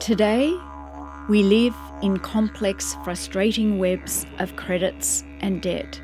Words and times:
Today, 0.00 0.58
we 1.28 1.42
live 1.42 1.76
in 2.00 2.18
complex, 2.20 2.96
frustrating 3.04 3.78
webs 3.78 4.24
of 4.38 4.56
credits 4.56 5.22
and 5.40 5.60
debt. 5.60 6.00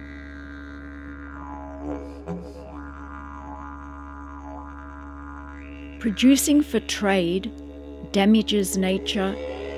Producing 5.98 6.62
for 6.62 6.78
trade 6.80 7.50
damages 8.12 8.76
nature, 8.76 9.34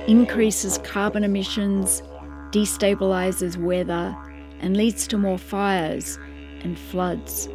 increases 0.09 0.79
carbon 0.79 1.23
emissions, 1.23 2.03
destabilises 2.51 3.57
weather, 3.57 4.17
and 4.59 4.77
leads 4.77 5.07
to 5.07 5.17
more 5.17 5.39
fires 5.39 6.19
and 6.65 6.77
floods. 6.77 7.49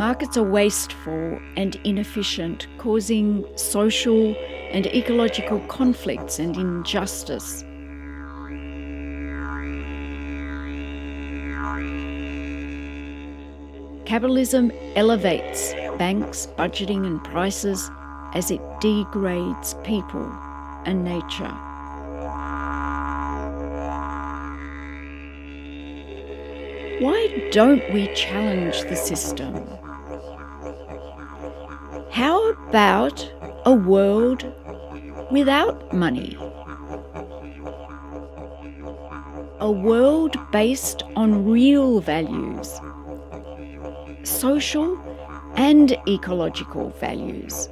Markets 0.00 0.38
are 0.38 0.42
wasteful 0.42 1.38
and 1.58 1.78
inefficient, 1.84 2.66
causing 2.78 3.44
social 3.58 4.34
and 4.72 4.86
ecological 4.86 5.60
conflicts 5.68 6.38
and 6.38 6.56
injustice. 6.56 7.64
Capitalism 14.06 14.72
elevates 14.96 15.74
banks, 15.98 16.48
budgeting, 16.56 17.04
and 17.06 17.22
prices 17.22 17.90
as 18.32 18.50
it 18.50 18.62
degrades 18.80 19.74
people 19.84 20.32
and 20.86 21.04
nature. 21.04 21.54
Why 27.04 27.50
don't 27.52 27.82
we 27.92 28.10
challenge 28.14 28.80
the 28.84 28.96
system? 28.96 29.89
How 32.12 32.52
about 32.68 33.32
a 33.64 33.72
world 33.72 34.44
without 35.30 35.92
money? 35.92 36.36
A 39.60 39.70
world 39.70 40.36
based 40.50 41.04
on 41.14 41.44
real 41.44 42.00
values, 42.00 42.80
social 44.24 44.98
and 45.54 45.96
ecological 46.08 46.90
values. 46.98 47.68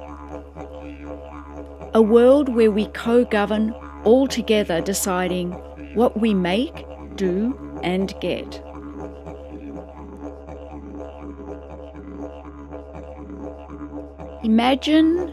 A 1.93 2.01
world 2.01 2.47
where 2.47 2.71
we 2.71 2.85
co 2.87 3.25
govern 3.25 3.73
all 4.05 4.25
together, 4.25 4.79
deciding 4.79 5.51
what 5.95 6.17
we 6.17 6.33
make, 6.33 6.85
do, 7.15 7.79
and 7.83 8.13
get. 8.21 8.63
Imagine 14.49 15.31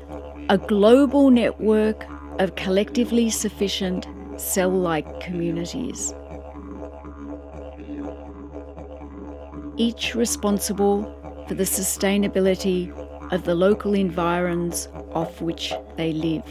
a 0.50 0.58
global 0.58 1.30
network 1.30 2.04
of 2.38 2.54
collectively 2.54 3.30
sufficient 3.30 4.06
cell 4.36 4.68
like 4.68 5.20
communities, 5.20 6.12
each 9.78 10.14
responsible 10.14 11.04
for 11.48 11.54
the 11.54 11.64
sustainability 11.64 12.92
of 13.32 13.44
the 13.44 13.54
local 13.54 13.94
environs 13.94 14.86
off 15.12 15.40
which 15.40 15.72
they 15.96 16.12
live. 16.12 16.44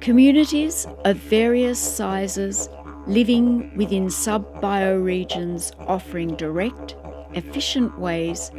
Communities 0.00 0.86
of 1.04 1.18
various 1.18 1.78
sizes 1.78 2.70
living 3.06 3.70
within 3.76 4.08
sub 4.08 4.62
bioregions 4.62 5.72
offering 5.86 6.34
direct, 6.36 6.96
efficient 7.34 7.98
ways 7.98 8.50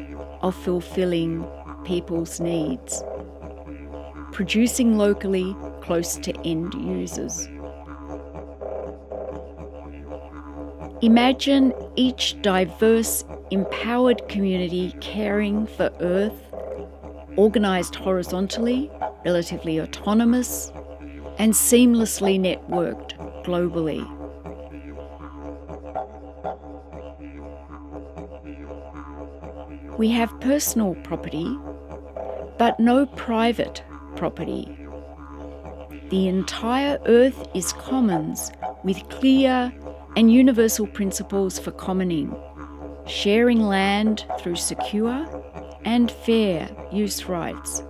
of 0.41 0.55
fulfilling 0.55 1.45
people's 1.83 2.39
needs, 2.39 3.03
producing 4.31 4.97
locally 4.97 5.55
close 5.81 6.17
to 6.17 6.37
end 6.45 6.73
users. 6.73 7.47
Imagine 11.01 11.73
each 11.95 12.39
diverse, 12.43 13.25
empowered 13.49 14.27
community 14.29 14.95
caring 15.01 15.65
for 15.65 15.89
Earth, 15.99 16.53
organised 17.37 17.95
horizontally, 17.95 18.91
relatively 19.25 19.81
autonomous, 19.81 20.71
and 21.39 21.53
seamlessly 21.53 22.39
networked 22.39 23.13
globally. 23.43 24.05
We 29.97 30.09
have 30.11 30.39
personal 30.39 30.95
property, 31.03 31.57
but 32.57 32.79
no 32.79 33.05
private 33.05 33.83
property. 34.15 34.77
The 36.09 36.27
entire 36.27 36.99
Earth 37.05 37.47
is 37.53 37.73
commons 37.73 38.51
with 38.83 39.07
clear 39.09 39.73
and 40.15 40.31
universal 40.31 40.87
principles 40.87 41.59
for 41.59 41.71
commoning, 41.71 42.35
sharing 43.05 43.61
land 43.61 44.25
through 44.39 44.55
secure 44.55 45.27
and 45.85 46.11
fair 46.11 46.69
use 46.91 47.25
rights. 47.25 47.83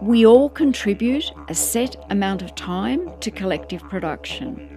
We 0.00 0.26
all 0.26 0.48
contribute 0.48 1.30
a 1.48 1.54
set 1.54 1.96
amount 2.10 2.42
of 2.42 2.54
time 2.54 3.10
to 3.20 3.30
collective 3.30 3.82
production. 3.88 4.68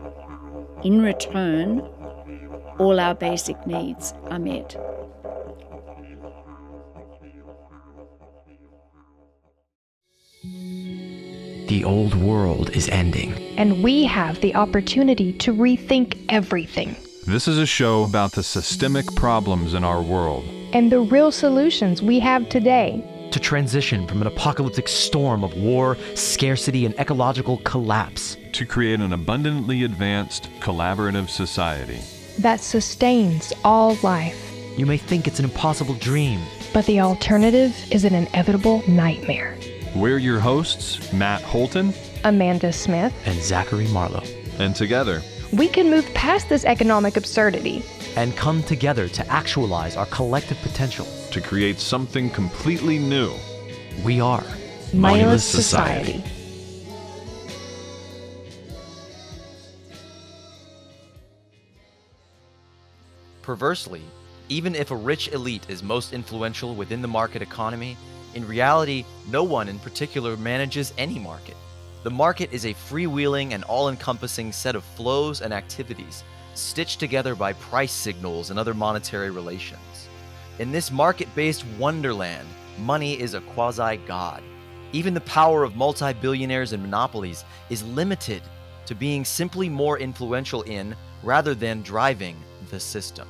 In 0.83 1.01
return, 1.01 1.79
all 2.77 2.99
our 2.99 3.15
basic 3.15 3.65
needs 3.65 4.13
are 4.29 4.39
met. 4.39 4.77
The 11.67 11.83
old 11.83 12.13
world 12.13 12.69
is 12.71 12.87
ending. 12.89 13.33
And 13.57 13.83
we 13.83 14.03
have 14.03 14.41
the 14.41 14.53
opportunity 14.53 15.33
to 15.33 15.51
rethink 15.51 16.23
everything. 16.29 16.95
This 17.25 17.47
is 17.47 17.57
a 17.57 17.65
show 17.65 18.03
about 18.03 18.33
the 18.33 18.43
systemic 18.43 19.07
problems 19.15 19.73
in 19.73 19.83
our 19.83 20.03
world 20.03 20.45
and 20.73 20.91
the 20.91 20.99
real 20.99 21.31
solutions 21.31 22.03
we 22.03 22.19
have 22.19 22.47
today 22.49 23.03
to 23.35 23.39
transition 23.41 24.07
from 24.07 24.21
an 24.21 24.27
apocalyptic 24.27 24.87
storm 24.87 25.43
of 25.43 25.53
war, 25.57 25.97
scarcity, 26.13 26.85
and 26.85 26.97
ecological 26.97 27.57
collapse 27.65 28.37
to 28.53 28.65
create 28.65 29.01
an 29.01 29.11
abundantly 29.11 29.83
advanced, 29.83 30.49
collaborative 30.61 31.27
society 31.27 31.99
that 32.39 32.61
sustains 32.61 33.51
all 33.65 33.97
life. 34.03 34.53
You 34.77 34.85
may 34.85 34.95
think 34.95 35.27
it's 35.27 35.39
an 35.39 35.45
impossible 35.45 35.95
dream, 35.95 36.39
but 36.73 36.85
the 36.85 37.01
alternative 37.01 37.75
is 37.91 38.05
an 38.05 38.15
inevitable 38.15 38.81
nightmare. 38.87 39.57
We're 39.93 40.17
your 40.17 40.39
hosts, 40.39 41.11
Matt 41.11 41.41
Holton, 41.41 41.93
Amanda 42.23 42.71
Smith, 42.71 43.13
and 43.25 43.37
Zachary 43.41 43.89
Marlowe. 43.89 44.23
And 44.59 44.73
together, 44.73 45.21
we 45.51 45.67
can 45.67 45.89
move 45.91 46.05
past 46.13 46.47
this 46.47 46.63
economic 46.63 47.17
absurdity 47.17 47.83
and 48.15 48.33
come 48.37 48.63
together 48.63 49.09
to 49.09 49.27
actualize 49.27 49.97
our 49.97 50.05
collective 50.05 50.57
potential 50.59 51.05
to 51.35 51.41
create 51.41 51.81
something 51.81 52.29
completely 52.29 52.97
new. 52.97 53.29
We 54.05 54.21
are 54.21 54.45
Moneyless 54.93 55.43
Society. 55.43 56.23
Society. 56.23 56.31
Perversely, 63.41 64.01
even 64.47 64.75
if 64.75 64.91
a 64.91 64.95
rich 64.95 65.27
elite 65.33 65.65
is 65.67 65.83
most 65.83 66.13
influential 66.13 66.73
within 66.73 67.01
the 67.01 67.09
market 67.09 67.41
economy, 67.41 67.97
in 68.33 68.47
reality, 68.47 69.03
no 69.29 69.43
one 69.43 69.67
in 69.67 69.77
particular 69.79 70.37
manages 70.37 70.93
any 70.97 71.19
market. 71.19 71.57
The 72.03 72.11
market 72.11 72.53
is 72.53 72.63
a 72.63 72.73
freewheeling 72.73 73.51
and 73.51 73.65
all 73.65 73.89
encompassing 73.89 74.53
set 74.53 74.73
of 74.73 74.85
flows 74.85 75.41
and 75.41 75.53
activities, 75.53 76.23
stitched 76.53 77.01
together 77.01 77.35
by 77.35 77.51
price 77.51 77.91
signals 77.91 78.51
and 78.51 78.57
other 78.57 78.73
monetary 78.73 79.31
relations. 79.31 79.94
In 80.57 80.71
this 80.71 80.89
market 80.89 81.27
based 81.35 81.65
wonderland, 81.77 82.47
money 82.79 83.19
is 83.19 83.33
a 83.33 83.41
quasi 83.41 83.97
god. 84.07 84.41
Even 84.93 85.13
the 85.13 85.19
power 85.21 85.63
of 85.63 85.75
multi 85.75 86.13
billionaires 86.13 86.71
and 86.71 86.81
monopolies 86.81 87.43
is 87.69 87.83
limited 87.83 88.41
to 88.85 88.95
being 88.95 89.25
simply 89.25 89.67
more 89.67 89.99
influential 89.99 90.61
in 90.61 90.95
rather 91.23 91.53
than 91.53 91.81
driving 91.81 92.37
the 92.69 92.79
system. 92.79 93.27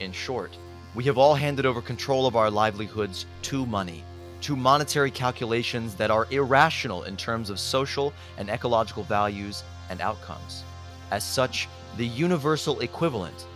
In 0.00 0.12
short, 0.12 0.56
we 0.94 1.04
have 1.04 1.18
all 1.18 1.34
handed 1.34 1.66
over 1.66 1.82
control 1.82 2.26
of 2.26 2.36
our 2.36 2.50
livelihoods 2.50 3.26
to 3.42 3.66
money, 3.66 4.02
to 4.40 4.56
monetary 4.56 5.10
calculations 5.10 5.94
that 5.96 6.10
are 6.10 6.26
irrational 6.30 7.02
in 7.02 7.18
terms 7.18 7.50
of 7.50 7.60
social 7.60 8.14
and 8.38 8.48
ecological 8.48 9.02
values 9.04 9.62
and 9.90 10.00
outcomes. 10.00 10.64
As 11.10 11.22
such, 11.22 11.68
the 11.98 12.06
universal 12.06 12.80
equivalent, 12.80 13.46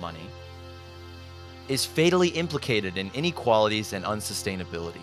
money, 0.00 0.28
is 1.68 1.84
fatally 1.84 2.28
implicated 2.28 2.96
in 2.98 3.10
inequalities 3.14 3.92
and 3.92 4.04
unsustainability. 4.04 5.02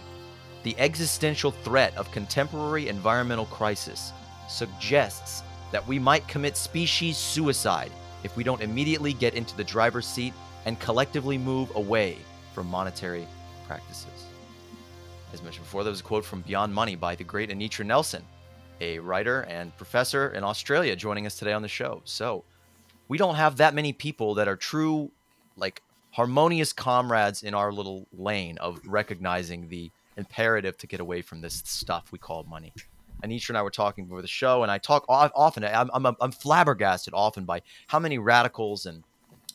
the 0.63 0.75
existential 0.80 1.51
threat 1.51 1.95
of 1.98 2.12
contemporary 2.12 2.88
environmental 2.88 3.45
crisis 3.48 4.13
suggests 4.48 5.44
that 5.71 5.86
we 5.88 6.00
might 6.00 6.27
commit 6.27 6.56
species 6.56 7.18
suicide 7.18 7.92
if 8.24 8.36
we 8.38 8.44
don't 8.44 8.62
immediately 8.62 9.13
get 9.13 9.33
into 9.33 9.56
the 9.57 9.63
driver's 9.63 10.07
seat 10.07 10.33
and 10.65 10.80
collectively 10.80 11.38
move 11.38 11.75
away 11.75 12.18
from 12.54 12.68
monetary 12.68 13.27
practices. 13.68 14.27
As 15.33 15.42
mentioned 15.42 15.65
before, 15.65 15.83
there 15.83 15.92
was 15.92 16.00
a 16.00 16.04
quote 16.04 16.24
from 16.24 16.42
Beyond 16.42 16.74
Money 16.74 16.95
by 16.95 17.15
the 17.15 17.24
great 17.24 17.50
Anitra 17.50 17.86
Nelson, 17.86 18.24
a 18.80 19.00
writer 19.00 19.42
and 19.42 19.75
professor 19.77 20.30
in 20.30 20.44
Australia, 20.44 20.95
joining 20.95 21.25
us 21.25 21.38
today 21.38 21.54
on 21.54 21.62
the 21.62 21.68
show. 21.68 22.01
So, 22.06 22.44
we 23.10 23.18
don't 23.18 23.36
have 23.36 23.57
that 23.57 23.74
many 23.74 23.92
people 23.92 24.36
that 24.36 24.48
are 24.48 24.56
true, 24.56 25.12
like 25.57 25.81
harmonious 26.13 26.71
comrades 26.71 27.44
in 27.44 27.54
our 27.54 27.71
little 27.71 28.07
lane 28.13 28.57
of 28.60 28.80
recognizing 28.86 29.68
the 29.68 29.92
imperative 30.15 30.77
to 30.77 30.88
get 30.88 31.00
away 31.00 31.21
from 31.21 31.42
this 31.42 31.63
stuff 31.65 32.12
we 32.12 32.19
call 32.19 32.44
money. 32.44 32.71
Anitra 33.24 33.50
and 33.50 33.57
I 33.57 33.63
were 33.63 33.71
talking 33.71 34.06
before 34.06 34.21
the 34.21 34.27
show, 34.27 34.63
and 34.63 34.71
I 34.71 34.77
talk 34.77 35.06
often. 35.07 35.63
I'm, 35.63 35.89
I'm, 35.94 36.15
I'm 36.19 36.31
flabbergasted 36.31 37.13
often 37.15 37.45
by 37.45 37.62
how 37.88 38.00
many 38.00 38.18
radicals 38.18 38.86
and 38.86 39.04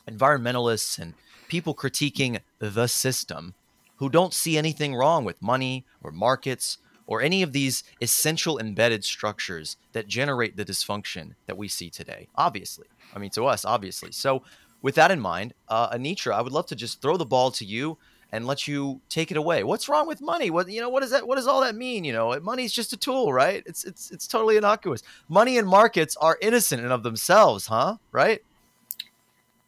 environmentalists 0.09 0.99
and 0.99 1.13
people 1.47 1.73
critiquing 1.73 2.39
the 2.59 2.87
system 2.87 3.53
who 3.97 4.09
don't 4.09 4.33
see 4.33 4.57
anything 4.57 4.95
wrong 4.95 5.23
with 5.23 5.41
money 5.41 5.85
or 6.03 6.11
markets 6.11 6.77
or 7.07 7.21
any 7.21 7.41
of 7.41 7.53
these 7.53 7.83
essential 8.01 8.59
embedded 8.59 9.03
structures 9.05 9.77
that 9.93 10.07
generate 10.07 10.57
the 10.57 10.65
dysfunction 10.65 11.35
that 11.45 11.57
we 11.57 11.67
see 11.67 11.89
today. 11.89 12.27
Obviously, 12.35 12.87
I 13.15 13.19
mean, 13.19 13.29
to 13.31 13.45
us, 13.45 13.65
obviously. 13.65 14.11
So, 14.11 14.43
with 14.81 14.95
that 14.95 15.11
in 15.11 15.19
mind, 15.19 15.53
uh, 15.67 15.89
Anitra, 15.95 16.33
I 16.33 16.41
would 16.41 16.53
love 16.53 16.67
to 16.67 16.75
just 16.75 17.01
throw 17.01 17.17
the 17.17 17.25
ball 17.25 17.51
to 17.51 17.65
you 17.65 17.97
and 18.31 18.45
let 18.45 18.67
you 18.67 19.01
take 19.09 19.31
it 19.31 19.37
away. 19.37 19.63
What's 19.63 19.89
wrong 19.89 20.07
with 20.07 20.21
money? 20.21 20.49
What 20.49 20.69
you 20.69 20.81
know? 20.81 20.89
What 20.89 21.01
does 21.01 21.11
that? 21.11 21.27
What 21.27 21.35
does 21.35 21.47
all 21.47 21.61
that 21.61 21.75
mean? 21.75 22.03
You 22.03 22.13
know, 22.13 22.39
money's 22.39 22.71
just 22.71 22.93
a 22.93 22.97
tool, 22.97 23.33
right? 23.33 23.63
It's 23.65 23.83
it's 23.83 24.11
it's 24.11 24.27
totally 24.27 24.57
innocuous. 24.57 25.01
Money 25.27 25.57
and 25.57 25.67
markets 25.67 26.15
are 26.17 26.37
innocent 26.41 26.83
in 26.83 26.91
of 26.91 27.03
themselves, 27.03 27.67
huh? 27.67 27.97
Right? 28.11 28.41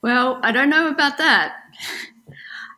Well, 0.02 0.40
I 0.44 0.52
don't 0.52 0.70
know 0.70 0.88
about 0.90 1.18
that. 1.18 1.56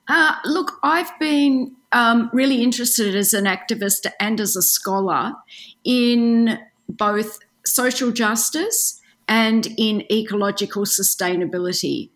Uh, 0.09 0.35
look, 0.43 0.79
I've 0.83 1.17
been 1.17 1.77
um, 1.93 2.29
really 2.33 2.61
interested 2.61 3.15
as 3.15 3.33
an 3.33 3.45
activist 3.45 4.05
and 4.19 4.41
as 4.41 4.57
a 4.57 4.61
scholar 4.61 5.31
in 5.85 6.59
both 6.89 7.39
social 7.65 8.11
justice 8.11 8.99
and 9.29 9.67
in 9.77 10.03
ecological 10.11 10.83
sustainability. 10.83 12.09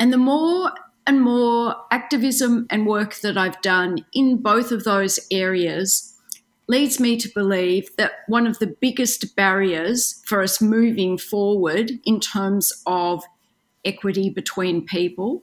And 0.00 0.12
the 0.14 0.18
more 0.18 0.72
and 1.06 1.20
more 1.20 1.76
activism 1.90 2.66
and 2.70 2.86
work 2.86 3.16
that 3.16 3.36
I've 3.36 3.60
done 3.60 4.04
in 4.14 4.38
both 4.38 4.72
of 4.72 4.84
those 4.84 5.20
areas 5.30 6.16
leads 6.68 6.98
me 6.98 7.18
to 7.18 7.28
believe 7.34 7.94
that 7.96 8.12
one 8.26 8.46
of 8.46 8.58
the 8.60 8.66
biggest 8.66 9.36
barriers 9.36 10.22
for 10.24 10.40
us 10.42 10.62
moving 10.62 11.18
forward 11.18 11.92
in 12.04 12.18
terms 12.18 12.72
of 12.86 13.22
equity 13.84 14.30
between 14.30 14.86
people, 14.86 15.42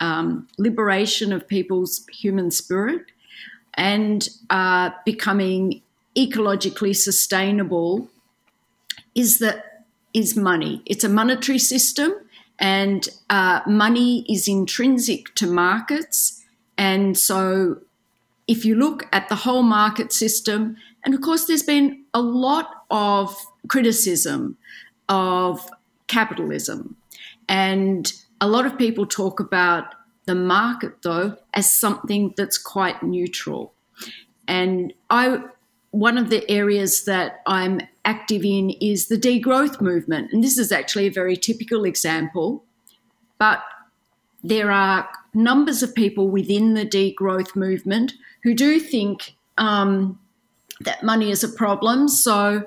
um, 0.00 0.48
liberation 0.56 1.30
of 1.32 1.46
people's 1.46 2.06
human 2.10 2.50
spirit, 2.50 3.02
and 3.74 4.30
uh, 4.48 4.90
becoming 5.04 5.82
ecologically 6.16 6.96
sustainable 6.96 8.08
is 9.14 9.40
that 9.40 9.84
is 10.14 10.36
money. 10.36 10.80
It's 10.86 11.04
a 11.04 11.08
monetary 11.08 11.58
system 11.58 12.14
and 12.58 13.08
uh, 13.30 13.60
money 13.66 14.24
is 14.28 14.48
intrinsic 14.48 15.34
to 15.36 15.46
markets. 15.46 16.42
And 16.78 17.16
so, 17.16 17.78
if 18.46 18.64
you 18.64 18.74
look 18.74 19.06
at 19.12 19.28
the 19.28 19.36
whole 19.36 19.62
market 19.62 20.12
system, 20.12 20.76
and 21.04 21.14
of 21.14 21.20
course, 21.20 21.46
there's 21.46 21.62
been 21.62 22.04
a 22.12 22.20
lot 22.20 22.84
of 22.90 23.36
criticism 23.68 24.56
of 25.08 25.66
capitalism. 26.06 26.96
And 27.48 28.12
a 28.40 28.48
lot 28.48 28.66
of 28.66 28.78
people 28.78 29.06
talk 29.06 29.40
about 29.40 29.94
the 30.26 30.34
market, 30.34 31.02
though, 31.02 31.36
as 31.52 31.70
something 31.70 32.34
that's 32.36 32.58
quite 32.58 33.02
neutral. 33.02 33.74
And 34.48 34.92
I, 35.10 35.38
one 35.94 36.18
of 36.18 36.28
the 36.28 36.48
areas 36.50 37.04
that 37.04 37.40
I'm 37.46 37.80
active 38.04 38.44
in 38.44 38.70
is 38.80 39.06
the 39.06 39.16
degrowth 39.16 39.80
movement. 39.80 40.32
And 40.32 40.42
this 40.42 40.58
is 40.58 40.72
actually 40.72 41.06
a 41.06 41.12
very 41.12 41.36
typical 41.36 41.84
example. 41.84 42.64
But 43.38 43.62
there 44.42 44.72
are 44.72 45.08
numbers 45.32 45.84
of 45.84 45.94
people 45.94 46.28
within 46.28 46.74
the 46.74 46.84
degrowth 46.84 47.54
movement 47.54 48.12
who 48.42 48.54
do 48.54 48.80
think 48.80 49.36
um, 49.56 50.18
that 50.80 51.04
money 51.04 51.30
is 51.30 51.44
a 51.44 51.48
problem. 51.48 52.08
So 52.08 52.64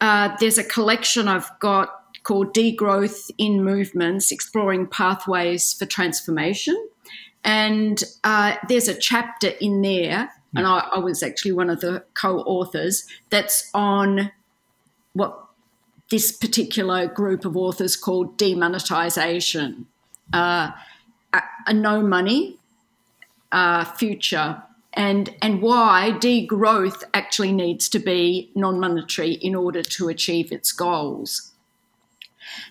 uh, 0.00 0.36
there's 0.40 0.58
a 0.58 0.64
collection 0.64 1.28
I've 1.28 1.48
got 1.60 1.90
called 2.24 2.52
Degrowth 2.52 3.30
in 3.38 3.62
Movements 3.62 4.32
Exploring 4.32 4.88
Pathways 4.88 5.72
for 5.72 5.86
Transformation. 5.86 6.76
And 7.44 8.02
uh, 8.24 8.56
there's 8.68 8.88
a 8.88 8.98
chapter 8.98 9.50
in 9.60 9.82
there, 9.82 10.32
and 10.56 10.66
I, 10.66 10.88
I 10.92 10.98
was 10.98 11.22
actually 11.22 11.52
one 11.52 11.70
of 11.70 11.80
the 11.80 12.04
co 12.14 12.40
authors, 12.40 13.06
that's 13.30 13.70
on 13.74 14.30
what 15.12 15.46
this 16.10 16.30
particular 16.32 17.06
group 17.06 17.44
of 17.44 17.56
authors 17.56 17.96
called 17.96 18.36
demonetization, 18.36 19.86
uh, 20.32 20.70
a, 21.32 21.42
a, 21.66 21.72
no 21.72 22.00
money 22.02 22.58
uh, 23.52 23.84
future, 23.84 24.62
and 24.92 25.34
and 25.42 25.60
why 25.60 26.12
degrowth 26.20 27.02
actually 27.12 27.52
needs 27.52 27.88
to 27.88 27.98
be 27.98 28.50
non-monetary 28.54 29.32
in 29.32 29.54
order 29.54 29.82
to 29.82 30.08
achieve 30.08 30.52
its 30.52 30.72
goals. 30.72 31.52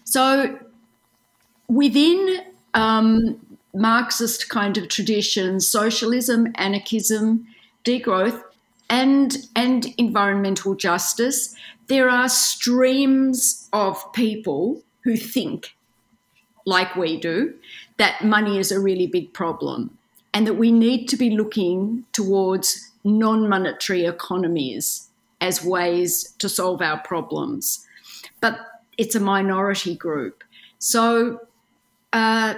So 0.04 0.58
within 1.68 2.40
um, 2.74 3.40
Marxist 3.74 4.50
kind 4.50 4.78
of 4.78 4.88
traditions, 4.88 5.68
socialism, 5.68 6.48
anarchism, 6.56 7.48
degrowth, 7.86 8.42
and 8.90 9.38
and 9.56 9.88
environmental 9.98 10.76
justice, 10.76 11.56
there 11.88 12.10
are 12.10 12.30
streams 12.30 13.70
of 13.74 14.12
people 14.14 14.82
who 15.02 15.16
think, 15.16 15.76
like 16.66 16.96
we 16.96 17.20
do, 17.20 17.54
that 17.98 18.24
money 18.24 18.60
is 18.60 18.72
a 18.72 18.80
really 18.80 19.08
big 19.08 19.34
problem 19.34 19.98
and 20.34 20.46
that 20.46 20.56
we 20.56 20.72
need 20.72 21.08
to 21.08 21.16
be 21.16 21.30
looking 21.30 22.06
towards 22.12 22.92
non 23.04 23.48
monetary 23.48 24.06
economies 24.06 25.08
as 25.40 25.64
ways 25.64 26.34
to 26.40 26.50
solve 26.50 26.82
our 26.82 26.98
problems. 27.00 27.86
But 28.42 28.60
it's 28.98 29.16
a 29.16 29.20
minority 29.20 29.96
group. 29.96 30.44
So, 30.80 31.42
uh, 32.14 32.56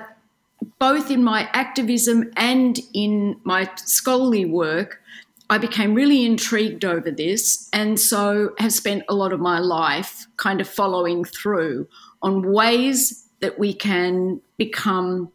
both 0.79 1.11
in 1.11 1.23
my 1.23 1.49
activism 1.53 2.31
and 2.35 2.79
in 2.93 3.39
my 3.43 3.69
scholarly 3.75 4.45
work, 4.45 5.01
I 5.49 5.57
became 5.57 5.93
really 5.93 6.25
intrigued 6.25 6.83
over 6.83 7.09
this, 7.09 7.69
and 7.71 7.99
so 7.99 8.53
have 8.57 8.73
spent 8.73 9.03
a 9.07 9.15
lot 9.15 9.31
of 9.31 9.39
my 9.39 9.59
life 9.59 10.27
kind 10.35 10.59
of 10.59 10.67
following 10.67 11.23
through 11.23 11.87
on 12.21 12.51
ways 12.51 13.27
that 13.39 13.57
we 13.57 13.73
can 13.73 14.41
become 14.57 15.31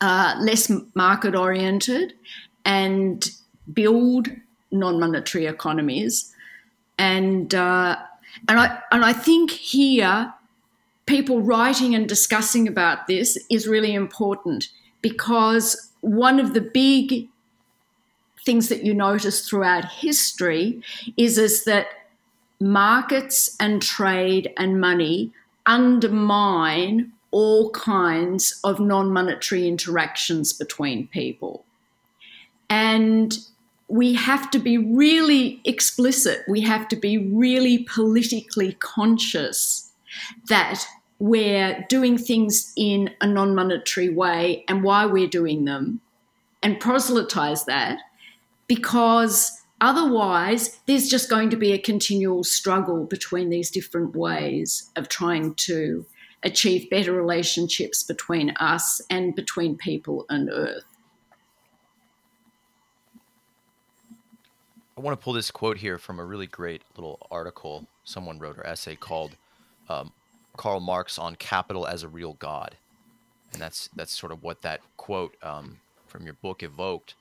uh, 0.00 0.36
less 0.40 0.70
market 0.94 1.34
oriented 1.34 2.14
and 2.64 3.30
build 3.72 4.28
non 4.70 5.00
monetary 5.00 5.46
economies. 5.46 6.32
And, 6.98 7.54
uh, 7.54 7.96
and, 8.48 8.58
I, 8.58 8.78
and 8.92 9.04
I 9.04 9.12
think 9.12 9.50
here, 9.50 10.32
people 11.08 11.40
writing 11.40 11.94
and 11.94 12.06
discussing 12.06 12.68
about 12.68 13.06
this 13.06 13.38
is 13.50 13.66
really 13.66 13.94
important 13.94 14.68
because 15.00 15.90
one 16.02 16.38
of 16.38 16.52
the 16.52 16.60
big 16.60 17.26
things 18.44 18.68
that 18.68 18.84
you 18.84 18.92
notice 18.92 19.48
throughout 19.48 19.86
history 19.86 20.82
is, 21.16 21.38
is 21.38 21.64
that 21.64 21.86
markets 22.60 23.56
and 23.58 23.80
trade 23.80 24.52
and 24.58 24.80
money 24.80 25.32
undermine 25.64 27.10
all 27.30 27.70
kinds 27.70 28.60
of 28.62 28.78
non 28.78 29.10
monetary 29.10 29.66
interactions 29.66 30.52
between 30.52 31.08
people. 31.08 31.64
And 32.70 33.38
we 33.88 34.12
have 34.14 34.50
to 34.50 34.58
be 34.58 34.76
really 34.76 35.62
explicit, 35.64 36.42
we 36.48 36.60
have 36.60 36.86
to 36.88 36.96
be 36.96 37.16
really 37.16 37.84
politically 37.84 38.72
conscious 38.80 39.90
that 40.48 40.84
we're 41.18 41.84
doing 41.88 42.16
things 42.16 42.72
in 42.76 43.10
a 43.20 43.26
non 43.26 43.54
monetary 43.54 44.08
way 44.08 44.64
and 44.68 44.82
why 44.82 45.06
we're 45.06 45.28
doing 45.28 45.64
them 45.64 46.00
and 46.62 46.80
proselytize 46.80 47.64
that 47.64 47.98
because 48.66 49.62
otherwise 49.80 50.78
there's 50.86 51.08
just 51.08 51.30
going 51.30 51.50
to 51.50 51.56
be 51.56 51.72
a 51.72 51.78
continual 51.78 52.44
struggle 52.44 53.04
between 53.04 53.50
these 53.50 53.70
different 53.70 54.14
ways 54.14 54.90
of 54.96 55.08
trying 55.08 55.54
to 55.54 56.04
achieve 56.42 56.88
better 56.90 57.12
relationships 57.12 58.02
between 58.02 58.50
us 58.60 59.00
and 59.10 59.34
between 59.34 59.76
people 59.76 60.24
and 60.28 60.48
earth. 60.50 60.84
I 64.96 65.00
want 65.00 65.18
to 65.18 65.22
pull 65.22 65.32
this 65.32 65.50
quote 65.50 65.78
here 65.78 65.96
from 65.96 66.18
a 66.18 66.24
really 66.24 66.46
great 66.46 66.82
little 66.96 67.24
article 67.30 67.86
someone 68.04 68.38
wrote 68.38 68.58
or 68.58 68.66
essay 68.66 68.96
called 68.96 69.36
um, 69.88 70.12
Karl 70.58 70.80
Marx 70.80 71.18
on 71.18 71.36
Capital 71.36 71.86
as 71.86 72.02
a 72.02 72.08
Real 72.08 72.34
God. 72.34 72.76
And 73.52 73.62
that's 73.62 73.88
that's 73.96 74.12
sort 74.12 74.32
of 74.32 74.42
what 74.42 74.60
that 74.60 74.80
quote 74.98 75.34
um, 75.42 75.78
from 76.06 76.24
your 76.24 76.34
book 76.34 76.62
evoked. 76.62 77.14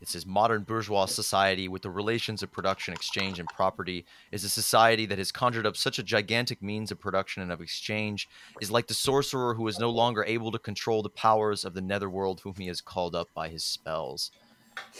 It 0.00 0.08
says 0.08 0.26
modern 0.26 0.64
bourgeois 0.64 1.06
society 1.06 1.66
with 1.66 1.80
the 1.82 1.90
relations 1.90 2.42
of 2.42 2.52
production, 2.52 2.92
exchange, 2.92 3.38
and 3.38 3.48
property 3.48 4.04
is 4.30 4.44
a 4.44 4.50
society 4.50 5.06
that 5.06 5.16
has 5.16 5.32
conjured 5.32 5.66
up 5.66 5.76
such 5.76 5.98
a 5.98 6.02
gigantic 6.02 6.62
means 6.62 6.92
of 6.92 7.00
production 7.00 7.42
and 7.42 7.50
of 7.50 7.62
exchange, 7.62 8.28
is 8.60 8.70
like 8.70 8.86
the 8.86 8.94
sorcerer 8.94 9.54
who 9.54 9.66
is 9.66 9.78
no 9.78 9.88
longer 9.88 10.22
able 10.24 10.52
to 10.52 10.58
control 10.58 11.02
the 11.02 11.08
powers 11.08 11.64
of 11.64 11.72
the 11.72 11.80
netherworld 11.80 12.40
whom 12.40 12.54
he 12.58 12.66
has 12.66 12.82
called 12.82 13.14
up 13.14 13.28
by 13.32 13.48
his 13.48 13.64
spells. 13.64 14.30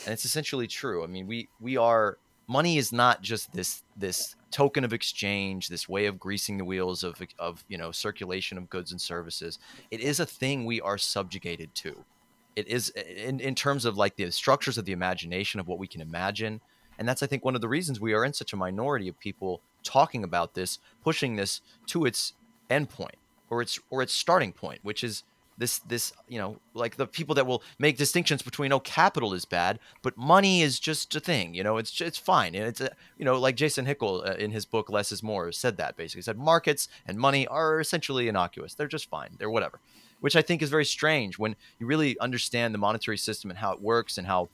And 0.07 0.15
it's 0.15 0.25
essentially 0.25 0.67
true. 0.67 1.05
I 1.05 1.07
mean, 1.07 1.27
we 1.27 1.49
we 1.61 1.77
are 1.77 2.17
money 2.47 2.79
is 2.79 2.93
not 2.93 3.23
just 3.23 3.53
this 3.53 3.83
this 3.97 4.37
token 4.51 4.85
of 4.85 4.93
exchange, 4.93 5.69
this 5.69 5.89
way 5.89 6.07
of 6.07 6.19
greasing 6.19 6.59
the 6.59 6.65
wheels 6.65 7.03
of 7.05 7.21
of 7.39 7.65
you 7.69 7.79
know 7.79 7.91
circulation 7.91 8.59
of 8.59 8.71
goods 8.71 8.93
and 8.93 9.01
services. 9.01 9.59
It 9.91 10.01
is 10.01 10.21
a 10.21 10.27
thing 10.27 10.65
we 10.65 10.81
are 10.81 10.99
subjugated 10.99 11.75
to 11.77 12.05
it 12.57 12.69
is 12.69 12.91
in, 12.91 13.41
in 13.41 13.55
terms 13.55 13.85
of 13.85 13.97
like 13.97 14.17
the 14.17 14.31
structures 14.31 14.79
of 14.79 14.85
the 14.85 14.93
imagination 14.93 15.61
of 15.61 15.69
what 15.69 15.79
we 15.79 15.87
can 15.87 16.01
imagine 16.01 16.61
and 16.99 17.09
that's 17.09 17.23
i 17.23 17.27
think 17.27 17.45
one 17.45 17.55
of 17.55 17.61
the 17.61 17.69
reasons 17.69 18.01
we 18.01 18.13
are 18.13 18.25
in 18.25 18.33
such 18.33 18.53
a 18.53 18.57
minority 18.57 19.09
of 19.09 19.19
people 19.19 19.61
talking 19.83 20.25
about 20.25 20.55
this 20.55 20.79
pushing 21.03 21.37
this 21.37 21.61
to 21.87 22.05
its 22.05 22.35
endpoint 22.71 23.17
or 23.51 23.61
its 23.61 23.79
or 23.91 24.03
its 24.03 24.13
starting 24.13 24.53
point 24.53 24.81
which 24.83 25.05
is 25.05 25.23
this 25.59 25.79
this 25.81 26.13
you 26.29 26.39
know 26.39 26.57
like 26.75 26.97
the 26.97 27.07
people 27.07 27.35
that 27.35 27.47
will 27.47 27.63
make 27.79 27.97
distinctions 27.97 28.43
between 28.43 28.73
oh 28.73 28.81
capital 28.81 29.33
is 29.33 29.45
bad 29.45 29.79
but 30.03 30.17
money 30.17 30.63
is 30.63 30.81
just 30.81 31.15
a 31.15 31.21
thing 31.21 31.55
you 31.55 31.63
know 31.63 31.77
it's 31.77 32.01
it's 32.01 32.19
fine. 32.19 32.55
And 32.55 32.65
it's 32.65 32.81
a, 32.81 32.91
you 33.19 33.25
know 33.25 33.39
like 33.39 33.57
Jason 33.57 33.87
Hickel 33.87 34.29
uh, 34.29 34.35
in 34.35 34.51
his 34.51 34.65
book 34.65 34.91
less 34.91 35.13
is 35.13 35.23
more 35.23 35.51
said 35.53 35.77
that 35.79 35.97
basically. 35.97 36.23
Said 36.23 36.39
markets 36.39 36.89
and 37.07 37.19
money 37.19 37.47
are 37.47 37.81
essentially 37.81 38.29
innocuous. 38.29 38.75
They're 38.75 38.87
just 38.87 39.11
fine. 39.11 39.31
They're 39.39 39.51
whatever. 39.51 39.81
Which 40.21 40.37
I 40.37 40.43
think 40.43 40.63
is 40.63 40.71
very 40.71 40.85
strange 40.85 41.39
when 41.39 41.57
you 41.79 41.87
really 41.87 42.19
understand 42.19 42.73
the 42.73 42.79
monetary 42.79 43.19
system 43.19 43.51
and 43.51 43.59
how 43.59 43.73
it 43.73 43.83
works 43.83 44.17
and 44.17 44.27
how 44.27 44.49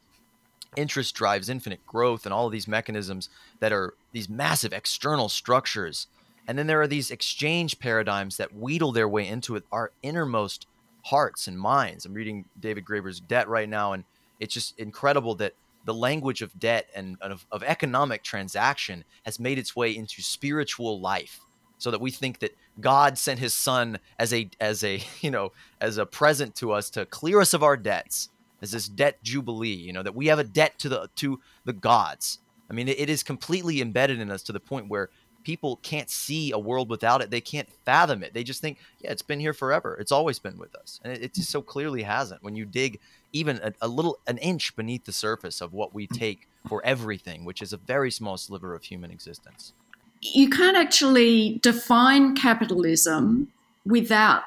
interest 0.76 1.14
drives 1.14 1.48
infinite 1.48 1.84
growth 1.86 2.24
and 2.24 2.32
all 2.32 2.46
of 2.46 2.52
these 2.52 2.68
mechanisms 2.68 3.28
that 3.60 3.72
are 3.72 3.94
these 4.12 4.28
massive 4.28 4.72
external 4.72 5.28
structures. 5.28 6.06
And 6.48 6.58
then 6.58 6.66
there 6.66 6.80
are 6.80 6.88
these 6.88 7.10
exchange 7.10 7.78
paradigms 7.78 8.36
that 8.38 8.54
wheedle 8.54 8.92
their 8.92 9.08
way 9.08 9.28
into 9.28 9.54
it, 9.54 9.64
our 9.70 9.92
innermost 10.02 10.66
hearts 11.04 11.46
and 11.46 11.58
minds. 11.58 12.04
I'm 12.04 12.14
reading 12.14 12.44
David 12.58 12.84
Graeber's 12.84 13.20
Debt 13.20 13.48
right 13.48 13.68
now, 13.68 13.92
and 13.92 14.04
it's 14.38 14.54
just 14.54 14.78
incredible 14.78 15.34
that 15.36 15.54
the 15.84 15.94
language 15.94 16.42
of 16.42 16.58
debt 16.58 16.88
and 16.94 17.16
of, 17.20 17.46
of 17.50 17.62
economic 17.62 18.22
transaction 18.22 19.04
has 19.24 19.40
made 19.40 19.58
its 19.58 19.74
way 19.74 19.96
into 19.96 20.22
spiritual 20.22 21.00
life 21.00 21.40
so 21.78 21.90
that 21.90 22.00
we 22.00 22.10
think 22.10 22.40
that 22.40 22.56
God 22.80 23.18
sent 23.18 23.40
his 23.40 23.54
son 23.54 23.98
as 24.18 24.32
a 24.32 24.50
as 24.60 24.84
a 24.84 25.02
you 25.20 25.30
know 25.30 25.52
as 25.80 25.98
a 25.98 26.06
present 26.06 26.54
to 26.56 26.72
us 26.72 26.90
to 26.90 27.06
clear 27.06 27.40
us 27.40 27.54
of 27.54 27.62
our 27.62 27.76
debts 27.76 28.28
as 28.62 28.72
this 28.72 28.88
debt 28.88 29.22
jubilee 29.22 29.68
you 29.68 29.92
know 29.92 30.02
that 30.02 30.14
we 30.14 30.26
have 30.26 30.38
a 30.38 30.44
debt 30.44 30.78
to 30.78 30.88
the 30.88 31.08
to 31.16 31.40
the 31.64 31.72
gods 31.72 32.40
i 32.68 32.74
mean 32.74 32.88
it, 32.88 33.00
it 33.00 33.08
is 33.08 33.22
completely 33.22 33.80
embedded 33.80 34.20
in 34.20 34.30
us 34.30 34.42
to 34.42 34.52
the 34.52 34.60
point 34.60 34.88
where 34.88 35.08
people 35.44 35.76
can't 35.82 36.10
see 36.10 36.50
a 36.52 36.58
world 36.58 36.88
without 36.88 37.20
it. 37.22 37.30
They 37.30 37.40
can't 37.40 37.68
fathom 37.84 38.22
it. 38.22 38.34
They 38.34 38.44
just 38.44 38.60
think 38.60 38.78
yeah 39.00 39.12
it's 39.12 39.22
been 39.22 39.40
here 39.40 39.52
forever. 39.52 39.96
It's 40.00 40.12
always 40.12 40.38
been 40.38 40.58
with 40.58 40.74
us. 40.74 41.00
And 41.02 41.12
it, 41.12 41.22
it 41.22 41.34
just 41.34 41.50
so 41.50 41.62
clearly 41.62 42.02
hasn't. 42.02 42.42
When 42.42 42.56
you 42.56 42.64
dig 42.64 43.00
even 43.32 43.60
a, 43.62 43.72
a 43.80 43.88
little 43.88 44.18
an 44.26 44.38
inch 44.38 44.74
beneath 44.76 45.04
the 45.04 45.12
surface 45.12 45.60
of 45.60 45.72
what 45.72 45.94
we 45.94 46.06
take 46.06 46.48
for 46.68 46.84
everything 46.84 47.44
which 47.44 47.62
is 47.62 47.72
a 47.72 47.76
very 47.76 48.10
small 48.10 48.36
sliver 48.36 48.74
of 48.74 48.84
human 48.84 49.10
existence. 49.10 49.72
You 50.20 50.50
can't 50.50 50.76
actually 50.76 51.58
define 51.62 52.36
capitalism 52.36 53.50
without 53.86 54.42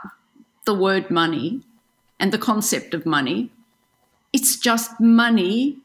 the 0.65 0.73
word 0.73 1.09
money 1.09 1.61
and 2.19 2.31
the 2.31 2.37
concept 2.37 2.93
of 2.93 3.05
money. 3.05 3.51
It's 4.31 4.57
just 4.57 4.99
money 4.99 5.77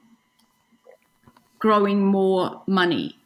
growing 1.59 2.05
more 2.05 2.63
money. 2.67 3.18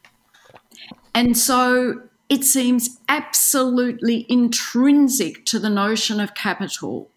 And 1.14 1.36
so 1.36 2.02
it 2.28 2.44
seems 2.44 2.98
absolutely 3.08 4.24
intrinsic 4.28 5.44
to 5.46 5.58
the 5.58 5.68
notion 5.68 6.20
of 6.20 6.34
capital. 6.34 7.10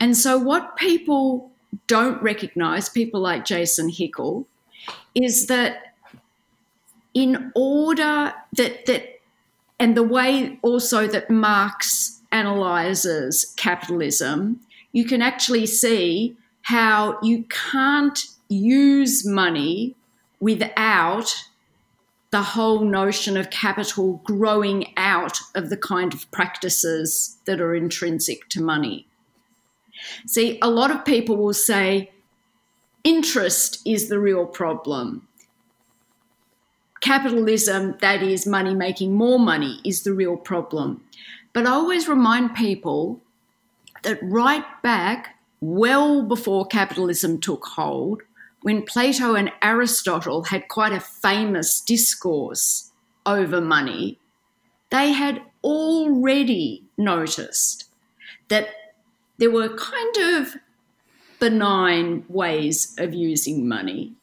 And 0.00 0.16
so, 0.16 0.38
what 0.38 0.76
people 0.76 1.50
don't 1.86 2.22
recognize, 2.22 2.88
people 2.88 3.20
like 3.20 3.44
Jason 3.44 3.90
Hickel, 3.90 4.46
is 5.14 5.46
that 5.46 5.94
in 7.12 7.52
order 7.54 8.32
that 8.52 8.86
that 8.86 9.20
and 9.78 9.96
the 9.96 10.02
way 10.02 10.58
also 10.62 11.06
that 11.06 11.30
Marx 11.30 12.20
analyzes 12.32 13.52
capitalism, 13.56 14.60
you 14.92 15.04
can 15.04 15.20
actually 15.20 15.66
see 15.66 16.36
how 16.62 17.18
you 17.22 17.44
can't 17.44 18.26
use 18.48 19.26
money 19.26 19.94
without 20.40 21.34
the 22.36 22.42
whole 22.42 22.84
notion 22.84 23.34
of 23.38 23.48
capital 23.48 24.20
growing 24.24 24.92
out 24.98 25.40
of 25.54 25.70
the 25.70 25.76
kind 25.76 26.12
of 26.12 26.30
practices 26.32 27.38
that 27.46 27.62
are 27.62 27.74
intrinsic 27.74 28.46
to 28.50 28.60
money. 28.60 29.08
See, 30.26 30.58
a 30.60 30.68
lot 30.68 30.90
of 30.90 31.06
people 31.06 31.38
will 31.38 31.54
say 31.54 32.10
interest 33.04 33.80
is 33.86 34.10
the 34.10 34.18
real 34.18 34.44
problem 34.44 35.26
capitalism, 37.00 37.96
that 38.02 38.22
is, 38.22 38.46
money 38.46 38.74
making 38.74 39.14
more 39.14 39.38
money, 39.38 39.80
is 39.82 40.02
the 40.02 40.12
real 40.12 40.36
problem. 40.36 41.02
But 41.54 41.66
I 41.66 41.70
always 41.70 42.06
remind 42.06 42.54
people 42.54 43.22
that 44.02 44.18
right 44.22 44.66
back, 44.82 45.36
well 45.62 46.22
before 46.22 46.66
capitalism 46.66 47.40
took 47.40 47.64
hold, 47.64 48.20
when 48.66 48.82
Plato 48.82 49.36
and 49.36 49.52
Aristotle 49.62 50.42
had 50.42 50.66
quite 50.66 50.92
a 50.92 50.98
famous 50.98 51.80
discourse 51.80 52.90
over 53.24 53.60
money, 53.60 54.18
they 54.90 55.12
had 55.12 55.40
already 55.62 56.82
noticed 56.98 57.84
that 58.48 58.70
there 59.38 59.52
were 59.52 59.68
kind 59.68 60.16
of 60.16 60.56
benign 61.38 62.24
ways 62.28 62.92
of 62.98 63.14
using 63.14 63.68
money. 63.68 64.14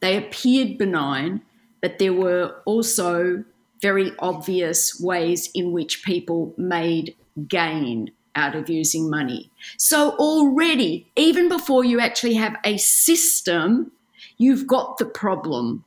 They 0.00 0.18
appeared 0.18 0.76
benign, 0.76 1.40
but 1.80 1.98
there 1.98 2.12
were 2.12 2.56
also 2.66 3.44
very 3.80 4.12
obvious 4.18 5.00
ways 5.00 5.50
in 5.54 5.72
which 5.72 6.04
people 6.04 6.52
made 6.58 7.16
gain 7.48 8.10
out 8.34 8.54
of 8.54 8.68
using 8.68 9.10
money. 9.10 9.50
So, 9.76 10.10
already, 10.16 11.06
even 11.16 11.48
before 11.48 11.84
you 11.84 12.00
actually 12.00 12.34
have 12.34 12.56
a 12.64 12.76
system, 12.78 13.92
you've 14.38 14.66
got 14.66 14.98
the 14.98 15.06
problem. 15.06 15.84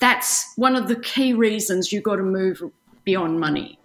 That's 0.00 0.52
one 0.56 0.76
of 0.76 0.88
the 0.88 1.00
key 1.00 1.32
reasons 1.32 1.92
you've 1.92 2.04
got 2.04 2.16
to 2.16 2.22
move 2.22 2.62
beyond 3.04 3.40
money. 3.40 3.78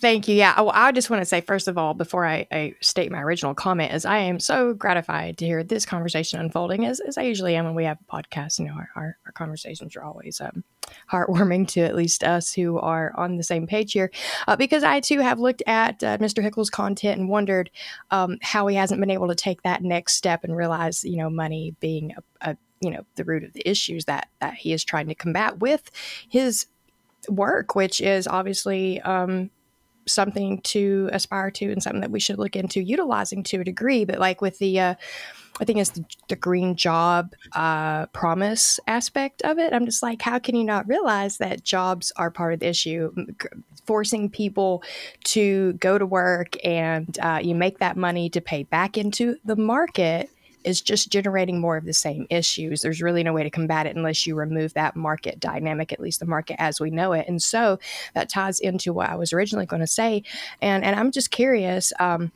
Thank 0.00 0.28
you. 0.28 0.34
Yeah. 0.34 0.54
Oh, 0.56 0.70
I 0.72 0.92
just 0.92 1.10
want 1.10 1.22
to 1.22 1.26
say, 1.26 1.40
first 1.40 1.66
of 1.66 1.76
all, 1.76 1.94
before 1.94 2.24
I, 2.24 2.46
I, 2.52 2.74
state 2.80 3.10
my 3.10 3.20
original 3.20 3.54
comment, 3.54 3.92
is 3.92 4.04
I 4.04 4.18
am 4.18 4.38
so 4.38 4.72
gratified 4.74 5.38
to 5.38 5.46
hear 5.46 5.64
this 5.64 5.84
conversation 5.84 6.40
unfolding, 6.40 6.84
as, 6.84 7.00
as 7.00 7.18
I 7.18 7.22
usually 7.22 7.56
am 7.56 7.64
when 7.64 7.74
we 7.74 7.84
have 7.84 7.98
a 8.00 8.12
podcast. 8.12 8.58
You 8.58 8.66
know, 8.66 8.74
our, 8.74 8.90
our, 8.94 9.16
our 9.26 9.32
conversations 9.32 9.96
are 9.96 10.04
always 10.04 10.40
um, 10.40 10.62
heartwarming 11.10 11.68
to 11.68 11.80
at 11.80 11.96
least 11.96 12.22
us 12.22 12.52
who 12.52 12.78
are 12.78 13.12
on 13.16 13.36
the 13.36 13.42
same 13.42 13.66
page 13.66 13.92
here, 13.92 14.10
uh, 14.46 14.56
because 14.56 14.84
I 14.84 15.00
too 15.00 15.20
have 15.20 15.40
looked 15.40 15.62
at 15.66 16.02
uh, 16.04 16.18
Mr. 16.18 16.48
Hickel's 16.48 16.70
content 16.70 17.18
and 17.18 17.28
wondered 17.28 17.70
um, 18.10 18.38
how 18.42 18.66
he 18.66 18.76
hasn't 18.76 19.00
been 19.00 19.10
able 19.10 19.28
to 19.28 19.34
take 19.34 19.62
that 19.62 19.82
next 19.82 20.14
step 20.14 20.44
and 20.44 20.56
realize, 20.56 21.02
you 21.02 21.16
know, 21.16 21.30
money 21.30 21.74
being 21.80 22.14
a, 22.16 22.50
a 22.50 22.56
you 22.80 22.90
know 22.90 23.04
the 23.16 23.24
root 23.24 23.42
of 23.42 23.52
the 23.54 23.68
issues 23.68 24.04
that 24.04 24.28
that 24.40 24.54
he 24.54 24.72
is 24.72 24.84
trying 24.84 25.08
to 25.08 25.14
combat 25.14 25.58
with 25.58 25.90
his 26.28 26.66
work, 27.28 27.74
which 27.74 28.00
is 28.00 28.28
obviously 28.28 29.00
um, 29.00 29.50
something 30.08 30.60
to 30.62 31.08
aspire 31.12 31.50
to 31.52 31.70
and 31.70 31.82
something 31.82 32.00
that 32.00 32.10
we 32.10 32.20
should 32.20 32.38
look 32.38 32.56
into 32.56 32.80
utilizing 32.80 33.42
to 33.44 33.60
a 33.60 33.64
degree. 33.64 34.04
But 34.04 34.18
like 34.18 34.40
with 34.40 34.58
the, 34.58 34.80
uh, 34.80 34.94
I 35.60 35.64
think 35.64 35.78
it's 35.78 35.90
the, 35.90 36.04
the 36.28 36.36
green 36.36 36.76
job 36.76 37.32
uh, 37.54 38.06
promise 38.06 38.78
aspect 38.86 39.42
of 39.42 39.58
it. 39.58 39.72
I'm 39.72 39.84
just 39.84 40.02
like, 40.02 40.22
how 40.22 40.38
can 40.38 40.54
you 40.54 40.64
not 40.64 40.88
realize 40.88 41.38
that 41.38 41.64
jobs 41.64 42.12
are 42.16 42.30
part 42.30 42.54
of 42.54 42.60
the 42.60 42.68
issue? 42.68 43.12
Forcing 43.84 44.30
people 44.30 44.82
to 45.24 45.72
go 45.74 45.98
to 45.98 46.06
work 46.06 46.56
and 46.64 47.18
uh, 47.20 47.40
you 47.42 47.54
make 47.54 47.78
that 47.78 47.96
money 47.96 48.28
to 48.30 48.40
pay 48.40 48.62
back 48.64 48.96
into 48.96 49.36
the 49.44 49.56
market 49.56 50.30
is 50.64 50.80
just 50.80 51.10
generating 51.10 51.60
more 51.60 51.76
of 51.76 51.84
the 51.84 51.92
same 51.92 52.26
issues. 52.30 52.82
There's 52.82 53.02
really 53.02 53.22
no 53.22 53.32
way 53.32 53.42
to 53.42 53.50
combat 53.50 53.86
it 53.86 53.96
unless 53.96 54.26
you 54.26 54.34
remove 54.34 54.74
that 54.74 54.96
market 54.96 55.40
dynamic, 55.40 55.92
at 55.92 56.00
least 56.00 56.20
the 56.20 56.26
market 56.26 56.56
as 56.58 56.80
we 56.80 56.90
know 56.90 57.12
it. 57.12 57.26
And 57.28 57.42
so 57.42 57.78
that 58.14 58.28
ties 58.28 58.60
into 58.60 58.92
what 58.92 59.08
I 59.08 59.16
was 59.16 59.32
originally 59.32 59.66
going 59.66 59.80
to 59.80 59.86
say. 59.86 60.22
And 60.60 60.84
and 60.84 60.98
I'm 60.98 61.10
just 61.10 61.30
curious. 61.30 61.92
Um, 62.00 62.32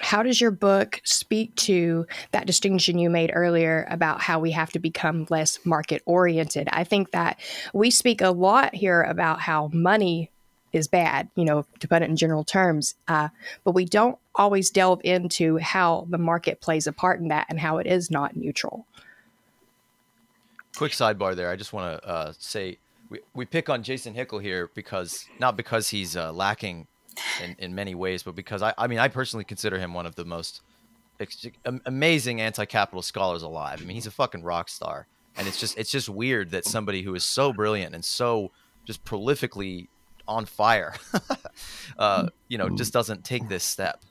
how 0.00 0.22
does 0.22 0.40
your 0.40 0.50
book 0.50 1.02
speak 1.04 1.54
to 1.56 2.06
that 2.30 2.46
distinction 2.46 2.98
you 2.98 3.10
made 3.10 3.30
earlier 3.34 3.86
about 3.90 4.22
how 4.22 4.40
we 4.40 4.50
have 4.52 4.70
to 4.72 4.78
become 4.78 5.26
less 5.28 5.58
market 5.64 6.02
oriented? 6.06 6.68
I 6.72 6.84
think 6.84 7.10
that 7.10 7.38
we 7.74 7.90
speak 7.90 8.22
a 8.22 8.30
lot 8.30 8.74
here 8.74 9.02
about 9.02 9.40
how 9.40 9.68
money 9.72 10.31
is 10.72 10.88
bad, 10.88 11.28
you 11.34 11.44
know, 11.44 11.64
to 11.80 11.88
put 11.88 12.02
it 12.02 12.08
in 12.08 12.16
general 12.16 12.44
terms, 12.44 12.94
uh, 13.08 13.28
but 13.64 13.72
we 13.72 13.84
don't 13.84 14.18
always 14.34 14.70
delve 14.70 15.00
into 15.04 15.58
how 15.58 16.06
the 16.08 16.18
market 16.18 16.60
plays 16.60 16.86
a 16.86 16.92
part 16.92 17.20
in 17.20 17.28
that 17.28 17.46
and 17.48 17.60
how 17.60 17.78
it 17.78 17.86
is 17.86 18.10
not 18.10 18.36
neutral. 18.36 18.86
Quick 20.76 20.92
sidebar 20.92 21.36
there. 21.36 21.50
I 21.50 21.56
just 21.56 21.72
want 21.72 22.00
to 22.00 22.08
uh, 22.08 22.32
say 22.38 22.78
we, 23.10 23.20
we 23.34 23.44
pick 23.44 23.68
on 23.68 23.82
Jason 23.82 24.14
Hickel 24.14 24.40
here 24.40 24.70
because 24.74 25.26
not 25.38 25.56
because 25.56 25.90
he's 25.90 26.16
uh, 26.16 26.32
lacking 26.32 26.86
in, 27.42 27.54
in 27.58 27.74
many 27.74 27.94
ways, 27.94 28.22
but 28.22 28.34
because 28.34 28.62
I, 28.62 28.72
I 28.78 28.86
mean, 28.86 28.98
I 28.98 29.08
personally 29.08 29.44
consider 29.44 29.78
him 29.78 29.92
one 29.92 30.06
of 30.06 30.14
the 30.14 30.24
most 30.24 30.62
ex- 31.20 31.46
amazing 31.84 32.40
anti-capital 32.40 33.02
scholars 33.02 33.42
alive. 33.42 33.82
I 33.82 33.84
mean, 33.84 33.94
he's 33.94 34.06
a 34.06 34.10
fucking 34.10 34.42
rock 34.42 34.70
star, 34.70 35.06
and 35.36 35.46
it's 35.46 35.60
just 35.60 35.76
it's 35.76 35.90
just 35.90 36.08
weird 36.08 36.50
that 36.50 36.64
somebody 36.64 37.02
who 37.02 37.14
is 37.14 37.24
so 37.24 37.52
brilliant 37.52 37.94
and 37.94 38.02
so 38.02 38.50
just 38.86 39.04
prolifically 39.04 39.88
on 40.32 40.46
fire, 40.46 40.94
uh, 41.98 42.28
you 42.48 42.58
know, 42.58 42.68
just 42.68 42.92
doesn't 42.92 43.24
take 43.24 43.48
this 43.48 43.64
step. 43.64 44.02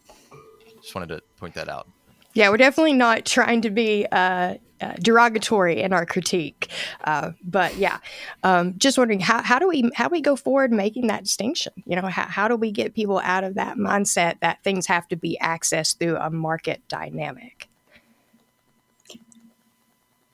Just 0.82 0.96
wanted 0.96 1.10
to 1.10 1.22
point 1.38 1.56
that 1.56 1.70
out. 1.70 1.88
Yeah, 2.34 2.50
we're 2.50 2.58
definitely 2.58 2.94
not 2.94 3.26
trying 3.26 3.62
to 3.62 3.70
be 3.70 4.08
uh, 4.10 4.56
uh, 4.80 4.94
derogatory 5.02 5.82
in 5.82 5.92
our 5.92 6.06
critique, 6.06 6.72
uh, 7.04 7.32
but 7.44 7.76
yeah, 7.76 7.98
um, 8.44 8.76
just 8.78 8.98
wondering 8.98 9.20
how, 9.20 9.42
how 9.42 9.60
do 9.60 9.68
we 9.68 9.90
how 9.96 10.08
do 10.08 10.14
we 10.14 10.22
go 10.22 10.36
forward 10.36 10.72
making 10.72 11.08
that 11.08 11.24
distinction? 11.24 11.74
You 11.86 11.98
know, 11.98 12.08
how, 12.08 12.28
how 12.28 12.48
do 12.48 12.56
we 12.56 12.72
get 12.72 12.94
people 12.94 13.20
out 13.20 13.44
of 13.44 13.56
that 13.56 13.78
mindset 13.78 14.40
that 14.40 14.64
things 14.64 14.88
have 14.88 15.08
to 15.10 15.18
be 15.18 15.38
accessed 15.42 15.98
through 16.00 16.18
a 16.18 16.30
market 16.30 16.82
dynamic? 16.88 17.68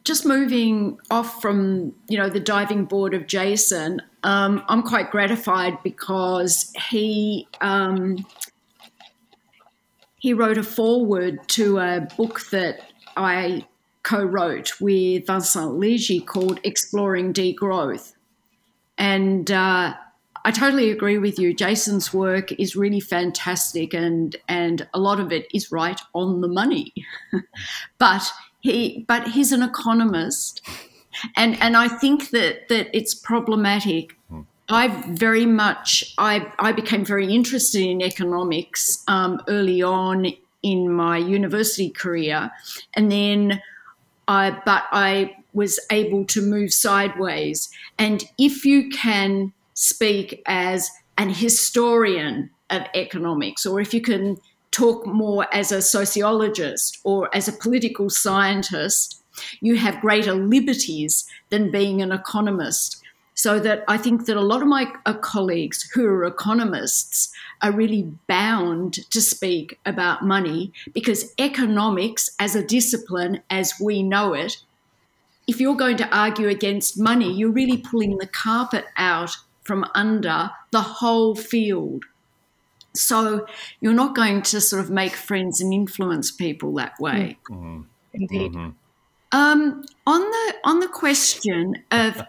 Just 0.07 0.25
moving 0.25 0.97
off 1.11 1.41
from 1.41 1.93
you 2.07 2.17
know 2.17 2.29
the 2.29 2.39
diving 2.39 2.85
board 2.85 3.13
of 3.13 3.27
Jason, 3.27 4.01
um, 4.23 4.63
I'm 4.69 4.81
quite 4.81 5.11
gratified 5.11 5.83
because 5.83 6.71
he. 6.89 7.47
Um, 7.59 8.25
he 10.19 10.33
wrote 10.33 10.57
a 10.57 10.63
foreword 10.63 11.47
to 11.49 11.77
a 11.77 12.07
book 12.17 12.41
that 12.49 12.91
I 13.15 13.67
co 14.03 14.23
wrote 14.23 14.79
with 14.79 15.27
Vincent 15.27 15.73
Liegey 15.73 16.25
called 16.25 16.59
Exploring 16.63 17.33
Degrowth. 17.33 18.13
And 18.97 19.51
uh, 19.51 19.93
I 20.45 20.51
totally 20.51 20.91
agree 20.91 21.17
with 21.17 21.37
you. 21.37 21.53
Jason's 21.53 22.13
work 22.13 22.53
is 22.53 22.75
really 22.75 23.01
fantastic, 23.01 23.93
and, 23.93 24.33
and 24.47 24.87
a 24.93 24.99
lot 24.99 25.19
of 25.19 25.33
it 25.33 25.45
is 25.53 25.71
right 25.73 25.99
on 26.13 26.39
the 26.39 26.47
money. 26.47 26.93
but 27.97 28.31
he 28.67 29.05
but 29.07 29.29
he's 29.29 29.51
an 29.51 29.63
economist, 29.63 30.61
and 31.35 31.59
and 31.61 31.75
I 31.77 31.87
think 31.87 32.29
that 32.31 32.67
that 32.69 32.89
it's 32.93 33.13
problematic. 33.13 34.15
I 34.69 34.89
very 35.13 35.45
much 35.45 36.13
I, 36.17 36.51
I 36.59 36.73
became 36.73 37.05
very 37.05 37.33
interested 37.33 37.81
in 37.81 38.01
economics 38.01 39.01
um, 39.07 39.41
early 39.47 39.81
on 39.81 40.27
in 40.61 40.91
my 40.91 41.17
university 41.17 41.89
career, 41.89 42.51
and 42.93 43.09
then 43.09 43.61
I 44.27 44.61
but 44.65 44.83
I 44.91 45.37
was 45.53 45.79
able 45.89 46.25
to 46.25 46.41
move 46.41 46.73
sideways. 46.73 47.69
And 47.97 48.23
if 48.37 48.65
you 48.65 48.89
can 48.89 49.53
speak 49.73 50.41
as 50.45 50.89
an 51.17 51.29
historian 51.29 52.49
of 52.69 52.81
economics, 52.93 53.65
or 53.65 53.79
if 53.79 53.93
you 53.93 54.01
can 54.01 54.37
talk 54.71 55.05
more 55.05 55.47
as 55.53 55.71
a 55.71 55.81
sociologist 55.81 56.99
or 57.03 57.33
as 57.35 57.47
a 57.47 57.53
political 57.53 58.09
scientist, 58.09 59.21
you 59.61 59.77
have 59.77 60.01
greater 60.01 60.33
liberties 60.33 61.27
than 61.49 61.71
being 61.71 62.01
an 62.01 62.11
economist. 62.11 63.01
So 63.33 63.59
that 63.59 63.83
I 63.87 63.97
think 63.97 64.25
that 64.25 64.35
a 64.35 64.41
lot 64.41 64.63
of 64.63 64.67
my 64.67 64.91
uh, 65.05 65.13
colleagues 65.13 65.83
who 65.93 66.07
are 66.07 66.25
economists 66.25 67.31
are 67.61 67.71
really 67.71 68.11
bound 68.25 68.93
to 69.11 69.21
speak 69.21 69.79
about 69.85 70.25
money 70.25 70.73
because 70.91 71.33
economics 71.37 72.31
as 72.39 72.55
a 72.55 72.65
discipline, 72.65 73.41
as 73.51 73.75
we 73.79 74.01
know 74.01 74.33
it, 74.33 74.57
if 75.47 75.61
you're 75.61 75.75
going 75.75 75.97
to 75.97 76.15
argue 76.15 76.49
against 76.49 76.99
money, 76.99 77.31
you're 77.31 77.51
really 77.51 77.77
pulling 77.77 78.17
the 78.17 78.27
carpet 78.27 78.85
out 78.97 79.37
from 79.63 79.85
under 79.93 80.49
the 80.71 80.81
whole 80.81 81.35
field. 81.35 82.03
So 82.99 83.45
you're 83.79 83.93
not 83.93 84.15
going 84.15 84.41
to 84.43 84.61
sort 84.61 84.83
of 84.83 84.89
make 84.89 85.13
friends 85.13 85.61
and 85.61 85.73
influence 85.73 86.31
people 86.31 86.73
that 86.75 86.93
way. 86.99 87.37
Mm-hmm. 87.49 87.81
Indeed. 88.13 88.53
Mm-hmm. 88.53 88.69
Um, 89.31 89.85
on 90.05 90.21
the 90.21 90.55
on 90.63 90.79
the 90.79 90.87
question 90.87 91.83
of 91.91 92.23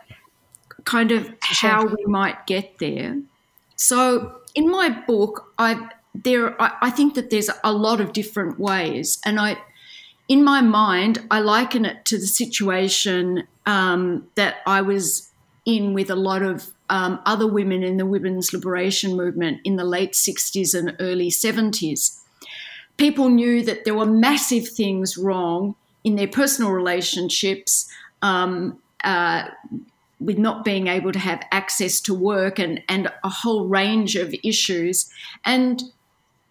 kind 0.85 1.13
of 1.13 1.33
how 1.41 1.87
we 1.87 2.05
might 2.07 2.47
get 2.47 2.79
there. 2.79 3.21
So 3.77 4.41
in 4.55 4.71
my 4.71 4.89
book, 4.89 5.53
I 5.59 5.89
there 6.15 6.61
I, 6.61 6.73
I 6.83 6.91
think 6.91 7.15
that 7.15 7.31
there's 7.31 7.51
a 7.63 7.73
lot 7.73 8.01
of 8.01 8.13
different 8.13 8.59
ways, 8.59 9.21
and 9.25 9.39
I 9.39 9.59
in 10.27 10.43
my 10.43 10.61
mind 10.61 11.25
I 11.31 11.41
liken 11.41 11.85
it 11.85 12.05
to 12.07 12.19
the 12.19 12.27
situation 12.27 13.47
um, 13.67 14.27
that 14.35 14.57
I 14.67 14.81
was 14.83 15.31
in 15.65 15.95
with 15.95 16.11
a 16.11 16.17
lot 16.17 16.43
of 16.43 16.73
um, 16.91 17.21
other 17.27 17.47
women 17.47 17.83
in 17.83 17.97
the 17.97 18.07
women's 18.07 18.53
liberation 18.53 19.17
movement 19.17 19.61
in 19.65 19.77
the 19.77 19.85
late 19.85 20.13
60s 20.13 20.79
and 20.79 20.97
early 21.01 21.31
70s. 21.31 22.21
People 22.97 23.29
knew 23.29 23.63
that 23.63 23.85
there 23.85 23.95
were 23.95 24.07
massive 24.07 24.69
things 24.69 25.17
wrong 25.17 25.75
in 26.05 26.17
their 26.17 26.29
personal 26.29 26.73
relationships. 26.73 27.89
Um, 28.23 28.79
uh, 29.05 29.45
with 30.21 30.39
not 30.39 30.65
being 30.65 30.89
able 30.89 31.13
to 31.13 31.19
have 31.19 31.43
access 31.53 32.01
to 32.01 32.15
work 32.15 32.59
and, 32.59 32.83
and 32.89 33.11
a 33.23 33.29
whole 33.29 33.67
range 33.67 34.17
of 34.17 34.35
issues. 34.43 35.09
And 35.45 35.83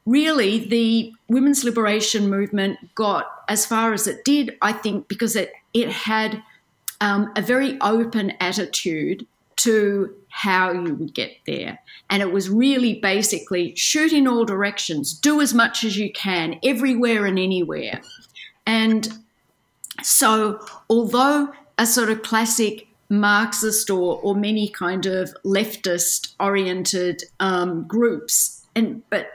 really, 0.05 0.59
the 0.59 1.13
women's 1.27 1.63
liberation 1.63 2.29
movement 2.29 2.95
got 2.95 3.25
as 3.49 3.65
far 3.65 3.93
as 3.93 4.07
it 4.07 4.23
did, 4.23 4.55
I 4.61 4.71
think, 4.71 5.07
because 5.07 5.35
it, 5.35 5.51
it 5.73 5.89
had 5.89 6.41
um, 7.01 7.31
a 7.35 7.41
very 7.41 7.79
open 7.81 8.31
attitude 8.39 9.27
to 9.57 10.13
how 10.29 10.71
you 10.71 10.93
would 10.95 11.13
get 11.13 11.31
there. 11.45 11.79
And 12.09 12.21
it 12.21 12.31
was 12.31 12.49
really 12.49 12.99
basically 12.99 13.75
shoot 13.75 14.13
in 14.13 14.27
all 14.27 14.45
directions, 14.45 15.13
do 15.13 15.41
as 15.41 15.53
much 15.53 15.83
as 15.83 15.97
you 15.97 16.11
can, 16.11 16.59
everywhere 16.63 17.25
and 17.25 17.39
anywhere. 17.39 18.01
And 18.65 19.09
so, 20.03 20.59
although 20.89 21.49
a 21.77 21.85
sort 21.85 22.09
of 22.09 22.21
classic 22.21 22.87
Marxist 23.09 23.89
or, 23.89 24.19
or 24.21 24.35
many 24.35 24.67
kind 24.67 25.05
of 25.05 25.33
leftist 25.45 26.33
oriented 26.39 27.23
um, 27.39 27.87
groups, 27.87 28.65
and 28.75 29.01
but 29.09 29.27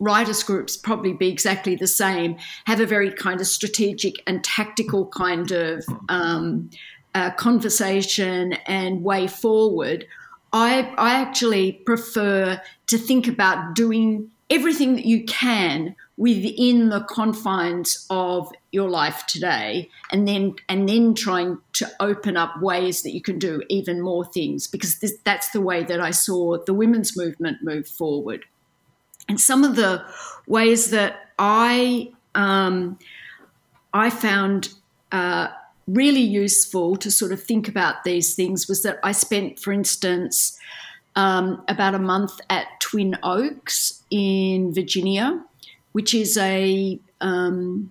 writers 0.00 0.42
groups 0.42 0.76
probably 0.76 1.12
be 1.12 1.28
exactly 1.28 1.76
the 1.76 1.86
same, 1.86 2.36
have 2.64 2.80
a 2.80 2.86
very 2.86 3.12
kind 3.12 3.40
of 3.40 3.46
strategic 3.46 4.16
and 4.26 4.42
tactical 4.42 5.06
kind 5.06 5.52
of 5.52 5.84
um, 6.08 6.68
uh, 7.14 7.30
conversation 7.32 8.54
and 8.66 9.02
way 9.02 9.26
forward. 9.26 10.06
I, 10.52 10.92
I 10.96 11.14
actually 11.14 11.72
prefer 11.72 12.60
to 12.86 12.98
think 12.98 13.26
about 13.26 13.74
doing 13.74 14.30
everything 14.50 14.94
that 14.94 15.06
you 15.06 15.24
can 15.24 15.96
within 16.16 16.90
the 16.90 17.00
confines 17.00 18.06
of 18.08 18.52
your 18.70 18.88
life 18.88 19.26
today 19.26 19.88
and 20.12 20.28
then 20.28 20.54
and 20.68 20.88
then 20.88 21.14
trying 21.14 21.58
to 21.72 21.90
open 21.98 22.36
up 22.36 22.60
ways 22.60 23.02
that 23.02 23.12
you 23.12 23.20
can 23.20 23.38
do 23.38 23.62
even 23.68 24.00
more 24.00 24.24
things 24.24 24.68
because 24.68 24.98
this, 25.00 25.16
that's 25.24 25.50
the 25.50 25.60
way 25.60 25.82
that 25.82 26.00
I 26.00 26.12
saw 26.12 26.58
the 26.64 26.74
women's 26.74 27.16
movement 27.16 27.58
move 27.62 27.88
forward 27.88 28.44
and 29.28 29.40
some 29.40 29.64
of 29.64 29.74
the 29.74 30.04
ways 30.46 30.90
that 30.90 31.30
I 31.38 32.12
um, 32.34 32.98
I 33.92 34.10
found 34.10 34.68
uh, 35.10 35.48
really 35.86 36.20
useful 36.20 36.96
to 36.96 37.10
sort 37.10 37.32
of 37.32 37.42
think 37.42 37.68
about 37.68 38.04
these 38.04 38.34
things 38.34 38.68
was 38.68 38.82
that 38.82 38.98
I 39.02 39.12
spent 39.12 39.58
for 39.58 39.72
instance 39.72 40.58
um, 41.16 41.62
about 41.68 41.94
a 41.94 41.98
month 41.98 42.40
at 42.50 42.66
Twin 42.80 43.16
Oaks 43.22 44.02
in 44.10 44.72
Virginia 44.72 45.44
which 45.94 46.12
is 46.12 46.36
a 46.36 46.98
um, 47.20 47.90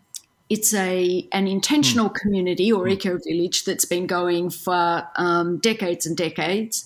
it's 0.50 0.74
a 0.74 1.28
an 1.32 1.48
intentional 1.48 2.10
mm. 2.10 2.16
community 2.16 2.72
or 2.72 2.86
mm. 2.86 2.92
eco 2.92 3.18
village 3.26 3.64
that's 3.64 3.86
been 3.86 4.06
going 4.06 4.50
for 4.50 5.08
um, 5.16 5.58
decades 5.60 6.06
and 6.06 6.16
decades, 6.16 6.86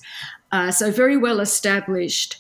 uh, 0.51 0.71
so 0.71 0.91
very 0.91 1.17
well 1.17 1.39
established. 1.39 2.39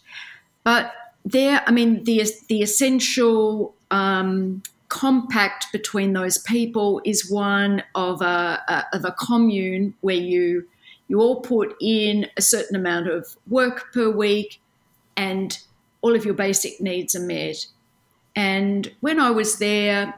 But 0.63 0.93
there, 1.25 1.63
I 1.65 1.71
mean, 1.71 2.03
the 2.03 2.23
the 2.49 2.61
essential 2.61 3.73
um, 3.89 4.61
compact 4.89 5.67
between 5.71 6.13
those 6.13 6.37
people 6.39 7.01
is 7.03 7.29
one 7.29 7.83
of 7.95 8.21
a, 8.21 8.61
a, 8.67 8.85
of 8.93 9.05
a 9.05 9.11
commune 9.11 9.93
where 10.01 10.15
you 10.15 10.67
you 11.09 11.21
all 11.21 11.39
put 11.39 11.75
in 11.79 12.27
a 12.35 12.41
certain 12.41 12.75
amount 12.75 13.07
of 13.07 13.37
work 13.47 13.93
per 13.93 14.09
week, 14.09 14.59
and 15.15 15.59
all 16.01 16.15
of 16.15 16.25
your 16.25 16.33
basic 16.33 16.81
needs 16.81 17.15
are 17.15 17.21
met. 17.21 17.65
And 18.35 18.93
when 18.99 19.19
I 19.19 19.31
was 19.31 19.57
there, 19.57 20.13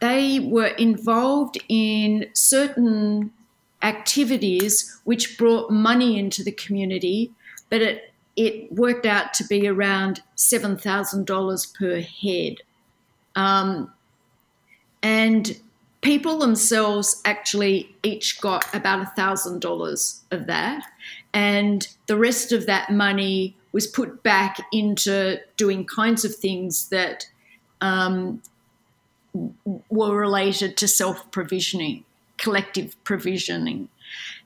they 0.00 0.40
were 0.40 0.74
involved 0.78 1.58
in 1.68 2.26
certain 2.32 3.32
activities 3.82 4.98
which 5.04 5.36
brought 5.36 5.70
money 5.70 6.18
into 6.18 6.42
the 6.42 6.52
community, 6.52 7.30
but 7.70 7.82
it 7.82 8.12
it 8.36 8.72
worked 8.72 9.06
out 9.06 9.32
to 9.34 9.44
be 9.44 9.68
around 9.68 10.22
seven 10.34 10.76
thousand 10.76 11.26
dollars 11.26 11.66
per 11.66 12.00
head, 12.00 12.56
um, 13.36 13.92
and 15.02 15.58
people 16.00 16.38
themselves 16.38 17.20
actually 17.24 17.94
each 18.02 18.40
got 18.40 18.72
about 18.74 19.00
a 19.00 19.06
thousand 19.16 19.60
dollars 19.60 20.22
of 20.30 20.46
that, 20.46 20.84
and 21.32 21.88
the 22.06 22.16
rest 22.16 22.52
of 22.52 22.66
that 22.66 22.90
money 22.90 23.56
was 23.72 23.86
put 23.86 24.22
back 24.22 24.60
into 24.72 25.40
doing 25.56 25.84
kinds 25.84 26.24
of 26.24 26.34
things 26.34 26.88
that 26.90 27.26
um, 27.80 28.40
were 29.90 30.16
related 30.16 30.76
to 30.76 30.88
self 30.88 31.30
provisioning, 31.32 32.04
collective 32.38 32.96
provisioning. 33.04 33.88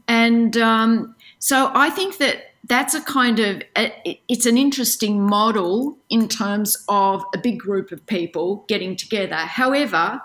And 0.08 0.56
um, 0.56 1.14
so 1.38 1.70
I 1.74 1.90
think 1.90 2.16
that 2.18 2.47
that's 2.68 2.94
a 2.94 3.00
kind 3.00 3.40
of 3.40 3.62
it's 3.74 4.46
an 4.46 4.58
interesting 4.58 5.22
model 5.22 5.96
in 6.10 6.28
terms 6.28 6.76
of 6.88 7.24
a 7.34 7.38
big 7.38 7.58
group 7.58 7.90
of 7.92 8.06
people 8.06 8.64
getting 8.68 8.94
together. 8.94 9.36
However, 9.36 10.20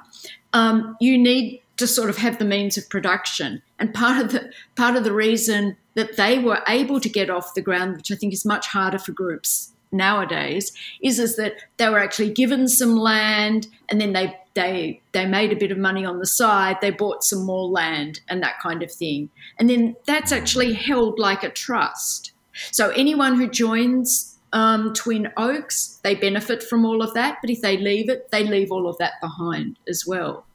um, 0.52 0.96
you 1.00 1.18
need 1.18 1.62
to 1.78 1.88
sort 1.88 2.10
of 2.10 2.18
have 2.18 2.38
the 2.38 2.46
means 2.46 2.78
of 2.78 2.88
production, 2.90 3.62
and 3.80 3.94
part 3.94 4.24
of 4.24 4.32
the 4.32 4.52
part 4.76 4.96
of 4.96 5.04
the 5.04 5.14
reason 5.14 5.78
that 5.96 6.18
they 6.18 6.38
were 6.38 6.62
able 6.68 7.00
to 7.00 7.10
get 7.10 7.30
off 7.30 7.54
the 7.56 7.62
ground, 7.62 7.98
which 7.98 8.12
I 8.12 8.16
think 8.16 8.34
is 8.34 8.46
much 8.46 8.68
harder 8.68 9.00
for 9.00 9.14
groups 9.14 9.72
nowadays, 9.92 10.74
is 11.02 11.20
is 11.20 11.38
that 11.38 11.54
they 11.78 11.88
were 11.90 12.00
actually 12.00 12.32
given 12.32 12.68
some 12.68 12.98
land, 12.98 13.68
and 13.88 14.02
then 14.02 14.12
they 14.12 14.38
they 14.54 15.02
they 15.14 15.26
made 15.26 15.54
a 15.54 15.56
bit 15.56 15.72
of 15.72 15.78
money 15.78 16.06
on 16.06 16.20
the 16.20 16.28
side. 16.28 16.78
They 16.82 16.92
bought 16.92 17.24
some 17.24 17.44
more 17.46 17.70
land 17.70 18.20
and 18.28 18.44
that 18.44 18.60
kind 18.62 18.84
of 18.84 18.92
thing, 18.92 19.30
and 19.58 19.70
then 19.70 19.96
that's 20.06 20.34
actually 20.34 20.74
held 20.74 21.20
like 21.20 21.44
a 21.44 21.50
trust. 21.50 22.33
So 22.72 22.90
anyone 22.90 23.36
who 23.36 23.48
joins 23.50 24.38
um, 24.54 24.94
Twin 24.94 25.32
Oaks, 25.38 26.00
they 26.04 26.16
benefit 26.16 26.64
from 26.64 26.86
all 26.86 27.02
of 27.02 27.14
that. 27.16 27.40
But 27.42 27.50
if 27.50 27.62
they 27.62 27.78
leave 27.78 28.10
it, 28.10 28.30
they 28.32 28.44
leave 28.44 28.72
all 28.72 28.88
of 28.88 28.98
that 29.00 29.14
behind 29.22 29.78
as 29.88 30.06
well. 30.06 30.46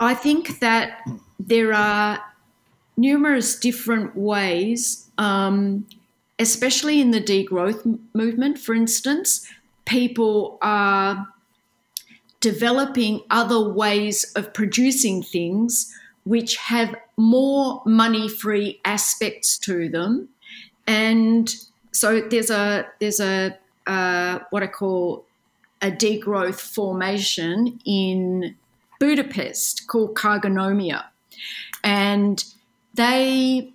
I 0.00 0.14
think 0.14 0.60
that 0.60 1.06
there 1.38 1.72
are 1.72 2.22
numerous 2.96 3.58
different 3.58 4.16
ways, 4.16 5.08
um, 5.18 5.86
especially 6.38 7.00
in 7.00 7.10
the 7.10 7.20
degrowth 7.20 7.98
movement, 8.14 8.58
for 8.58 8.74
instance, 8.74 9.46
people 9.84 10.58
are 10.62 11.26
developing 12.40 13.22
other 13.30 13.68
ways 13.68 14.32
of 14.34 14.52
producing 14.54 15.22
things 15.22 15.92
which 16.28 16.56
have 16.56 16.94
more 17.16 17.82
money 17.86 18.28
free 18.28 18.78
aspects 18.84 19.56
to 19.56 19.88
them. 19.88 20.28
And 20.86 21.48
so 21.90 22.20
there's 22.20 22.50
a 22.50 22.86
there's 23.00 23.18
a 23.18 23.56
uh, 23.86 24.40
what 24.50 24.62
I 24.62 24.66
call 24.66 25.24
a 25.80 25.90
degrowth 25.90 26.60
formation 26.60 27.80
in 27.86 28.56
Budapest 29.00 29.86
called 29.86 30.16
Cargonomia. 30.16 31.04
And 31.82 32.44
they 32.92 33.72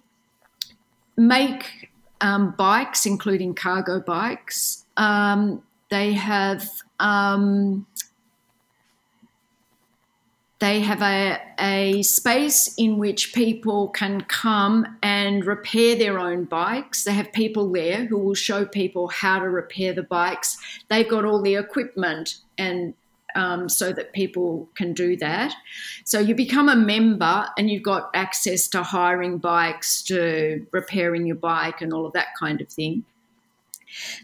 make 1.18 1.90
um, 2.22 2.54
bikes, 2.56 3.08
including 3.08 3.56
cargo 3.56 4.00
bikes. 4.00 4.86
Um, 4.96 5.64
they 5.90 6.14
have 6.14 6.70
um, 7.00 7.88
they 10.64 10.80
have 10.80 11.02
a, 11.02 11.38
a 11.60 12.02
space 12.04 12.74
in 12.78 12.98
which 12.98 13.34
people 13.34 13.90
can 13.90 14.22
come 14.22 14.98
and 15.04 15.46
repair 15.46 15.94
their 15.94 16.18
own 16.18 16.46
bikes. 16.46 17.04
They 17.04 17.12
have 17.12 17.34
people 17.34 17.70
there 17.70 18.06
who 18.06 18.18
will 18.18 18.34
show 18.34 18.66
people 18.66 19.10
how 19.10 19.40
to 19.40 19.50
repair 19.50 19.92
the 19.92 20.04
bikes. 20.04 20.58
They've 20.88 21.08
got 21.08 21.26
all 21.26 21.42
the 21.42 21.56
equipment 21.56 22.38
and 22.58 22.94
um, 23.36 23.68
so 23.68 23.92
that 23.92 24.14
people 24.14 24.70
can 24.74 24.94
do 24.94 25.18
that. 25.18 25.54
So 26.06 26.20
you 26.20 26.34
become 26.34 26.70
a 26.70 26.78
member 26.78 27.46
and 27.58 27.70
you've 27.70 27.84
got 27.84 28.10
access 28.14 28.70
to 28.70 28.84
hiring 28.84 29.40
bikes, 29.40 30.02
to 30.04 30.66
repairing 30.72 31.26
your 31.26 31.36
bike, 31.36 31.82
and 31.82 31.92
all 31.92 32.06
of 32.06 32.14
that 32.14 32.28
kind 32.40 32.62
of 32.62 32.70
thing. 32.70 33.04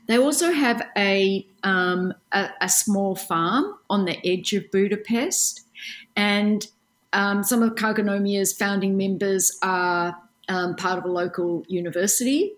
They 0.07 0.17
also 0.17 0.51
have 0.51 0.87
a, 0.97 1.45
um, 1.63 2.13
a, 2.31 2.49
a, 2.61 2.69
small 2.69 3.15
farm 3.15 3.75
on 3.89 4.05
the 4.05 4.17
edge 4.25 4.53
of 4.53 4.71
Budapest, 4.71 5.68
and 6.15 6.65
um, 7.13 7.43
some 7.43 7.63
of 7.63 7.75
Cargonomia's 7.75 8.53
founding 8.53 8.97
members 8.97 9.57
are 9.61 10.15
um, 10.47 10.75
part 10.75 10.97
of 10.97 11.05
a 11.05 11.11
local 11.11 11.63
university. 11.67 12.53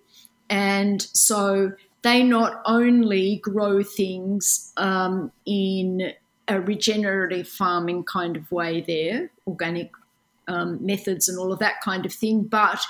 And 0.49 1.01
so 1.01 1.71
they 2.01 2.23
not 2.23 2.61
only 2.65 3.37
grow 3.37 3.83
things 3.83 4.73
um, 4.77 5.31
in 5.45 6.13
a 6.47 6.59
regenerative 6.59 7.47
farming 7.47 8.03
kind 8.03 8.35
of 8.35 8.51
way 8.51 8.81
there, 8.81 9.31
organic 9.47 9.91
um, 10.47 10.83
methods 10.85 11.29
and 11.29 11.39
all 11.39 11.53
of 11.53 11.59
that 11.59 11.75
kind 11.81 12.05
of 12.05 12.11
thing. 12.11 12.43
But 12.43 12.83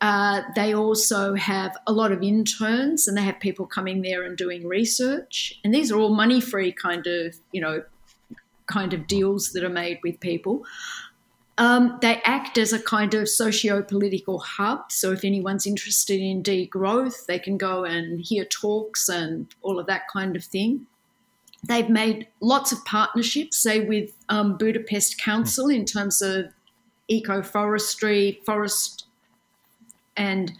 uh, 0.00 0.42
they 0.54 0.74
also 0.74 1.34
have 1.34 1.76
a 1.86 1.92
lot 1.92 2.12
of 2.12 2.22
interns 2.22 3.08
and 3.08 3.16
they 3.16 3.22
have 3.22 3.40
people 3.40 3.66
coming 3.66 4.02
there 4.02 4.22
and 4.22 4.36
doing 4.36 4.66
research. 4.66 5.58
And 5.64 5.74
these 5.74 5.90
are 5.90 5.98
all 5.98 6.14
money 6.14 6.40
free 6.40 6.72
kind 6.72 7.06
of, 7.06 7.36
you 7.52 7.60
know, 7.60 7.82
kind 8.66 8.92
of 8.92 9.06
deals 9.06 9.52
that 9.52 9.64
are 9.64 9.68
made 9.68 9.98
with 10.02 10.20
people. 10.20 10.64
Um, 11.58 11.98
they 12.02 12.20
act 12.24 12.58
as 12.58 12.72
a 12.72 12.78
kind 12.78 13.14
of 13.14 13.28
socio 13.28 13.82
political 13.82 14.40
hub. 14.40 14.92
So, 14.92 15.12
if 15.12 15.24
anyone's 15.24 15.66
interested 15.66 16.20
in 16.20 16.42
degrowth, 16.42 17.26
they 17.26 17.38
can 17.38 17.56
go 17.56 17.84
and 17.84 18.20
hear 18.20 18.44
talks 18.44 19.08
and 19.08 19.46
all 19.62 19.78
of 19.78 19.86
that 19.86 20.02
kind 20.12 20.36
of 20.36 20.44
thing. 20.44 20.86
They've 21.66 21.88
made 21.88 22.28
lots 22.40 22.72
of 22.72 22.84
partnerships, 22.84 23.56
say 23.56 23.80
with 23.80 24.10
um, 24.28 24.58
Budapest 24.58 25.18
Council 25.18 25.68
in 25.68 25.86
terms 25.86 26.20
of 26.20 26.52
eco 27.08 27.42
forestry, 27.42 28.40
forest 28.44 29.06
and 30.16 30.52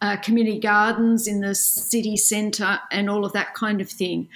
uh, 0.00 0.16
community 0.18 0.60
gardens 0.60 1.26
in 1.26 1.40
the 1.40 1.54
city 1.54 2.16
centre, 2.16 2.78
and 2.92 3.10
all 3.10 3.24
of 3.24 3.32
that 3.32 3.54
kind 3.54 3.80
of 3.80 3.90
thing. 3.90 4.28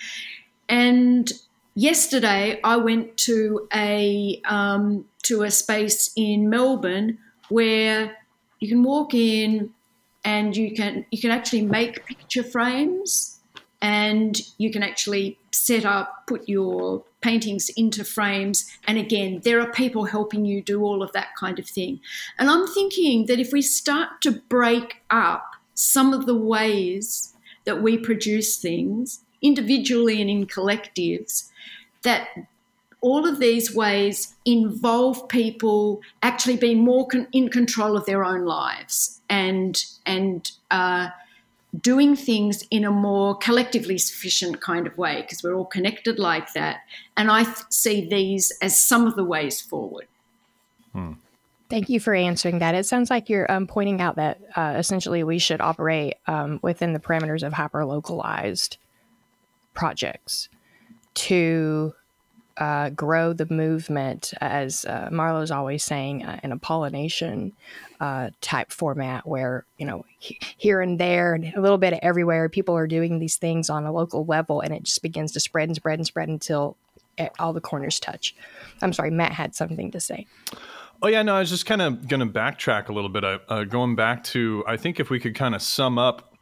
And 0.69 1.33
yesterday, 1.75 2.61
I 2.63 2.77
went 2.77 3.17
to 3.19 3.69
a 3.73 4.41
um, 4.45 5.07
to 5.25 5.43
a 5.43 5.51
space 5.51 6.11
in 6.17 6.49
Melbourne 6.49 7.19
where 7.49 8.17
you 8.59 8.69
can 8.69 8.83
walk 8.83 9.15
in 9.15 9.71
and 10.25 10.57
you 10.57 10.75
can 10.75 11.07
you 11.11 11.21
can 11.21 11.31
actually 11.31 11.63
make 11.63 12.05
picture 12.07 12.43
frames 12.43 13.41
and 13.83 14.39
you 14.59 14.71
can 14.71 14.83
actually 14.83 15.39
set 15.53 15.85
up, 15.85 16.27
put 16.27 16.49
your 16.49 17.03
paintings 17.23 17.71
into 17.71 18.05
frames. 18.05 18.71
And 18.87 18.99
again, 18.99 19.41
there 19.43 19.61
are 19.61 19.73
people 19.73 20.05
helping 20.05 20.45
you 20.45 20.63
do 20.63 20.83
all 20.83 21.03
of 21.03 21.13
that 21.13 21.29
kind 21.39 21.59
of 21.59 21.67
thing. 21.67 22.01
And 22.39 22.51
I'm 22.51 22.67
thinking 22.67 23.27
that 23.27 23.41
if 23.41 23.53
we 23.53 23.63
start 23.63 24.21
to 24.23 24.33
break 24.33 25.03
up 25.11 25.57
some 25.75 26.13
of 26.13 26.27
the 26.27 26.37
ways 26.37 27.35
that 27.65 27.83
we 27.83 27.97
produce 27.97 28.59
things 28.59 29.21
individually 29.43 30.21
and 30.21 30.31
in 30.31 30.47
collectives, 30.47 31.49
that 32.03 32.29
all 33.01 33.27
of 33.27 33.39
these 33.39 33.75
ways 33.75 34.35
involve 34.45 35.29
people 35.29 36.01
actually 36.23 36.57
being 36.57 36.81
more 36.81 37.07
con- 37.07 37.29
in 37.33 37.49
control 37.49 37.97
of 37.97 38.05
their 38.07 38.25
own 38.25 38.45
lives 38.45 39.21
and 39.29 39.85
and 40.05 40.53
uh, 40.71 41.09
doing 41.81 42.17
things 42.17 42.65
in 42.71 42.85
a 42.85 42.91
more 42.91 43.37
collectively 43.37 43.97
sufficient 43.97 44.61
kind 44.61 44.87
of 44.87 44.99
way 44.99 45.23
because 45.23 45.43
we're 45.43 45.55
all 45.55 45.65
connected 45.65 46.19
like 46.19 46.53
that. 46.53 46.81
And 47.17 47.31
I 47.31 47.45
th- 47.45 47.57
see 47.71 48.09
these 48.09 48.51
as 48.61 48.79
some 48.79 49.07
of 49.07 49.15
the 49.15 49.25
ways 49.25 49.61
forward. 49.61 50.09
Hmm. 50.93 51.13
Thank 51.69 51.89
you 51.89 52.01
for 52.01 52.13
answering 52.13 52.59
that. 52.59 52.75
It 52.75 52.85
sounds 52.85 53.11
like 53.11 53.29
you're 53.29 53.51
um, 53.51 53.69
pointing 53.69 54.01
out 54.01 54.17
that 54.17 54.41
uh, 54.57 54.75
essentially 54.77 55.23
we 55.23 55.39
should 55.39 55.61
operate 55.61 56.15
um, 56.27 56.59
within 56.63 56.93
the 56.93 56.99
parameters 56.99 57.45
of 57.45 57.53
hyper 57.53 57.85
localized 57.85 58.77
projects 59.75 60.49
to 61.15 61.93
uh, 62.57 62.91
grow 62.91 63.33
the 63.33 63.47
movement, 63.47 64.35
as 64.41 64.85
uh, 64.85 65.09
Marlowe's 65.11 65.51
always 65.51 65.83
saying, 65.83 66.25
uh, 66.25 66.39
in 66.43 66.53
a 66.53 66.59
pollination 66.59 67.53
uh, 68.01 68.31
type 68.43 68.71
format 68.71 69.27
where, 69.27 69.65
you 69.79 69.87
know, 69.87 70.05
he, 70.19 70.39
here 70.59 70.83
and 70.83 71.01
there 71.01 71.33
and 71.35 71.53
a 71.55 71.61
little 71.61 71.79
bit 71.79 71.95
of 71.95 72.01
everywhere, 72.03 72.49
people 72.51 72.77
are 72.77 72.87
doing 72.87 73.19
these 73.19 73.37
things 73.37 73.71
on 73.71 73.87
a 73.87 73.93
local 73.93 74.27
level 74.27 74.61
and 74.61 74.75
it 74.75 74.83
just 74.83 75.03
begins 75.03 75.33
to 75.33 75.41
spread 75.41 75.69
and 75.69 75.77
spread 75.77 75.99
and 75.99 76.07
spread 76.07 76.29
until 76.29 76.77
all 77.39 77.53
the 77.53 77.61
corners 77.61 77.99
touch. 77.99 78.35
I'm 78.83 78.93
sorry, 78.93 79.11
Matt 79.11 79.33
had 79.33 79.55
something 79.55 79.91
to 79.91 80.01
say. 80.01 80.27
Oh 81.03 81.09
yeah, 81.09 81.23
no, 81.23 81.35
I 81.35 81.41
was 81.41 81.51
just 81.51 81.65
kind 81.65 81.81
of 81.81 82.09
going 82.09 82.21
to 82.21 82.27
backtrack 82.27 82.89
a 82.89 82.93
little 82.93 83.09
bit. 83.09 83.25
Uh, 83.25 83.65
going 83.65 83.97
back 83.97 84.23
to, 84.25 84.63
I 84.67 84.77
think 84.77 85.01
if 85.01 85.09
we 85.09 85.19
could 85.19 85.35
kind 85.35 85.55
of 85.55 85.63
sum 85.63 85.99
up, 85.99 86.35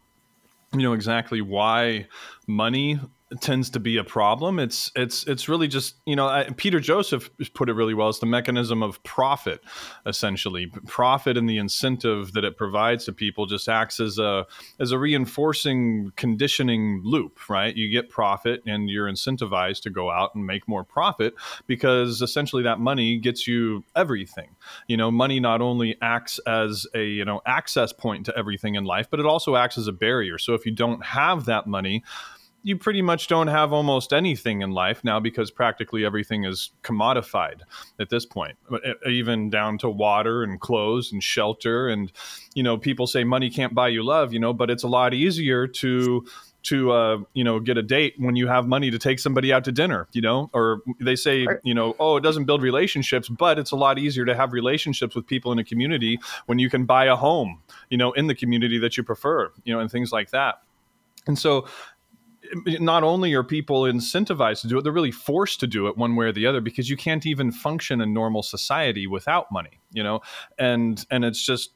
you 0.73 0.83
know, 0.83 0.93
exactly 0.93 1.41
why 1.41 2.09
money 2.47 3.01
tends 3.41 3.69
to 3.71 3.81
be 3.81 3.99
a 3.99 4.05
problem. 4.05 4.59
It's 4.59 4.91
it's 4.97 5.25
it's 5.25 5.49
really 5.49 5.69
just 5.69 5.97
you 6.07 6.17
know 6.17 6.27
I, 6.27 6.45
Peter 6.57 6.81
Joseph 6.81 7.31
put 7.53 7.69
it 7.69 7.75
really 7.75 7.93
well. 7.93 8.09
It's 8.09 8.21
the 8.21 8.27
mechanism 8.27 8.83
of 8.83 9.03
profit, 9.03 9.61
essentially. 10.07 10.67
Profit 10.87 11.37
and 11.37 11.49
the 11.49 11.59
incentive 11.59 12.33
that 12.33 12.45
it 12.45 12.57
provides 12.57 13.05
to 13.05 13.13
people 13.13 13.45
just 13.45 13.69
acts 13.69 14.01
as 14.01 14.19
a 14.19 14.47
as 14.81 14.93
a 14.93 14.99
reinforcing 14.99 16.13
conditioning 16.17 17.03
loop, 17.05 17.51
right? 17.51 17.77
You 17.77 17.91
get 17.91 18.09
profit 18.09 18.63
and 18.67 18.89
you're 18.89 19.11
incentivized 19.11 19.83
to 19.83 19.91
go 19.91 20.11
out 20.11 20.35
and 20.35 20.47
make 20.47 20.67
more 20.67 20.85
profit 20.85 21.35
because 21.67 22.23
essentially 22.23 22.63
that 22.63 22.81
money 22.81 23.19
gets 23.19 23.47
you 23.47 23.85
everything. 23.95 24.57
You 24.87 24.97
know, 24.97 25.11
money 25.11 25.39
not 25.39 25.61
only 25.61 25.97
acts 26.01 26.39
as 26.47 26.87
a 26.95 27.05
you 27.05 27.27
know 27.27 27.43
access 27.45 27.93
point 27.93 28.25
to 28.27 28.39
everything 28.39 28.75
in 28.75 28.85
life, 28.85 29.09
but 29.11 29.21
it 29.21 29.27
also 29.27 29.57
acts 29.57 29.77
as 29.77 29.87
a 29.87 29.93
barrier. 29.93 30.39
So 30.39 30.55
if 30.55 30.65
you 30.65 30.73
don't 30.73 31.05
have 31.05 31.45
that 31.45 31.67
money 31.67 32.03
you 32.63 32.77
pretty 32.77 33.03
much 33.03 33.29
don't 33.29 33.47
have 33.47 33.73
almost 33.73 34.13
anything 34.13 34.63
in 34.63 34.71
life 34.73 35.05
now 35.05 35.21
because 35.21 35.51
practically 35.51 36.05
everything 36.05 36.45
is 36.45 36.71
commodified 36.83 37.61
at 38.01 38.11
this 38.11 38.27
point 38.27 38.57
even 39.07 39.49
down 39.49 39.79
to 39.79 39.89
water 39.89 40.43
and 40.43 40.61
clothes 40.61 41.13
and 41.13 41.23
shelter. 41.23 41.89
And 41.89 42.11
you 42.55 42.63
know 42.63 42.77
people 42.77 43.07
say 43.07 43.25
money 43.25 43.51
can't 43.51 43.75
buy 43.75 43.89
you 43.89 44.03
love 44.03 44.33
you 44.33 44.41
know 44.41 44.53
but 44.53 44.71
it's 44.71 44.83
a 44.83 44.89
lot 44.89 45.15
easier 45.15 45.67
to 45.67 46.27
to 46.65 46.91
uh, 46.91 47.19
you 47.35 47.45
know 47.45 47.61
get 47.61 47.79
a 47.79 47.83
date 47.83 48.15
when 48.19 48.35
you 48.35 48.49
have 48.49 48.67
money 48.67 48.91
to 48.91 48.99
take 48.99 49.19
somebody 49.19 49.53
out 49.53 49.65
to 49.65 49.73
dinner 49.73 50.09
you 50.13 50.21
know? 50.21 50.51
Or 50.53 50.81
they 51.01 51.17
say 51.17 51.47
you 51.63 51.75
know 51.75 51.95
oh 52.01 52.17
it 52.17 52.23
doesn't 52.23 52.45
build 52.45 52.63
relationships 52.63 53.29
but 53.29 53.59
it's 53.59 53.71
a 53.71 53.77
lot 53.77 53.99
easier 53.99 54.25
to 54.25 54.35
have 54.35 54.53
relationships 54.53 55.15
with 55.15 55.27
people 55.27 55.53
in 55.53 55.59
a 55.59 55.65
community 55.65 56.19
when 56.47 56.59
you 56.59 56.69
can 56.69 56.85
buy 56.85 57.05
a 57.05 57.17
home 57.17 57.63
you 57.89 57.97
know 57.97 58.13
in 58.13 58.27
the 58.27 58.35
community 58.35 58.79
that 58.79 58.97
you 58.97 59.03
prefer 59.03 59.51
you 59.65 59.73
know 59.73 59.81
and 59.81 59.91
things 59.91 60.13
like 60.13 60.31
that. 60.31 60.63
And 61.27 61.39
so 61.39 61.67
not 62.67 63.03
only 63.03 63.35
are 63.35 63.45
people 63.45 63.83
incentivized 63.83 64.63
to 64.63 64.69
do 64.69 64.79
it, 64.79 64.83
they're 64.83 64.93
really 64.93 65.11
forced 65.11 65.61
to 65.61 65.67
do 65.67 65.87
it 65.89 65.97
one 65.97 66.17
way 66.17 66.27
or 66.27 66.33
the 66.33 66.47
other 66.47 66.61
because 66.61 66.89
you 66.89 66.97
can't 66.97 67.27
even 67.27 67.51
function 67.53 68.01
in 68.01 68.13
normal 68.13 68.43
society 68.43 69.07
without 69.07 69.51
money, 69.51 69.81
you 69.93 70.03
know? 70.03 70.21
And 70.59 71.05
and 71.11 71.25
it's 71.25 71.45
just 71.45 71.73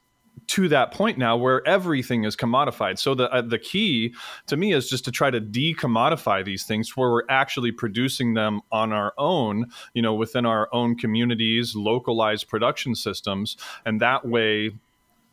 to 0.47 0.67
that 0.67 0.91
point 0.91 1.17
now 1.17 1.37
where 1.37 1.65
everything 1.67 2.23
is 2.23 2.35
commodified. 2.35 2.97
So 2.97 3.15
the 3.15 3.31
uh, 3.31 3.41
the 3.41 3.59
key 3.59 4.13
to 4.47 4.57
me 4.57 4.73
is 4.73 4.89
just 4.89 5.05
to 5.05 5.11
try 5.11 5.29
to 5.29 5.39
decommodify 5.39 6.43
these 6.43 6.63
things 6.63 6.97
where 6.97 7.11
we're 7.11 7.23
actually 7.29 7.71
producing 7.71 8.33
them 8.33 8.61
on 8.71 8.91
our 8.91 9.13
own, 9.17 9.67
you 9.93 10.01
know, 10.01 10.13
within 10.13 10.45
our 10.45 10.69
own 10.73 10.95
communities, 10.97 11.75
localized 11.75 12.47
production 12.47 12.95
systems, 12.95 13.57
and 13.85 14.01
that 14.01 14.27
way 14.27 14.71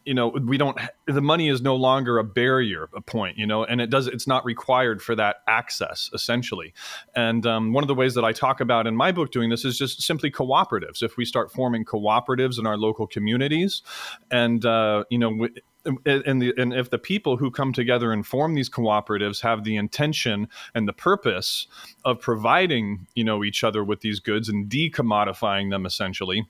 you 0.05 0.15
know 0.15 0.29
we 0.29 0.57
don't 0.57 0.79
the 1.07 1.21
money 1.21 1.49
is 1.49 1.61
no 1.61 1.77
longer 1.77 2.19
a 2.19 2.25
barrier 2.25 2.89
a 2.95 3.01
point 3.01 3.37
you 3.37 3.47
know 3.47 3.65
and 3.65 3.81
it 3.81 3.91
does 3.91 4.07
it's 4.07 4.27
not 4.27 4.45
required 4.45 5.03
for 5.03 5.15
that 5.15 5.37
access 5.47 6.11
essentially. 6.15 6.73
And 7.15 7.47
um, 7.47 7.73
one 7.73 7.85
of 7.85 7.89
the 7.89 7.95
ways 7.95 8.15
that 8.15 8.25
i 8.25 8.33
talk 8.33 8.61
about 8.61 8.87
in 8.87 8.97
my 8.97 9.13
book 9.13 9.31
doing 9.31 9.51
this 9.51 9.65
is 9.65 9.79
just 9.79 10.03
simply 10.03 10.31
cooperatives. 10.31 11.03
If 11.03 11.17
we 11.17 11.25
start 11.25 11.53
forming 11.53 11.85
cooperatives 11.85 12.59
in 12.59 12.67
our 12.67 12.77
local 12.77 13.07
communities 13.07 13.83
and 14.31 14.65
uh, 14.65 15.05
you 15.11 15.19
know 15.19 15.49
and, 15.85 16.43
the, 16.43 16.53
and 16.59 16.75
if 16.75 16.91
the 16.91 16.99
people 16.99 17.37
who 17.37 17.51
come 17.51 17.73
together 17.73 18.13
and 18.13 18.27
form 18.27 18.55
these 18.55 18.69
cooperatives 18.69 19.41
have 19.41 19.65
the 19.65 19.77
intention 19.77 20.49
and 20.75 20.87
the 20.87 20.93
purpose 20.93 21.67
of 22.05 22.21
providing 22.21 23.07
you 23.15 23.25
know 23.25 23.45
each 23.45 23.65
other 23.65 23.83
with 23.83 24.01
these 24.01 24.21
goods 24.21 24.49
and 24.49 24.69
decommodifying 24.69 25.71
them 25.71 25.87
essentially 25.87 26.47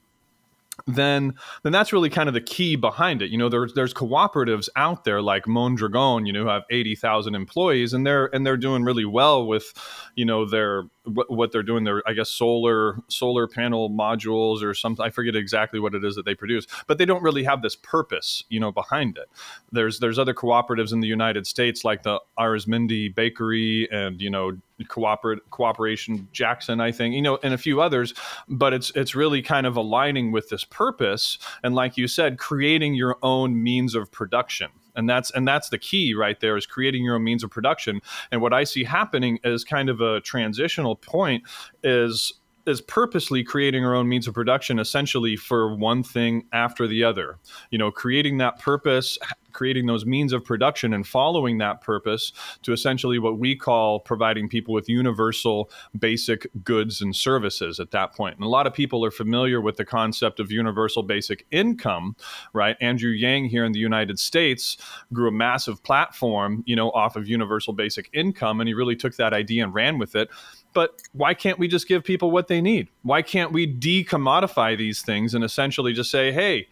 then 0.86 1.34
then 1.62 1.72
that's 1.72 1.92
really 1.92 2.10
kind 2.10 2.28
of 2.28 2.34
the 2.34 2.40
key 2.40 2.76
behind 2.76 3.22
it. 3.22 3.30
You 3.30 3.38
know, 3.38 3.48
there's 3.48 3.72
there's 3.74 3.94
cooperatives 3.94 4.68
out 4.76 5.04
there 5.04 5.22
like 5.22 5.46
Mondragon, 5.46 6.26
you 6.26 6.32
know, 6.32 6.46
have 6.46 6.62
eighty 6.70 6.94
thousand 6.94 7.34
employees, 7.34 7.92
and 7.92 8.06
they're 8.06 8.34
and 8.34 8.46
they're 8.46 8.56
doing 8.56 8.82
really 8.82 9.04
well 9.04 9.46
with, 9.46 9.72
you 10.14 10.24
know, 10.24 10.44
their 10.44 10.84
what, 11.04 11.30
what 11.30 11.52
they're 11.52 11.62
doing. 11.62 11.84
Their 11.84 12.02
I 12.06 12.12
guess 12.12 12.28
solar 12.28 12.98
solar 13.08 13.46
panel 13.46 13.90
modules 13.90 14.62
or 14.62 14.74
something. 14.74 15.04
I 15.04 15.10
forget 15.10 15.36
exactly 15.36 15.80
what 15.80 15.94
it 15.94 16.04
is 16.04 16.14
that 16.16 16.24
they 16.24 16.34
produce, 16.34 16.66
but 16.86 16.98
they 16.98 17.04
don't 17.04 17.22
really 17.22 17.44
have 17.44 17.62
this 17.62 17.76
purpose, 17.76 18.44
you 18.48 18.60
know, 18.60 18.72
behind 18.72 19.16
it. 19.16 19.28
There's 19.72 19.98
there's 19.98 20.18
other 20.18 20.34
cooperatives 20.34 20.92
in 20.92 21.00
the 21.00 21.08
United 21.08 21.46
States 21.46 21.84
like 21.84 22.02
the 22.02 22.20
Arizmendi 22.38 23.14
Bakery 23.14 23.88
and 23.90 24.20
you 24.20 24.30
know 24.30 24.56
cooperate 24.88 25.38
cooperation 25.50 26.28
Jackson, 26.32 26.80
I 26.80 26.90
think, 26.92 27.14
you 27.14 27.22
know, 27.22 27.38
and 27.42 27.52
a 27.52 27.58
few 27.58 27.80
others. 27.80 28.14
But 28.48 28.72
it's 28.72 28.90
it's 28.94 29.14
really 29.14 29.42
kind 29.42 29.66
of 29.66 29.76
aligning 29.76 30.32
with 30.32 30.48
this 30.48 30.64
purpose, 30.64 31.38
and 31.62 31.74
like 31.74 31.96
you 31.96 32.08
said, 32.08 32.38
creating 32.38 32.94
your 32.94 33.16
own 33.22 33.62
means 33.62 33.94
of 33.94 34.10
production 34.10 34.70
and 34.94 35.08
that's 35.08 35.30
and 35.32 35.46
that's 35.46 35.68
the 35.68 35.78
key 35.78 36.14
right 36.14 36.40
there 36.40 36.56
is 36.56 36.66
creating 36.66 37.04
your 37.04 37.16
own 37.16 37.24
means 37.24 37.44
of 37.44 37.50
production. 37.50 38.00
And 38.32 38.40
what 38.40 38.52
i 38.52 38.64
see 38.64 38.84
happening 38.84 39.38
as 39.44 39.64
kind 39.64 39.88
of 39.88 40.00
a 40.00 40.20
transitional 40.20 40.96
point 40.96 41.44
is 41.82 42.32
is 42.66 42.80
purposely 42.82 43.42
creating 43.42 43.84
our 43.84 43.94
own 43.94 44.08
means 44.08 44.28
of 44.28 44.34
production 44.34 44.78
essentially 44.78 45.34
for 45.34 45.74
one 45.74 46.02
thing 46.02 46.46
after 46.52 46.86
the 46.86 47.04
other. 47.04 47.38
You 47.70 47.78
know 47.78 47.90
creating 47.90 48.38
that 48.38 48.58
purpose 48.58 49.18
creating 49.52 49.86
those 49.86 50.06
means 50.06 50.32
of 50.32 50.44
production 50.44 50.92
and 50.92 51.06
following 51.06 51.58
that 51.58 51.80
purpose 51.80 52.32
to 52.62 52.72
essentially 52.72 53.18
what 53.18 53.38
we 53.38 53.56
call 53.56 54.00
providing 54.00 54.48
people 54.48 54.74
with 54.74 54.88
universal 54.88 55.70
basic 55.98 56.46
goods 56.64 57.00
and 57.00 57.14
services 57.14 57.80
at 57.80 57.90
that 57.90 58.14
point. 58.14 58.36
And 58.36 58.44
a 58.44 58.48
lot 58.48 58.66
of 58.66 58.74
people 58.74 59.04
are 59.04 59.10
familiar 59.10 59.60
with 59.60 59.76
the 59.76 59.84
concept 59.84 60.40
of 60.40 60.50
universal 60.50 61.02
basic 61.02 61.46
income, 61.50 62.16
right? 62.52 62.76
Andrew 62.80 63.10
Yang 63.10 63.46
here 63.46 63.64
in 63.64 63.72
the 63.72 63.78
United 63.78 64.18
States 64.18 64.76
grew 65.12 65.28
a 65.28 65.32
massive 65.32 65.82
platform, 65.82 66.62
you 66.66 66.76
know, 66.76 66.90
off 66.90 67.16
of 67.16 67.28
universal 67.28 67.72
basic 67.72 68.08
income 68.12 68.60
and 68.60 68.68
he 68.68 68.74
really 68.74 68.96
took 68.96 69.16
that 69.16 69.32
idea 69.32 69.64
and 69.64 69.74
ran 69.74 69.98
with 69.98 70.14
it 70.14 70.30
but 70.72 71.02
why 71.12 71.34
can't 71.34 71.58
we 71.58 71.68
just 71.68 71.88
give 71.88 72.04
people 72.04 72.30
what 72.30 72.48
they 72.48 72.60
need? 72.60 72.88
Why 73.02 73.22
can't 73.22 73.52
we 73.52 73.66
decommodify 73.66 74.76
these 74.76 75.02
things 75.02 75.34
and 75.34 75.44
essentially 75.44 75.92
just 75.92 76.10
say, 76.10 76.32
hey, 76.32 76.68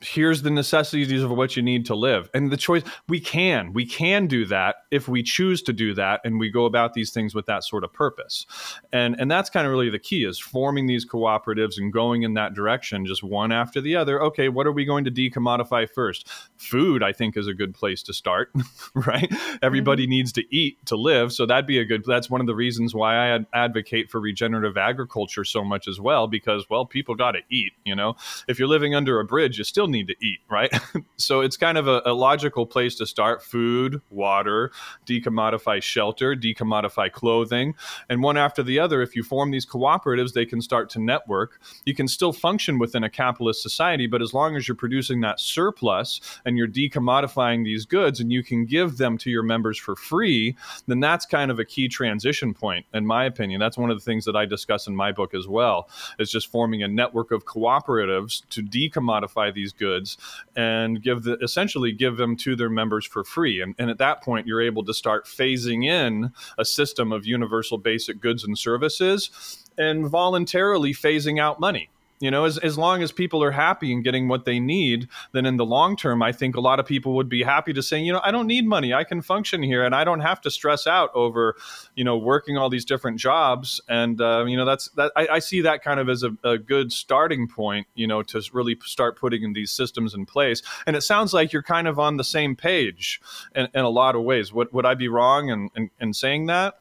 here's 0.00 0.42
the 0.42 0.50
necessities 0.50 1.22
of 1.22 1.30
what 1.30 1.56
you 1.56 1.62
need 1.62 1.86
to 1.86 1.94
live. 1.94 2.30
And 2.32 2.50
the 2.50 2.56
choice 2.56 2.82
we 3.08 3.20
can 3.20 3.72
we 3.72 3.84
can 3.84 4.26
do 4.26 4.44
that 4.46 4.76
if 4.90 5.08
we 5.08 5.22
choose 5.22 5.62
to 5.62 5.72
do 5.72 5.94
that 5.94 6.20
and 6.24 6.38
we 6.38 6.50
go 6.50 6.66
about 6.66 6.94
these 6.94 7.10
things 7.10 7.34
with 7.34 7.46
that 7.46 7.64
sort 7.64 7.84
of 7.84 7.92
purpose. 7.92 8.46
And 8.92 9.18
and 9.18 9.30
that's 9.30 9.50
kind 9.50 9.66
of 9.66 9.72
really 9.72 9.90
the 9.90 9.98
key 9.98 10.24
is 10.24 10.38
forming 10.38 10.86
these 10.86 11.06
cooperatives 11.06 11.78
and 11.78 11.92
going 11.92 12.22
in 12.22 12.34
that 12.34 12.54
direction 12.54 13.06
just 13.06 13.22
one 13.22 13.50
after 13.52 13.80
the 13.80 13.96
other. 13.96 14.22
Okay 14.22 14.48
what 14.48 14.66
are 14.66 14.72
we 14.72 14.84
going 14.84 15.04
to 15.04 15.10
decommodify 15.10 15.88
first? 15.88 16.28
Food 16.56 17.02
i 17.02 17.12
think 17.12 17.36
is 17.36 17.46
a 17.46 17.54
good 17.54 17.74
place 17.74 18.02
to 18.04 18.12
start 18.12 18.52
right? 18.94 19.32
Everybody 19.62 20.04
mm-hmm. 20.04 20.10
needs 20.10 20.32
to 20.32 20.54
eat 20.54 20.84
to 20.86 20.96
live 20.96 21.32
so 21.32 21.46
that'd 21.46 21.66
be 21.66 21.78
a 21.78 21.84
good 21.84 22.04
that's 22.06 22.30
one 22.30 22.40
of 22.40 22.46
the 22.46 22.54
reasons 22.54 22.94
why 22.94 23.34
i 23.34 23.38
advocate 23.52 24.10
for 24.10 24.20
regenerative 24.20 24.76
agriculture 24.76 25.44
so 25.44 25.64
much 25.64 25.88
as 25.88 26.00
well 26.00 26.26
because 26.26 26.68
well 26.70 26.86
people 26.86 27.14
got 27.14 27.32
to 27.32 27.40
eat 27.50 27.72
you 27.84 27.96
know? 27.96 28.16
If 28.46 28.58
you're 28.58 28.68
living 28.68 28.94
under 28.94 29.18
a 29.18 29.24
bridge 29.24 29.58
you 29.58 29.64
still 29.64 29.87
need 29.88 30.08
to 30.08 30.14
eat, 30.20 30.40
right? 30.50 30.72
so 31.16 31.40
it's 31.40 31.56
kind 31.56 31.78
of 31.78 31.88
a, 31.88 32.02
a, 32.04 32.12
logical 32.18 32.66
place 32.66 32.96
to 32.96 33.06
start 33.06 33.42
food, 33.42 34.00
water, 34.10 34.72
decommodify 35.06 35.82
shelter, 35.82 36.34
decommodify 36.34 37.10
clothing. 37.12 37.74
And 38.08 38.22
one 38.22 38.36
after 38.36 38.62
the 38.62 38.78
other, 38.78 39.02
if 39.02 39.14
you 39.14 39.22
form 39.22 39.50
these 39.50 39.64
cooperatives, 39.64 40.32
they 40.32 40.44
can 40.44 40.60
start 40.60 40.90
to 40.90 41.00
network. 41.00 41.60
You 41.84 41.94
can 41.94 42.08
still 42.08 42.32
function 42.32 42.78
within 42.78 43.04
a 43.04 43.10
capitalist 43.10 43.62
society, 43.62 44.06
but 44.06 44.20
as 44.20 44.34
long 44.34 44.56
as 44.56 44.66
you're 44.66 44.74
producing 44.74 45.20
that 45.20 45.40
surplus 45.40 46.20
and 46.44 46.58
you're 46.58 46.68
decommodifying 46.68 47.64
these 47.64 47.86
goods 47.86 48.20
and 48.20 48.32
you 48.32 48.42
can 48.42 48.64
give 48.64 48.96
them 48.96 49.16
to 49.18 49.30
your 49.30 49.42
members 49.42 49.78
for 49.78 49.94
free, 49.96 50.56
then 50.86 51.00
that's 51.00 51.24
kind 51.26 51.50
of 51.50 51.58
a 51.58 51.64
key 51.64 51.88
transition 51.88 52.52
point, 52.52 52.84
in 52.92 53.06
my 53.06 53.24
opinion. 53.24 53.60
That's 53.60 53.78
one 53.78 53.90
of 53.90 53.96
the 53.96 54.04
things 54.04 54.24
that 54.24 54.36
I 54.36 54.44
discuss 54.46 54.86
in 54.86 54.96
my 54.96 55.12
book 55.12 55.34
as 55.34 55.46
well, 55.46 55.88
is 56.18 56.30
just 56.30 56.48
forming 56.48 56.82
a 56.82 56.88
network 56.88 57.30
of 57.30 57.44
cooperatives 57.44 58.42
to 58.50 58.62
decommodify 58.62 59.52
these 59.52 59.72
goods 59.78 60.18
and 60.56 61.02
give 61.02 61.22
the 61.22 61.38
essentially 61.38 61.92
give 61.92 62.16
them 62.16 62.36
to 62.36 62.56
their 62.56 62.70
members 62.70 63.06
for 63.06 63.24
free. 63.24 63.60
And, 63.60 63.74
and 63.78 63.90
at 63.90 63.98
that 63.98 64.22
point, 64.22 64.46
you're 64.46 64.60
able 64.60 64.84
to 64.84 64.94
start 64.94 65.26
phasing 65.26 65.84
in 65.84 66.32
a 66.58 66.64
system 66.64 67.12
of 67.12 67.26
universal 67.26 67.78
basic 67.78 68.20
goods 68.20 68.44
and 68.44 68.58
services 68.58 69.64
and 69.78 70.06
voluntarily 70.08 70.92
phasing 70.92 71.40
out 71.40 71.60
money 71.60 71.90
you 72.20 72.30
know 72.30 72.44
as, 72.44 72.58
as 72.58 72.76
long 72.76 73.02
as 73.02 73.12
people 73.12 73.42
are 73.42 73.50
happy 73.50 73.92
and 73.92 74.04
getting 74.04 74.28
what 74.28 74.44
they 74.44 74.58
need 74.58 75.08
then 75.32 75.46
in 75.46 75.56
the 75.56 75.66
long 75.66 75.96
term 75.96 76.22
i 76.22 76.32
think 76.32 76.56
a 76.56 76.60
lot 76.60 76.80
of 76.80 76.86
people 76.86 77.14
would 77.14 77.28
be 77.28 77.42
happy 77.42 77.72
to 77.72 77.82
say 77.82 77.98
you 77.98 78.12
know 78.12 78.20
i 78.22 78.30
don't 78.30 78.46
need 78.46 78.66
money. 78.66 78.92
I 78.92 79.04
can 79.04 79.22
function 79.22 79.62
here 79.62 79.84
and 79.84 79.94
i 79.94 80.04
don't 80.04 80.20
have 80.20 80.40
to 80.42 80.50
stress 80.50 80.86
out 80.86 81.10
over 81.14 81.56
you 81.94 82.04
know 82.04 82.16
working 82.16 82.56
all 82.56 82.70
these 82.70 82.84
different 82.84 83.18
jobs. 83.18 83.80
And 83.88 84.20
uh, 84.20 84.44
you 84.46 84.56
know 84.56 84.64
that's 84.64 84.88
that 84.90 85.12
I, 85.16 85.28
I, 85.32 85.38
see 85.38 85.60
that 85.62 85.82
kind 85.82 86.00
of 86.00 86.08
as 86.08 86.22
a, 86.22 86.36
a, 86.44 86.58
good 86.58 86.92
starting 86.92 87.48
point 87.48 87.86
you 87.94 88.06
know 88.06 88.22
to 88.24 88.42
really 88.52 88.76
start 88.84 89.18
putting 89.18 89.42
in 89.42 89.52
these 89.52 89.70
systems 89.70 90.14
in 90.14 90.26
place. 90.26 90.62
And 90.86 90.96
it 90.96 91.02
sounds 91.02 91.32
like 91.32 91.52
you're 91.52 91.62
kind 91.62 91.88
of 91.88 91.98
on 91.98 92.16
the 92.16 92.24
same 92.24 92.54
page 92.56 93.20
in, 93.54 93.68
in 93.74 93.80
a 93.80 93.88
lot 93.88 94.14
of 94.14 94.22
ways. 94.22 94.52
Would, 94.52 94.72
would 94.72 94.86
i 94.86 94.94
be 94.94 95.08
wrong 95.08 95.48
in, 95.48 95.70
in, 95.74 95.90
in 96.00 96.14
saying 96.14 96.46
that? 96.46 96.78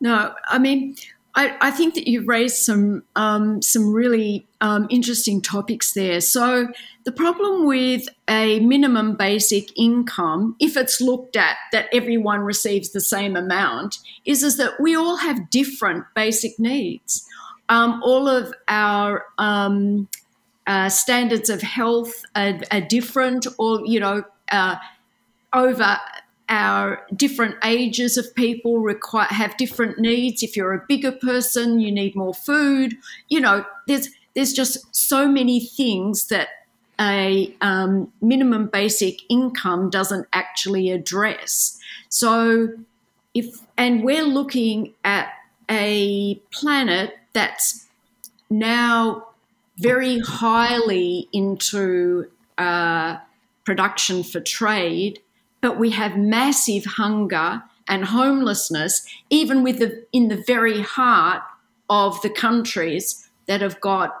No 0.00 0.34
i 0.48 0.58
mean 0.58 0.96
I, 1.36 1.56
I, 1.60 1.70
think 1.72 1.94
that 1.94 2.06
you've 2.08 2.28
raised 2.28 2.58
some 2.58 3.02
um, 3.16 3.60
some 3.60 3.92
really 3.92 4.46
um, 4.60 4.86
interesting 4.88 5.40
topics 5.40 5.92
there. 5.92 6.20
So 6.20 6.68
the 7.04 7.12
problem 7.12 7.66
with 7.66 8.08
a 8.28 8.60
minimum 8.60 9.16
basic 9.16 9.76
income, 9.76 10.54
if 10.60 10.76
it's 10.76 11.00
looked 11.00 11.36
at 11.36 11.56
that 11.72 11.88
everyone 11.92 12.40
receives 12.40 12.90
the 12.90 13.00
same 13.00 13.36
amount, 13.36 13.98
is 14.24 14.42
is 14.44 14.56
that 14.58 14.80
we 14.80 14.94
all 14.94 15.16
have 15.16 15.50
different 15.50 16.04
basic 16.14 16.58
needs. 16.58 17.28
Um, 17.68 18.00
all 18.04 18.28
of 18.28 18.54
our 18.68 19.24
um, 19.38 20.08
uh, 20.66 20.88
standards 20.88 21.50
of 21.50 21.62
health 21.62 22.24
are, 22.36 22.60
are, 22.70 22.80
different, 22.80 23.46
or 23.58 23.84
you 23.84 23.98
know, 23.98 24.22
uh, 24.52 24.76
over 25.52 25.98
our 26.48 27.02
different 27.14 27.56
ages 27.64 28.16
of 28.16 28.34
people 28.34 28.80
require 28.80 29.26
have 29.26 29.56
different 29.56 29.98
needs. 29.98 30.42
If 30.42 30.56
you're 30.56 30.74
a 30.74 30.84
bigger 30.88 31.12
person 31.12 31.80
you 31.80 31.90
need 31.90 32.14
more 32.14 32.34
food. 32.34 32.94
You 33.28 33.40
know 33.40 33.64
there's 33.86 34.08
there's 34.34 34.52
just 34.52 34.94
so 34.94 35.28
many 35.28 35.60
things 35.60 36.28
that 36.28 36.48
a 37.00 37.54
um, 37.60 38.12
minimum 38.20 38.66
basic 38.66 39.20
income 39.28 39.90
doesn't 39.90 40.28
actually 40.32 40.90
address. 40.90 41.78
So 42.08 42.68
if 43.32 43.60
and 43.76 44.04
we're 44.04 44.24
looking 44.24 44.94
at 45.04 45.32
a 45.70 46.36
planet 46.52 47.16
that's 47.32 47.86
now 48.50 49.28
very 49.78 50.20
highly 50.20 51.28
into 51.32 52.30
uh, 52.58 53.16
production 53.64 54.22
for 54.22 54.40
trade 54.40 55.20
but 55.64 55.78
we 55.78 55.88
have 55.88 56.18
massive 56.18 56.84
hunger 56.84 57.62
and 57.88 58.04
homelessness, 58.04 59.06
even 59.30 59.62
with 59.62 59.78
the, 59.78 60.04
in 60.12 60.28
the 60.28 60.36
very 60.46 60.82
heart 60.82 61.42
of 61.88 62.20
the 62.20 62.28
countries 62.28 63.26
that 63.46 63.62
have 63.62 63.80
got 63.80 64.14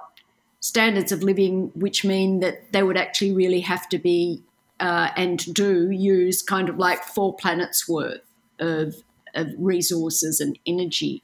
standards 0.60 1.12
of 1.12 1.22
living 1.22 1.70
which 1.74 2.02
mean 2.02 2.40
that 2.40 2.72
they 2.72 2.82
would 2.82 2.96
actually 2.96 3.34
really 3.34 3.60
have 3.60 3.86
to 3.90 3.98
be 3.98 4.42
uh, 4.80 5.10
and 5.18 5.52
do 5.54 5.90
use 5.90 6.40
kind 6.40 6.70
of 6.70 6.78
like 6.78 7.04
four 7.04 7.36
planets 7.36 7.86
worth 7.86 8.22
of, 8.58 8.94
of 9.34 9.48
resources 9.58 10.40
and 10.40 10.58
energy. 10.66 11.22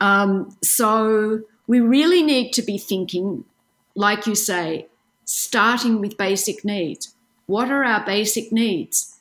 Um, 0.00 0.56
so 0.62 1.40
we 1.66 1.80
really 1.80 2.22
need 2.22 2.52
to 2.52 2.62
be 2.62 2.78
thinking, 2.78 3.44
like 3.96 4.28
you 4.28 4.36
say, 4.36 4.86
starting 5.24 6.00
with 6.00 6.16
basic 6.16 6.64
needs. 6.64 7.16
What 7.48 7.70
are 7.70 7.82
our 7.82 8.04
basic 8.04 8.52
needs? 8.52 9.18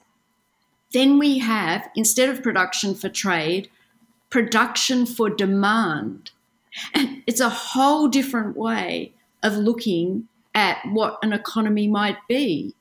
Then 0.92 1.18
we 1.18 1.38
have, 1.38 1.90
instead 1.96 2.28
of 2.30 2.44
production 2.44 2.94
for 2.94 3.08
trade, 3.08 3.70
production 4.30 5.06
for 5.06 5.30
demand. 5.30 6.32
And 6.94 7.24
it's 7.26 7.40
a 7.40 7.50
whole 7.50 8.10
different 8.10 8.58
way 8.58 9.14
of 9.42 9.54
looking 9.56 10.28
at 10.54 10.78
what 10.92 11.20
an 11.24 11.32
economy 11.32 11.88
might 11.88 12.18
be. 12.28 12.76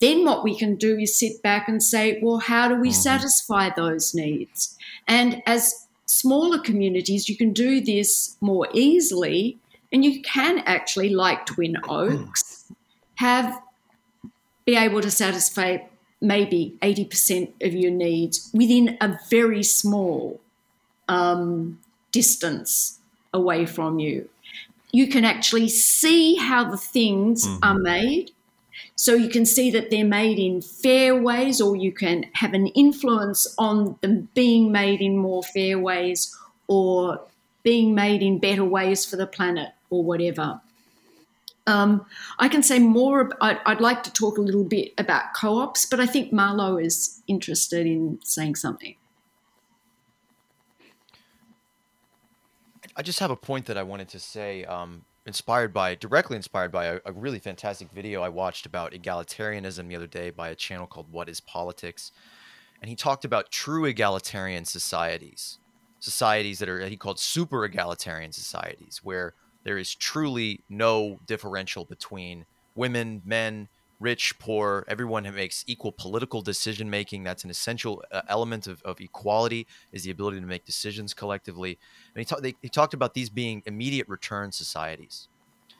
Then 0.00 0.24
what 0.24 0.42
we 0.42 0.56
can 0.56 0.76
do 0.76 0.96
is 0.98 1.18
sit 1.18 1.42
back 1.42 1.68
and 1.68 1.82
say, 1.82 2.18
well, 2.22 2.38
how 2.38 2.66
do 2.66 2.76
we 2.76 2.88
mm-hmm. 2.88 2.94
satisfy 2.94 3.68
those 3.68 4.14
needs? 4.14 4.78
And 5.06 5.42
as 5.44 5.86
smaller 6.06 6.58
communities, 6.58 7.28
you 7.28 7.36
can 7.36 7.52
do 7.52 7.82
this 7.82 8.38
more 8.40 8.66
easily. 8.72 9.58
And 9.92 10.06
you 10.06 10.22
can 10.22 10.60
actually, 10.60 11.10
like 11.10 11.44
Twin 11.44 11.76
Oaks, 11.86 12.72
have 13.16 13.60
be 14.66 14.76
able 14.76 15.00
to 15.00 15.10
satisfy 15.10 15.78
maybe 16.20 16.76
80% 16.82 17.52
of 17.62 17.72
your 17.72 17.90
needs 17.90 18.50
within 18.52 18.98
a 19.00 19.18
very 19.30 19.62
small 19.62 20.40
um, 21.08 21.78
distance 22.10 22.98
away 23.32 23.64
from 23.64 23.98
you. 23.98 24.28
You 24.92 25.08
can 25.08 25.24
actually 25.24 25.68
see 25.68 26.36
how 26.36 26.70
the 26.70 26.76
things 26.76 27.46
mm-hmm. 27.46 27.62
are 27.62 27.78
made. 27.78 28.32
So 28.94 29.14
you 29.14 29.28
can 29.28 29.46
see 29.46 29.70
that 29.70 29.90
they're 29.90 30.04
made 30.04 30.38
in 30.38 30.62
fair 30.62 31.14
ways, 31.14 31.60
or 31.60 31.76
you 31.76 31.92
can 31.92 32.24
have 32.32 32.54
an 32.54 32.68
influence 32.68 33.46
on 33.58 33.96
them 34.00 34.28
being 34.34 34.72
made 34.72 35.00
in 35.00 35.16
more 35.16 35.42
fair 35.42 35.78
ways 35.78 36.34
or 36.66 37.20
being 37.62 37.94
made 37.94 38.22
in 38.22 38.38
better 38.38 38.64
ways 38.64 39.04
for 39.04 39.16
the 39.16 39.26
planet 39.26 39.70
or 39.90 40.02
whatever. 40.02 40.60
Um, 41.66 42.06
I 42.38 42.48
can 42.48 42.62
say 42.62 42.78
more. 42.78 43.30
I'd, 43.40 43.58
I'd, 43.66 43.80
like 43.80 44.04
to 44.04 44.12
talk 44.12 44.38
a 44.38 44.40
little 44.40 44.62
bit 44.62 44.92
about 44.98 45.34
co-ops, 45.34 45.84
but 45.84 45.98
I 45.98 46.06
think 46.06 46.32
Marlowe 46.32 46.76
is 46.76 47.22
interested 47.26 47.86
in 47.86 48.20
saying 48.22 48.54
something. 48.54 48.94
I 52.94 53.02
just 53.02 53.18
have 53.18 53.32
a 53.32 53.36
point 53.36 53.66
that 53.66 53.76
I 53.76 53.82
wanted 53.82 54.08
to 54.10 54.20
say, 54.20 54.64
um, 54.64 55.04
inspired 55.26 55.74
by, 55.74 55.96
directly 55.96 56.36
inspired 56.36 56.70
by 56.70 56.86
a, 56.86 57.00
a, 57.04 57.12
really 57.12 57.40
fantastic 57.40 57.90
video 57.90 58.22
I 58.22 58.28
watched 58.28 58.64
about 58.64 58.92
egalitarianism 58.92 59.88
the 59.88 59.96
other 59.96 60.06
day 60.06 60.30
by 60.30 60.48
a 60.48 60.54
channel 60.54 60.86
called 60.86 61.10
What 61.10 61.28
is 61.28 61.40
Politics. 61.40 62.12
And 62.80 62.88
he 62.88 62.94
talked 62.96 63.24
about 63.24 63.50
true 63.50 63.84
egalitarian 63.84 64.64
societies, 64.64 65.58
societies 65.98 66.60
that 66.60 66.68
are, 66.68 66.86
he 66.86 66.96
called 66.96 67.18
super 67.18 67.64
egalitarian 67.64 68.32
societies, 68.32 69.00
where 69.02 69.34
there 69.66 69.78
is 69.78 69.96
truly 69.96 70.60
no 70.68 71.18
differential 71.26 71.84
between 71.84 72.46
women, 72.76 73.20
men, 73.24 73.66
rich, 73.98 74.38
poor, 74.38 74.84
everyone 74.86 75.24
who 75.24 75.32
makes 75.32 75.64
equal 75.66 75.90
political 75.90 76.40
decision 76.40 76.88
making. 76.88 77.24
That's 77.24 77.42
an 77.42 77.50
essential 77.50 78.04
uh, 78.12 78.22
element 78.28 78.68
of, 78.68 78.80
of 78.84 79.00
equality 79.00 79.66
is 79.90 80.04
the 80.04 80.12
ability 80.12 80.38
to 80.38 80.46
make 80.46 80.64
decisions 80.64 81.14
collectively. 81.14 81.80
And 82.14 82.20
he, 82.20 82.24
ta- 82.24 82.38
they, 82.38 82.54
he 82.62 82.68
talked 82.68 82.94
about 82.94 83.14
these 83.14 83.28
being 83.28 83.64
immediate 83.66 84.08
return 84.08 84.52
societies, 84.52 85.26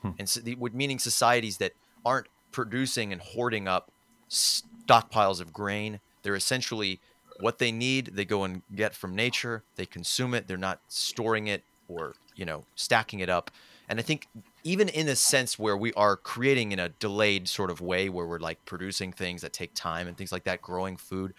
hmm. 0.02 0.10
and 0.18 0.28
so 0.28 0.40
the, 0.40 0.56
meaning 0.72 0.98
societies 0.98 1.58
that 1.58 1.70
aren't 2.04 2.26
producing 2.50 3.12
and 3.12 3.22
hoarding 3.22 3.68
up 3.68 3.92
stockpiles 4.28 5.40
of 5.40 5.52
grain. 5.52 6.00
They're 6.24 6.34
essentially 6.34 6.98
what 7.38 7.58
they 7.58 7.70
need. 7.70 8.06
They 8.14 8.24
go 8.24 8.42
and 8.42 8.62
get 8.74 8.96
from 8.96 9.14
nature. 9.14 9.62
They 9.76 9.86
consume 9.86 10.34
it. 10.34 10.48
They're 10.48 10.56
not 10.56 10.80
storing 10.88 11.46
it 11.46 11.62
or 11.88 12.14
you 12.34 12.44
know 12.44 12.64
stacking 12.74 13.20
it 13.20 13.28
up 13.28 13.52
and 13.88 13.98
I 13.98 14.02
think 14.02 14.26
even 14.64 14.88
in 14.88 15.08
a 15.08 15.16
sense 15.16 15.58
where 15.58 15.76
we 15.76 15.92
are 15.94 16.16
creating 16.16 16.72
in 16.72 16.78
a 16.78 16.88
delayed 16.88 17.48
sort 17.48 17.70
of 17.70 17.80
way 17.80 18.08
where 18.08 18.26
we're 18.26 18.40
like 18.40 18.64
producing 18.64 19.12
things 19.12 19.42
that 19.42 19.52
take 19.52 19.74
time 19.74 20.08
and 20.08 20.16
things 20.16 20.32
like 20.32 20.44
that, 20.44 20.60
growing 20.60 20.96
food, 20.96 21.34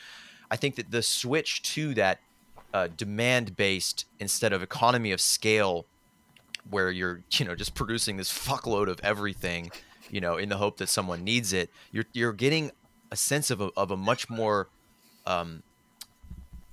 I 0.49 0.55
think 0.55 0.75
that 0.75 0.91
the 0.91 1.01
switch 1.01 1.61
to 1.73 1.93
that 1.95 2.19
uh, 2.73 2.87
demand 2.95 3.55
based 3.55 4.05
instead 4.19 4.53
of 4.53 4.61
economy 4.61 5.11
of 5.11 5.19
scale 5.19 5.85
where 6.69 6.91
you're 6.91 7.23
you 7.31 7.45
know 7.45 7.55
just 7.55 7.73
producing 7.75 8.17
this 8.17 8.31
fuckload 8.31 8.89
of 8.89 8.99
everything 9.01 9.71
you 10.09 10.19
know 10.19 10.35
in 10.37 10.49
the 10.49 10.57
hope 10.57 10.77
that 10.77 10.89
someone 10.89 11.23
needs 11.23 11.53
it 11.53 11.69
you're 11.91 12.03
you're 12.11 12.33
getting 12.33 12.71
a 13.09 13.15
sense 13.15 13.49
of 13.49 13.61
a, 13.61 13.71
of 13.77 13.89
a 13.89 13.95
much 13.95 14.29
more 14.29 14.67
um, 15.25 15.63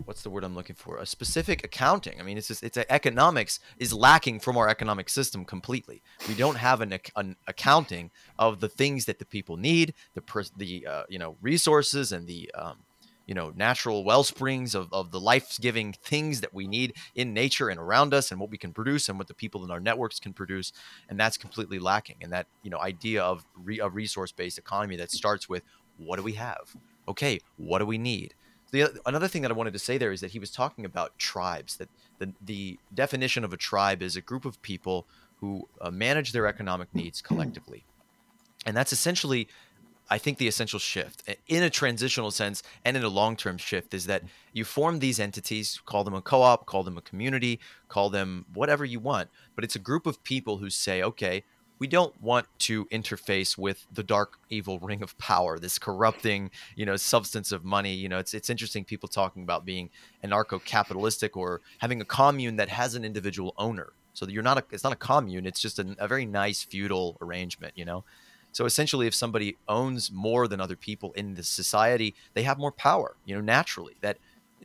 what's 0.04 0.22
the 0.22 0.30
word 0.30 0.44
I'm 0.44 0.54
looking 0.54 0.76
for? 0.76 0.98
A 0.98 1.06
specific 1.06 1.64
accounting. 1.64 2.20
I 2.20 2.22
mean, 2.22 2.38
it's 2.38 2.48
just 2.48 2.62
it's 2.62 2.76
a, 2.76 2.90
economics 2.92 3.60
is 3.78 3.92
lacking 3.92 4.40
from 4.40 4.56
our 4.56 4.68
economic 4.68 5.08
system 5.08 5.44
completely. 5.44 6.02
We 6.28 6.34
don't 6.34 6.56
have 6.56 6.80
an, 6.80 6.98
an 7.16 7.36
accounting 7.46 8.10
of 8.38 8.60
the 8.60 8.68
things 8.68 9.06
that 9.06 9.18
the 9.18 9.24
people 9.24 9.56
need, 9.56 9.94
the 10.14 10.50
the 10.56 10.86
uh, 10.86 11.02
you 11.08 11.18
know 11.18 11.36
resources 11.40 12.12
and 12.12 12.26
the 12.26 12.50
um, 12.54 12.78
you 13.26 13.34
know 13.34 13.52
natural 13.56 14.04
well 14.04 14.24
springs 14.24 14.74
of, 14.74 14.92
of 14.92 15.10
the 15.10 15.20
life-giving 15.20 15.94
things 16.02 16.40
that 16.40 16.52
we 16.52 16.66
need 16.66 16.94
in 17.14 17.32
nature 17.32 17.68
and 17.68 17.80
around 17.80 18.12
us 18.12 18.30
and 18.30 18.40
what 18.40 18.50
we 18.50 18.58
can 18.58 18.72
produce 18.72 19.08
and 19.08 19.18
what 19.18 19.28
the 19.28 19.34
people 19.34 19.64
in 19.64 19.70
our 19.70 19.80
networks 19.80 20.20
can 20.20 20.32
produce 20.32 20.72
and 21.08 21.18
that's 21.18 21.36
completely 21.36 21.78
lacking 21.78 22.16
and 22.20 22.32
that 22.32 22.46
you 22.62 22.70
know 22.70 22.78
idea 22.78 23.22
of 23.22 23.44
re- 23.62 23.80
a 23.80 23.88
resource-based 23.88 24.58
economy 24.58 24.96
that 24.96 25.10
starts 25.10 25.48
with 25.48 25.62
what 25.96 26.16
do 26.16 26.22
we 26.22 26.32
have 26.32 26.76
okay 27.08 27.40
what 27.56 27.78
do 27.78 27.86
we 27.86 27.98
need 27.98 28.34
the 28.74 29.00
another 29.06 29.28
thing 29.28 29.42
that 29.42 29.52
I 29.52 29.54
wanted 29.54 29.72
to 29.74 29.78
say 29.78 29.98
there 29.98 30.10
is 30.10 30.20
that 30.20 30.32
he 30.32 30.40
was 30.40 30.50
talking 30.50 30.84
about 30.84 31.16
tribes. 31.16 31.76
That 31.76 31.88
the 32.18 32.32
the 32.44 32.78
definition 32.92 33.44
of 33.44 33.52
a 33.52 33.56
tribe 33.56 34.02
is 34.02 34.16
a 34.16 34.20
group 34.20 34.44
of 34.44 34.60
people 34.62 35.06
who 35.40 35.68
uh, 35.80 35.90
manage 35.90 36.32
their 36.32 36.46
economic 36.46 36.92
needs 36.92 37.22
collectively, 37.22 37.84
and 38.66 38.76
that's 38.76 38.92
essentially. 38.92 39.48
I 40.10 40.18
think 40.18 40.36
the 40.36 40.48
essential 40.48 40.78
shift 40.78 41.22
in 41.48 41.62
a 41.62 41.70
transitional 41.70 42.30
sense 42.30 42.62
and 42.84 42.94
in 42.94 43.04
a 43.04 43.08
long 43.08 43.38
term 43.38 43.56
shift 43.56 43.94
is 43.94 44.04
that 44.04 44.22
you 44.52 44.62
form 44.62 44.98
these 44.98 45.18
entities, 45.18 45.80
call 45.86 46.04
them 46.04 46.12
a 46.12 46.20
co 46.20 46.42
op, 46.42 46.66
call 46.66 46.82
them 46.82 46.98
a 46.98 47.00
community, 47.00 47.58
call 47.88 48.10
them 48.10 48.44
whatever 48.52 48.84
you 48.84 49.00
want, 49.00 49.30
but 49.54 49.64
it's 49.64 49.76
a 49.76 49.78
group 49.78 50.06
of 50.06 50.22
people 50.22 50.58
who 50.58 50.68
say, 50.68 51.02
okay, 51.02 51.42
we 51.84 51.88
don't 51.88 52.18
want 52.22 52.46
to 52.58 52.86
interface 52.86 53.58
with 53.58 53.86
the 53.92 54.02
dark 54.02 54.38
evil 54.48 54.78
ring 54.78 55.02
of 55.02 55.18
power 55.18 55.58
this 55.58 55.78
corrupting 55.78 56.50
you 56.76 56.86
know 56.86 56.96
substance 56.96 57.52
of 57.52 57.62
money. 57.62 57.92
You 57.92 58.08
know 58.08 58.16
it's 58.16 58.32
it's 58.32 58.48
interesting 58.48 58.84
people 58.86 59.06
talking 59.06 59.42
about 59.42 59.66
being 59.66 59.90
anarcho-capitalistic 60.24 61.36
or 61.36 61.60
having 61.80 62.00
a 62.00 62.06
commune 62.06 62.56
that 62.56 62.70
has 62.70 62.94
an 62.94 63.04
individual 63.04 63.52
owner. 63.58 63.92
So 64.14 64.26
you're 64.26 64.42
not 64.42 64.56
a 64.56 64.64
it's 64.70 64.82
not 64.82 64.94
a 64.94 64.96
commune 64.96 65.44
it's 65.44 65.60
just 65.60 65.78
a, 65.78 65.94
a 65.98 66.08
very 66.08 66.24
nice 66.24 66.62
feudal 66.62 67.18
arrangement 67.20 67.74
you 67.76 67.84
know? 67.84 68.02
So 68.52 68.64
essentially 68.64 69.06
if 69.06 69.14
somebody 69.14 69.58
owns 69.68 70.10
more 70.10 70.48
than 70.48 70.62
other 70.62 70.76
people 70.76 71.12
in 71.12 71.34
the 71.34 71.42
society 71.42 72.14
they 72.32 72.44
have 72.44 72.56
more 72.56 72.72
power 72.72 73.16
you 73.26 73.34
know 73.34 73.42
naturally. 73.42 73.96
That 74.00 74.16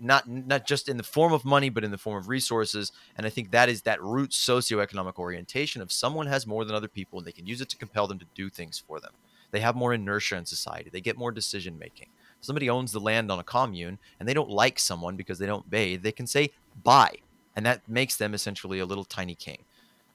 not 0.02 0.28
not 0.28 0.66
just 0.66 0.90
in 0.90 0.98
the 0.98 1.04
form 1.04 1.34
of 1.34 1.46
money, 1.46 1.70
but 1.70 1.84
in 1.84 1.92
the 1.92 1.98
form 1.98 2.18
of 2.18 2.28
resources. 2.28 2.92
And 3.18 3.26
I 3.26 3.30
think 3.30 3.52
that 3.52 3.70
is 3.70 3.84
that 3.84 4.02
root 4.02 4.32
socioeconomic 4.32 5.16
orientation 5.16 5.82
of 5.82 5.92
someone 5.92 6.28
has 6.28 6.48
more 6.48 6.66
than 6.66 6.76
other 6.76 6.88
people, 6.88 7.20
and 7.20 7.28
they 7.28 7.32
can 7.32 7.48
use 7.48 7.62
it 7.62 7.70
to 7.70 7.78
compel 7.78 8.08
them 8.08 8.20
to 8.20 8.26
do 8.36 8.50
things 8.50 8.80
for 8.80 9.00
them. 9.00 9.12
They 9.52 9.60
have 9.62 9.76
more 9.76 9.94
inertia 9.94 10.38
in 10.38 10.46
society. 10.46 10.90
They 10.92 11.02
get 11.02 11.18
more 11.18 11.32
decision 11.32 11.80
making. 11.80 12.10
Somebody 12.42 12.70
owns 12.70 12.92
the 12.92 13.00
land 13.00 13.32
on 13.32 13.40
a 13.40 13.44
commune, 13.44 14.00
and 14.20 14.30
they 14.30 14.34
don't 14.34 14.50
like 14.50 14.80
someone 14.80 15.16
because 15.16 15.40
they 15.40 15.46
don't 15.46 15.70
bathe. 15.70 16.04
They 16.04 16.12
can 16.12 16.28
say 16.28 16.52
buy, 16.84 17.16
and 17.56 17.66
that 17.66 17.88
makes 17.88 18.16
them 18.16 18.34
essentially 18.34 18.80
a 18.80 18.86
little 18.86 19.06
tiny 19.06 19.36
king. 19.36 19.64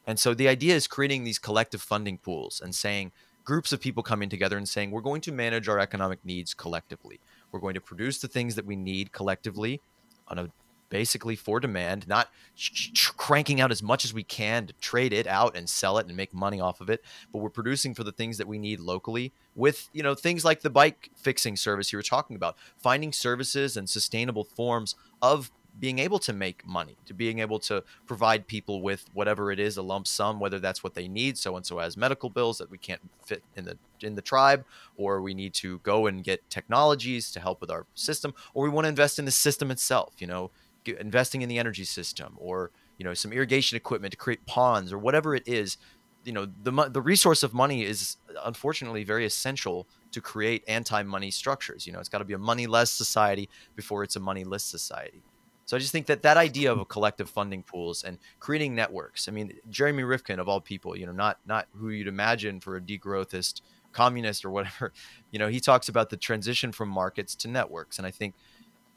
And 0.07 0.19
so 0.19 0.35
the 0.35 0.49
idea 0.49 0.75
is 0.75 0.87
creating 0.87 1.25
these 1.25 1.39
collective 1.39 1.83
funding 1.83 2.19
pools 2.19 2.61
and 2.63 2.75
saying 2.75 3.13
groups 3.45 3.73
of 3.73 3.81
people 3.81 4.03
coming 4.03 4.29
together 4.29 4.57
and 4.57 4.69
saying 4.69 4.91
we're 4.91 5.01
going 5.01 5.21
to 5.23 5.33
manage 5.33 5.69
our 5.69 5.79
economic 5.79 6.25
needs 6.25 6.55
collectively 6.55 7.21
we're 7.55 7.61
going 7.61 7.75
to 7.75 7.81
produce 7.81 8.19
the 8.19 8.27
things 8.27 8.57
that 8.57 8.67
we 8.67 8.75
need 8.75 9.13
collectively 9.13 9.81
on 10.27 10.39
a 10.41 10.49
basically 10.89 11.37
for 11.37 11.61
demand, 11.61 12.07
not 12.09 12.29
ch- 12.57 12.93
ch- 12.93 13.17
cranking 13.17 13.61
out 13.61 13.71
as 13.71 13.81
much 13.81 14.05
as 14.05 14.13
we 14.13 14.25
can 14.25 14.67
to 14.67 14.73
trade 14.75 15.13
it 15.13 15.27
out 15.29 15.57
and 15.57 15.69
sell 15.69 15.97
it 15.99 16.07
and 16.07 16.17
make 16.17 16.35
money 16.35 16.61
off 16.61 16.81
of 16.81 16.91
it, 16.91 17.03
but 17.33 17.39
we're 17.39 17.49
producing 17.49 17.95
for 17.95 18.03
the 18.03 18.11
things 18.11 18.39
that 18.39 18.49
we 18.49 18.59
need 18.59 18.81
locally 18.81 19.33
with, 19.55 19.89
you 19.93 20.03
know, 20.03 20.17
things 20.17 20.45
like 20.45 20.63
the 20.63 20.71
bike 20.71 21.11
fixing 21.17 21.57
service 21.57 21.93
you 21.93 21.97
were 21.97 22.03
talking 22.03 22.35
about, 22.35 22.57
finding 22.77 23.13
services 23.13 23.77
and 23.77 23.89
sustainable 23.89 24.45
forms 24.45 24.97
of 25.23 25.53
being 25.79 25.99
able 25.99 26.19
to 26.21 26.33
make 26.33 26.67
money, 26.67 26.97
to 27.07 27.15
being 27.15 27.41
able 27.41 27.59
to 27.59 27.83
provide 28.07 28.47
people 28.47 28.81
with 28.83 29.07
whatever 29.13 29.51
it 29.51 29.59
is, 29.59 29.77
a 29.77 29.83
lump 29.83 30.07
sum, 30.07 30.39
whether 30.39 30.59
that's 30.59 30.85
what 30.85 30.95
they 30.95 31.09
need. 31.09 31.37
So 31.37 31.57
and 31.57 31.67
so 31.67 31.79
has 31.79 31.97
medical 31.97 32.31
bills 32.31 32.59
that 32.59 32.71
we 32.71 32.79
can't 32.79 33.01
fit 33.25 33.43
in 33.57 33.65
the 33.65 33.79
in 34.01 34.15
the 34.15 34.23
tribe, 34.23 34.65
or 34.97 35.21
we 35.21 35.35
need 35.35 35.55
to 35.55 35.79
go 35.81 36.07
and 36.07 36.23
get 36.23 36.49
technologies 36.51 37.33
to 37.33 37.41
help 37.41 37.61
with 37.61 37.71
our 37.71 37.87
system, 37.95 38.35
or 38.53 38.65
we 38.65 38.71
want 38.71 38.85
to 38.85 38.89
invest 38.89 39.19
in 39.19 39.25
the 39.25 39.31
system 39.31 39.71
itself. 39.71 40.15
You 40.19 40.27
know, 40.27 40.51
investing 40.87 41.43
in 41.43 41.49
the 41.49 41.59
energy 41.59 41.85
system, 41.85 42.35
or 42.37 42.71
you 42.99 43.05
know, 43.05 43.15
some 43.15 43.33
irrigation 43.33 43.77
equipment 43.77 44.13
to 44.13 44.19
create 44.19 44.47
ponds, 44.47 44.93
or 44.93 44.99
whatever 44.99 45.35
it 45.35 45.47
is. 45.47 45.77
You 46.25 46.33
know, 46.33 46.47
the 46.63 46.71
the 46.89 47.03
resource 47.03 47.43
of 47.43 47.53
money 47.53 47.85
is 47.85 48.17
unfortunately 48.45 49.05
very 49.05 49.27
essential 49.27 49.87
to 50.13 50.21
create 50.21 50.65
anti-money 50.69 51.31
structures. 51.31 51.87
You 51.87 51.93
know, 51.93 51.99
it's 51.99 52.09
got 52.09 52.19
to 52.19 52.25
be 52.25 52.33
a 52.33 52.39
money-less 52.39 52.91
society 52.91 53.51
before 53.75 54.05
it's 54.05 54.17
a 54.17 54.21
money-less 54.21 54.63
society. 54.63 55.23
So 55.67 55.77
I 55.77 55.81
just 55.81 55.93
think 55.93 56.07
that 56.07 56.23
that 56.23 56.37
idea 56.37 56.73
of 56.73 56.89
collective 56.89 57.31
funding 57.31 57.63
pools 57.63 58.05
and 58.05 58.19
creating 58.39 58.75
networks. 58.75 59.29
I 59.29 59.33
mean, 59.33 59.53
Jeremy 59.71 60.03
Rifkin 60.03 60.39
of 60.39 60.49
all 60.49 60.61
people, 60.61 60.97
you 60.97 61.07
know, 61.07 61.13
not 61.13 61.39
not 61.47 61.69
who 61.75 61.89
you'd 61.89 62.09
imagine 62.09 62.61
for 62.61 62.77
a 62.77 62.81
degrowthist 62.81 63.63
communist 63.93 64.45
or 64.45 64.51
whatever, 64.51 64.93
you 65.31 65.39
know, 65.39 65.49
he 65.49 65.61
talks 65.61 65.89
about 65.89 66.11
the 66.11 66.17
transition 66.17 66.73
from 66.73 66.89
markets 66.89 67.35
to 67.37 67.49
networks. 67.49 67.99
And 67.99 68.07
I 68.07 68.11
think 68.11 68.35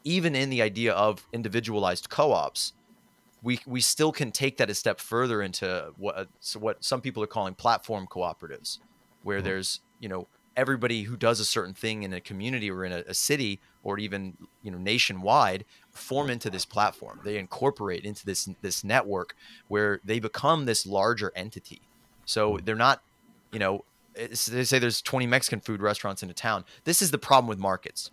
even 0.04 0.34
in 0.34 0.50
the 0.50 0.62
idea 0.62 0.92
of 0.92 1.26
individualized 1.32 2.08
co-ops, 2.10 2.72
we 3.42 3.60
we 3.66 3.80
still 3.80 4.12
can 4.12 4.32
take 4.32 4.56
that 4.58 4.68
a 4.68 4.74
step 4.74 5.00
further 5.00 5.42
into 5.42 5.92
what 5.96 6.28
so 6.40 6.58
what 6.58 6.84
some 6.84 7.00
people 7.00 7.22
are 7.22 7.28
calling 7.28 7.54
platform 7.54 8.06
cooperatives, 8.06 8.78
where 9.22 9.38
mm-hmm. 9.38 9.46
there's 9.46 9.80
you 10.00 10.08
know 10.08 10.26
everybody 10.56 11.04
who 11.04 11.16
does 11.16 11.38
a 11.38 11.44
certain 11.44 11.72
thing 11.72 12.02
in 12.02 12.12
a 12.12 12.20
community 12.20 12.68
or 12.68 12.84
in 12.84 12.90
a, 12.90 13.04
a, 13.06 13.14
city 13.14 13.60
or 13.84 13.96
even 13.96 14.36
you 14.62 14.72
know 14.72 14.78
nationwide 14.78 15.64
form 15.98 16.30
into 16.30 16.50
this 16.50 16.64
platform 16.64 17.20
they 17.24 17.38
incorporate 17.38 18.04
into 18.04 18.24
this 18.24 18.48
this 18.62 18.84
network 18.84 19.34
where 19.68 20.00
they 20.04 20.18
become 20.18 20.64
this 20.64 20.86
larger 20.86 21.32
entity 21.34 21.80
so 22.24 22.56
hmm. 22.56 22.64
they're 22.64 22.76
not 22.76 23.02
you 23.52 23.58
know 23.58 23.84
they 24.14 24.64
say 24.64 24.78
there's 24.78 25.02
20 25.02 25.26
mexican 25.26 25.60
food 25.60 25.80
restaurants 25.80 26.22
in 26.22 26.30
a 26.30 26.34
town 26.34 26.64
this 26.84 27.02
is 27.02 27.10
the 27.10 27.18
problem 27.18 27.48
with 27.48 27.58
markets 27.58 28.10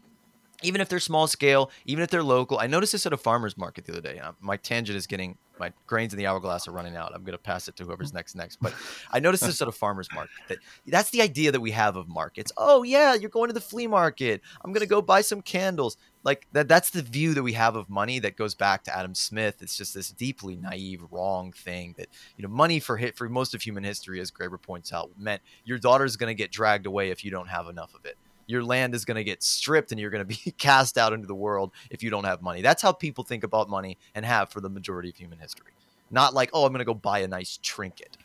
even 0.64 0.80
if 0.80 0.90
they're 0.90 1.00
small 1.00 1.28
scale 1.28 1.72
even 1.86 2.04
if 2.04 2.10
they're 2.10 2.24
local 2.24 2.60
i 2.60 2.68
noticed 2.68 2.92
this 2.92 3.06
at 3.06 3.14
a 3.14 3.18
farmers 3.18 3.58
market 3.58 3.86
the 3.86 3.92
other 3.92 4.02
day 4.02 4.22
my 4.42 4.58
tangent 4.58 4.98
is 4.98 5.08
getting 5.08 5.38
my 5.60 5.72
grains 5.88 6.14
in 6.14 6.20
the 6.20 6.28
hourglass 6.28 6.68
are 6.68 6.72
running 6.72 6.96
out. 6.96 7.12
I'm 7.14 7.24
going 7.24 7.34
to 7.34 7.38
pass 7.38 7.68
it 7.68 7.76
to 7.78 7.84
whoever's 7.84 8.14
next 8.14 8.36
next. 8.36 8.58
But 8.62 8.74
I 9.12 9.20
noticed 9.20 9.46
this 9.46 9.62
at 9.62 9.68
a 9.68 9.72
farmer's 9.72 10.10
market. 10.14 10.32
That 10.48 10.58
that's 10.86 11.10
the 11.10 11.22
idea 11.22 11.52
that 11.52 11.62
we 11.62 11.72
have 11.72 11.96
of 11.96 12.08
markets. 12.08 12.52
Oh 12.58 12.84
yeah, 12.84 13.14
you're 13.14 13.30
going 13.30 13.48
to 13.48 13.54
the 13.54 13.62
flea 13.62 13.88
market. 13.88 14.42
I'm 14.64 14.72
going 14.72 14.82
to 14.82 14.88
go 14.88 15.02
buy 15.02 15.22
some 15.22 15.42
candles. 15.42 15.98
Like 16.26 16.48
that 16.52 16.68
that's 16.68 16.90
the 16.90 17.02
view 17.02 17.34
that 17.36 17.44
we 17.44 17.54
have 17.54 17.78
of 17.78 17.90
money 17.90 18.20
that 18.20 18.36
goes 18.36 18.56
back 18.56 18.84
to 18.86 18.98
Adam 18.98 19.16
Smith. 19.16 19.62
It's 19.62 19.78
just 19.78 19.94
this 19.94 20.10
deeply 20.10 20.58
naive 20.58 21.04
wrong 21.12 21.54
thing 21.54 21.96
that, 21.98 22.10
you 22.36 22.44
know, 22.44 22.50
money 22.50 22.82
for 22.82 22.98
hit 22.98 23.16
for 23.16 23.30
most 23.30 23.54
of 23.54 23.62
human 23.62 23.84
history 23.84 24.20
as 24.20 24.32
Graeber 24.32 24.62
points 24.62 24.92
out 24.92 25.12
meant 25.18 25.42
your 25.64 25.78
daughter's 25.78 26.18
going 26.18 26.30
to 26.30 26.36
get 26.36 26.52
dragged 26.52 26.86
away 26.86 27.12
if 27.12 27.24
you 27.24 27.32
don't 27.32 27.48
have 27.48 27.70
enough 27.70 27.94
of 27.96 28.04
it 28.06 28.18
your 28.48 28.64
land 28.64 28.94
is 28.94 29.06
going 29.06 29.16
to 29.16 29.24
get 29.24 29.42
stripped 29.44 29.92
and 29.92 30.00
you're 30.00 30.10
going 30.10 30.26
to 30.28 30.44
be 30.44 30.52
cast 30.58 30.98
out 30.98 31.14
into 31.14 31.28
the 31.28 31.36
world 31.36 31.72
if 31.90 32.04
you 32.04 32.10
don't 32.10 32.26
have 32.26 32.42
money. 32.42 32.62
That's 32.62 32.82
how 32.82 32.92
people 32.92 33.24
think 33.24 33.44
about 33.44 33.70
money 33.70 33.98
and 34.14 34.26
have 34.26 34.50
for 34.50 34.62
the 34.62 34.70
majority 34.70 35.10
of 35.10 35.16
human 35.16 35.40
history. 35.40 35.72
Not 36.12 36.34
like, 36.34 36.52
oh, 36.54 36.66
I'm 36.66 36.72
going 36.72 36.80
to 36.80 36.86
go 36.86 36.94
buy 36.94 37.20
a 37.20 37.28
nice 37.28 37.58
trinket. 37.62 38.18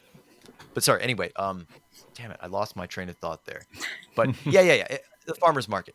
But 0.74 0.84
sorry, 0.84 1.03
anyway, 1.03 1.32
um 1.36 1.66
damn 2.14 2.30
it, 2.30 2.38
I 2.40 2.46
lost 2.46 2.76
my 2.76 2.86
train 2.86 3.09
of 3.09 3.16
thought 3.16 3.44
there. 3.44 3.62
But 4.14 4.28
yeah, 4.44 4.61
yeah, 4.61 4.74
yeah, 4.74 4.98
the 5.26 5.34
farmers 5.34 5.68
market. 5.68 5.94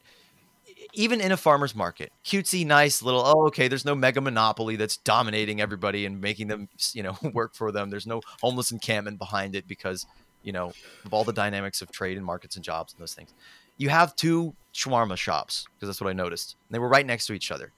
Even 0.95 1.21
in 1.21 1.31
a 1.31 1.37
farmers 1.37 1.75
market, 1.75 2.11
cutesy, 2.23 2.65
nice 2.65 3.01
little. 3.01 3.21
Oh, 3.25 3.47
okay. 3.47 3.67
There's 3.67 3.85
no 3.85 3.95
mega 3.95 4.21
monopoly 4.21 4.75
that's 4.75 4.97
dominating 4.97 5.61
everybody 5.61 6.05
and 6.05 6.21
making 6.21 6.47
them, 6.47 6.69
you 6.93 7.03
know, 7.03 7.17
work 7.33 7.53
for 7.53 7.71
them. 7.71 7.89
There's 7.89 8.07
no 8.07 8.21
homeless 8.41 8.71
encampment 8.71 9.19
behind 9.19 9.55
it 9.55 9.67
because, 9.67 10.05
you 10.43 10.51
know, 10.51 10.73
of 11.05 11.13
all 11.13 11.23
the 11.23 11.33
dynamics 11.33 11.81
of 11.81 11.91
trade 11.91 12.17
and 12.17 12.25
markets 12.25 12.55
and 12.55 12.63
jobs 12.63 12.93
and 12.93 13.01
those 13.01 13.13
things 13.13 13.33
you 13.77 13.89
have 13.89 14.15
two 14.15 14.55
shawarma 14.73 15.17
shops 15.17 15.67
because 15.75 15.89
that's 15.89 16.01
what 16.01 16.09
I 16.09 16.13
noticed. 16.13 16.55
And 16.67 16.75
They 16.75 16.79
were 16.79 16.87
right 16.87 17.05
next 17.05 17.27
to 17.27 17.33
each 17.33 17.51
other. 17.51 17.71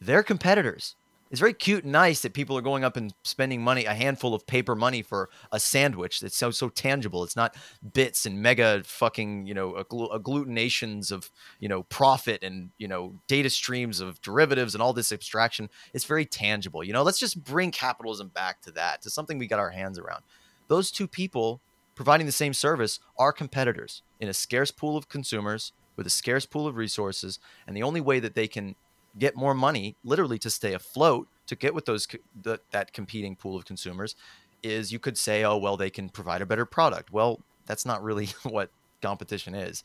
They're 0.00 0.22
competitors. 0.22 0.94
It's 1.30 1.40
very 1.40 1.52
cute 1.52 1.84
and 1.84 1.92
nice 1.92 2.22
that 2.22 2.32
people 2.32 2.56
are 2.56 2.62
going 2.62 2.84
up 2.84 2.96
and 2.96 3.12
spending 3.22 3.62
money, 3.62 3.84
a 3.84 3.92
handful 3.92 4.34
of 4.34 4.46
paper 4.46 4.74
money 4.74 5.02
for 5.02 5.28
a 5.52 5.60
sandwich 5.60 6.20
that's 6.20 6.36
so 6.36 6.50
so 6.50 6.68
tangible. 6.70 7.22
It's 7.22 7.36
not 7.36 7.54
bits 7.92 8.24
and 8.24 8.40
mega 8.40 8.82
fucking 8.84 9.46
you 9.46 9.54
know 9.54 9.72
agglutinations 9.72 11.12
of 11.12 11.30
you 11.60 11.68
know 11.68 11.82
profit 11.84 12.42
and 12.42 12.70
you 12.78 12.88
know 12.88 13.14
data 13.26 13.50
streams 13.50 14.00
of 14.00 14.20
derivatives 14.22 14.74
and 14.74 14.82
all 14.82 14.92
this 14.92 15.12
abstraction. 15.12 15.68
It's 15.92 16.04
very 16.04 16.24
tangible. 16.24 16.82
You 16.82 16.92
know, 16.92 17.02
let's 17.02 17.18
just 17.18 17.44
bring 17.44 17.70
capitalism 17.70 18.28
back 18.28 18.62
to 18.62 18.70
that 18.72 19.02
to 19.02 19.10
something 19.10 19.38
we 19.38 19.46
got 19.46 19.60
our 19.60 19.70
hands 19.70 19.98
around. 19.98 20.22
Those 20.68 20.90
two 20.90 21.08
people 21.08 21.60
providing 21.94 22.26
the 22.26 22.32
same 22.32 22.54
service 22.54 23.00
are 23.18 23.32
competitors 23.32 24.02
in 24.20 24.28
a 24.28 24.34
scarce 24.34 24.70
pool 24.70 24.96
of 24.96 25.08
consumers 25.08 25.72
with 25.96 26.06
a 26.06 26.10
scarce 26.10 26.46
pool 26.46 26.66
of 26.66 26.76
resources 26.76 27.40
and 27.66 27.76
the 27.76 27.82
only 27.82 28.00
way 28.00 28.20
that 28.20 28.34
they 28.34 28.46
can 28.46 28.76
get 29.18 29.36
more 29.36 29.54
money 29.54 29.96
literally 30.04 30.38
to 30.38 30.50
stay 30.50 30.72
afloat 30.72 31.28
to 31.46 31.56
get 31.56 31.74
with 31.74 31.86
those 31.86 32.06
the, 32.40 32.60
that 32.70 32.92
competing 32.92 33.36
pool 33.36 33.56
of 33.56 33.64
consumers 33.64 34.14
is 34.62 34.92
you 34.92 34.98
could 34.98 35.16
say 35.16 35.44
oh 35.44 35.56
well 35.56 35.76
they 35.76 35.90
can 35.90 36.08
provide 36.08 36.42
a 36.42 36.46
better 36.46 36.64
product 36.64 37.12
well 37.12 37.40
that's 37.66 37.86
not 37.86 38.02
really 38.02 38.26
what 38.42 38.70
competition 39.02 39.54
is 39.54 39.84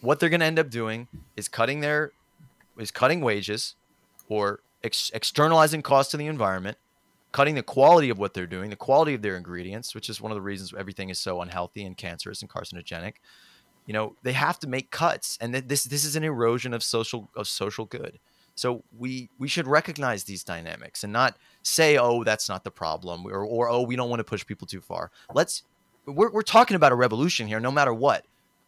what 0.00 0.20
they're 0.20 0.28
going 0.28 0.40
to 0.40 0.46
end 0.46 0.58
up 0.58 0.70
doing 0.70 1.08
is 1.36 1.48
cutting 1.48 1.80
their 1.80 2.12
is 2.78 2.90
cutting 2.90 3.20
wages 3.20 3.74
or 4.28 4.60
ex- 4.82 5.10
externalizing 5.14 5.82
costs 5.82 6.10
to 6.10 6.16
the 6.16 6.26
environment 6.26 6.76
cutting 7.34 7.56
the 7.56 7.62
quality 7.64 8.10
of 8.10 8.16
what 8.16 8.32
they're 8.32 8.46
doing, 8.46 8.70
the 8.70 8.76
quality 8.76 9.12
of 9.12 9.20
their 9.20 9.36
ingredients, 9.36 9.92
which 9.92 10.08
is 10.08 10.20
one 10.20 10.30
of 10.30 10.36
the 10.36 10.40
reasons 10.40 10.72
everything 10.78 11.08
is 11.08 11.18
so 11.18 11.42
unhealthy 11.42 11.84
and 11.84 11.96
cancerous 11.96 12.40
and 12.42 12.48
carcinogenic. 12.48 13.14
You 13.86 13.92
know, 13.92 14.14
they 14.22 14.34
have 14.34 14.60
to 14.60 14.68
make 14.68 14.92
cuts, 14.92 15.36
and 15.40 15.52
this 15.52 15.82
this 15.82 16.04
is 16.04 16.14
an 16.14 16.22
erosion 16.22 16.72
of 16.72 16.84
social 16.84 17.28
of 17.34 17.48
social 17.48 17.86
good. 17.86 18.20
So 18.54 18.84
we 18.96 19.30
we 19.38 19.48
should 19.48 19.66
recognize 19.66 20.24
these 20.24 20.44
dynamics 20.44 21.02
and 21.02 21.12
not 21.12 21.36
say, 21.62 21.98
"Oh, 21.98 22.24
that's 22.24 22.48
not 22.48 22.64
the 22.64 22.70
problem," 22.70 23.26
or, 23.26 23.44
or 23.44 23.68
"Oh, 23.68 23.82
we 23.82 23.96
don't 23.96 24.10
want 24.10 24.20
to 24.20 24.24
push 24.24 24.46
people 24.46 24.66
too 24.66 24.80
far." 24.80 25.10
Let's 25.34 25.64
we're 26.06 26.30
we're 26.30 26.42
talking 26.42 26.76
about 26.76 26.92
a 26.92 26.94
revolution 26.94 27.46
here, 27.46 27.60
no 27.60 27.70
matter 27.70 27.92
what. 27.92 28.24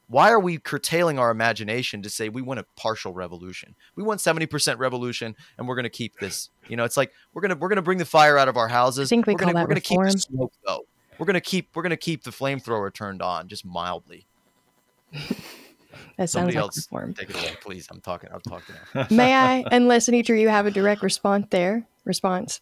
Why 0.09 0.31
are 0.31 0.39
we 0.39 0.59
curtailing 0.59 1.19
our 1.19 1.33
imagination 1.33 2.01
to 2.03 2.11
say 2.11 2.29
we 2.29 2.41
want 2.41 2.61
a 2.61 2.67
partial 2.77 3.13
revolution. 3.13 3.75
We 3.97 4.05
want 4.05 4.21
70% 4.21 4.79
revolution 4.79 5.35
and 5.59 5.67
we're 5.67 5.75
going 5.75 5.83
to 5.83 5.91
keep 5.91 6.21
this 6.21 6.51
you 6.69 6.77
know 6.77 6.85
it's 6.85 6.97
like 6.97 7.13
we're 7.35 7.43
going 7.43 7.51
to 7.51 7.57
we're 7.57 7.75
to 7.75 7.83
bring 7.83 7.99
the 7.99 8.05
fire 8.05 8.39
out 8.39 8.49
of 8.49 8.57
our 8.57 8.69
houses. 8.69 9.09
I 9.09 9.11
think 9.11 9.27
we 9.27 9.35
we're 9.35 9.39
call 9.39 9.53
gonna, 9.53 9.59
that 9.61 9.69
we're 9.69 9.75
to 9.75 9.81
keep 9.81 10.01
the 10.01 10.19
smoke 10.19 10.53
though. 10.65 10.87
We're 11.19 11.27
to 11.27 11.41
keep 11.41 11.71
we're 11.75 11.83
going 11.83 11.91
to 11.91 11.97
keep 11.97 12.23
the 12.23 12.31
flamethrower 12.31 12.93
turned 12.93 13.21
on 13.21 13.49
just 13.49 13.65
mildly 13.65 14.27
that 16.17 16.29
sounds 16.31 16.33
Somebody 16.33 16.57
like 16.57 16.63
else 16.63 16.77
reform. 16.77 17.15
take 17.15 17.31
it 17.31 17.37
away 17.37 17.57
please. 17.63 17.87
I'm 17.91 18.01
talking 18.01 18.31
i'm 18.33 18.41
talking 18.41 18.75
may 19.11 19.35
i 19.35 19.65
unless 19.73 20.09
anitra 20.09 20.39
you 20.41 20.49
have 20.49 20.67
a 20.67 20.71
direct 20.71 21.03
response 21.03 21.47
there 21.51 21.87
response 22.05 22.61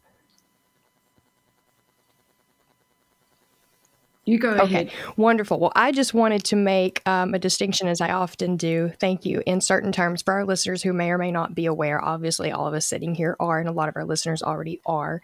You 4.27 4.39
go 4.39 4.53
Okay, 4.53 4.63
ahead. 4.63 4.91
wonderful. 5.19 5.61
Well, 5.61 5.73
I 5.77 5.93
just 5.93 6.15
wanted 6.15 6.45
to 6.45 6.57
make 6.57 7.07
um, 7.07 7.35
a 7.35 7.39
distinction, 7.39 7.89
as 7.89 8.01
I 8.01 8.11
often 8.11 8.57
do. 8.57 8.91
Thank 8.99 9.27
you. 9.27 9.43
In 9.45 9.61
certain 9.61 9.93
terms, 9.93 10.23
for 10.23 10.33
our 10.33 10.47
listeners 10.47 10.83
who 10.83 10.95
may 10.95 11.11
or 11.11 11.19
may 11.19 11.31
not 11.31 11.55
be 11.55 11.67
aware, 11.67 12.03
obviously, 12.03 12.51
all 12.51 12.67
of 12.67 12.73
us 12.73 12.87
sitting 12.87 13.15
here 13.15 13.37
are, 13.39 13.59
and 13.59 13.69
a 13.69 13.73
lot 13.73 13.91
of 13.91 13.97
our 13.97 14.05
listeners 14.05 14.43
already 14.43 14.81
are. 14.87 15.21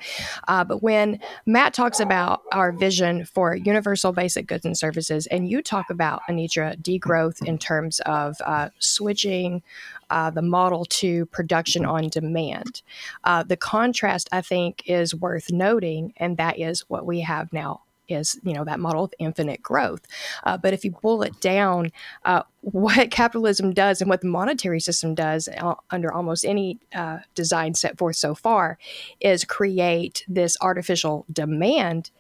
Uh, 0.49 0.65
but 0.65 0.83
when 0.83 1.19
Matt 1.47 1.73
talks 1.73 1.99
about 1.99 2.43
our 2.53 2.73
vision 2.73 3.25
for 3.25 3.55
universal 3.55 4.13
basic 4.13 4.47
goods 4.47 4.67
and 4.67 4.77
services, 4.77 5.27
and 5.29 5.49
you 5.49 5.63
talk 5.63 5.89
about 5.89 6.21
Anitra 6.29 6.77
degrowth 6.83 7.43
in 7.47 7.57
terms 7.57 8.01
of 8.01 8.37
uh, 8.45 8.69
switching 8.81 9.63
uh, 10.11 10.29
the 10.31 10.43
model 10.43 10.85
to 10.85 11.25
production 11.27 11.87
on 11.87 12.09
demand, 12.09 12.83
uh, 13.25 13.45
the 13.45 13.57
contrast 13.57 14.29
I 14.31 14.43
think 14.43 14.83
is 14.85 15.15
worth 15.15 15.51
noting, 15.51 16.13
and 16.19 16.37
that 16.37 16.59
is 16.59 16.81
what 16.89 17.07
we 17.07 17.21
have 17.21 17.51
now 17.53 17.81
is 18.11 18.39
you 18.43 18.53
know 18.53 18.65
that 18.65 18.81
model 18.81 19.05
of 19.05 19.15
infinite 19.19 19.63
growth. 19.63 20.03
Uh, 20.45 20.57
but 20.57 20.73
if 20.73 20.85
you 20.85 20.91
boil 20.91 21.23
it 21.23 21.41
down 21.41 21.93
uh, 22.25 22.43
what 22.63 23.11
capitalism 23.11 23.73
does 23.73 24.01
and 24.01 24.11
what 24.11 24.21
the 24.21 24.27
monetary 24.27 24.81
system 24.81 25.15
does 25.15 25.49
uh, 25.49 25.75
under 25.91 26.13
almost 26.13 26.45
any 26.45 26.79
uh, 26.95 27.19
design 27.35 27.75
set 27.75 27.97
forth 27.97 28.17
so 28.17 28.35
far 28.35 28.79
is 29.21 29.45
create 29.45 30.25
this 30.29 30.57
artificial 30.61 31.25
demand 31.33 32.11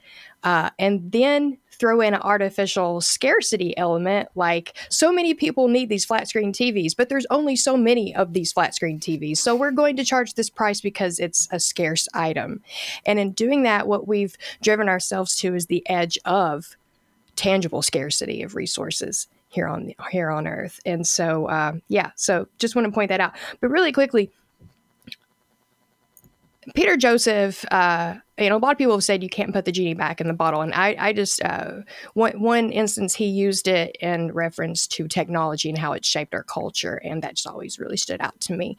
uh, 0.42 0.70
and 0.78 1.12
then 1.12 1.58
throw 1.80 2.00
in 2.02 2.14
an 2.14 2.20
artificial 2.20 3.00
scarcity 3.00 3.76
element 3.78 4.28
like 4.34 4.76
so 4.90 5.10
many 5.10 5.34
people 5.34 5.66
need 5.66 5.88
these 5.88 6.04
flat 6.04 6.28
screen 6.28 6.52
TVs, 6.52 6.94
but 6.96 7.08
there's 7.08 7.26
only 7.30 7.56
so 7.56 7.76
many 7.76 8.14
of 8.14 8.34
these 8.34 8.52
flat 8.52 8.74
screen 8.74 9.00
TVs. 9.00 9.38
So 9.38 9.56
we're 9.56 9.70
going 9.70 9.96
to 9.96 10.04
charge 10.04 10.34
this 10.34 10.50
price 10.50 10.80
because 10.80 11.18
it's 11.18 11.48
a 11.50 11.58
scarce 11.58 12.06
item. 12.14 12.62
And 13.06 13.18
in 13.18 13.32
doing 13.32 13.62
that, 13.62 13.88
what 13.88 14.06
we've 14.06 14.36
driven 14.62 14.88
ourselves 14.88 15.34
to 15.36 15.54
is 15.54 15.66
the 15.66 15.82
edge 15.88 16.18
of 16.26 16.76
tangible 17.34 17.80
scarcity 17.80 18.42
of 18.42 18.54
resources 18.54 19.26
here 19.48 19.66
on 19.66 19.92
here 20.10 20.30
on 20.30 20.46
earth 20.46 20.78
and 20.84 21.06
so 21.06 21.46
uh, 21.46 21.72
yeah 21.88 22.10
so 22.14 22.46
just 22.58 22.76
want 22.76 22.84
to 22.84 22.92
point 22.92 23.08
that 23.08 23.20
out 23.20 23.32
but 23.60 23.70
really 23.70 23.92
quickly 23.92 24.30
Peter 26.74 26.96
Joseph, 26.96 27.64
uh, 27.70 28.16
you 28.38 28.50
know, 28.50 28.56
a 28.56 28.58
lot 28.58 28.72
of 28.72 28.78
people 28.78 28.92
have 28.92 29.04
said 29.04 29.22
you 29.22 29.30
can't 29.30 29.52
put 29.52 29.64
the 29.64 29.72
genie 29.72 29.94
back 29.94 30.20
in 30.20 30.28
the 30.28 30.34
bottle, 30.34 30.60
and 30.60 30.74
I, 30.74 30.94
I 30.98 31.12
just 31.14 31.42
uh, 31.42 31.78
one 32.14 32.38
one 32.40 32.70
instance 32.70 33.14
he 33.14 33.26
used 33.26 33.66
it 33.66 33.96
in 34.00 34.32
reference 34.32 34.86
to 34.88 35.08
technology 35.08 35.70
and 35.70 35.78
how 35.78 35.92
it 35.92 36.04
shaped 36.04 36.34
our 36.34 36.42
culture, 36.42 36.96
and 36.96 37.22
that 37.22 37.36
just 37.36 37.46
always 37.46 37.78
really 37.78 37.96
stood 37.96 38.20
out 38.20 38.38
to 38.40 38.52
me. 38.54 38.76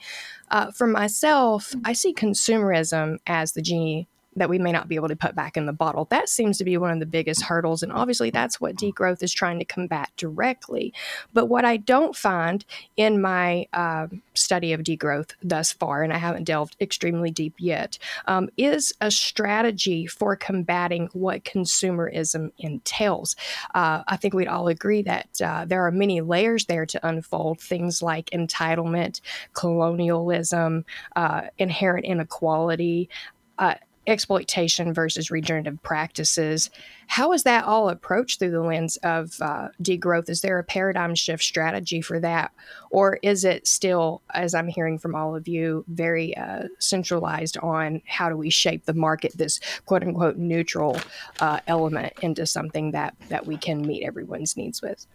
Uh, 0.52 0.72
for 0.72 0.86
myself, 0.86 1.74
I 1.84 1.94
see 1.94 2.14
consumerism 2.14 3.18
as 3.26 3.54
the 3.54 3.64
genie 3.64 4.08
that 4.36 4.50
we 4.50 4.58
may 4.58 4.72
not 4.72 4.88
be 4.88 4.96
able 4.96 5.10
to 5.10 5.16
put 5.16 5.36
back 5.36 5.58
in 5.58 5.66
the 5.66 5.74
bottle. 5.74 6.06
That 6.06 6.30
seems 6.30 6.58
to 6.58 6.64
be 6.64 6.78
one 6.78 6.92
of 6.92 7.00
the 7.00 7.06
biggest 7.06 7.44
hurdles. 7.44 7.84
And 7.84 7.92
obviously, 7.92 8.30
that's 8.30 8.62
what 8.62 8.76
degrowth 8.76 9.22
is 9.22 9.34
trying 9.34 9.60
to 9.60 9.66
combat 9.66 10.10
directly. 10.16 10.94
But 11.34 11.48
what 11.48 11.66
I 11.66 11.78
don't 11.78 12.16
find 12.16 12.64
in 12.96 13.22
my 13.22 13.68
uh, 13.74 14.08
study 14.34 14.72
of 14.74 14.82
degrowth 14.82 15.32
thus 15.44 15.74
far, 15.74 16.04
and 16.04 16.14
I 16.14 16.18
haven't 16.18 16.46
delved 16.46 16.78
extremely 16.80 17.30
deep 17.32 17.56
yet, 17.58 17.98
um, 18.28 18.50
is 18.58 18.94
a 19.02 19.12
strategy 19.12 20.08
for 20.08 20.36
combating 20.36 21.10
what 21.14 21.44
consumerism 21.44 22.52
entails. 22.58 23.36
Uh, 23.76 24.04
I 24.08 24.16
think 24.16 24.34
we'd 24.34 24.48
all 24.48 24.68
agree 24.70 25.02
that 25.02 25.42
uh, 25.44 25.66
there 25.66 25.86
are 25.86 25.92
many 25.92 26.22
layers 26.22 26.66
there 26.66 26.86
to 26.86 27.08
unfold, 27.08 27.60
things 27.60 28.02
like 28.02 28.30
entitlement, 28.30 29.20
colonialism, 29.54 30.86
uh, 31.16 31.42
inherent 31.58 32.06
inequality. 32.06 33.10
Uh, 33.58 33.76
exploitation 34.08 34.94
versus 34.94 35.30
regenerative 35.30 35.82
practices. 35.84 36.70
How 37.08 37.34
is 37.34 37.44
that 37.44 37.66
all 37.66 37.90
approached 37.90 38.40
through 38.40 38.52
the 38.52 38.62
lens 38.62 38.98
of 39.04 39.36
uh, 39.42 39.70
degrowth? 39.82 40.30
Is 40.30 40.42
there 40.42 40.58
a 40.60 40.64
paradigm 40.64 41.14
shift 41.14 41.44
strategy 41.44 42.02
for 42.02 42.20
that? 42.20 42.52
Or 42.90 43.20
is 43.22 43.46
it 43.46 43.68
still, 43.68 44.22
as 44.34 44.56
I'm 44.56 44.68
hearing 44.68 44.98
from 44.98 45.16
all 45.16 45.36
of 45.36 45.48
you, 45.48 45.86
very 45.88 46.36
uh, 46.36 46.64
centralized 46.80 47.58
on 47.58 48.02
how 48.06 48.30
do 48.30 48.38
we 48.38 48.50
shape 48.50 48.86
the 48.86 48.94
market, 48.94 49.38
this 49.38 49.60
quote 49.86 50.04
unquote 50.04 50.38
neutral 50.38 50.98
uh, 51.40 51.60
element, 51.68 52.14
into 52.22 52.46
something 52.46 52.92
that, 52.92 53.16
that 53.30 53.46
we 53.46 53.58
can 53.58 53.86
meet 53.86 54.04
everyone's 54.04 54.58
needs 54.58 54.82
with? 54.82 55.06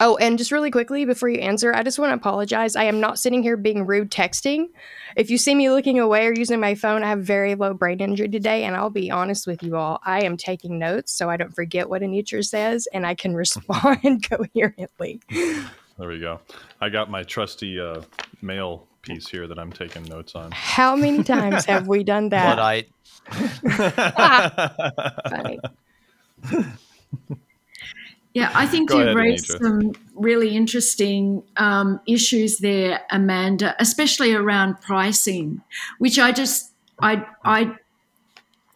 Oh, 0.00 0.16
and 0.16 0.38
just 0.38 0.50
really 0.50 0.70
quickly 0.70 1.04
before 1.04 1.28
you 1.28 1.38
answer, 1.40 1.72
I 1.74 1.82
just 1.82 1.98
want 1.98 2.10
to 2.10 2.14
apologize. 2.14 2.76
I 2.76 2.84
am 2.84 2.98
not 2.98 3.18
sitting 3.18 3.42
here 3.42 3.56
being 3.56 3.86
rude 3.86 4.10
texting. 4.10 4.68
If 5.16 5.30
you 5.30 5.38
see 5.38 5.54
me 5.54 5.70
looking 5.70 6.00
away 6.00 6.26
or 6.26 6.32
using 6.32 6.60
my 6.60 6.74
phone, 6.74 7.04
I 7.04 7.10
have 7.10 7.22
very 7.22 7.54
low 7.54 7.74
brain 7.74 8.00
injury 8.00 8.28
today. 8.28 8.64
And 8.64 8.74
I'll 8.74 8.90
be 8.90 9.10
honest 9.10 9.46
with 9.46 9.62
you 9.62 9.76
all, 9.76 10.00
I 10.04 10.22
am 10.22 10.36
taking 10.36 10.78
notes 10.78 11.12
so 11.12 11.28
I 11.28 11.36
don't 11.36 11.54
forget 11.54 11.88
what 11.88 12.02
Anitra 12.02 12.44
says 12.44 12.88
and 12.92 13.06
I 13.06 13.14
can 13.14 13.34
respond 13.36 14.28
coherently. 14.28 15.20
There 15.30 16.08
we 16.08 16.18
go. 16.20 16.40
I 16.80 16.88
got 16.88 17.10
my 17.10 17.22
trusty 17.22 17.78
uh, 17.78 18.02
mail 18.40 18.86
piece 19.02 19.28
here 19.28 19.46
that 19.46 19.58
I'm 19.58 19.72
taking 19.72 20.04
notes 20.04 20.34
on. 20.34 20.50
How 20.52 20.96
many 20.96 21.22
times 21.24 21.64
have 21.66 21.86
we 21.86 22.02
done 22.02 22.30
that? 22.30 22.58
Luddite. 22.58 22.88
Funny. 25.28 25.60
Yeah, 28.34 28.50
I 28.54 28.66
think 28.66 28.90
Go 28.90 28.98
you 28.98 29.02
ahead, 29.02 29.16
raised 29.16 29.48
Anitra. 29.48 29.60
some 29.60 29.92
really 30.14 30.56
interesting 30.56 31.42
um, 31.58 32.00
issues 32.06 32.58
there, 32.58 33.02
Amanda, 33.10 33.74
especially 33.78 34.32
around 34.32 34.80
pricing, 34.80 35.60
which 35.98 36.18
I 36.18 36.32
just 36.32 36.72
I 37.00 37.26
I 37.44 37.76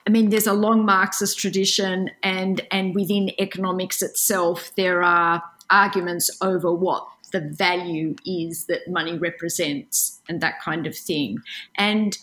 I 0.07 0.11
mean, 0.11 0.29
there's 0.31 0.47
a 0.47 0.53
long 0.53 0.85
Marxist 0.85 1.39
tradition, 1.39 2.11
and 2.23 2.61
and 2.71 2.95
within 2.95 3.31
economics 3.41 4.03
itself, 4.03 4.73
there 4.77 5.03
are 5.03 5.43
arguments 5.71 6.31
over 6.43 6.73
what 6.73 7.07
the 7.33 7.41
value 7.41 8.15
is 8.25 8.67
that 8.67 8.87
money 8.89 9.19
represents, 9.19 10.21
and 10.29 10.41
that 10.43 10.61
kind 10.61 10.87
of 10.87 10.97
thing. 10.97 11.39
And 11.77 12.17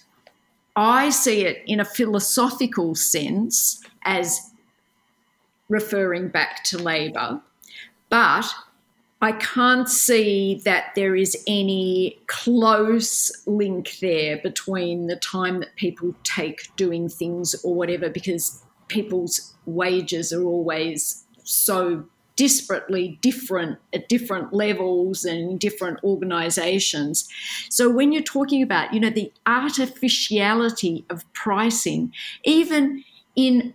I 0.76 1.10
see 1.10 1.46
it 1.46 1.64
in 1.68 1.80
a 1.80 1.86
philosophical 1.86 2.96
sense 2.96 3.82
as 4.04 4.52
referring 5.70 6.30
back 6.30 6.64
to 6.66 6.78
labour, 6.78 7.42
but 8.10 8.46
I 9.22 9.32
can't 9.32 9.88
see 9.88 10.62
that 10.66 10.96
there 10.96 11.16
is 11.16 11.42
any 11.48 12.20
close 12.28 13.32
link 13.48 14.00
there 14.02 14.38
between 14.44 15.08
the 15.08 15.16
time 15.16 15.62
that 15.62 15.76
people 15.78 16.14
take 16.24 16.76
doing 16.76 17.08
things 17.08 17.56
or 17.64 17.74
whatever, 17.74 18.10
because 18.10 18.62
people's 18.90 19.54
wages 19.66 20.34
are 20.34 20.44
always 20.44 21.24
so 21.44 22.06
disparately 22.36 23.22
different 23.22 23.78
at 23.94 24.10
different 24.10 24.52
levels 24.52 25.24
and 25.24 25.60
different 25.60 26.04
organizations. 26.04 27.30
So 27.70 27.90
when 27.90 28.12
you're 28.12 28.24
talking 28.24 28.62
about, 28.62 28.94
you 28.94 29.00
know, 29.00 29.10
the 29.10 29.32
artificiality 29.46 31.06
of 31.10 31.32
pricing, 31.34 32.12
even 32.44 33.04
in 33.36 33.74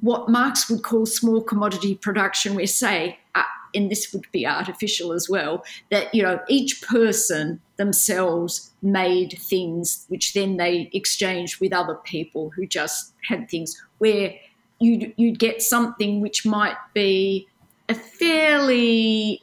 what 0.00 0.28
Marx 0.28 0.68
would 0.68 0.82
call 0.82 1.06
small 1.06 1.42
commodity 1.42 1.94
production, 1.94 2.54
where 2.54 2.66
say, 2.66 3.18
uh, 3.34 3.42
and 3.74 3.90
this 3.90 4.12
would 4.12 4.26
be 4.32 4.46
artificial 4.46 5.12
as 5.12 5.28
well, 5.28 5.64
that 5.90 6.14
you 6.14 6.22
know 6.22 6.40
each 6.48 6.82
person 6.82 7.60
themselves 7.76 8.70
made 8.82 9.38
things 9.40 10.04
which 10.08 10.34
then 10.34 10.56
they 10.56 10.90
exchanged 10.92 11.60
with 11.60 11.72
other 11.72 11.94
people 11.94 12.50
who 12.50 12.66
just 12.66 13.12
had 13.28 13.48
things 13.48 13.80
where 13.98 14.34
you'd, 14.78 15.12
you'd 15.16 15.38
get 15.38 15.62
something 15.62 16.20
which 16.20 16.44
might 16.44 16.76
be 16.94 17.46
a 17.88 17.94
fairly 17.94 19.42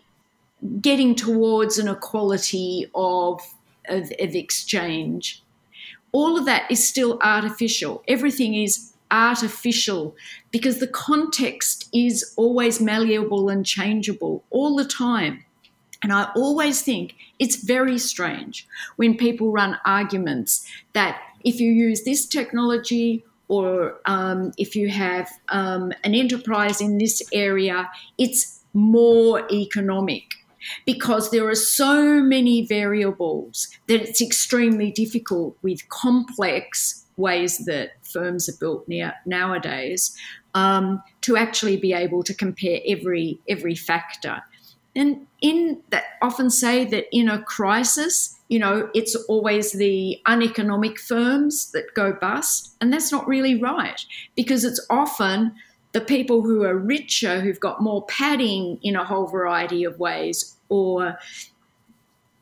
getting 0.82 1.16
towards 1.16 1.78
an 1.78 1.88
equality 1.88 2.90
of, 2.94 3.42
of, 3.88 4.12
of 4.20 4.36
exchange. 4.36 5.42
All 6.12 6.38
of 6.38 6.46
that 6.46 6.70
is 6.70 6.86
still 6.86 7.20
artificial. 7.22 8.04
Everything 8.08 8.56
is 8.56 8.94
artificial 9.12 10.16
because 10.52 10.80
the 10.80 10.88
context 10.88 11.90
is 11.94 12.34
always 12.38 12.80
malleable 12.80 13.50
and 13.50 13.66
changeable 13.66 14.44
all 14.50 14.76
the 14.76 14.86
time. 14.86 15.46
And 16.02 16.14
I 16.14 16.32
always 16.36 16.82
think 16.82 17.16
it's 17.40 17.58
very 17.58 17.98
strange 17.98 18.68
when 18.96 19.18
people 19.18 19.52
run 19.52 19.78
arguments 19.86 20.66
that 20.94 21.22
if 21.44 21.60
you 21.60 21.72
use 21.72 22.04
this 22.04 22.26
technology 22.26 23.26
or 23.48 24.00
um, 24.06 24.52
if 24.58 24.76
you 24.76 24.90
have 24.90 25.30
um, 25.50 25.92
an 26.04 26.14
enterprise 26.14 26.80
in 26.80 27.00
this 27.00 27.22
area, 27.34 27.90
it's 28.18 28.62
more 28.74 29.46
economic 29.52 30.24
because 30.86 31.32
there 31.32 31.48
are 31.48 31.56
so 31.56 32.22
many 32.22 32.66
variables 32.66 33.68
that 33.88 34.02
it's 34.02 34.22
extremely 34.22 34.92
difficult 34.92 35.58
with 35.62 35.88
complex 35.90 37.06
ways 37.20 37.66
that 37.66 37.92
firms 38.02 38.50
are 38.50 38.58
built 38.60 38.88
now, 38.88 39.14
nowadays 39.26 40.18
um, 40.56 41.04
to 41.22 41.38
actually 41.38 41.78
be 41.78 41.94
able 41.94 42.24
to 42.24 42.34
compare 42.34 42.80
every 42.88 43.40
every 43.48 43.76
factor. 43.76 44.42
And 44.96 45.28
in 45.42 45.82
that, 45.92 46.04
often 46.22 46.50
say 46.50 46.84
that 46.86 47.06
in 47.16 47.30
a 47.30 47.42
crisis, 47.44 48.38
you 48.50 48.60
know, 48.60 48.90
it's 48.96 49.16
always 49.28 49.74
the 49.74 50.20
uneconomic 50.26 51.00
firms 51.00 51.72
that 51.72 51.94
go 51.94 52.14
bust, 52.14 52.76
and 52.82 52.92
that's 52.92 53.12
not 53.12 53.28
really 53.28 53.62
right 53.62 54.04
because 54.36 54.64
it's 54.64 54.84
often 54.90 55.54
the 55.92 56.02
people 56.02 56.42
who 56.42 56.64
are 56.64 56.78
richer, 56.78 57.42
who've 57.42 57.60
got 57.60 57.82
more 57.82 58.06
padding 58.06 58.80
in 58.82 58.96
a 58.96 59.04
whole 59.04 59.28
variety 59.28 59.84
of 59.84 60.00
ways, 60.00 60.56
or 60.70 61.18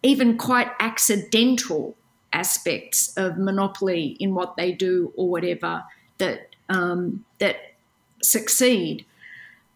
even 0.03 0.37
quite 0.37 0.69
accidental 0.79 1.95
aspects 2.33 3.13
of 3.17 3.37
monopoly 3.37 4.17
in 4.19 4.33
what 4.33 4.57
they 4.57 4.71
do 4.71 5.13
or 5.15 5.29
whatever 5.29 5.83
that 6.17 6.55
um, 6.69 7.25
that 7.39 7.57
succeed. 8.21 9.05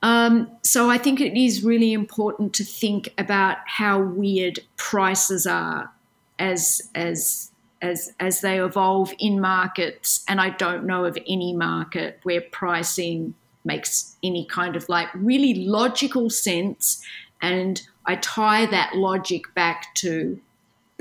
Um, 0.04 0.50
so 0.64 0.90
I 0.90 0.98
think 0.98 1.22
it 1.22 1.40
is 1.40 1.64
really 1.64 1.94
important 1.94 2.54
to 2.56 2.64
think 2.64 3.14
about 3.18 3.58
how 3.68 4.02
weird 4.02 4.60
prices 4.78 5.46
are 5.46 5.92
as 6.40 6.82
as 6.96 7.52
as 7.82 8.14
as 8.20 8.42
they 8.42 8.60
evolve 8.60 9.14
in 9.20 9.40
markets. 9.40 10.24
And 10.28 10.42
I 10.42 10.50
don't 10.50 10.86
know 10.86 11.06
of 11.06 11.18
any 11.28 11.54
market 11.54 12.20
where 12.24 12.42
pricing 12.42 13.36
makes 13.64 14.18
any 14.24 14.46
kind 14.46 14.76
of 14.76 14.90
like 14.90 15.10
really 15.14 15.54
logical 15.66 16.30
sense. 16.30 17.04
And 17.42 17.82
I 18.06 18.16
tie 18.16 18.66
that 18.68 18.96
logic 18.96 19.54
back 19.54 19.94
to 19.96 20.40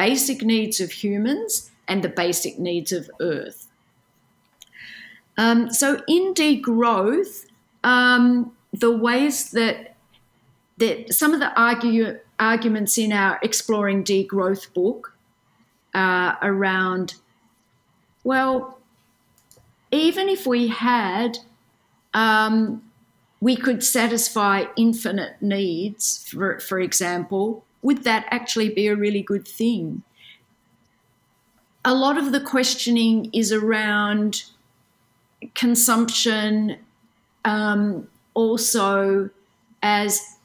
basic 0.01 0.40
needs 0.42 0.80
of 0.80 0.90
humans 0.90 1.70
and 1.86 2.03
the 2.03 2.09
basic 2.09 2.59
needs 2.59 2.90
of 2.90 3.11
Earth. 3.20 3.68
Um, 5.36 5.70
so 5.70 6.03
in 6.09 6.32
degrowth, 6.32 7.44
um, 7.84 8.53
the 8.72 8.96
ways 8.96 9.51
that 9.51 9.96
that 10.78 11.12
some 11.12 11.34
of 11.34 11.40
the 11.40 11.53
argue, 11.61 12.18
arguments 12.38 12.96
in 12.96 13.12
our 13.12 13.38
exploring 13.42 14.03
degrowth 14.03 14.72
book 14.72 15.14
uh, 15.92 16.36
around, 16.40 17.16
well, 18.24 18.78
even 19.90 20.30
if 20.30 20.46
we 20.46 20.68
had, 20.68 21.36
um, 22.14 22.82
we 23.42 23.55
could 23.55 23.84
satisfy 23.84 24.64
infinite 24.76 25.42
needs, 25.42 26.26
for, 26.30 26.59
for 26.61 26.80
example, 26.80 27.64
would 27.83 28.05
that 28.05 28.26
actually 28.31 28.68
be 28.68 28.87
a 28.87 28.97
really 28.97 29.22
good 29.22 29.47
thing? 29.47 30.03
A 31.85 31.95
lot 31.95 32.18
of 32.18 32.33
the 32.33 32.41
questioning 32.41 33.31
is 33.33 33.53
around 33.53 34.45
consumption, 35.55 36.76
um, 37.45 38.07
also 38.35 39.31
as 39.83 40.37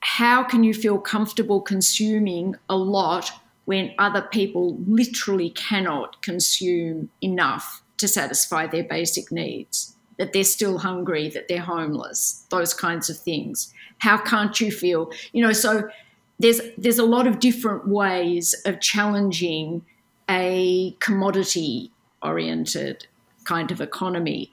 how 0.00 0.42
can 0.42 0.64
you 0.64 0.72
feel 0.72 0.98
comfortable 0.98 1.60
consuming 1.60 2.56
a 2.68 2.76
lot 2.76 3.30
when 3.66 3.92
other 3.98 4.22
people 4.22 4.78
literally 4.86 5.50
cannot 5.50 6.22
consume 6.22 7.10
enough 7.20 7.82
to 7.98 8.08
satisfy 8.08 8.66
their 8.66 8.84
basic 8.84 9.30
needs, 9.30 9.94
that 10.16 10.32
they're 10.32 10.44
still 10.44 10.78
hungry, 10.78 11.28
that 11.28 11.48
they're 11.48 11.60
homeless, 11.60 12.46
those 12.48 12.72
kinds 12.72 13.10
of 13.10 13.18
things. 13.18 13.74
How 13.98 14.16
can't 14.16 14.58
you 14.60 14.72
feel? 14.72 15.12
You 15.32 15.42
know, 15.42 15.52
so 15.52 15.90
there's 16.38 16.60
there's 16.76 16.98
a 16.98 17.04
lot 17.04 17.26
of 17.26 17.40
different 17.40 17.88
ways 17.88 18.54
of 18.64 18.80
challenging 18.80 19.82
a 20.30 20.94
commodity 21.00 21.90
oriented 22.22 23.06
kind 23.44 23.70
of 23.70 23.80
economy. 23.80 24.50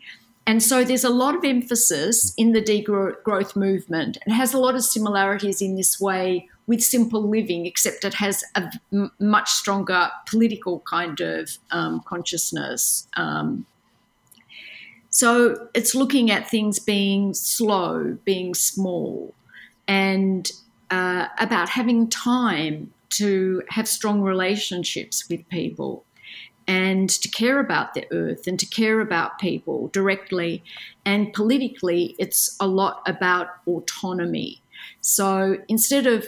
And 0.47 0.61
so 0.61 0.83
there's 0.83 1.03
a 1.03 1.09
lot 1.09 1.35
of 1.35 1.43
emphasis 1.43 2.33
in 2.37 2.51
the 2.51 2.61
degrowth 2.61 3.55
movement 3.55 4.17
and 4.25 4.35
has 4.35 4.53
a 4.53 4.59
lot 4.59 4.75
of 4.75 4.83
similarities 4.83 5.61
in 5.61 5.75
this 5.75 5.99
way 5.99 6.47
with 6.67 6.83
simple 6.83 7.27
living, 7.27 7.65
except 7.65 8.05
it 8.05 8.15
has 8.15 8.43
a 8.55 8.69
much 9.19 9.49
stronger 9.49 10.09
political 10.27 10.81
kind 10.81 11.19
of 11.19 11.57
um, 11.71 12.01
consciousness. 12.05 13.07
Um, 13.17 13.65
so 15.09 15.67
it's 15.73 15.95
looking 15.95 16.29
at 16.29 16.49
things 16.49 16.77
being 16.77 17.33
slow, 17.33 18.17
being 18.23 18.53
small, 18.53 19.33
and 19.87 20.51
uh, 20.91 21.27
about 21.39 21.69
having 21.69 22.09
time 22.09 22.91
to 23.09 23.61
have 23.69 23.87
strong 23.87 24.21
relationships 24.21 25.29
with 25.29 25.47
people 25.49 26.03
and 26.67 27.09
to 27.09 27.29
care 27.29 27.59
about 27.59 27.93
the 27.93 28.05
earth 28.11 28.47
and 28.47 28.59
to 28.59 28.65
care 28.65 28.99
about 28.99 29.39
people 29.39 29.87
directly. 29.89 30.63
And 31.05 31.31
politically, 31.31 32.15
it's 32.17 32.57
a 32.59 32.67
lot 32.67 33.03
about 33.05 33.47
autonomy. 33.67 34.61
So 35.01 35.57
instead 35.67 36.07
of 36.07 36.27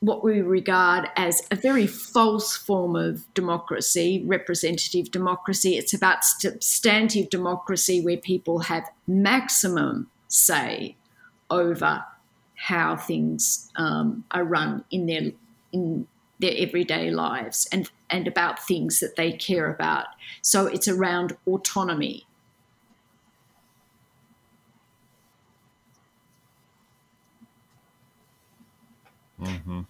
what 0.00 0.22
we 0.22 0.40
regard 0.40 1.08
as 1.16 1.46
a 1.50 1.56
very 1.56 1.86
false 1.86 2.56
form 2.56 2.94
of 2.96 3.32
democracy, 3.34 4.22
representative 4.26 5.10
democracy. 5.10 5.76
It's 5.76 5.94
about 5.94 6.24
substantive 6.24 7.30
democracy 7.30 8.00
where 8.02 8.18
people 8.18 8.60
have 8.60 8.88
maximum 9.06 10.08
say 10.28 10.96
over 11.50 12.04
how 12.56 12.96
things 12.96 13.70
um, 13.76 14.24
are 14.30 14.44
run 14.44 14.84
in 14.90 15.06
their 15.06 15.32
in 15.72 16.06
their 16.38 16.54
everyday 16.56 17.10
lives 17.10 17.68
and 17.70 17.90
and 18.10 18.26
about 18.26 18.64
things 18.66 19.00
that 19.00 19.16
they 19.16 19.32
care 19.32 19.72
about. 19.72 20.06
So 20.42 20.66
it's 20.66 20.88
around 20.88 21.36
autonomy. 21.46 22.26
Mm-hmm. 29.40 29.82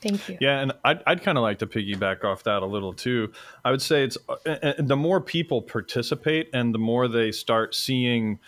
Thank 0.00 0.28
you. 0.28 0.38
Yeah, 0.40 0.60
and 0.60 0.72
I'd, 0.84 1.02
I'd 1.06 1.22
kind 1.22 1.38
of 1.38 1.42
like 1.42 1.58
to 1.60 1.66
piggyback 1.66 2.24
off 2.24 2.44
that 2.44 2.62
a 2.62 2.66
little 2.66 2.92
too. 2.92 3.32
I 3.64 3.70
would 3.70 3.80
say 3.80 4.04
it's 4.04 4.18
uh, 4.28 4.74
the 4.78 4.96
more 4.96 5.20
people 5.20 5.62
participate 5.62 6.50
and 6.52 6.74
the 6.74 6.78
more 6.78 7.08
they 7.08 7.32
start 7.32 7.74
seeing 7.74 8.38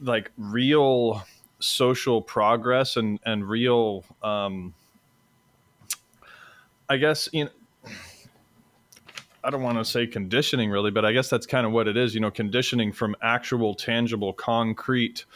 like 0.00 0.30
real 0.36 1.22
social 1.64 2.22
progress 2.22 2.96
and 2.96 3.18
and 3.24 3.48
real, 3.48 4.04
um, 4.22 4.74
I 6.88 6.96
guess 6.96 7.28
you 7.32 7.44
know. 7.44 7.50
I 9.42 9.50
don't 9.50 9.62
want 9.62 9.76
to 9.76 9.84
say 9.84 10.06
conditioning 10.06 10.70
really, 10.70 10.90
but 10.90 11.04
I 11.04 11.12
guess 11.12 11.28
that's 11.28 11.44
kind 11.44 11.66
of 11.66 11.72
what 11.72 11.86
it 11.86 11.98
is, 11.98 12.14
you 12.14 12.20
know, 12.22 12.30
conditioning 12.30 12.92
from 12.92 13.14
actual, 13.20 13.74
tangible, 13.74 14.32
concrete 14.32 15.26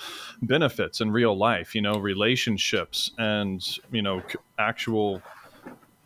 benefits 0.41 1.03
in 1.03 1.11
real 1.11 1.37
life, 1.37 1.75
you 1.75 1.83
know, 1.83 1.93
relationships 1.93 3.11
and, 3.19 3.63
you 3.93 4.01
know, 4.01 4.23
actual 4.59 5.23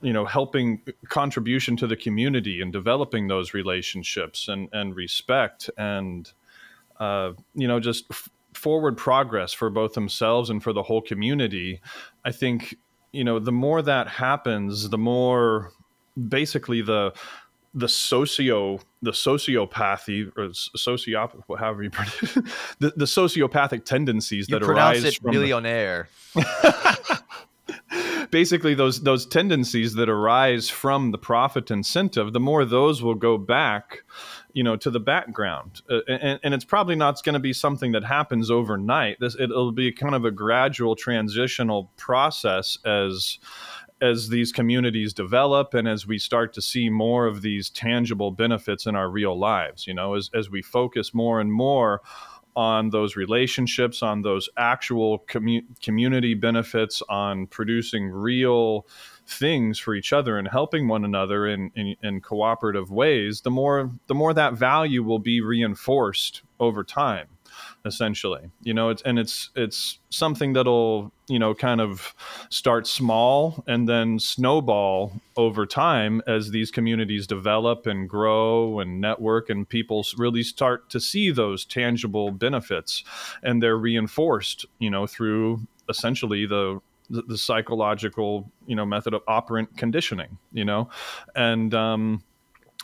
you 0.02 0.12
know 0.12 0.26
helping 0.26 0.82
contribution 1.08 1.76
to 1.76 1.86
the 1.86 1.96
community 1.96 2.60
and 2.60 2.72
developing 2.72 3.28
those 3.28 3.54
relationships 3.54 4.48
and 4.48 4.68
and 4.72 4.94
respect 4.96 5.70
and 5.78 6.32
uh, 6.98 7.32
you 7.54 7.68
know 7.68 7.80
just 7.80 8.06
f- 8.10 8.28
forward 8.62 8.96
progress 8.96 9.52
for 9.52 9.68
both 9.70 9.94
themselves 9.94 10.48
and 10.48 10.62
for 10.62 10.72
the 10.72 10.84
whole 10.84 11.02
community 11.02 11.80
i 12.24 12.30
think 12.30 12.76
you 13.10 13.24
know 13.24 13.40
the 13.40 13.50
more 13.50 13.82
that 13.82 14.06
happens 14.06 14.88
the 14.90 14.98
more 14.98 15.72
basically 16.28 16.80
the 16.80 17.12
the 17.74 17.88
socio 17.88 18.78
the 19.00 19.10
sociopathy 19.10 20.30
or 20.36 20.50
sociop 20.76 21.32
however 21.58 21.82
you 21.82 21.90
pronounce 21.90 22.36
it, 22.36 22.44
the, 22.78 22.92
the 22.94 23.04
sociopathic 23.04 23.84
tendencies 23.84 24.48
you 24.48 24.56
that 24.56 24.64
arise 24.64 25.02
it 25.02 25.18
really 25.24 25.48
the, 25.48 25.52
basically 28.30 28.74
those 28.74 29.02
those 29.02 29.26
tendencies 29.26 29.94
that 29.94 30.08
arise 30.08 30.68
from 30.68 31.10
the 31.10 31.18
profit 31.18 31.68
incentive 31.72 32.32
the 32.32 32.40
more 32.40 32.64
those 32.64 33.02
will 33.02 33.16
go 33.16 33.36
back 33.36 34.04
you 34.52 34.62
know 34.62 34.76
to 34.76 34.90
the 34.90 35.00
background. 35.00 35.82
Uh, 35.90 36.00
and, 36.08 36.40
and, 36.42 36.54
it's 36.54 36.64
probably 36.64 36.94
not 36.94 37.22
going 37.22 37.34
to 37.34 37.40
be 37.40 37.52
something 37.52 37.92
that 37.92 38.04
happens 38.04 38.50
overnight. 38.50 39.18
This 39.20 39.36
it'll 39.38 39.72
be 39.72 39.92
kind 39.92 40.14
of 40.14 40.24
a 40.24 40.30
gradual 40.30 40.96
transitional 40.96 41.90
process 41.96 42.78
as 42.84 43.38
as 44.00 44.28
these 44.30 44.50
communities 44.50 45.14
develop 45.14 45.74
and 45.74 45.86
as 45.86 46.06
we 46.06 46.18
start 46.18 46.52
to 46.52 46.60
see 46.60 46.90
more 46.90 47.26
of 47.26 47.40
these 47.40 47.70
tangible 47.70 48.32
benefits 48.32 48.84
in 48.84 48.96
our 48.96 49.08
real 49.08 49.38
lives 49.38 49.86
you 49.86 49.94
know 49.94 50.14
as, 50.14 50.28
as 50.34 50.50
we 50.50 50.60
focus 50.60 51.14
more 51.14 51.40
and 51.40 51.52
more 51.52 52.02
on 52.54 52.90
those 52.90 53.16
relationships, 53.16 54.02
on 54.02 54.22
those 54.22 54.48
actual 54.56 55.20
commu- 55.20 55.64
community 55.82 56.34
benefits, 56.34 57.02
on 57.08 57.46
producing 57.46 58.08
real 58.08 58.86
things 59.26 59.78
for 59.78 59.94
each 59.94 60.12
other 60.12 60.38
and 60.38 60.48
helping 60.48 60.88
one 60.88 61.04
another 61.04 61.46
in, 61.46 61.70
in, 61.74 61.96
in, 62.02 62.20
cooperative 62.20 62.90
ways, 62.90 63.42
the 63.42 63.50
more 63.50 63.90
the 64.06 64.14
more 64.14 64.34
that 64.34 64.54
value 64.54 65.02
will 65.02 65.18
be 65.18 65.40
reinforced 65.40 66.42
over 66.60 66.84
time 66.84 67.28
essentially. 67.84 68.50
You 68.62 68.74
know 68.74 68.88
it's 68.88 69.02
and 69.02 69.18
it's 69.18 69.50
it's 69.54 69.98
something 70.10 70.52
that'll 70.52 71.12
you 71.28 71.38
know 71.38 71.54
kind 71.54 71.80
of 71.80 72.14
start 72.48 72.86
small 72.86 73.64
and 73.66 73.88
then 73.88 74.18
snowball 74.18 75.12
over 75.36 75.66
time 75.66 76.22
as 76.26 76.50
these 76.50 76.70
communities 76.70 77.26
develop 77.26 77.86
and 77.86 78.08
grow 78.08 78.80
and 78.80 79.00
network 79.00 79.50
and 79.50 79.68
people 79.68 80.04
really 80.16 80.42
start 80.42 80.90
to 80.90 81.00
see 81.00 81.30
those 81.30 81.64
tangible 81.64 82.30
benefits. 82.30 83.04
And 83.42 83.62
they're 83.62 83.78
reinforced 83.78 84.66
you 84.78 84.90
know 84.90 85.06
through 85.06 85.66
essentially 85.88 86.46
the 86.46 86.80
the, 87.12 87.22
the 87.22 87.38
psychological 87.38 88.50
you 88.66 88.74
know 88.74 88.84
method 88.84 89.14
of 89.14 89.22
operant 89.28 89.76
conditioning 89.76 90.38
you 90.52 90.64
know? 90.64 90.88
And 91.34 91.72
um 91.74 92.22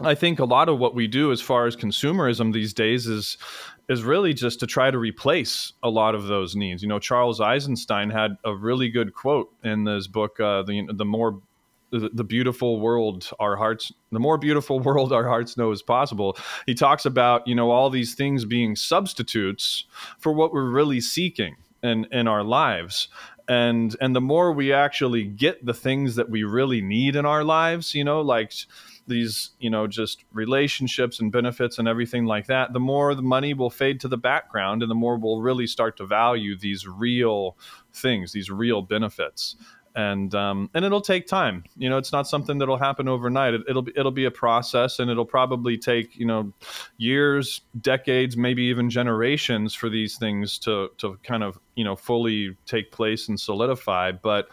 I 0.00 0.14
think 0.14 0.38
a 0.38 0.44
lot 0.44 0.68
of 0.68 0.78
what 0.78 0.94
we 0.94 1.06
do 1.08 1.32
as 1.32 1.40
far 1.40 1.66
as 1.66 1.74
consumerism 1.74 2.52
these 2.52 2.72
days 2.72 3.06
is 3.06 3.36
is 3.88 4.02
really 4.02 4.34
just 4.34 4.60
to 4.60 4.66
try 4.66 4.90
to 4.90 4.98
replace 4.98 5.72
a 5.82 5.88
lot 5.88 6.14
of 6.14 6.26
those 6.26 6.54
needs. 6.54 6.82
You 6.82 6.88
know, 6.88 6.98
Charles 6.98 7.40
Eisenstein 7.40 8.10
had 8.10 8.36
a 8.44 8.54
really 8.54 8.90
good 8.90 9.14
quote 9.14 9.50
in 9.64 9.86
his 9.86 10.06
book, 10.06 10.38
uh, 10.38 10.62
the 10.62 10.86
the 10.92 11.04
more 11.04 11.40
the, 11.90 12.10
the 12.12 12.24
beautiful 12.24 12.80
world 12.80 13.30
our 13.40 13.56
hearts 13.56 13.90
the 14.12 14.20
more 14.20 14.36
beautiful 14.36 14.78
world 14.88 15.12
our 15.12 15.26
hearts 15.26 15.56
know 15.56 15.72
is 15.72 15.82
possible. 15.82 16.36
He 16.66 16.74
talks 16.74 17.04
about 17.04 17.46
you 17.46 17.54
know 17.54 17.70
all 17.70 17.90
these 17.90 18.14
things 18.14 18.44
being 18.44 18.76
substitutes 18.76 19.84
for 20.18 20.32
what 20.32 20.52
we're 20.52 20.70
really 20.70 21.00
seeking 21.00 21.56
in 21.82 22.06
in 22.12 22.28
our 22.28 22.44
lives 22.44 23.08
and 23.48 23.96
and 24.00 24.14
the 24.14 24.20
more 24.20 24.52
we 24.52 24.72
actually 24.72 25.24
get 25.24 25.64
the 25.64 25.74
things 25.74 26.16
that 26.16 26.28
we 26.28 26.44
really 26.44 26.82
need 26.82 27.16
in 27.16 27.24
our 27.24 27.42
lives 27.42 27.94
you 27.94 28.04
know 28.04 28.20
like 28.20 28.52
these 29.06 29.50
you 29.58 29.70
know 29.70 29.86
just 29.86 30.24
relationships 30.32 31.18
and 31.18 31.32
benefits 31.32 31.78
and 31.78 31.88
everything 31.88 32.26
like 32.26 32.46
that 32.46 32.72
the 32.72 32.80
more 32.80 33.14
the 33.14 33.22
money 33.22 33.54
will 33.54 33.70
fade 33.70 33.98
to 33.98 34.08
the 34.08 34.18
background 34.18 34.82
and 34.82 34.90
the 34.90 34.94
more 34.94 35.16
we'll 35.16 35.40
really 35.40 35.66
start 35.66 35.96
to 35.96 36.06
value 36.06 36.56
these 36.58 36.86
real 36.86 37.56
things 37.92 38.32
these 38.32 38.50
real 38.50 38.82
benefits 38.82 39.56
and 39.94 40.34
um, 40.34 40.70
and 40.74 40.84
it'll 40.84 41.00
take 41.00 41.26
time. 41.26 41.64
You 41.76 41.90
know, 41.90 41.98
it's 41.98 42.12
not 42.12 42.26
something 42.26 42.58
that'll 42.58 42.76
happen 42.76 43.08
overnight. 43.08 43.54
It, 43.54 43.74
will 43.74 43.82
be 43.82 43.92
it'll 43.96 44.12
be 44.12 44.24
a 44.24 44.30
process, 44.30 44.98
and 44.98 45.10
it'll 45.10 45.24
probably 45.24 45.76
take 45.78 46.16
you 46.16 46.26
know 46.26 46.52
years, 46.96 47.60
decades, 47.80 48.36
maybe 48.36 48.62
even 48.64 48.90
generations 48.90 49.74
for 49.74 49.88
these 49.88 50.16
things 50.18 50.58
to 50.60 50.90
to 50.98 51.18
kind 51.22 51.42
of 51.42 51.58
you 51.74 51.84
know 51.84 51.96
fully 51.96 52.56
take 52.66 52.92
place 52.92 53.28
and 53.28 53.38
solidify. 53.38 54.12
But 54.12 54.48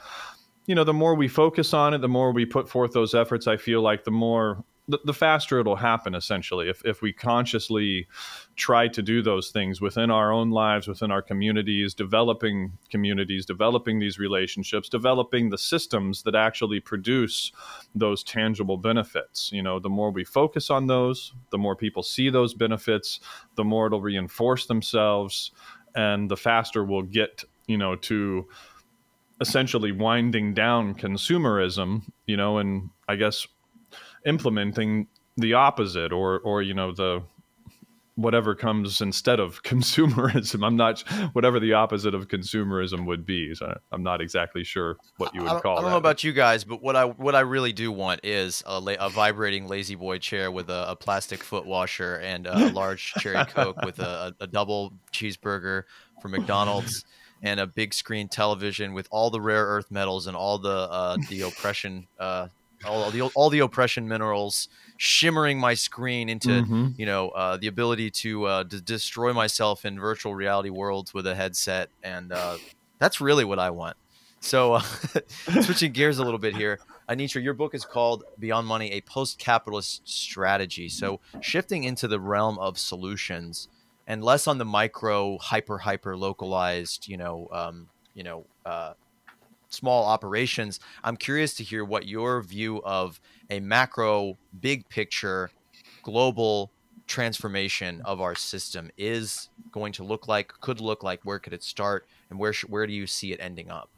you 0.65 0.75
know, 0.75 0.83
the 0.83 0.93
more 0.93 1.15
we 1.15 1.27
focus 1.27 1.73
on 1.73 1.93
it, 1.93 1.99
the 1.99 2.07
more 2.07 2.31
we 2.31 2.45
put 2.45 2.67
forth 2.67 2.93
those 2.93 3.13
efforts. 3.13 3.47
I 3.47 3.57
feel 3.57 3.81
like 3.81 4.03
the 4.03 4.11
more 4.11 4.63
the, 4.87 4.99
the 5.03 5.13
faster 5.13 5.59
it'll 5.59 5.75
happen 5.75 6.13
essentially 6.13 6.69
if, 6.69 6.81
if 6.85 7.01
we 7.01 7.11
consciously 7.11 8.07
try 8.55 8.87
to 8.87 9.01
do 9.01 9.21
those 9.21 9.49
things 9.49 9.81
within 9.81 10.11
our 10.11 10.31
own 10.31 10.51
lives 10.51 10.87
within 10.87 11.11
our 11.11 11.21
communities 11.21 11.93
developing 11.93 12.71
communities 12.89 13.45
developing 13.45 13.99
these 13.99 14.19
relationships 14.19 14.87
developing 14.89 15.49
the 15.49 15.57
systems 15.57 16.23
that 16.23 16.35
actually 16.35 16.79
produce 16.79 17.51
those 17.93 18.23
tangible 18.23 18.77
benefits. 18.77 19.51
You 19.51 19.63
know 19.63 19.79
the 19.79 19.89
more 19.89 20.11
we 20.11 20.23
focus 20.23 20.69
on 20.69 20.87
those 20.87 21.33
the 21.51 21.57
more 21.57 21.75
people 21.75 22.03
see 22.03 22.29
those 22.29 22.53
benefits 22.53 23.19
the 23.55 23.63
more 23.63 23.87
it'll 23.87 24.01
reinforce 24.01 24.67
themselves 24.67 25.51
and 25.95 26.29
the 26.29 26.37
faster 26.37 26.83
we'll 26.83 27.01
get 27.01 27.43
you 27.67 27.77
know 27.77 27.95
to 27.95 28.47
essentially 29.41 29.91
winding 29.91 30.53
down 30.53 30.95
consumerism 30.95 32.03
you 32.25 32.37
know 32.37 32.57
and 32.57 32.89
i 33.09 33.15
guess 33.15 33.47
implementing 34.25 35.07
the 35.37 35.53
opposite 35.53 36.11
or 36.11 36.39
or 36.39 36.61
you 36.61 36.73
know 36.73 36.91
the 36.91 37.23
whatever 38.15 38.55
comes 38.55 39.01
instead 39.01 39.39
of 39.39 39.61
consumerism. 39.63 40.65
I'm 40.65 40.75
not 40.75 41.01
whatever 41.33 41.59
the 41.59 41.73
opposite 41.73 42.15
of 42.15 42.27
consumerism 42.27 43.05
would 43.05 43.25
be. 43.25 43.53
So 43.53 43.77
I'm 43.91 44.03
not 44.03 44.21
exactly 44.21 44.63
sure 44.63 44.97
what 45.17 45.35
you 45.35 45.43
would 45.43 45.51
I 45.51 45.59
call. 45.59 45.77
I 45.77 45.81
don't 45.81 45.91
know 45.91 45.97
about 45.97 46.23
you 46.23 46.33
guys, 46.33 46.63
but 46.63 46.81
what 46.81 46.95
I 46.95 47.05
what 47.05 47.35
I 47.35 47.41
really 47.41 47.73
do 47.73 47.91
want 47.91 48.21
is 48.23 48.63
a, 48.65 48.79
la- 48.79 48.95
a 48.99 49.09
vibrating 49.09 49.67
lazy 49.67 49.95
boy 49.95 50.17
chair 50.17 50.49
with 50.51 50.69
a, 50.69 50.91
a, 50.91 50.95
plastic 50.95 51.43
foot 51.43 51.65
washer 51.65 52.15
and 52.15 52.47
a 52.47 52.69
large 52.73 53.13
cherry 53.19 53.45
coke 53.45 53.81
with 53.83 53.99
a, 53.99 54.35
a 54.39 54.47
double 54.47 54.93
cheeseburger 55.13 55.83
from 56.21 56.31
McDonald's. 56.31 57.05
And 57.43 57.59
a 57.59 57.67
big 57.67 57.93
screen 57.93 58.27
television 58.27 58.93
with 58.93 59.07
all 59.11 59.29
the 59.29 59.41
rare 59.41 59.65
earth 59.65 59.91
metals 59.91 60.25
and 60.25 60.35
all 60.35 60.57
the 60.57 60.69
uh, 60.89 61.17
the 61.29 61.41
oppression 61.41 62.07
uh, 62.17 62.47
all 62.85 63.11
the 63.11 63.21
all 63.21 63.49
the 63.49 63.59
oppression 63.59 64.07
minerals 64.07 64.69
shimmering 64.97 65.59
my 65.59 65.73
screen 65.73 66.29
into 66.29 66.49
mm-hmm. 66.49 66.87
you 66.97 67.05
know 67.05 67.29
uh, 67.29 67.57
the 67.57 67.67
ability 67.67 68.09
to, 68.09 68.45
uh, 68.45 68.63
to 68.63 68.81
destroy 68.81 69.33
myself 69.33 69.85
in 69.85 69.99
virtual 69.99 70.35
reality 70.35 70.69
worlds 70.69 71.13
with 71.13 71.27
a 71.27 71.35
headset, 71.35 71.89
and 72.03 72.31
uh, 72.31 72.57
that's 72.99 73.19
really 73.19 73.43
what 73.43 73.59
I 73.59 73.69
want. 73.69 73.97
So, 74.39 74.73
uh, 74.73 74.81
switching 75.61 75.91
gears 75.91 76.19
a 76.19 76.23
little 76.23 76.39
bit 76.39 76.55
here, 76.55 76.79
Anitra, 77.09 77.43
your 77.43 77.53
book 77.53 77.73
is 77.73 77.83
called 77.83 78.23
Beyond 78.39 78.67
Money: 78.67 78.91
A 78.91 79.01
Post-Capitalist 79.01 80.07
Strategy. 80.07 80.89
So, 80.89 81.19
shifting 81.41 81.83
into 81.83 82.07
the 82.07 82.19
realm 82.19 82.59
of 82.59 82.77
solutions 82.77 83.67
and 84.07 84.23
less 84.23 84.47
on 84.47 84.59
the 84.59 84.65
micro, 84.65 85.37
hyper, 85.39 85.79
hyper 85.79 86.15
localized, 86.15 87.07
you 87.07 87.17
know, 87.17 87.47
um, 87.51 87.89
you 88.13 88.23
know, 88.23 88.45
uh, 88.65 88.93
small 89.75 90.05
operations. 90.05 90.79
I'm 91.03 91.17
curious 91.17 91.53
to 91.55 91.63
hear 91.63 91.83
what 91.85 92.07
your 92.07 92.41
view 92.41 92.81
of 92.83 93.19
a 93.49 93.59
macro, 93.59 94.37
big 94.59 94.87
picture, 94.89 95.51
global 96.03 96.71
transformation 97.07 98.01
of 98.05 98.21
our 98.21 98.35
system 98.35 98.89
is 98.97 99.49
going 99.71 99.93
to 99.93 100.03
look 100.03 100.27
like, 100.27 100.53
could 100.61 100.79
look 100.79 101.03
like. 101.03 101.21
Where 101.23 101.39
could 101.39 101.53
it 101.53 101.63
start, 101.63 102.07
and 102.29 102.39
where 102.39 102.53
sh- 102.53 102.63
where 102.63 102.87
do 102.87 102.93
you 102.93 103.05
see 103.05 103.31
it 103.33 103.39
ending 103.39 103.69
up? 103.69 103.89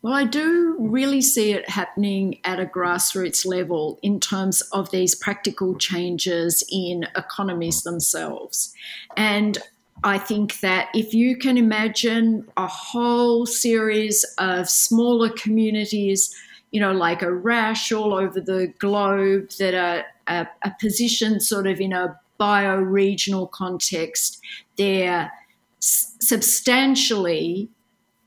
Well, 0.00 0.14
I 0.14 0.24
do 0.24 0.76
really 0.78 1.20
see 1.20 1.52
it 1.52 1.68
happening 1.68 2.38
at 2.44 2.60
a 2.60 2.66
grassroots 2.66 3.44
level 3.44 3.98
in 4.00 4.20
terms 4.20 4.60
of 4.72 4.90
these 4.92 5.16
practical 5.16 5.76
changes 5.76 6.64
in 6.70 7.04
economies 7.16 7.82
themselves. 7.82 8.72
And 9.16 9.58
I 10.04 10.18
think 10.18 10.60
that 10.60 10.88
if 10.94 11.12
you 11.12 11.36
can 11.36 11.58
imagine 11.58 12.46
a 12.56 12.66
whole 12.66 13.46
series 13.46 14.24
of 14.38 14.68
smaller 14.68 15.28
communities, 15.30 16.34
you 16.70 16.80
know, 16.80 16.92
like 16.92 17.22
a 17.22 17.32
rash 17.32 17.90
all 17.90 18.14
over 18.14 18.40
the 18.40 18.72
globe 18.78 19.50
that 19.58 19.74
are, 19.74 20.04
positioned 20.80 21.42
sort 21.42 21.66
of 21.66 21.80
in 21.80 21.92
a 21.92 22.18
bioregional 22.38 23.50
context, 23.50 24.40
they're 24.76 25.32
s- 25.78 26.14
substantially 26.20 27.70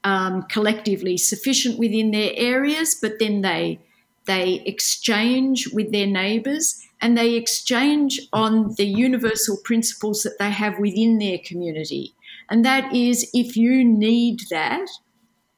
um, 0.03 0.43
collectively 0.43 1.15
sufficient 1.15 1.77
within 1.77 2.11
their 2.11 2.31
areas, 2.35 2.97
but 2.99 3.19
then 3.19 3.41
they 3.41 3.79
they 4.25 4.61
exchange 4.65 5.67
with 5.73 5.91
their 5.91 6.05
neighbours 6.05 6.87
and 7.01 7.17
they 7.17 7.33
exchange 7.33 8.21
on 8.31 8.75
the 8.75 8.85
universal 8.85 9.57
principles 9.63 10.21
that 10.23 10.37
they 10.37 10.51
have 10.51 10.77
within 10.79 11.17
their 11.17 11.39
community. 11.43 12.13
And 12.49 12.63
that 12.63 12.93
is 12.93 13.29
if 13.33 13.57
you 13.57 13.83
need 13.83 14.41
that, 14.51 14.87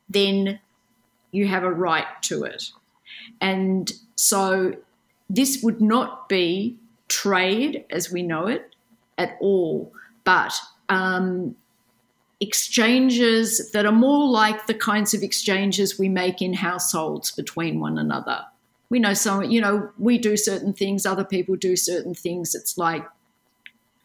then 0.10 0.60
you 1.32 1.48
have 1.48 1.64
a 1.64 1.72
right 1.72 2.08
to 2.24 2.44
it. 2.44 2.72
And 3.42 3.92
so 4.16 4.76
this 5.30 5.62
would 5.62 5.82
not 5.82 6.30
be 6.30 6.78
trade 7.10 7.86
as 7.90 8.12
we 8.12 8.24
know 8.24 8.48
it 8.48 8.76
at 9.18 9.38
all, 9.42 9.92
but 10.24 10.58
um, 10.88 11.56
exchanges 12.40 13.72
that 13.72 13.86
are 13.86 13.92
more 13.92 14.30
like 14.30 14.68
the 14.68 14.74
kinds 14.74 15.14
of 15.14 15.24
exchanges 15.24 16.00
we 16.00 16.10
make 16.10 16.42
in 16.42 16.54
households 16.54 17.32
between 17.32 17.80
one 17.80 17.98
another 17.98 18.46
we 18.94 19.00
know 19.00 19.16
some, 19.16 19.50
you 19.50 19.60
know, 19.60 19.90
we 19.98 20.20
do 20.20 20.38
certain 20.38 20.72
things, 20.72 21.04
other 21.04 21.24
people 21.24 21.56
do 21.56 21.76
certain 21.76 22.14
things. 22.14 22.54
It's 22.54 22.78
like 22.78 23.04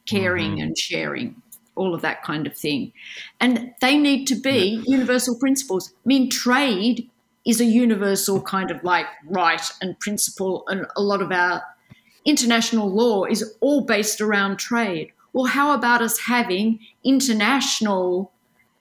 caring 0.06 0.52
mm-hmm. 0.52 0.62
and 0.62 0.78
sharing, 0.78 1.42
all 1.76 1.94
of 1.94 2.00
that 2.00 2.22
kind 2.22 2.46
of 2.46 2.56
thing. 2.56 2.94
And 3.38 3.74
they 3.82 3.98
need 3.98 4.24
to 4.28 4.34
be 4.34 4.80
yeah. 4.80 4.82
universal 4.86 5.38
principles. 5.38 5.92
I 5.92 6.06
mean, 6.06 6.30
trade 6.30 7.10
is 7.44 7.60
a 7.60 7.66
universal 7.66 8.40
kind 8.40 8.70
of 8.70 8.82
like 8.82 9.04
right 9.26 9.60
and 9.82 10.00
principle, 10.00 10.64
and 10.68 10.86
a 10.96 11.02
lot 11.02 11.20
of 11.20 11.32
our 11.32 11.62
international 12.24 12.90
law 12.90 13.24
is 13.24 13.44
all 13.60 13.84
based 13.84 14.22
around 14.22 14.56
trade. 14.56 15.12
Well, 15.34 15.44
how 15.44 15.74
about 15.74 16.00
us 16.00 16.20
having 16.20 16.78
international 17.04 18.32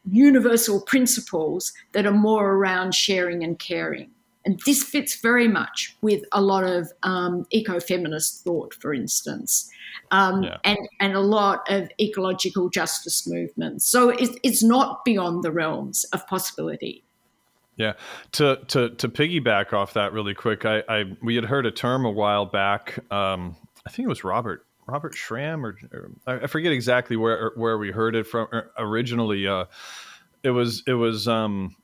universal 0.09 0.79
principles 0.79 1.73
that 1.91 2.05
are 2.05 2.13
more 2.13 2.53
around 2.53 2.95
sharing 2.95 3.43
and 3.43 3.59
caring? 3.59 4.11
And 4.47 4.61
this 4.65 4.81
fits 4.81 5.19
very 5.19 5.49
much 5.49 5.97
with 6.01 6.23
a 6.31 6.41
lot 6.41 6.63
of 6.63 6.89
um, 7.03 7.45
eco-feminist 7.49 8.45
thought, 8.45 8.73
for 8.73 8.93
instance, 8.93 9.69
um, 10.11 10.43
yeah. 10.43 10.55
and 10.63 10.77
and 11.01 11.15
a 11.15 11.19
lot 11.19 11.69
of 11.69 11.89
ecological 11.99 12.69
justice 12.69 13.27
movements. 13.27 13.83
So 13.83 14.07
it's, 14.07 14.37
it's 14.43 14.63
not 14.63 15.03
beyond 15.03 15.43
the 15.43 15.51
realms 15.51 16.05
of 16.13 16.25
possibility. 16.27 17.03
Yeah, 17.75 17.95
to 18.31 18.61
to 18.69 18.91
to 18.91 19.09
piggyback 19.09 19.73
off 19.73 19.93
that 19.95 20.13
really 20.13 20.33
quick, 20.33 20.63
I, 20.63 20.81
I 20.87 21.03
we 21.21 21.35
had 21.35 21.43
heard 21.43 21.65
a 21.65 21.71
term 21.71 22.05
a 22.05 22.11
while 22.11 22.45
back. 22.45 22.99
Um, 23.11 23.57
I 23.85 23.89
think 23.89 24.05
it 24.05 24.09
was 24.09 24.23
Robert 24.23 24.65
Robert 24.87 25.13
Schramm, 25.13 25.65
or, 25.65 25.77
or, 25.91 26.11
I 26.25 26.47
forget 26.47 26.71
exactly 26.71 27.17
where 27.17 27.51
where 27.55 27.77
we 27.77 27.91
heard 27.91 28.15
it 28.15 28.27
from 28.27 28.47
originally. 28.77 29.45
Uh, 29.45 29.65
it 30.41 30.51
was 30.51 30.83
it 30.87 30.93
was 30.93 31.27
um, 31.27 31.75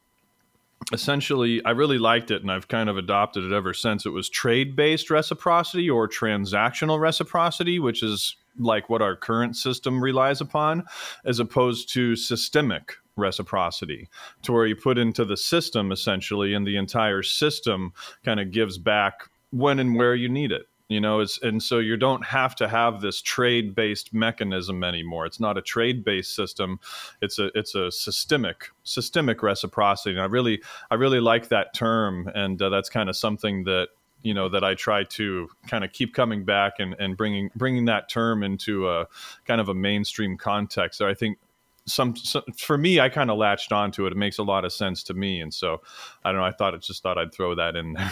essentially 0.92 1.64
i 1.66 1.72
really 1.72 1.98
liked 1.98 2.32
it 2.32 2.42
and 2.42 2.52
i've 2.52 2.68
kind 2.68 2.90
of 2.90 2.98
adopted 2.98 3.44
it 3.44 3.54
ever 3.54 3.74
since. 3.74 4.06
It 4.06 4.10
was 4.10 4.30
trade-based 4.30 5.10
reciprocity 5.10 5.90
or 5.90 6.08
transactional 6.08 7.00
reciprocity 7.00 7.80
which 7.80 8.04
is 8.04 8.36
like 8.58 8.90
what 8.90 9.02
our 9.02 9.16
current 9.16 9.56
system 9.56 10.02
relies 10.02 10.42
upon 10.42 10.84
as 11.26 11.40
opposed 11.40 11.92
to 11.94 12.16
systemic 12.16 12.94
reciprocity 13.16 14.10
to 14.42 14.52
where 14.52 14.66
you 14.66 14.76
put 14.76 14.98
into 14.98 15.26
the 15.26 15.38
system 15.38 15.92
essentially 15.92 16.54
and 16.54 16.66
the 16.66 16.78
entire 16.78 17.24
system 17.24 17.94
kind 18.26 18.40
of 18.40 18.52
gives 18.52 18.78
back 18.78 19.30
when 19.52 19.80
and 19.80 19.96
where 19.96 20.16
you 20.16 20.28
need 20.28 20.52
it 20.52 20.68
you 20.90 21.00
know 21.00 21.20
it's 21.22 21.42
and 21.42 21.62
so 21.62 21.80
you 21.80 21.98
don't 21.98 22.26
have 22.26 22.56
to 22.56 22.68
have 22.68 23.02
this 23.02 23.22
trade 23.22 23.74
based 23.74 24.14
mechanism 24.14 24.84
anymore. 24.84 25.26
It's 25.26 25.40
not 25.40 25.58
a 25.58 25.62
trade 25.62 26.04
based 26.04 26.36
system. 26.36 26.80
It's 27.22 27.40
a 27.40 27.50
it's 27.58 27.76
a 27.76 27.92
systemic 27.92 28.70
systemic 28.84 29.42
reciprocity. 29.42 30.12
And 30.12 30.22
i 30.22 30.26
really 30.26 30.62
i 30.92 30.96
really 30.96 31.20
like 31.20 31.50
that 31.50 31.74
term. 31.74 32.30
And 32.36 32.62
uh, 32.62 32.70
that's 32.70 32.90
kind 32.90 33.10
of 33.10 33.16
something 33.16 33.64
that 33.64 33.90
you 34.24 34.34
know 34.34 34.50
that 34.50 34.64
I 34.64 34.74
try 34.74 35.04
to 35.04 35.50
kind 35.68 35.84
of 35.84 35.92
keep 35.92 36.14
coming 36.14 36.46
back 36.46 36.74
and, 36.80 36.96
and 37.00 37.16
bringing 37.16 37.50
bringing 37.56 37.86
that 37.86 38.10
term 38.10 38.44
into 38.44 38.90
a 38.90 39.08
kind 39.46 39.62
of 39.62 39.70
a 39.70 39.74
mainstream 39.74 40.38
context. 40.38 40.98
So 40.98 41.08
I 41.08 41.14
think 41.14 41.38
some, 41.86 42.16
some, 42.16 42.44
for 42.58 42.78
me 42.78 43.02
i 43.02 43.10
kind 43.10 43.30
of 43.30 43.38
latched 43.38 43.72
onto 43.72 44.06
it. 44.06 44.14
It 44.14 44.18
makes 44.18 44.38
a 44.38 44.44
lot 44.44 44.64
of 44.64 44.72
sense 44.72 45.04
to 45.04 45.14
me. 45.14 45.42
And 45.42 45.54
so 45.54 45.82
i 46.24 46.32
don't 46.32 46.40
know 46.40 46.48
i 46.48 46.52
thought 46.52 46.74
it 46.74 46.82
just 46.82 47.04
thought 47.04 47.18
i'd 47.18 47.34
throw 47.34 47.56
that 47.56 47.76
in 47.76 47.94
there. 47.94 48.12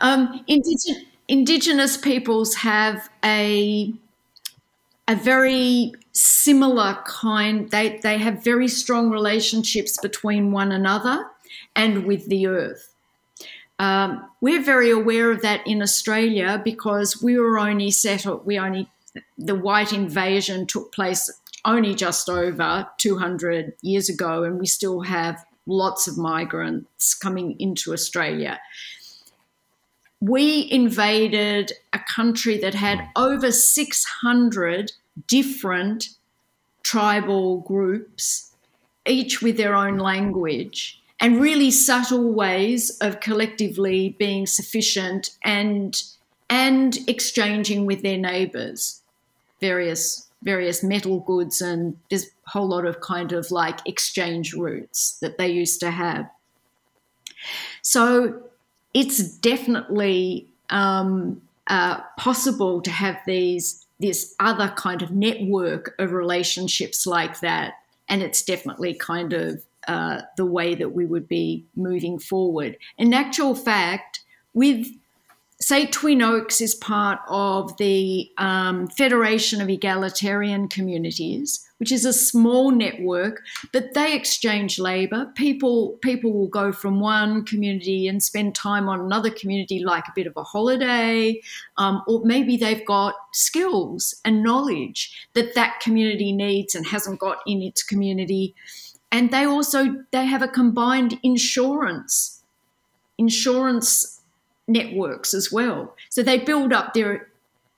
Um, 0.00 0.44
indigenous, 0.48 1.02
indigenous 1.32 1.96
peoples 1.96 2.50
have 2.56 3.08
a 3.24 3.92
a 5.08 5.16
very 5.16 5.92
similar 6.12 6.92
kind 7.06 7.70
they 7.70 7.98
they 8.02 8.18
have 8.18 8.44
very 8.44 8.68
strong 8.68 9.10
relationships 9.10 9.98
between 10.02 10.52
one 10.52 10.70
another 10.70 11.16
and 11.74 12.04
with 12.04 12.28
the 12.28 12.46
earth 12.46 12.94
um, 13.78 14.08
we're 14.40 14.62
very 14.62 14.90
aware 14.90 15.30
of 15.32 15.42
that 15.42 15.66
in 15.66 15.80
australia 15.80 16.60
because 16.62 17.22
we 17.22 17.38
were 17.38 17.58
only 17.58 17.90
settled 17.90 18.44
we 18.44 18.58
only 18.58 18.86
the 19.38 19.54
white 19.54 19.92
invasion 19.92 20.66
took 20.66 20.92
place 20.92 21.30
only 21.64 21.94
just 21.94 22.28
over 22.28 22.88
200 22.98 23.74
years 23.82 24.08
ago, 24.08 24.42
and 24.42 24.58
we 24.58 24.66
still 24.66 25.02
have 25.02 25.44
lots 25.66 26.08
of 26.08 26.18
migrants 26.18 27.14
coming 27.14 27.56
into 27.60 27.92
Australia. 27.92 28.58
We 30.22 30.68
invaded 30.70 31.72
a 31.92 31.98
country 31.98 32.56
that 32.58 32.74
had 32.74 33.00
hmm. 33.00 33.06
over 33.16 33.50
600 33.50 34.92
different 35.26 36.10
tribal 36.84 37.58
groups, 37.58 38.52
each 39.04 39.42
with 39.42 39.56
their 39.56 39.74
own 39.74 39.98
language, 39.98 41.02
and 41.18 41.40
really 41.40 41.72
subtle 41.72 42.32
ways 42.32 42.90
of 43.00 43.18
collectively 43.18 44.16
being 44.18 44.46
sufficient 44.46 45.30
and 45.44 46.00
and 46.48 46.98
exchanging 47.08 47.86
with 47.86 48.02
their 48.02 48.18
neighbors 48.18 49.02
various 49.60 50.28
various 50.42 50.82
metal 50.82 51.20
goods 51.20 51.60
and 51.60 51.96
there's 52.10 52.26
a 52.26 52.50
whole 52.50 52.68
lot 52.68 52.84
of 52.84 53.00
kind 53.00 53.32
of 53.32 53.50
like 53.50 53.78
exchange 53.86 54.52
routes 54.54 55.18
that 55.20 55.38
they 55.38 55.48
used 55.48 55.80
to 55.80 55.90
have. 55.90 56.28
So 57.80 58.42
it's 58.94 59.36
definitely 59.38 60.46
um, 60.70 61.40
uh, 61.66 62.00
possible 62.18 62.80
to 62.82 62.90
have 62.90 63.18
these 63.26 63.86
this 64.00 64.34
other 64.40 64.68
kind 64.76 65.00
of 65.00 65.12
network 65.12 65.94
of 66.00 66.12
relationships 66.12 67.06
like 67.06 67.38
that, 67.40 67.74
and 68.08 68.20
it's 68.20 68.42
definitely 68.42 68.94
kind 68.94 69.32
of 69.32 69.62
uh, 69.86 70.22
the 70.36 70.46
way 70.46 70.74
that 70.74 70.90
we 70.90 71.06
would 71.06 71.28
be 71.28 71.64
moving 71.76 72.18
forward. 72.18 72.76
In 72.98 73.14
actual 73.14 73.54
fact, 73.54 74.20
with 74.54 74.88
say 75.62 75.86
Twin 75.86 76.22
Oaks 76.22 76.60
is 76.60 76.74
part 76.74 77.20
of 77.28 77.76
the 77.76 78.30
um, 78.38 78.88
Federation 78.88 79.60
of 79.60 79.68
Egalitarian 79.68 80.66
Communities, 80.68 81.64
which 81.78 81.92
is 81.92 82.04
a 82.04 82.12
small 82.12 82.72
network, 82.72 83.42
but 83.72 83.94
they 83.94 84.14
exchange 84.14 84.78
labour. 84.78 85.32
People 85.36 85.98
people 86.02 86.32
will 86.32 86.48
go 86.48 86.72
from 86.72 87.00
one 87.00 87.44
community 87.44 88.08
and 88.08 88.22
spend 88.22 88.54
time 88.54 88.88
on 88.88 89.00
another 89.00 89.30
community, 89.30 89.78
like 89.84 90.04
a 90.08 90.12
bit 90.14 90.26
of 90.26 90.36
a 90.36 90.42
holiday, 90.42 91.40
um, 91.76 92.02
or 92.08 92.22
maybe 92.24 92.56
they've 92.56 92.84
got 92.86 93.14
skills 93.32 94.14
and 94.24 94.42
knowledge 94.42 95.28
that 95.34 95.54
that 95.54 95.80
community 95.80 96.32
needs 96.32 96.74
and 96.74 96.86
hasn't 96.86 97.20
got 97.20 97.38
in 97.46 97.62
its 97.62 97.82
community. 97.82 98.54
And 99.12 99.30
they 99.30 99.44
also 99.44 100.04
they 100.10 100.26
have 100.26 100.42
a 100.42 100.48
combined 100.48 101.20
insurance 101.22 102.42
insurance 103.18 104.21
networks 104.68 105.34
as 105.34 105.52
well. 105.52 105.94
So 106.08 106.22
they 106.22 106.38
build 106.38 106.72
up 106.72 106.94
their 106.94 107.28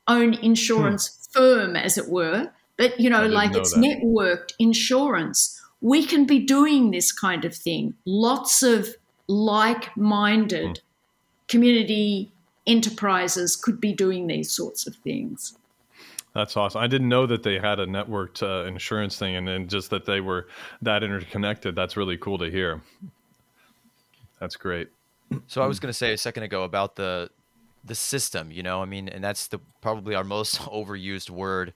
own 0.08 0.34
insurance 0.34 1.28
hmm. 1.32 1.38
firm, 1.38 1.76
as 1.76 1.98
it 1.98 2.08
were. 2.08 2.50
But, 2.76 2.98
you 2.98 3.08
know, 3.08 3.26
like 3.26 3.52
know 3.52 3.60
it's 3.60 3.72
that. 3.72 3.80
networked 3.80 4.52
insurance. 4.58 5.60
We 5.80 6.04
can 6.04 6.26
be 6.26 6.40
doing 6.40 6.90
this 6.90 7.12
kind 7.12 7.44
of 7.44 7.54
thing. 7.54 7.94
Lots 8.04 8.62
of 8.62 8.88
like 9.28 9.96
minded 9.96 10.78
hmm. 10.78 10.82
community 11.48 12.32
enterprises 12.66 13.56
could 13.56 13.80
be 13.80 13.92
doing 13.92 14.26
these 14.26 14.50
sorts 14.50 14.86
of 14.86 14.96
things. 14.96 15.56
That's 16.34 16.56
awesome. 16.56 16.80
I 16.80 16.88
didn't 16.88 17.08
know 17.08 17.26
that 17.26 17.44
they 17.44 17.60
had 17.60 17.78
a 17.78 17.86
networked 17.86 18.42
uh, 18.42 18.66
insurance 18.66 19.16
thing 19.16 19.36
and 19.36 19.46
then 19.46 19.68
just 19.68 19.90
that 19.90 20.04
they 20.04 20.20
were 20.20 20.48
that 20.82 21.04
interconnected. 21.04 21.76
That's 21.76 21.96
really 21.96 22.16
cool 22.16 22.38
to 22.38 22.50
hear. 22.50 22.80
That's 24.40 24.56
great. 24.56 24.88
So 25.46 25.62
I 25.62 25.66
was 25.66 25.80
going 25.80 25.90
to 25.90 25.96
say 25.96 26.12
a 26.12 26.18
second 26.18 26.42
ago 26.42 26.64
about 26.64 26.96
the 26.96 27.30
the 27.84 27.94
system, 27.94 28.50
you 28.50 28.62
know, 28.62 28.80
I 28.80 28.86
mean, 28.86 29.08
and 29.08 29.22
that's 29.22 29.48
the 29.48 29.60
probably 29.80 30.14
our 30.14 30.24
most 30.24 30.58
overused 30.60 31.30
word 31.30 31.74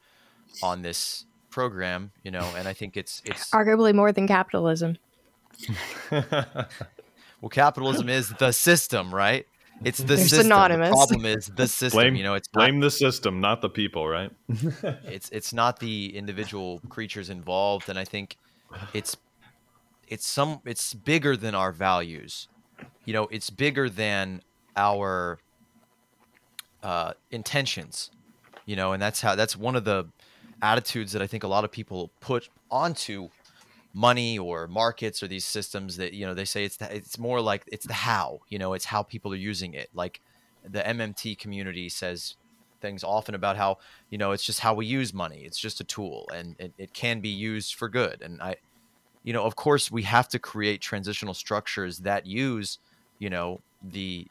on 0.63 0.83
this 0.83 1.27
program, 1.51 2.13
you 2.23 2.31
know, 2.31 2.51
and 2.57 2.67
I 2.67 2.73
think 2.73 2.97
it's 2.97 3.23
it's 3.25 3.51
arguably 3.51 3.95
more 3.95 4.13
than 4.13 4.27
capitalism. 4.27 4.97
well, 6.11 7.51
capitalism 7.51 8.09
is 8.09 8.31
the 8.31 8.53
system, 8.53 9.15
right? 9.15 9.47
It's 9.85 9.99
the 9.99 10.05
They're 10.05 10.17
system. 10.19 10.43
Synonymous. 10.43 10.91
The 10.91 10.95
problem 10.95 11.27
is 11.27 11.47
the 11.47 11.69
system. 11.69 11.99
Blame, 11.99 12.17
you 12.17 12.25
know, 12.25 12.35
it's 12.35 12.49
blame 12.49 12.81
not, 12.81 12.87
the 12.87 12.91
system, 12.91 13.41
not 13.41 13.61
the 13.61 13.71
people, 13.71 14.09
right? 14.09 14.31
it's 14.49 15.29
it's 15.31 15.53
not 15.53 15.79
the 15.79 16.17
individual 16.17 16.81
creatures 16.89 17.31
involved, 17.31 17.89
and 17.89 17.99
I 17.99 18.05
think 18.05 18.37
it's 18.93 19.17
it's 20.09 20.27
some 20.27 20.61
it's 20.65 20.95
bigger 20.95 21.37
than 21.37 21.55
our 21.55 21.71
values 21.71 22.49
you 23.09 23.15
know, 23.15 23.27
it's 23.31 23.49
bigger 23.49 23.89
than 23.89 24.43
our 24.77 25.39
uh, 26.83 27.15
intentions, 27.31 28.11
you 28.67 28.77
know, 28.77 28.93
and 28.93 29.01
that's 29.01 29.23
how 29.23 29.35
that's 29.35 29.57
one 29.57 29.77
of 29.77 29.85
the 29.87 30.09
attitudes 30.61 31.13
that 31.13 31.23
I 31.23 31.27
think 31.27 31.43
a 31.43 31.49
lot 31.49 31.65
of 31.65 31.73
people 31.73 32.11
put 32.21 32.51
onto 32.71 33.31
money 33.95 34.39
or 34.39 34.69
markets 34.69 35.23
or 35.23 35.27
these 35.27 35.47
systems 35.47 35.97
that 35.97 36.13
you 36.13 36.27
know 36.27 36.35
they 36.35 36.45
say 36.45 36.65
it's 36.65 36.77
the, 36.77 36.95
it's 36.95 37.19
more 37.19 37.41
like 37.41 37.63
it's 37.69 37.87
the 37.87 37.95
how 37.95 38.41
you 38.51 38.59
know 38.59 38.75
it's 38.75 38.85
how 38.85 39.03
people 39.03 39.33
are 39.33 39.37
using 39.37 39.73
it. 39.73 39.89
Like 39.95 40.21
the 40.63 40.81
MMT 40.81 41.39
community 41.39 41.89
says 41.89 42.37
things 42.83 43.03
often 43.03 43.35
about 43.35 43.57
how 43.57 43.79
you 44.11 44.19
know 44.19 44.33
it's 44.33 44.45
just 44.45 44.61
how 44.61 44.75
we 44.75 44.85
use 44.85 45.15
money. 45.15 45.45
It's 45.47 45.59
just 45.59 45.81
a 45.81 45.85
tool 45.85 46.29
and 46.35 46.57
it, 46.59 46.75
it 46.77 46.93
can 46.93 47.21
be 47.21 47.31
used 47.31 47.75
for 47.75 47.89
good. 47.89 48.21
And 48.21 48.43
I 48.43 48.57
you 49.23 49.33
know 49.33 49.45
of 49.45 49.57
course 49.57 49.91
we 49.91 50.03
have 50.03 50.29
to 50.29 50.39
create 50.39 50.83
transitional 50.83 51.33
structures 51.33 52.01
that 52.01 52.27
use 52.27 52.79
you 53.19 53.31
know 53.31 53.61
the 53.83 54.27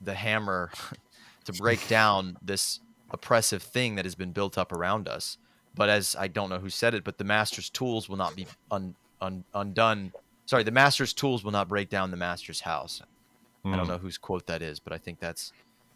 the 0.00 0.14
hammer 0.14 0.70
to 1.44 1.52
break 1.52 1.86
down 1.88 2.36
this 2.42 2.80
oppressive 3.10 3.62
thing 3.62 3.94
that 3.96 4.04
has 4.04 4.14
been 4.14 4.32
built 4.32 4.56
up 4.56 4.72
around 4.72 5.08
us. 5.08 5.38
But 5.74 5.88
as 5.88 6.16
I 6.18 6.28
don't 6.28 6.50
know 6.50 6.58
who 6.58 6.70
said 6.70 6.94
it, 6.94 7.04
but 7.04 7.18
the 7.18 7.24
master's 7.24 7.70
tools 7.70 8.08
will 8.08 8.16
not 8.16 8.36
be 8.36 8.46
un, 8.70 8.94
un, 9.20 9.44
undone. 9.54 10.12
Sorry, 10.44 10.64
the 10.64 10.70
master's 10.70 11.12
tools 11.12 11.44
will 11.44 11.52
not 11.52 11.68
break 11.68 11.88
down 11.88 12.10
the 12.10 12.16
master's 12.16 12.60
house. 12.60 13.00
Mm. 13.64 13.72
I 13.72 13.76
don't 13.76 13.86
hmm. 13.86 13.92
know 13.92 13.98
whose 13.98 14.18
quote 14.18 14.46
that 14.46 14.60
is, 14.60 14.80
but 14.80 14.92
I 14.92 14.98
think 14.98 15.18
that's 15.18 15.52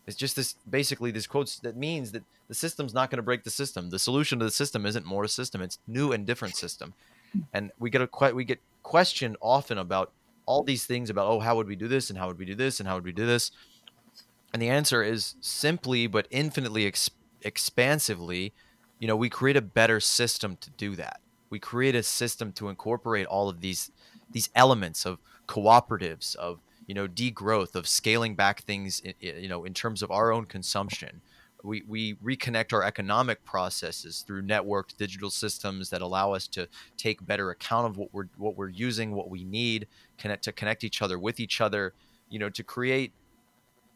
it's 0.07 0.17
just 0.17 0.37
this 0.37 0.55
basically 0.71 1.11
this 1.11 1.27
quote 1.27 1.59
that 1.63 1.77
means 1.77 2.13
that 2.13 2.23
the 2.49 2.55
system's 2.55 2.95
not 2.95 3.11
going 3.11 3.19
to 3.19 3.23
break 3.23 3.45
the 3.45 3.51
system. 3.51 3.91
The 3.91 3.99
solution 3.99 4.39
to 4.39 4.45
the 4.45 4.51
system 4.51 4.87
isn't 4.87 5.05
more 5.05 5.25
a 5.25 5.29
system; 5.29 5.61
it's 5.61 5.79
new 5.87 6.13
and 6.13 6.25
different 6.25 6.57
system. 6.57 6.95
And 7.53 7.71
we 7.79 7.91
get 7.91 8.01
a 8.01 8.07
quite 8.07 8.35
we 8.35 8.45
get 8.45 8.61
questioned 8.83 9.37
often 9.41 9.79
about 9.79 10.13
all 10.47 10.63
these 10.63 10.87
things 10.87 11.11
about 11.11 11.27
oh 11.29 11.41
how 11.41 11.57
would 11.57 11.67
we 11.67 11.77
do 11.77 11.89
this 11.89 12.09
and 12.09 12.19
how 12.19 12.29
would 12.29 12.39
we 12.39 12.45
do 12.45 12.55
this 12.55 12.81
and 12.81 12.89
how 12.89 12.95
would 12.95 13.05
we 13.05 13.13
do 13.13 13.27
this? 13.27 13.51
And 14.53 14.63
the 14.63 14.69
answer 14.69 15.03
is 15.03 15.35
simply 15.41 16.07
but 16.07 16.27
infinitely 16.31 16.87
ex- 16.87 17.11
expansively 17.43 18.55
you 18.99 19.07
know 19.07 19.17
we 19.17 19.29
create 19.29 19.57
a 19.57 19.63
better 19.63 20.01
system 20.01 20.57
to 20.59 20.71
do 20.71 20.97
that. 20.97 21.21
We 21.51 21.59
create 21.59 21.95
a 21.95 22.03
system 22.03 22.53
to 22.53 22.69
incorporate 22.69 23.27
all 23.27 23.49
of 23.49 23.61
these 23.61 23.91
these 24.31 24.49
elements 24.55 25.05
of 25.05 25.19
cooperatives 25.47 26.35
of 26.37 26.61
you 26.87 26.95
know 26.95 27.07
degrowth 27.07 27.75
of 27.75 27.87
scaling 27.87 28.35
back 28.35 28.63
things 28.63 29.03
you 29.21 29.49
know 29.49 29.65
in 29.65 29.75
terms 29.75 30.03
of 30.03 30.11
our 30.11 30.33
own 30.33 30.45
consumption 30.45 31.21
we, 31.67 31.83
we 31.87 32.15
reconnect 32.15 32.73
our 32.73 32.83
economic 32.83 33.45
processes 33.45 34.25
through 34.27 34.43
networked 34.43 34.97
digital 34.97 35.31
systems 35.31 35.91
that 35.91 36.01
allow 36.01 36.33
us 36.33 36.47
to 36.49 36.69
take 36.97 37.27
better 37.27 37.51
account 37.51 37.87
of 37.87 37.99
what 37.99 38.15
we're 38.15 38.29
what 38.37 38.57
we're 38.57 38.69
using, 38.69 39.13
what 39.13 39.29
we 39.29 39.45
need, 39.45 39.87
connect 40.17 40.45
to 40.45 40.53
connect 40.53 40.85
each 40.85 41.03
other 41.03 41.19
with 41.19 41.41
each 41.41 41.61
other, 41.61 41.93
you 42.31 42.39
know, 42.39 42.49
to 42.49 42.63
create 42.63 43.13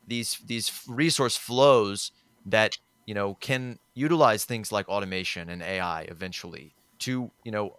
these 0.06 0.40
these 0.46 0.82
resource 0.86 1.36
flows 1.36 2.10
that 2.44 2.78
you 3.06 3.14
know 3.14 3.34
can 3.34 3.78
utilize 3.94 4.44
things 4.44 4.72
like 4.72 4.88
automation 4.88 5.48
and 5.48 5.62
AI 5.62 6.02
eventually 6.02 6.74
to 6.98 7.30
you 7.44 7.52
know 7.52 7.76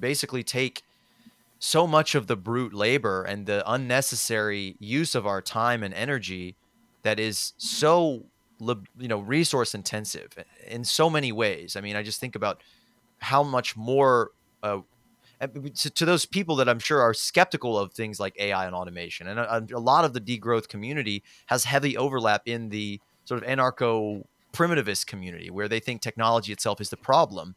basically 0.00 0.42
take 0.42 0.82
so 1.58 1.86
much 1.86 2.14
of 2.14 2.26
the 2.26 2.36
brute 2.36 2.74
labor 2.74 3.22
and 3.22 3.46
the 3.46 3.62
unnecessary 3.70 4.76
use 4.78 5.14
of 5.14 5.26
our 5.26 5.40
time 5.40 5.82
and 5.82 5.94
energy 5.94 6.56
that 7.02 7.18
is 7.18 7.52
so 7.56 8.24
you 8.60 9.08
know 9.08 9.18
resource 9.18 9.74
intensive 9.74 10.32
in 10.66 10.84
so 10.84 11.10
many 11.10 11.32
ways. 11.32 11.76
I 11.76 11.80
mean, 11.80 11.96
I 11.96 12.02
just 12.02 12.20
think 12.20 12.34
about 12.34 12.62
how 13.18 13.42
much 13.42 13.76
more 13.76 14.30
uh, 14.62 14.80
to, 15.40 15.90
to, 15.90 16.04
those 16.04 16.24
people 16.24 16.56
that 16.56 16.68
I'm 16.68 16.78
sure 16.78 17.00
are 17.00 17.12
skeptical 17.12 17.78
of 17.78 17.92
things 17.92 18.18
like 18.18 18.34
AI 18.38 18.66
and 18.66 18.74
automation, 18.74 19.26
and 19.28 19.38
a, 19.38 19.66
a, 19.74 19.78
lot 19.78 20.04
of 20.04 20.12
the 20.14 20.20
degrowth 20.20 20.68
community 20.68 21.22
has 21.46 21.64
heavy 21.64 21.96
overlap 21.96 22.42
in 22.46 22.70
the 22.70 23.00
sort 23.24 23.42
of 23.42 23.48
anarcho 23.48 24.24
primitivist 24.52 25.06
community 25.06 25.50
where 25.50 25.68
they 25.68 25.80
think 25.80 26.00
technology 26.00 26.52
itself 26.52 26.80
is 26.80 26.88
the 26.88 26.96
problem, 26.96 27.54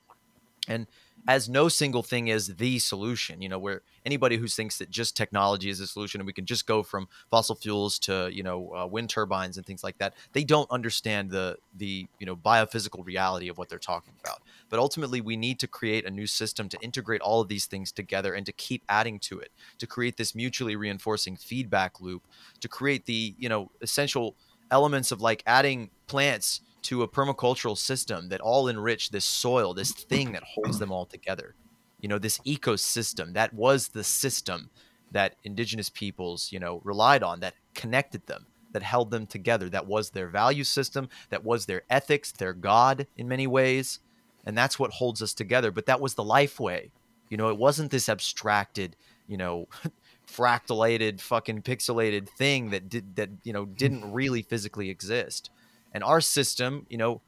and 0.68 0.88
as 1.28 1.49
no 1.49 1.70
single 1.70 2.03
thing 2.03 2.28
is 2.28 2.55
the 2.55 2.80
solution. 2.80 3.41
You 3.41 3.49
know, 3.49 3.59
where 3.59 3.82
anybody 4.05 4.38
who 4.38 4.47
thinks 4.47 4.78
that 4.78 4.89
just 4.89 5.15
technology 5.15 5.70
is 5.70 5.80
the 5.80 5.88
solution 5.88 6.22
and 6.22 6.26
we 6.26 6.34
can 6.34 6.45
just 6.45 6.65
go 6.65 6.84
from 6.84 7.07
fossil 7.30 7.55
fuels 7.55 7.99
to 7.99 8.30
you 8.32 8.43
know 8.43 8.74
uh, 8.76 8.88
wind 8.88 9.09
turbines 9.09 9.57
and 9.57 9.65
things 9.65 9.84
like 9.84 9.97
that, 9.97 10.13
they 10.34 10.43
don't 10.43 10.70
understand 10.72 11.30
the 11.32 11.57
the 11.76 12.07
you 12.20 12.26
know 12.26 12.36
biophysical 12.36 13.05
reality 13.05 13.49
of 13.49 13.57
what 13.57 13.70
they're 13.70 13.80
talking 13.80 14.13
about. 14.24 14.41
But 14.70 14.80
ultimately, 14.80 15.22
we 15.22 15.38
need 15.38 15.59
to 15.59 15.67
create 15.67 16.05
a 16.05 16.11
new 16.11 16.28
system 16.28 16.70
to 16.70 16.80
integrate 16.82 17.22
all 17.22 17.41
of 17.41 17.47
these 17.47 17.65
things 17.65 17.91
together 17.91 18.34
and 18.34 18.45
to 18.45 18.51
keep 18.51 18.84
adding 18.89 19.20
to 19.20 19.39
it, 19.39 19.51
to 19.80 19.88
create 19.88 20.17
this 20.17 20.36
mutually 20.36 20.76
reinforcing 20.76 21.36
feedback 21.36 21.99
loop, 21.99 22.24
to 22.61 22.67
create 22.67 23.05
the 23.05 23.36
you 23.38 23.49
know 23.49 23.72
essential 23.82 24.36
elements 24.72 25.11
of 25.11 25.22
like 25.22 25.43
adding 25.45 25.89
plants 26.07 26.61
to 26.84 27.03
a 27.03 27.07
permacultural 27.07 27.77
system 27.77 28.30
that 28.30 28.41
all 28.41 28.67
enrich 28.67 29.09
this 29.09 29.25
soil, 29.25 29.73
this 29.73 29.91
thing 29.91 30.32
that 30.32 30.43
holds 30.43 30.80
them 30.80 30.91
all 30.91 31.05
together. 31.05 31.55
You 31.99 32.09
know, 32.09 32.17
this 32.17 32.39
ecosystem 32.39 33.34
that 33.34 33.53
was 33.53 33.89
the 33.89 34.03
system 34.03 34.69
that 35.11 35.36
indigenous 35.43 35.89
peoples, 35.89 36.51
you 36.51 36.59
know, 36.59 36.82
relied 36.84 37.23
on, 37.23 37.39
that 37.41 37.55
connected 37.73 38.25
them, 38.27 38.45
that 38.71 38.84
held 38.84 39.11
them 39.11 39.25
together, 39.25 39.69
that 39.69 39.88
was 39.88 40.11
their 40.11 40.27
value 40.27 40.63
system, 40.63 41.09
that 41.30 41.43
was 41.43 41.65
their 41.65 41.84
ethics, 41.89 42.32
their 42.32 42.53
God 42.53 43.07
in 43.17 43.27
many 43.27 43.47
ways. 43.47 43.99
And 44.45 44.57
that's 44.57 44.80
what 44.80 44.91
holds 44.91 45.21
us 45.21 45.34
together. 45.34 45.71
But 45.71 45.88
that 45.88 45.99
was 45.99 46.13
the 46.13 46.23
life 46.23 46.59
way. 46.59 46.91
You 47.30 47.38
know, 47.38 47.49
it 47.49 47.57
wasn't 47.57 47.91
this 47.91 48.07
abstracted, 48.07 48.95
you 49.27 49.38
know, 49.38 49.67
fractalated, 50.25 51.19
fucking 51.19 51.63
pixelated 51.63 52.30
thing 52.30 52.69
that 52.69 52.88
did 52.88 53.15
that, 53.17 53.30
you 53.43 53.51
know, 53.51 53.65
didn't 53.65 54.11
really 54.13 54.41
physically 54.41 54.89
exist 54.89 55.49
and 55.93 56.03
our 56.03 56.21
system 56.21 56.85
you 56.89 56.97
know 56.97 57.21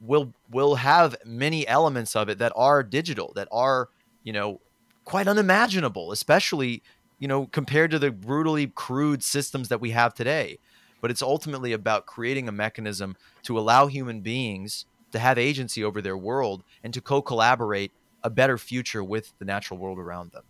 will 0.00 0.32
will 0.50 0.76
have 0.76 1.16
many 1.24 1.66
elements 1.66 2.16
of 2.16 2.28
it 2.28 2.38
that 2.38 2.52
are 2.56 2.82
digital 2.82 3.32
that 3.34 3.48
are 3.52 3.88
you 4.22 4.32
know 4.32 4.60
quite 5.04 5.28
unimaginable 5.28 6.12
especially 6.12 6.82
you 7.22 7.28
know 7.28 7.46
compared 7.46 7.92
to 7.92 8.00
the 8.00 8.10
brutally 8.10 8.66
crude 8.66 9.22
systems 9.22 9.68
that 9.68 9.80
we 9.80 9.90
have 9.90 10.12
today. 10.12 10.58
But 11.00 11.12
it's 11.12 11.22
ultimately 11.22 11.72
about 11.72 12.06
creating 12.06 12.48
a 12.48 12.52
mechanism 12.52 13.16
to 13.44 13.58
allow 13.58 13.86
human 13.86 14.20
beings 14.20 14.86
to 15.12 15.20
have 15.20 15.38
agency 15.38 15.84
over 15.84 16.02
their 16.02 16.16
world 16.16 16.64
and 16.82 16.92
to 16.94 17.00
co-collaborate 17.00 17.92
a 18.24 18.30
better 18.30 18.58
future 18.58 19.04
with 19.04 19.32
the 19.38 19.44
natural 19.44 19.78
world 19.78 20.00
around 20.00 20.32
them. 20.32 20.42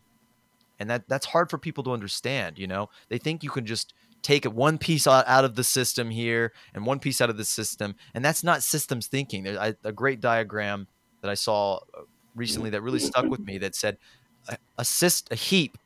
And 0.79 0.89
that 0.89 1.09
that's 1.09 1.27
hard 1.27 1.51
for 1.51 1.59
people 1.59 1.85
to 1.85 1.93
understand 1.93 2.59
you 2.59 2.67
know? 2.67 2.89
They 3.11 3.19
think 3.19 3.43
you 3.45 3.51
can 3.51 3.67
just 3.67 3.93
take 4.23 4.45
one 4.45 4.79
piece 4.79 5.07
out 5.07 5.45
of 5.45 5.57
the 5.57 5.65
system 5.65 6.11
here 6.11 6.53
and 6.75 6.87
one 6.87 6.99
piece 6.99 7.21
out 7.21 7.31
of 7.31 7.37
the 7.37 7.45
system 7.45 7.95
and 8.15 8.25
that's 8.25 8.45
not 8.45 8.63
systems 8.63 9.07
thinking. 9.07 9.43
There's 9.43 9.75
a 9.85 9.93
great 9.93 10.21
diagram 10.21 10.87
that 11.23 11.31
i 11.31 11.35
saw 11.35 11.77
uh, 11.77 12.03
recently 12.35 12.71
that 12.71 12.83
really 12.83 12.99
stuck 12.99 13.27
with 13.27 13.41
me 13.41 13.59
that 13.59 13.75
said 13.75 13.97
a, 14.49 14.59
a, 14.79 14.85
a 15.31 15.35
heap 15.35 15.79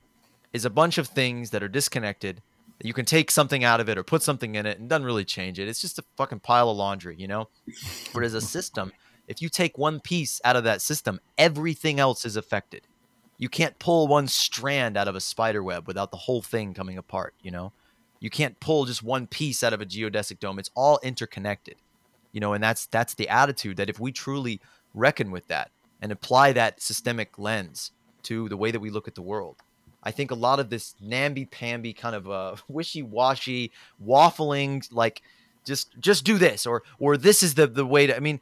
is 0.53 0.65
a 0.65 0.71
bunch 0.71 0.99
of 0.99 1.09
things 1.09 1.51
that 1.51 1.63
are 1.63 1.69
disconnected 1.69 2.43
you 2.83 2.93
can 2.93 3.07
take 3.07 3.31
something 3.31 3.65
out 3.65 3.81
of 3.81 3.89
it 3.89 3.97
or 3.97 4.03
put 4.03 4.23
something 4.23 4.55
in 4.55 4.67
it 4.67 4.79
and 4.79 4.89
doesn't 4.89 5.07
really 5.07 5.25
change 5.25 5.59
it. 5.59 5.67
It's 5.67 5.81
just 5.81 5.99
a 5.99 6.05
fucking 6.17 6.41
pile 6.41 6.69
of 6.69 6.77
laundry 6.77 7.17
you 7.19 7.29
know? 7.29 7.49
Whereas 8.13 8.35
a 8.35 8.41
system 8.41 8.93
if 9.29 9.43
you 9.43 9.49
take 9.49 9.77
one 9.79 10.01
piece 10.01 10.41
out 10.45 10.57
of 10.57 10.65
that 10.65 10.83
system 10.83 11.21
everything 11.39 12.01
else 12.01 12.25
is 12.25 12.37
affected. 12.37 12.87
You 13.39 13.49
can't 13.49 13.79
pull 13.79 14.09
one 14.09 14.29
strand 14.29 14.97
out 14.97 15.09
of 15.09 15.15
a 15.17 15.21
spider 15.21 15.63
web 15.63 15.87
without 15.87 16.11
the 16.11 16.17
whole 16.17 16.43
thing 16.43 16.75
coming 16.75 16.99
apart 16.99 17.35
you 17.43 17.51
know 17.51 17.73
you 18.21 18.31
can't 18.31 18.59
pull 18.61 18.85
just 18.85 19.03
one 19.03 19.27
piece 19.27 19.63
out 19.63 19.73
of 19.73 19.81
a 19.81 19.87
geodesic 19.87 20.41
dome. 20.41 20.59
It's 20.59 20.71
all 20.75 20.99
interconnected. 21.03 21.77
You 22.33 22.41
know, 22.41 22.53
and 22.53 22.63
that's 22.63 22.87
that's 22.87 23.15
the 23.15 23.29
attitude 23.29 23.77
that 23.79 23.89
if 23.89 23.99
we 23.99 24.13
truly 24.13 24.61
reckon 24.95 25.31
with 25.31 25.49
that 25.49 25.71
and 26.03 26.13
apply 26.13 26.53
that 26.53 26.83
systemic 26.83 27.39
lens 27.39 27.93
to 28.25 28.49
the 28.49 28.57
way 28.57 28.71
that 28.71 28.81
we 28.81 28.91
look 28.91 29.09
at 29.09 29.15
the 29.15 29.23
world, 29.23 29.57
I 30.03 30.11
think 30.11 30.31
a 30.31 30.35
lot 30.35 30.61
of 30.61 30.69
this 30.69 30.95
namby-pamby 31.01 31.95
kind 31.95 32.15
of 32.15 32.31
uh, 32.31 32.57
wishy-washy 32.69 33.73
waffling, 34.05 34.87
like 34.93 35.23
just 35.65 35.99
just 35.99 36.25
do 36.25 36.39
this 36.39 36.67
or 36.67 36.83
or 36.99 37.17
this 37.17 37.43
is 37.43 37.55
the 37.55 37.67
the 37.67 37.87
way 37.87 38.07
to. 38.07 38.17
I 38.17 38.21
mean, 38.21 38.41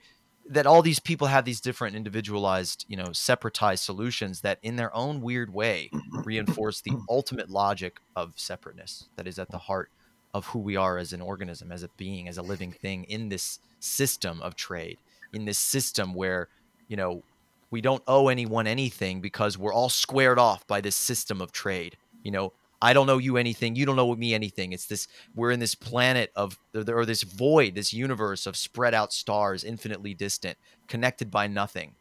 that 0.49 0.67
all 0.67 0.83
these 0.83 1.01
people 1.01 1.29
have 1.29 1.45
these 1.45 1.61
different 1.61 1.97
individualized, 1.97 2.85
you 2.89 2.97
know, 2.97 3.13
separatized 3.13 3.83
solutions 3.83 4.43
that 4.43 4.59
in 4.63 4.77
their 4.77 4.95
own 4.95 5.21
weird 5.21 5.53
way 5.53 5.91
mm-hmm. 5.93 6.21
reinforce 6.21 6.81
the 6.81 6.91
mm-hmm. 6.91 7.05
ultimate 7.09 7.51
logic 7.51 7.99
of 8.15 8.33
separateness 8.37 9.09
that 9.17 9.27
is 9.27 9.39
at 9.39 9.51
the 9.51 9.59
heart 9.59 9.91
of 10.35 10.47
who 10.47 10.59
we 10.59 10.77
are 10.77 10.99
as 10.99 11.13
an 11.13 11.21
organism, 11.21 11.71
as 11.71 11.83
a 11.83 11.89
being, 11.97 12.29
as 12.29 12.37
a 12.37 12.43
living 12.43 12.73
thing 12.73 13.05
in 13.05 13.29
this 13.29 13.61
system 13.81 14.43
of 14.43 14.57
trade, 14.57 14.99
in 15.33 15.45
this 15.45 15.59
system 15.59 16.13
where, 16.13 16.49
you 16.89 16.97
know, 16.97 17.23
we 17.71 17.81
don't 17.81 18.03
owe 18.07 18.29
anyone 18.29 18.67
anything 18.67 19.21
because 19.21 19.57
we're 19.57 19.73
all 19.73 19.89
squared 19.89 20.39
off 20.39 20.67
by 20.67 20.81
this 20.81 20.97
system 20.97 21.41
of 21.41 21.53
trade. 21.53 21.97
You 22.23 22.31
know, 22.31 22.53
I 22.83 22.93
don't 22.93 23.07
know 23.07 23.19
you 23.19 23.37
anything. 23.37 23.77
You 23.77 23.87
don't 23.87 23.97
know 23.97 24.15
me 24.15 24.35
anything. 24.35 24.73
It's 24.73 24.87
this, 24.87 25.09
we're 25.35 25.51
in 25.51 25.61
this 25.61 25.75
planet 25.75 26.31
of, 26.37 26.59
or 26.89 27.07
this 27.07 27.23
void, 27.23 27.75
this 27.75 27.93
universe 27.93 28.47
of 28.47 28.57
spread 28.57 28.95
out 28.95 29.13
stars, 29.13 29.65
infinitely 29.65 30.15
distant, 30.15 30.59
connected 30.89 31.31
by 31.31 31.47
nothing. 31.47 31.95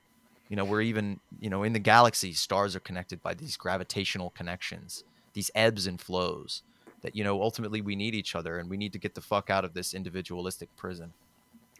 You 0.50 0.58
know, 0.58 0.66
we're 0.66 0.82
even, 0.82 1.20
you 1.40 1.50
know, 1.50 1.64
in 1.64 1.74
the 1.74 1.80
galaxy, 1.80 2.34
stars 2.34 2.76
are 2.76 2.82
connected 2.82 3.22
by 3.22 3.34
these 3.34 3.58
gravitational 3.58 4.32
connections, 4.32 5.04
these 5.34 5.50
ebbs 5.56 5.88
and 5.88 6.00
flows 6.00 6.64
that, 7.02 7.16
you 7.16 7.24
know, 7.24 7.42
ultimately 7.42 7.82
we 7.82 7.96
need 7.96 8.14
each 8.14 8.36
other 8.36 8.60
and 8.60 8.70
we 8.70 8.78
need 8.78 8.94
to 8.94 9.00
get 9.00 9.16
the 9.16 9.22
fuck 9.22 9.50
out 9.50 9.66
of 9.66 9.74
this 9.74 9.94
individualistic 9.94 10.76
prison 10.76 11.14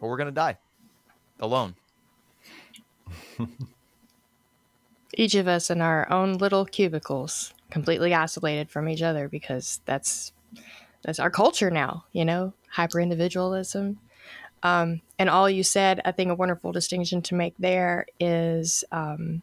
or 0.00 0.10
we're 0.10 0.16
to 0.18 0.32
die 0.32 0.58
alone. 1.40 1.74
Each 5.16 5.34
of 5.34 5.46
us 5.46 5.70
in 5.70 5.80
our 5.80 6.10
own 6.10 6.34
little 6.34 6.64
cubicles 6.64 7.54
completely 7.70 8.14
isolated 8.14 8.70
from 8.70 8.88
each 8.88 9.02
other 9.02 9.28
because 9.28 9.80
that's 9.84 10.32
that's 11.02 11.18
our 11.18 11.30
culture 11.30 11.70
now 11.70 12.04
you 12.12 12.24
know 12.24 12.52
hyper 12.70 13.00
individualism 13.00 13.98
um, 14.62 15.00
and 15.18 15.28
all 15.28 15.48
you 15.48 15.62
said 15.62 16.00
i 16.04 16.12
think 16.12 16.30
a 16.30 16.34
wonderful 16.34 16.72
distinction 16.72 17.22
to 17.22 17.34
make 17.34 17.54
there 17.58 18.06
is 18.20 18.84
um, 18.92 19.42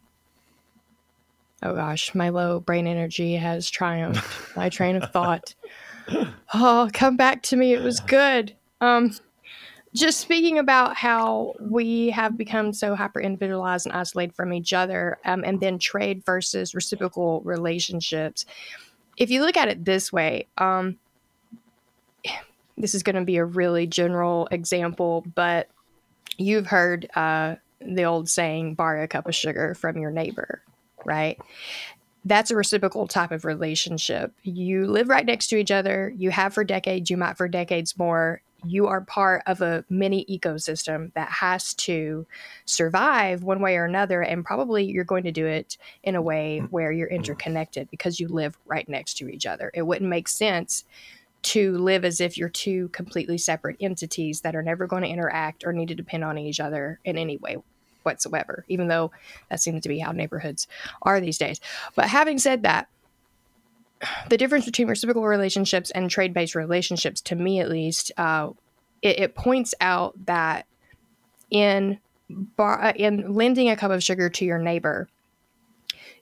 oh 1.63 1.75
gosh 1.75 2.15
my 2.15 2.29
low 2.29 2.59
brain 2.59 2.87
energy 2.87 3.35
has 3.35 3.69
triumphed. 3.69 4.55
My 4.55 4.69
train 4.69 4.95
of 4.95 5.11
thought. 5.11 5.55
Oh 6.53 6.89
come 6.91 7.15
back 7.15 7.41
to 7.43 7.55
me. 7.55 7.71
It 7.73 7.81
was 7.81 8.01
good. 8.01 8.53
Um, 8.81 9.13
just 9.93 10.19
speaking 10.19 10.57
about 10.57 10.95
how 10.95 11.53
we 11.59 12.09
have 12.11 12.37
become 12.37 12.71
so 12.73 12.95
hyper 12.95 13.19
individualized 13.19 13.85
and 13.85 13.95
isolated 13.95 14.35
from 14.35 14.53
each 14.53 14.73
other, 14.73 15.17
um, 15.25 15.43
and 15.45 15.59
then 15.59 15.77
trade 15.79 16.23
versus 16.25 16.73
reciprocal 16.73 17.41
relationships. 17.41 18.45
If 19.17 19.29
you 19.29 19.41
look 19.41 19.57
at 19.57 19.67
it 19.67 19.83
this 19.83 20.11
way, 20.13 20.47
um, 20.57 20.97
this 22.77 22.95
is 22.95 23.03
going 23.03 23.17
to 23.17 23.25
be 23.25 23.37
a 23.37 23.45
really 23.45 23.85
general 23.85 24.47
example, 24.49 25.25
but 25.35 25.67
you've 26.37 26.67
heard 26.67 27.09
uh, 27.15 27.55
the 27.81 28.03
old 28.03 28.29
saying, 28.29 28.75
borrow 28.75 29.03
a 29.03 29.07
cup 29.07 29.27
of 29.27 29.35
sugar 29.35 29.75
from 29.75 29.97
your 29.97 30.11
neighbor, 30.11 30.61
right? 31.05 31.37
That's 32.23 32.51
a 32.51 32.55
reciprocal 32.55 33.07
type 33.07 33.31
of 33.31 33.45
relationship. 33.45 34.31
You 34.43 34.87
live 34.87 35.09
right 35.09 35.25
next 35.25 35.47
to 35.47 35.57
each 35.57 35.71
other, 35.71 36.13
you 36.15 36.31
have 36.31 36.53
for 36.53 36.63
decades, 36.63 37.09
you 37.09 37.17
might 37.17 37.37
for 37.37 37.47
decades 37.47 37.97
more, 37.97 38.41
you 38.65 38.87
are 38.87 39.01
part 39.01 39.43
of 39.47 39.61
a 39.61 39.83
mini 39.89 40.25
ecosystem 40.25 41.13
that 41.13 41.29
has 41.29 41.73
to 41.75 42.25
survive 42.65 43.43
one 43.43 43.61
way 43.61 43.77
or 43.77 43.85
another. 43.85 44.21
And 44.21 44.45
probably 44.45 44.85
you're 44.85 45.03
going 45.03 45.23
to 45.23 45.31
do 45.31 45.45
it 45.45 45.77
in 46.03 46.15
a 46.15 46.21
way 46.21 46.61
mm. 46.61 46.69
where 46.69 46.91
you're 46.91 47.07
interconnected 47.07 47.89
because 47.89 48.19
you 48.19 48.27
live 48.27 48.57
right 48.65 48.87
next 48.87 49.15
to 49.15 49.29
each 49.29 49.45
other. 49.45 49.71
It 49.73 49.83
wouldn't 49.83 50.09
make 50.09 50.27
sense 50.27 50.85
to 51.43 51.75
live 51.77 52.05
as 52.05 52.21
if 52.21 52.37
you're 52.37 52.49
two 52.49 52.89
completely 52.89 53.37
separate 53.37 53.77
entities 53.79 54.41
that 54.41 54.55
are 54.55 54.61
never 54.61 54.85
going 54.85 55.03
to 55.03 55.09
interact 55.09 55.63
or 55.65 55.73
need 55.73 55.87
to 55.87 55.95
depend 55.95 56.23
on 56.23 56.37
each 56.37 56.59
other 56.59 56.99
in 57.03 57.17
any 57.17 57.37
way 57.37 57.57
whatsoever, 58.03 58.65
even 58.67 58.87
though 58.87 59.11
that 59.49 59.61
seems 59.61 59.81
to 59.81 59.89
be 59.89 59.99
how 59.99 60.11
neighborhoods 60.11 60.67
are 61.01 61.19
these 61.19 61.37
days. 61.37 61.59
But 61.95 62.07
having 62.07 62.37
said 62.37 62.63
that, 62.63 62.87
the 64.29 64.37
difference 64.37 64.65
between 64.65 64.87
reciprocal 64.87 65.25
relationships 65.25 65.91
and 65.91 66.09
trade 66.09 66.33
based 66.33 66.55
relationships, 66.55 67.21
to 67.21 67.35
me 67.35 67.59
at 67.59 67.69
least, 67.69 68.11
uh, 68.17 68.49
it, 69.01 69.19
it, 69.19 69.35
points 69.35 69.73
out 69.81 70.25
that 70.25 70.65
in 71.49 71.99
bar, 72.29 72.81
uh, 72.81 72.93
in 72.95 73.33
lending 73.33 73.69
a 73.69 73.75
cup 73.75 73.91
of 73.91 74.03
sugar 74.03 74.29
to 74.29 74.45
your 74.45 74.59
neighbor, 74.59 75.07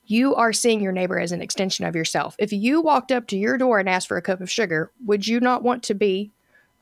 you 0.06 0.34
are 0.34 0.52
seeing 0.52 0.80
your 0.80 0.92
neighbor 0.92 1.20
as 1.20 1.32
an 1.32 1.42
extension 1.42 1.84
of 1.84 1.94
yourself. 1.94 2.34
If 2.38 2.52
you 2.52 2.80
walked 2.80 3.12
up 3.12 3.26
to 3.28 3.38
your 3.38 3.56
door 3.56 3.78
and 3.78 3.88
asked 3.88 4.08
for 4.08 4.16
a 4.16 4.22
cup 4.22 4.40
of 4.40 4.50
sugar, 4.50 4.90
would 5.04 5.26
you 5.26 5.40
not 5.40 5.62
want 5.62 5.82
to 5.84 5.94
be 5.94 6.32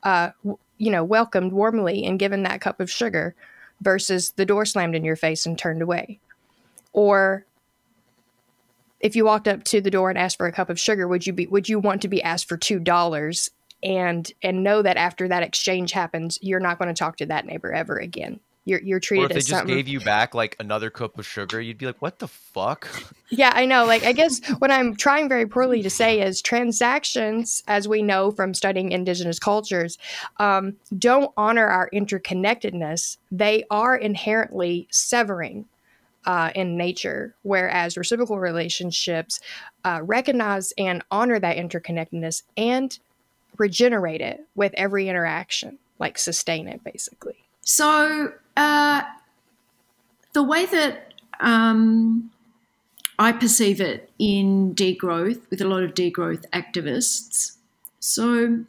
uh, 0.03 0.31
you 0.77 0.91
know, 0.91 1.03
welcomed 1.03 1.53
warmly 1.53 2.05
and 2.05 2.17
given 2.17 2.43
that 2.43 2.61
cup 2.61 2.79
of 2.79 2.89
sugar 2.89 3.35
versus 3.81 4.31
the 4.31 4.45
door 4.45 4.65
slammed 4.65 4.95
in 4.95 5.03
your 5.03 5.15
face 5.15 5.45
and 5.45 5.57
turned 5.57 5.81
away? 5.81 6.19
Or 6.93 7.45
if 8.99 9.15
you 9.15 9.25
walked 9.25 9.47
up 9.47 9.63
to 9.65 9.81
the 9.81 9.91
door 9.91 10.09
and 10.09 10.17
asked 10.17 10.37
for 10.37 10.47
a 10.47 10.51
cup 10.51 10.69
of 10.69 10.79
sugar, 10.79 11.07
would 11.07 11.25
you 11.25 11.33
be 11.33 11.47
would 11.47 11.69
you 11.69 11.79
want 11.79 12.01
to 12.01 12.07
be 12.07 12.21
asked 12.21 12.47
for 12.47 12.57
two 12.57 12.79
dollars 12.79 13.49
and 13.81 14.31
and 14.43 14.63
know 14.63 14.81
that 14.81 14.97
after 14.97 15.27
that 15.27 15.43
exchange 15.43 15.91
happens, 15.91 16.37
you're 16.41 16.59
not 16.59 16.79
going 16.79 16.93
to 16.93 16.97
talk 16.97 17.17
to 17.17 17.25
that 17.27 17.45
neighbor 17.45 17.71
ever 17.71 17.97
again? 17.97 18.39
You're 18.65 18.81
you're 18.81 18.99
treated 18.99 19.23
or 19.23 19.25
if 19.27 19.31
they 19.31 19.39
just 19.39 19.49
something. 19.49 19.75
gave 19.75 19.87
you 19.87 19.99
back 20.01 20.35
like 20.35 20.55
another 20.59 20.89
cup 20.89 21.17
of 21.17 21.25
sugar, 21.25 21.61
you'd 21.61 21.77
be 21.77 21.85
like, 21.85 22.01
"What 22.01 22.19
the 22.19 22.27
fuck?" 22.27 22.87
Yeah, 23.31 23.51
I 23.53 23.67
know. 23.67 23.85
Like, 23.85 24.05
I 24.05 24.11
guess 24.11 24.43
what 24.57 24.71
I'm 24.71 24.95
trying 24.95 25.29
very 25.29 25.45
poorly 25.45 25.83
to 25.83 25.89
say 25.91 26.19
is 26.19 26.41
transactions, 26.41 27.61
as 27.67 27.87
we 27.87 28.01
know 28.01 28.31
from 28.31 28.55
studying 28.55 28.91
indigenous 28.91 29.37
cultures, 29.37 29.99
um, 30.37 30.77
don't 30.97 31.31
honor 31.37 31.67
our 31.67 31.91
interconnectedness. 31.93 33.17
They 33.31 33.65
are 33.69 33.95
inherently 33.95 34.87
severing 34.89 35.65
uh, 36.29 36.51
in 36.53 36.77
nature, 36.77 37.33
whereas 37.41 37.97
reciprocal 37.97 38.37
relationships 38.37 39.39
uh, 39.83 39.99
recognize 40.03 40.71
and 40.77 41.01
honor 41.09 41.39
that 41.39 41.57
interconnectedness 41.57 42.43
and 42.55 42.99
regenerate 43.57 44.21
it 44.21 44.45
with 44.53 44.71
every 44.77 45.09
interaction, 45.09 45.79
like 45.97 46.19
sustain 46.19 46.67
it, 46.67 46.83
basically. 46.83 47.33
So, 47.61 48.31
uh, 48.55 49.01
the 50.33 50.43
way 50.43 50.67
that 50.67 51.15
um, 51.39 52.29
I 53.17 53.31
perceive 53.31 53.81
it 53.81 54.11
in 54.19 54.75
degrowth 54.75 55.41
with 55.49 55.61
a 55.61 55.67
lot 55.67 55.81
of 55.81 55.95
degrowth 55.95 56.45
activists, 56.53 57.57
so 57.99 58.65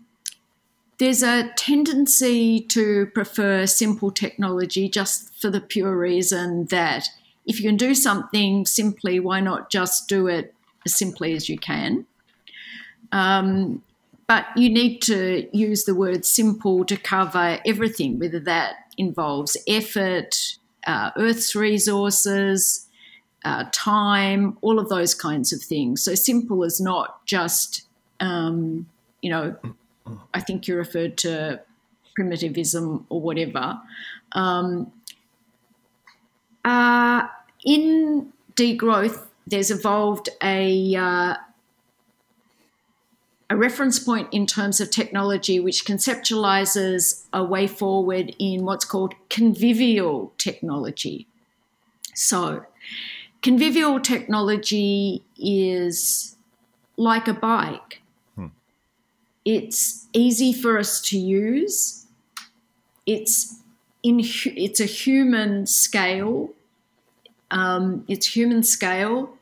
there's 0.97 1.23
a 1.23 1.51
tendency 1.57 2.61
to 2.61 3.05
prefer 3.15 3.67
simple 3.67 4.11
technology 4.11 4.89
just 4.89 5.35
for 5.39 5.51
the 5.51 5.61
pure 5.61 5.95
reason 5.95 6.65
that 6.67 7.11
if 7.47 7.61
you 7.61 7.69
can 7.69 7.77
do 7.77 7.95
something 7.95 8.67
simply, 8.67 9.21
why 9.21 9.41
not 9.41 9.71
just 9.71 10.09
do 10.09 10.27
it 10.27 10.55
as 10.85 10.95
simply 10.95 11.35
as 11.35 11.49
you 11.49 11.59
can? 11.59 12.07
Um, 13.13 13.83
but 14.27 14.47
you 14.57 14.71
need 14.71 15.01
to 15.03 15.49
use 15.53 15.85
the 15.85 15.95
word 15.95 16.25
simple 16.25 16.85
to 16.85 16.97
cover 16.97 17.59
everything, 17.67 18.19
whether 18.21 18.39
that 18.41 18.75
involves 18.97 19.57
effort, 19.67 20.57
uh, 20.87 21.11
Earth's 21.17 21.57
resources, 21.57 22.87
uh, 23.45 23.65
time, 23.73 24.57
all 24.61 24.79
of 24.79 24.89
those 24.89 25.15
kinds 25.15 25.53
of 25.53 25.61
things. 25.63 26.03
So 26.03 26.15
simple 26.15 26.63
is 26.63 26.81
not 26.81 27.25
just, 27.27 27.87
um, 28.21 28.87
you 29.23 29.31
know, 29.31 29.57
I 30.33 30.41
think 30.41 30.69
you 30.69 30.77
referred 30.77 31.17
to 31.19 31.61
primitivism 32.15 33.07
or 33.09 33.21
whatever. 33.21 33.81
Um, 34.33 34.93
uh, 36.65 37.27
in 37.65 38.33
degrowth, 38.55 39.27
there's 39.47 39.71
evolved 39.71 40.29
a 40.43 40.95
uh, 40.97 41.35
a 43.51 43.57
reference 43.57 43.99
point 43.99 44.29
in 44.31 44.47
terms 44.47 44.81
of 44.81 44.91
technology 44.91 45.59
which 45.59 45.85
conceptualizes 45.85 47.25
a 47.33 47.43
way 47.43 47.67
forward 47.67 48.35
in 48.39 48.65
what's 48.65 48.85
called 48.85 49.15
convivial 49.29 50.33
technology. 50.39 51.27
So, 52.15 52.65
convivial 53.43 53.99
technology 53.99 55.25
is 55.37 56.37
like 56.97 57.27
a 57.27 57.35
bike. 57.35 58.03
It's 59.45 60.07
easy 60.13 60.53
for 60.53 60.79
us 60.79 61.01
to 61.03 61.19
use. 61.19 62.07
It's 63.07 63.60
in 64.03 64.21
it's 64.23 64.81
a 64.81 64.87
human 64.87 65.67
scale. 65.67 66.51
Um, 67.51 68.05
it's 68.09 68.37
human 68.37 68.63
scale. 68.63 69.37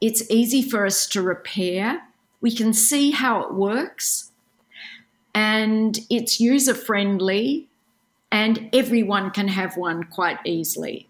It's 0.00 0.28
easy 0.30 0.62
for 0.62 0.84
us 0.86 1.06
to 1.08 1.22
repair 1.22 2.02
we 2.44 2.52
can 2.52 2.74
see 2.74 3.10
how 3.10 3.40
it 3.40 3.54
works 3.54 4.30
and 5.34 5.98
it's 6.10 6.38
user 6.38 6.74
friendly 6.74 7.66
and 8.30 8.68
everyone 8.74 9.30
can 9.30 9.48
have 9.48 9.78
one 9.78 10.04
quite 10.04 10.36
easily 10.44 11.08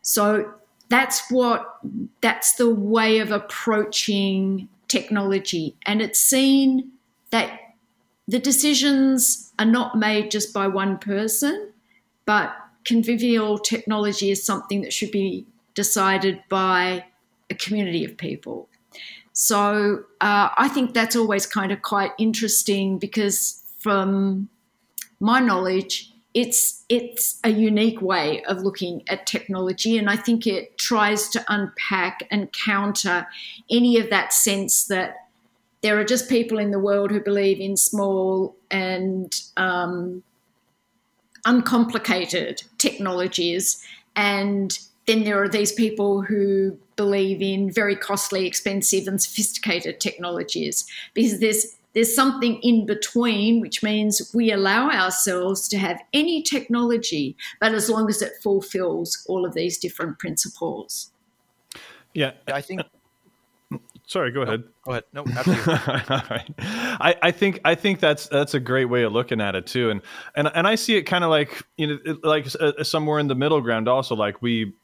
so 0.00 0.54
that's 0.88 1.30
what 1.30 1.80
that's 2.22 2.54
the 2.54 2.70
way 2.70 3.18
of 3.18 3.30
approaching 3.30 4.66
technology 4.88 5.76
and 5.84 6.00
it's 6.00 6.18
seen 6.18 6.90
that 7.30 7.60
the 8.26 8.38
decisions 8.38 9.52
are 9.58 9.66
not 9.66 9.98
made 9.98 10.30
just 10.30 10.54
by 10.54 10.66
one 10.66 10.96
person 10.96 11.69
but 12.24 12.54
convivial 12.84 13.58
technology 13.58 14.30
is 14.30 14.44
something 14.44 14.82
that 14.82 14.92
should 14.92 15.10
be 15.10 15.46
decided 15.74 16.42
by 16.48 17.04
a 17.50 17.54
community 17.54 18.04
of 18.04 18.16
people. 18.16 18.68
So 19.32 20.04
uh, 20.20 20.50
I 20.56 20.68
think 20.68 20.94
that's 20.94 21.16
always 21.16 21.46
kind 21.46 21.72
of 21.72 21.82
quite 21.82 22.12
interesting 22.18 22.98
because, 22.98 23.62
from 23.78 24.48
my 25.20 25.40
knowledge, 25.40 26.12
it's 26.34 26.84
it's 26.88 27.40
a 27.42 27.50
unique 27.50 28.00
way 28.02 28.42
of 28.44 28.62
looking 28.62 29.02
at 29.08 29.26
technology, 29.26 29.96
and 29.98 30.10
I 30.10 30.16
think 30.16 30.46
it 30.46 30.78
tries 30.78 31.28
to 31.30 31.44
unpack 31.48 32.26
and 32.30 32.52
counter 32.52 33.26
any 33.70 33.98
of 33.98 34.10
that 34.10 34.32
sense 34.32 34.84
that 34.86 35.14
there 35.82 35.98
are 35.98 36.04
just 36.04 36.28
people 36.28 36.58
in 36.58 36.70
the 36.70 36.78
world 36.78 37.10
who 37.10 37.20
believe 37.20 37.58
in 37.58 37.76
small 37.76 38.54
and 38.70 39.34
um, 39.56 40.22
uncomplicated 41.44 42.62
technologies, 42.78 43.84
and 44.16 44.78
then 45.06 45.24
there 45.24 45.42
are 45.42 45.48
these 45.48 45.72
people 45.72 46.22
who 46.22 46.76
believe 46.96 47.40
in 47.42 47.70
very 47.70 47.96
costly, 47.96 48.46
expensive, 48.46 49.08
and 49.08 49.20
sophisticated 49.20 50.00
technologies 50.00 50.86
because 51.14 51.40
there's 51.40 51.76
there's 51.92 52.14
something 52.14 52.60
in 52.62 52.86
between, 52.86 53.60
which 53.60 53.82
means 53.82 54.30
we 54.32 54.52
allow 54.52 54.90
ourselves 54.90 55.66
to 55.68 55.78
have 55.78 56.00
any 56.12 56.40
technology, 56.40 57.36
but 57.60 57.74
as 57.74 57.90
long 57.90 58.08
as 58.08 58.22
it 58.22 58.32
fulfills 58.42 59.24
all 59.28 59.44
of 59.44 59.54
these 59.54 59.76
different 59.76 60.18
principles. 60.20 61.10
Yeah, 62.14 62.32
I 62.46 62.60
think. 62.60 62.82
Sorry, 64.10 64.32
go 64.32 64.42
ahead. 64.42 64.64
Go 64.84 64.90
ahead. 64.90 65.04
No, 65.12 65.24
absolutely. 65.24 65.72
Right. 66.30 66.52
I, 66.58 67.14
I 67.22 67.30
think 67.30 67.60
I 67.64 67.76
think 67.76 68.00
that's 68.00 68.26
that's 68.26 68.54
a 68.54 68.58
great 68.58 68.86
way 68.86 69.04
of 69.04 69.12
looking 69.12 69.40
at 69.40 69.54
it 69.54 69.68
too, 69.68 69.88
and 69.88 70.02
and 70.34 70.50
and 70.52 70.66
I 70.66 70.74
see 70.74 70.96
it 70.96 71.02
kind 71.02 71.22
of 71.22 71.30
like 71.30 71.62
you 71.76 71.86
know 71.86 71.98
it, 72.04 72.24
like 72.24 72.48
uh, 72.58 72.82
somewhere 72.82 73.20
in 73.20 73.28
the 73.28 73.36
middle 73.36 73.60
ground. 73.60 73.86
Also, 73.86 74.16
like 74.16 74.42
we 74.42 74.74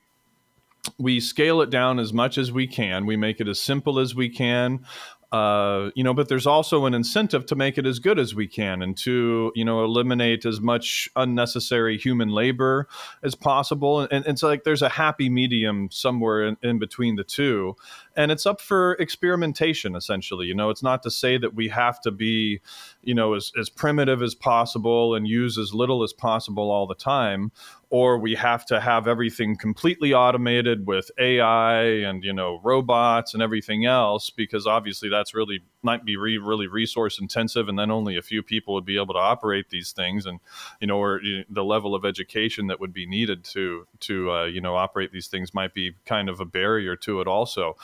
we 0.97 1.19
scale 1.19 1.61
it 1.61 1.71
down 1.71 1.99
as 1.99 2.13
much 2.13 2.39
as 2.39 2.53
we 2.53 2.69
can. 2.69 3.05
We 3.05 3.17
make 3.17 3.41
it 3.41 3.49
as 3.49 3.59
simple 3.59 3.99
as 3.99 4.15
we 4.15 4.29
can. 4.29 4.87
Uh, 5.33 5.91
you 5.97 6.05
know, 6.05 6.15
but 6.15 6.29
there's 6.29 6.47
also 6.47 6.87
an 6.87 6.95
incentive 6.95 7.47
to 7.47 7.57
make 7.57 7.79
it 7.79 7.85
as 7.85 7.99
good 7.99 8.19
as 8.19 8.35
we 8.35 8.47
can 8.47 8.81
and 8.81 8.97
to, 8.97 9.51
you 9.57 9.65
know, 9.65 9.85
eliminate 9.85 10.47
as 10.47 10.61
much 10.61 11.09
unnecessary 11.17 11.99
human 11.99 12.29
labor 12.29 12.87
as 13.25 13.35
possible. 13.35 14.01
And, 14.01 14.13
and 14.13 14.27
it's 14.27 14.43
like 14.43 14.63
there's 14.63 14.83
a 14.83 14.89
happy 14.89 15.29
medium 15.29 15.89
somewhere 15.91 16.47
in, 16.47 16.57
in 16.63 16.79
between 16.79 17.17
the 17.17 17.25
two. 17.25 17.75
And 18.17 18.33
it's 18.33 18.47
up 18.47 18.61
for 18.61 18.95
experimentation, 18.95 19.95
essentially. 19.95 20.47
You 20.47 20.55
know, 20.55 20.71
it's 20.71 20.83
not 20.83 21.03
to 21.03 21.11
say 21.11 21.39
that 21.39 21.55
we 21.55 21.69
have 21.69 22.01
to 22.01 22.11
be, 22.11 22.61
you 23.03 23.15
know, 23.15 23.35
as, 23.35 23.53
as 23.59 23.69
primitive 23.69 24.23
as 24.23 24.35
possible 24.35 25.15
and 25.15 25.29
use 25.29 25.59
as 25.59 25.75
little 25.75 26.03
as 26.03 26.13
possible 26.13 26.71
all 26.71 26.87
the 26.87 26.95
time 26.95 27.53
or 27.89 28.19
we 28.19 28.35
have 28.35 28.67
to 28.67 28.81
have 28.81 29.07
everything 29.07 29.57
completely 29.57 30.13
automated 30.13 30.87
with 30.87 31.11
AI 31.19 31.83
and 31.83 32.25
you 32.25 32.33
know 32.33 32.61
robots 32.65 33.33
and 33.33 33.43
everything 33.43 33.85
else 33.85 34.31
because 34.31 34.67
obviously 34.67 35.09
that's 35.09 35.35
really 35.35 35.61
might 35.83 36.05
be 36.05 36.17
re- 36.17 36.39
really 36.39 36.67
resource 36.67 37.21
intensive 37.21 37.69
and 37.69 37.79
then 37.79 37.91
only 37.93 38.17
a 38.17 38.23
few 38.23 38.43
people 38.43 38.75
would 38.75 38.85
be 38.85 38.97
able 38.97 39.15
to 39.15 39.21
operate 39.21 39.71
these 39.71 39.93
things 39.93 40.27
and 40.27 40.41
you 40.81 40.87
know 40.87 40.99
or 40.99 41.23
you 41.23 41.39
know, 41.39 41.45
the 41.49 41.65
level 41.65 41.95
of 41.95 42.05
education 42.05 42.67
that 42.67 42.81
would 42.81 42.93
be 42.93 43.07
needed 43.07 43.45
to 43.45 43.87
to 44.01 44.33
uh, 44.33 44.45
you 44.45 44.61
know 44.61 44.75
operate 44.75 45.13
these 45.13 45.29
things 45.29 45.55
might 45.55 45.73
be 45.73 45.93
kind 46.05 46.29
of 46.29 46.41
a 46.41 46.45
barrier 46.45 46.97
to 46.97 47.21
it 47.21 47.29
also 47.29 47.77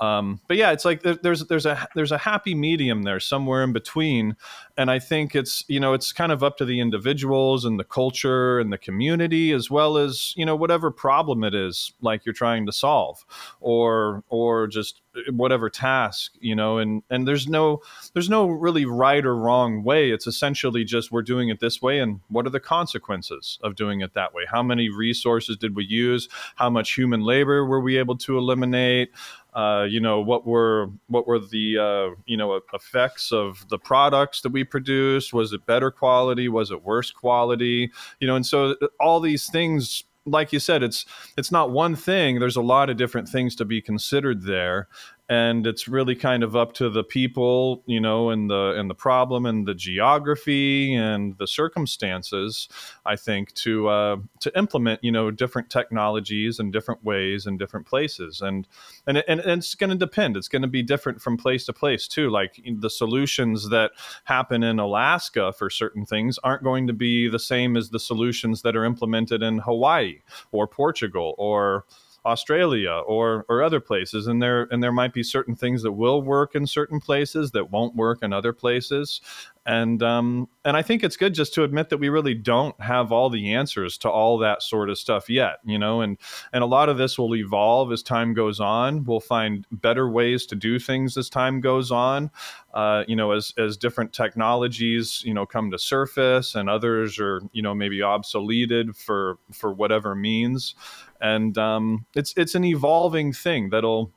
um, 0.00 0.40
but 0.46 0.56
yeah, 0.56 0.70
it's 0.70 0.84
like 0.84 1.02
there's 1.02 1.44
there's 1.46 1.66
a 1.66 1.88
there's 1.94 2.12
a 2.12 2.18
happy 2.18 2.54
medium 2.54 3.02
there 3.02 3.18
somewhere 3.18 3.64
in 3.64 3.72
between, 3.72 4.36
and 4.76 4.90
I 4.90 5.00
think 5.00 5.34
it's 5.34 5.64
you 5.66 5.80
know 5.80 5.92
it's 5.92 6.12
kind 6.12 6.30
of 6.30 6.44
up 6.44 6.56
to 6.58 6.64
the 6.64 6.78
individuals 6.78 7.64
and 7.64 7.80
the 7.80 7.84
culture 7.84 8.60
and 8.60 8.72
the 8.72 8.78
community 8.78 9.50
as 9.52 9.70
well 9.70 9.96
as 9.96 10.34
you 10.36 10.46
know 10.46 10.54
whatever 10.54 10.92
problem 10.92 11.42
it 11.42 11.54
is 11.54 11.92
like 12.00 12.24
you're 12.24 12.32
trying 12.32 12.64
to 12.66 12.72
solve, 12.72 13.24
or 13.60 14.22
or 14.28 14.68
just 14.68 15.00
whatever 15.30 15.68
task 15.68 16.34
you 16.38 16.54
know 16.54 16.78
and 16.78 17.02
and 17.10 17.26
there's 17.26 17.48
no 17.48 17.80
there's 18.12 18.30
no 18.30 18.46
really 18.46 18.84
right 18.84 19.26
or 19.26 19.34
wrong 19.34 19.82
way. 19.82 20.12
It's 20.12 20.28
essentially 20.28 20.84
just 20.84 21.10
we're 21.10 21.22
doing 21.22 21.48
it 21.48 21.58
this 21.58 21.82
way 21.82 21.98
and 21.98 22.20
what 22.28 22.46
are 22.46 22.50
the 22.50 22.60
consequences 22.60 23.58
of 23.62 23.74
doing 23.74 24.00
it 24.00 24.14
that 24.14 24.32
way? 24.32 24.44
How 24.48 24.62
many 24.62 24.90
resources 24.90 25.56
did 25.56 25.74
we 25.74 25.84
use? 25.84 26.28
How 26.54 26.70
much 26.70 26.94
human 26.94 27.22
labor 27.22 27.66
were 27.66 27.80
we 27.80 27.98
able 27.98 28.16
to 28.18 28.38
eliminate 28.38 29.10
Uh, 29.58 29.82
you 29.82 29.98
know 29.98 30.20
what 30.20 30.46
were 30.46 30.88
what 31.08 31.26
were 31.26 31.40
the 31.40 31.76
uh, 31.76 32.14
you 32.26 32.36
know 32.36 32.60
effects 32.72 33.32
of 33.32 33.68
the 33.70 33.78
products 33.78 34.40
that 34.42 34.52
we 34.52 34.62
produced? 34.62 35.32
Was 35.32 35.52
it 35.52 35.66
better 35.66 35.90
quality? 35.90 36.48
Was 36.48 36.70
it 36.70 36.84
worse 36.84 37.10
quality? 37.10 37.90
You 38.20 38.28
know, 38.28 38.36
and 38.36 38.46
so 38.46 38.76
uh, 38.80 38.86
all 39.00 39.18
these 39.18 39.50
things 39.50 40.04
like 40.26 40.52
you 40.52 40.60
said, 40.60 40.84
it's 40.84 41.06
it's 41.36 41.50
not 41.50 41.72
one 41.72 41.96
thing. 41.96 42.38
There's 42.38 42.54
a 42.54 42.62
lot 42.62 42.88
of 42.88 42.96
different 42.96 43.28
things 43.28 43.56
to 43.56 43.64
be 43.64 43.82
considered 43.82 44.42
there, 44.42 44.86
and 45.28 45.66
it's 45.66 45.86
really 45.86 46.14
kind 46.14 46.42
of 46.42 46.56
up 46.56 46.72
to 46.74 46.88
the 46.88 47.04
people, 47.04 47.82
you 47.86 48.00
know, 48.00 48.30
and 48.30 48.48
the 48.48 48.74
and 48.78 48.88
the 48.88 48.94
problem 48.94 49.44
and 49.44 49.68
the 49.68 49.74
geography 49.74 50.94
and 50.94 51.36
the 51.36 51.46
circumstances. 51.46 52.68
I 53.04 53.16
think 53.16 53.52
to 53.54 53.88
uh, 53.88 54.16
to 54.40 54.58
implement, 54.58 55.04
you 55.04 55.12
know, 55.12 55.30
different 55.30 55.68
technologies 55.68 56.58
and 56.58 56.72
different 56.72 57.04
ways 57.04 57.46
in 57.46 57.58
different 57.58 57.86
places, 57.86 58.40
and 58.40 58.66
and 59.06 59.18
and, 59.28 59.40
and 59.40 59.58
it's 59.58 59.74
going 59.74 59.90
to 59.90 59.96
depend. 59.96 60.36
It's 60.36 60.48
going 60.48 60.62
to 60.62 60.68
be 60.68 60.82
different 60.82 61.20
from 61.20 61.36
place 61.36 61.66
to 61.66 61.72
place 61.74 62.08
too. 62.08 62.30
Like 62.30 62.60
the 62.66 62.90
solutions 62.90 63.68
that 63.68 63.92
happen 64.24 64.62
in 64.62 64.78
Alaska 64.78 65.52
for 65.52 65.68
certain 65.68 66.06
things 66.06 66.38
aren't 66.42 66.62
going 66.64 66.86
to 66.86 66.94
be 66.94 67.28
the 67.28 67.38
same 67.38 67.76
as 67.76 67.90
the 67.90 68.00
solutions 68.00 68.62
that 68.62 68.76
are 68.76 68.84
implemented 68.84 69.42
in 69.42 69.58
Hawaii 69.58 70.20
or 70.52 70.66
Portugal 70.66 71.34
or 71.36 71.84
Australia 72.24 73.02
or 73.06 73.44
or 73.48 73.62
other 73.62 73.80
places 73.80 74.26
and 74.26 74.42
there 74.42 74.68
and 74.70 74.82
there 74.82 74.92
might 74.92 75.12
be 75.12 75.22
certain 75.22 75.54
things 75.54 75.82
that 75.82 75.92
will 75.92 76.22
work 76.22 76.54
in 76.54 76.66
certain 76.66 77.00
places 77.00 77.50
that 77.52 77.70
won't 77.70 77.94
work 77.94 78.22
in 78.22 78.32
other 78.32 78.52
places 78.52 79.20
and 79.68 80.02
um, 80.02 80.48
and 80.64 80.76
I 80.78 80.82
think 80.82 81.04
it's 81.04 81.18
good 81.18 81.34
just 81.34 81.52
to 81.54 81.62
admit 81.62 81.90
that 81.90 81.98
we 81.98 82.08
really 82.08 82.34
don't 82.34 82.78
have 82.80 83.12
all 83.12 83.28
the 83.28 83.52
answers 83.52 83.98
to 83.98 84.10
all 84.10 84.38
that 84.38 84.62
sort 84.62 84.88
of 84.88 84.98
stuff 84.98 85.28
yet 85.28 85.58
you 85.64 85.78
know 85.78 86.00
and 86.00 86.16
and 86.54 86.64
a 86.64 86.66
lot 86.66 86.88
of 86.88 86.96
this 86.96 87.18
will 87.18 87.36
evolve 87.36 87.92
as 87.92 88.02
time 88.02 88.32
goes 88.32 88.60
on. 88.60 89.04
We'll 89.04 89.20
find 89.20 89.66
better 89.70 90.08
ways 90.10 90.46
to 90.46 90.56
do 90.56 90.78
things 90.78 91.16
as 91.18 91.28
time 91.28 91.60
goes 91.60 91.92
on. 91.92 92.30
Uh, 92.72 93.04
you 93.06 93.14
know 93.14 93.32
as 93.32 93.52
as 93.58 93.76
different 93.76 94.12
technologies 94.12 95.22
you 95.24 95.34
know 95.34 95.44
come 95.44 95.70
to 95.70 95.78
surface 95.78 96.54
and 96.54 96.70
others 96.70 97.18
are 97.18 97.42
you 97.52 97.60
know 97.60 97.74
maybe 97.74 97.98
obsoleted 97.98 98.96
for 98.96 99.38
for 99.52 99.72
whatever 99.72 100.14
means. 100.14 100.74
And 101.20 101.58
um, 101.58 102.06
it's 102.14 102.32
it's 102.36 102.54
an 102.54 102.64
evolving 102.64 103.34
thing 103.34 103.68
that'll 103.68 104.12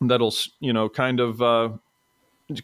that'll 0.00 0.34
you 0.60 0.72
know 0.72 0.88
kind 0.88 1.20
of 1.20 1.42
uh, 1.42 1.70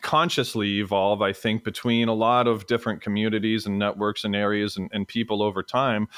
consciously 0.00 0.78
evolve 0.78 1.22
i 1.22 1.32
think 1.32 1.64
between 1.64 2.08
a 2.08 2.14
lot 2.14 2.46
of 2.46 2.66
different 2.66 3.02
communities 3.02 3.66
and 3.66 3.78
networks 3.78 4.24
and 4.24 4.36
areas 4.36 4.76
and, 4.76 4.88
and 4.92 5.08
people 5.08 5.42
over 5.42 5.62
time 5.62 6.08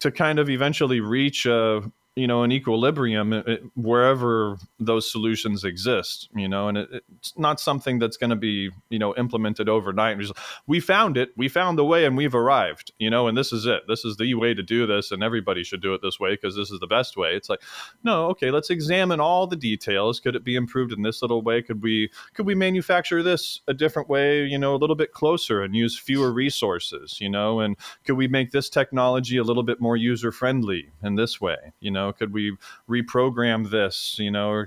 to 0.00 0.10
kind 0.10 0.38
of 0.38 0.48
eventually 0.48 1.00
reach 1.00 1.46
a, 1.46 1.82
you 2.18 2.26
know 2.26 2.42
an 2.42 2.52
equilibrium 2.52 3.32
uh, 3.32 3.42
wherever 3.74 4.58
those 4.80 5.10
solutions 5.10 5.64
exist 5.64 6.28
you 6.34 6.48
know 6.48 6.68
and 6.68 6.78
it, 6.78 7.04
it's 7.18 7.36
not 7.38 7.60
something 7.60 7.98
that's 7.98 8.16
going 8.16 8.30
to 8.30 8.36
be 8.36 8.70
you 8.90 8.98
know 8.98 9.14
implemented 9.16 9.68
overnight. 9.68 10.18
Just, 10.18 10.34
we 10.66 10.80
found 10.80 11.16
it 11.16 11.30
we 11.36 11.48
found 11.48 11.78
the 11.78 11.84
way 11.84 12.04
and 12.04 12.16
we've 12.16 12.34
arrived 12.34 12.92
you 12.98 13.10
know 13.10 13.28
and 13.28 13.36
this 13.36 13.52
is 13.52 13.66
it. 13.66 13.82
This 13.88 14.04
is 14.04 14.16
the 14.16 14.34
way 14.34 14.54
to 14.54 14.62
do 14.62 14.86
this 14.86 15.10
and 15.10 15.22
everybody 15.22 15.64
should 15.64 15.82
do 15.82 15.94
it 15.94 16.02
this 16.02 16.20
way 16.20 16.34
because 16.34 16.56
this 16.56 16.70
is 16.70 16.80
the 16.80 16.86
best 16.86 17.16
way. 17.16 17.30
It's 17.34 17.48
like 17.48 17.62
no 18.02 18.26
okay 18.26 18.50
let's 18.50 18.70
examine 18.70 19.20
all 19.20 19.46
the 19.46 19.56
details. 19.56 20.20
Could 20.20 20.36
it 20.36 20.44
be 20.44 20.56
improved 20.56 20.92
in 20.92 21.02
this 21.02 21.22
little 21.22 21.42
way? 21.42 21.62
Could 21.62 21.82
we 21.82 22.10
could 22.34 22.46
we 22.46 22.54
manufacture 22.54 23.22
this 23.22 23.60
a 23.66 23.74
different 23.74 24.08
way 24.08 24.44
you 24.44 24.58
know 24.58 24.74
a 24.74 24.78
little 24.78 24.96
bit 24.96 25.12
closer 25.12 25.62
and 25.62 25.74
use 25.74 25.98
fewer 25.98 26.32
resources 26.32 27.20
you 27.20 27.28
know 27.28 27.60
and 27.60 27.76
could 28.04 28.16
we 28.16 28.28
make 28.28 28.50
this 28.50 28.68
technology 28.68 29.36
a 29.36 29.42
little 29.42 29.62
bit 29.62 29.80
more 29.80 29.96
user 29.96 30.32
friendly 30.32 30.90
in 31.02 31.14
this 31.14 31.40
way 31.40 31.56
you 31.80 31.90
know 31.90 32.07
could 32.12 32.32
we 32.32 32.56
reprogram 32.88 33.70
this 33.70 34.16
you 34.18 34.30
know 34.30 34.64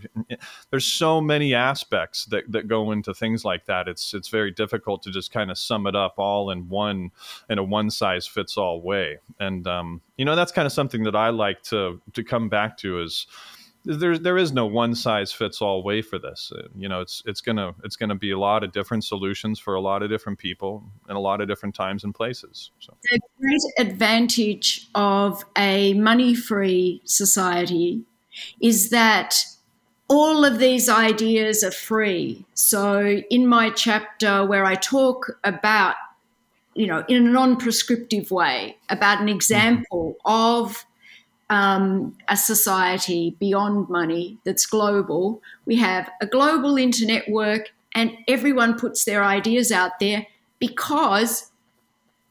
there's 0.69 0.85
so 0.85 1.21
many 1.21 1.53
aspects 1.53 2.25
that, 2.25 2.51
that 2.51 2.67
go 2.67 2.91
into 2.91 3.13
things 3.13 3.43
like 3.45 3.65
that. 3.65 3.87
It's 3.87 4.13
it's 4.13 4.29
very 4.29 4.51
difficult 4.51 5.03
to 5.03 5.11
just 5.11 5.31
kind 5.31 5.51
of 5.51 5.57
sum 5.57 5.87
it 5.87 5.95
up 5.95 6.15
all 6.17 6.49
in 6.49 6.69
one 6.69 7.11
in 7.49 7.57
a 7.57 7.63
one 7.63 7.89
size 7.89 8.27
fits 8.27 8.57
all 8.57 8.81
way. 8.81 9.19
And 9.39 9.67
um, 9.67 10.01
you 10.17 10.25
know 10.25 10.35
that's 10.35 10.51
kind 10.51 10.67
of 10.67 10.71
something 10.71 11.03
that 11.03 11.15
i 11.15 11.29
like 11.29 11.63
to 11.63 11.99
to 12.13 12.23
come 12.23 12.47
back 12.47 12.77
to 12.77 13.01
is 13.01 13.25
there 13.83 14.17
there 14.17 14.37
is 14.37 14.51
no 14.51 14.65
one 14.65 14.93
size 14.93 15.31
fits 15.31 15.61
all 15.61 15.83
way 15.83 16.01
for 16.01 16.19
this. 16.19 16.51
Uh, 16.55 16.67
you 16.75 16.87
know, 16.87 17.01
it's 17.01 17.23
it's 17.25 17.41
gonna 17.41 17.73
it's 17.83 17.95
gonna 17.95 18.15
be 18.15 18.31
a 18.31 18.37
lot 18.37 18.63
of 18.63 18.71
different 18.71 19.03
solutions 19.03 19.59
for 19.59 19.75
a 19.75 19.81
lot 19.81 20.03
of 20.03 20.09
different 20.09 20.37
people 20.37 20.83
in 21.09 21.15
a 21.15 21.19
lot 21.19 21.41
of 21.41 21.47
different 21.47 21.73
times 21.73 22.03
and 22.03 22.13
places. 22.13 22.71
So. 22.79 22.95
The 23.09 23.19
great 23.39 23.87
advantage 23.87 24.89
of 24.93 25.43
a 25.57 25.93
money-free 25.95 27.01
society 27.05 28.03
is 28.59 28.91
that 28.91 29.43
all 30.07 30.45
of 30.45 30.59
these 30.59 30.89
ideas 30.89 31.63
are 31.63 31.71
free. 31.71 32.45
So, 32.53 33.21
in 33.29 33.47
my 33.47 33.69
chapter 33.69 34.45
where 34.45 34.65
I 34.65 34.75
talk 34.75 35.31
about, 35.43 35.95
you 36.75 36.85
know, 36.85 37.03
in 37.07 37.27
a 37.27 37.29
non-prescriptive 37.29 38.29
way 38.29 38.77
about 38.89 39.21
an 39.21 39.29
example 39.29 40.17
mm-hmm. 40.25 40.63
of 40.63 40.85
um, 41.51 42.17
a 42.29 42.37
society 42.37 43.35
beyond 43.37 43.89
money 43.89 44.37
that's 44.45 44.65
global. 44.65 45.41
We 45.65 45.75
have 45.75 46.09
a 46.21 46.25
global 46.25 46.77
internet 46.77 47.29
work, 47.29 47.73
and 47.93 48.17
everyone 48.27 48.79
puts 48.79 49.03
their 49.03 49.21
ideas 49.23 49.69
out 49.69 49.99
there 49.99 50.25
because 50.59 51.51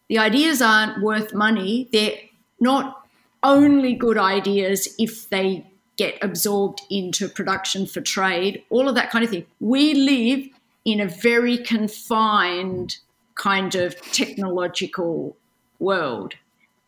the 0.08 0.18
ideas 0.18 0.62
aren't 0.62 1.02
worth 1.02 1.34
money. 1.34 1.86
They're 1.92 2.16
not 2.60 3.06
only 3.42 3.94
good 3.94 4.16
ideas 4.16 4.88
if 4.98 5.28
they 5.28 5.66
get 5.96 6.16
absorbed 6.22 6.80
into 6.90 7.28
production 7.28 7.86
for 7.86 8.00
trade, 8.00 8.64
all 8.70 8.88
of 8.88 8.94
that 8.94 9.10
kind 9.10 9.22
of 9.22 9.30
thing. 9.30 9.44
We 9.60 9.92
live 9.92 10.48
in 10.86 10.98
a 10.98 11.06
very 11.06 11.58
confined 11.58 12.96
kind 13.34 13.74
of 13.74 14.00
technological 14.12 15.36
world 15.78 16.34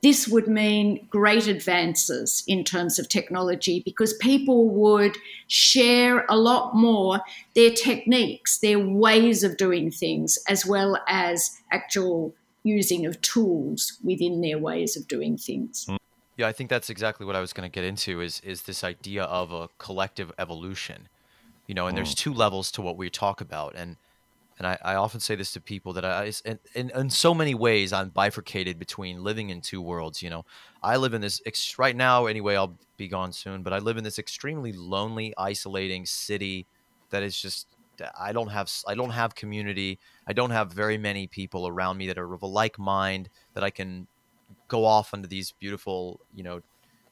this 0.02 0.26
would 0.26 0.48
mean 0.48 1.06
great 1.10 1.46
advances 1.46 2.42
in 2.48 2.64
terms 2.64 2.98
of 2.98 3.08
technology 3.08 3.80
because 3.84 4.14
people 4.14 4.68
would 4.68 5.16
share 5.46 6.26
a 6.28 6.36
lot 6.36 6.74
more 6.74 7.20
their 7.54 7.70
techniques, 7.70 8.58
their 8.58 8.80
ways 8.80 9.44
of 9.44 9.56
doing 9.56 9.92
things, 9.92 10.38
as 10.48 10.66
well 10.66 10.98
as 11.06 11.56
actual 11.70 12.34
using 12.64 13.06
of 13.06 13.20
tools 13.20 13.98
within 14.02 14.40
their 14.40 14.58
ways 14.58 14.96
of 14.96 15.06
doing 15.06 15.36
things. 15.36 15.86
Mm. 15.88 15.98
Yeah, 16.36 16.48
I 16.48 16.52
think 16.52 16.70
that's 16.70 16.90
exactly 16.90 17.24
what 17.24 17.36
I 17.36 17.40
was 17.40 17.52
going 17.52 17.70
to 17.70 17.72
get 17.72 17.84
into 17.84 18.20
is 18.20 18.40
is 18.44 18.62
this 18.62 18.82
idea 18.82 19.24
of 19.24 19.52
a 19.52 19.68
collective 19.78 20.32
evolution. 20.38 21.08
You 21.68 21.76
know, 21.76 21.86
and 21.86 21.96
there's 21.96 22.14
mm. 22.14 22.18
two 22.18 22.34
levels 22.34 22.72
to 22.72 22.82
what 22.82 22.96
we 22.96 23.08
talk 23.08 23.40
about 23.40 23.74
and 23.76 23.96
and 24.62 24.78
I, 24.84 24.92
I 24.92 24.94
often 24.94 25.18
say 25.18 25.34
this 25.34 25.50
to 25.54 25.60
people 25.60 25.92
that 25.94 26.04
I, 26.04 26.30
in, 26.44 26.58
in, 26.76 26.90
in 26.90 27.10
so 27.10 27.34
many 27.34 27.52
ways, 27.52 27.92
I'm 27.92 28.10
bifurcated 28.10 28.78
between 28.78 29.24
living 29.24 29.50
in 29.50 29.60
two 29.60 29.82
worlds. 29.82 30.22
You 30.22 30.30
know, 30.30 30.44
I 30.84 30.98
live 30.98 31.14
in 31.14 31.20
this 31.20 31.42
ex- 31.44 31.80
right 31.80 31.96
now. 31.96 32.26
Anyway, 32.26 32.54
I'll 32.54 32.78
be 32.96 33.08
gone 33.08 33.32
soon, 33.32 33.64
but 33.64 33.72
I 33.72 33.78
live 33.78 33.96
in 33.96 34.04
this 34.04 34.20
extremely 34.20 34.72
lonely, 34.72 35.34
isolating 35.36 36.06
city 36.06 36.66
that 37.10 37.24
is 37.24 37.36
just. 37.36 37.66
I 38.18 38.32
don't 38.32 38.48
have 38.48 38.72
I 38.88 38.94
don't 38.94 39.10
have 39.10 39.34
community. 39.34 39.98
I 40.26 40.32
don't 40.32 40.50
have 40.50 40.72
very 40.72 40.96
many 40.96 41.26
people 41.26 41.68
around 41.68 41.98
me 41.98 42.06
that 42.06 42.18
are 42.18 42.32
of 42.32 42.42
a 42.42 42.46
like 42.46 42.78
mind 42.78 43.28
that 43.54 43.62
I 43.62 43.70
can 43.70 44.06
go 44.68 44.84
off 44.84 45.12
into 45.12 45.28
these 45.28 45.52
beautiful, 45.52 46.20
you 46.34 46.42
know, 46.42 46.60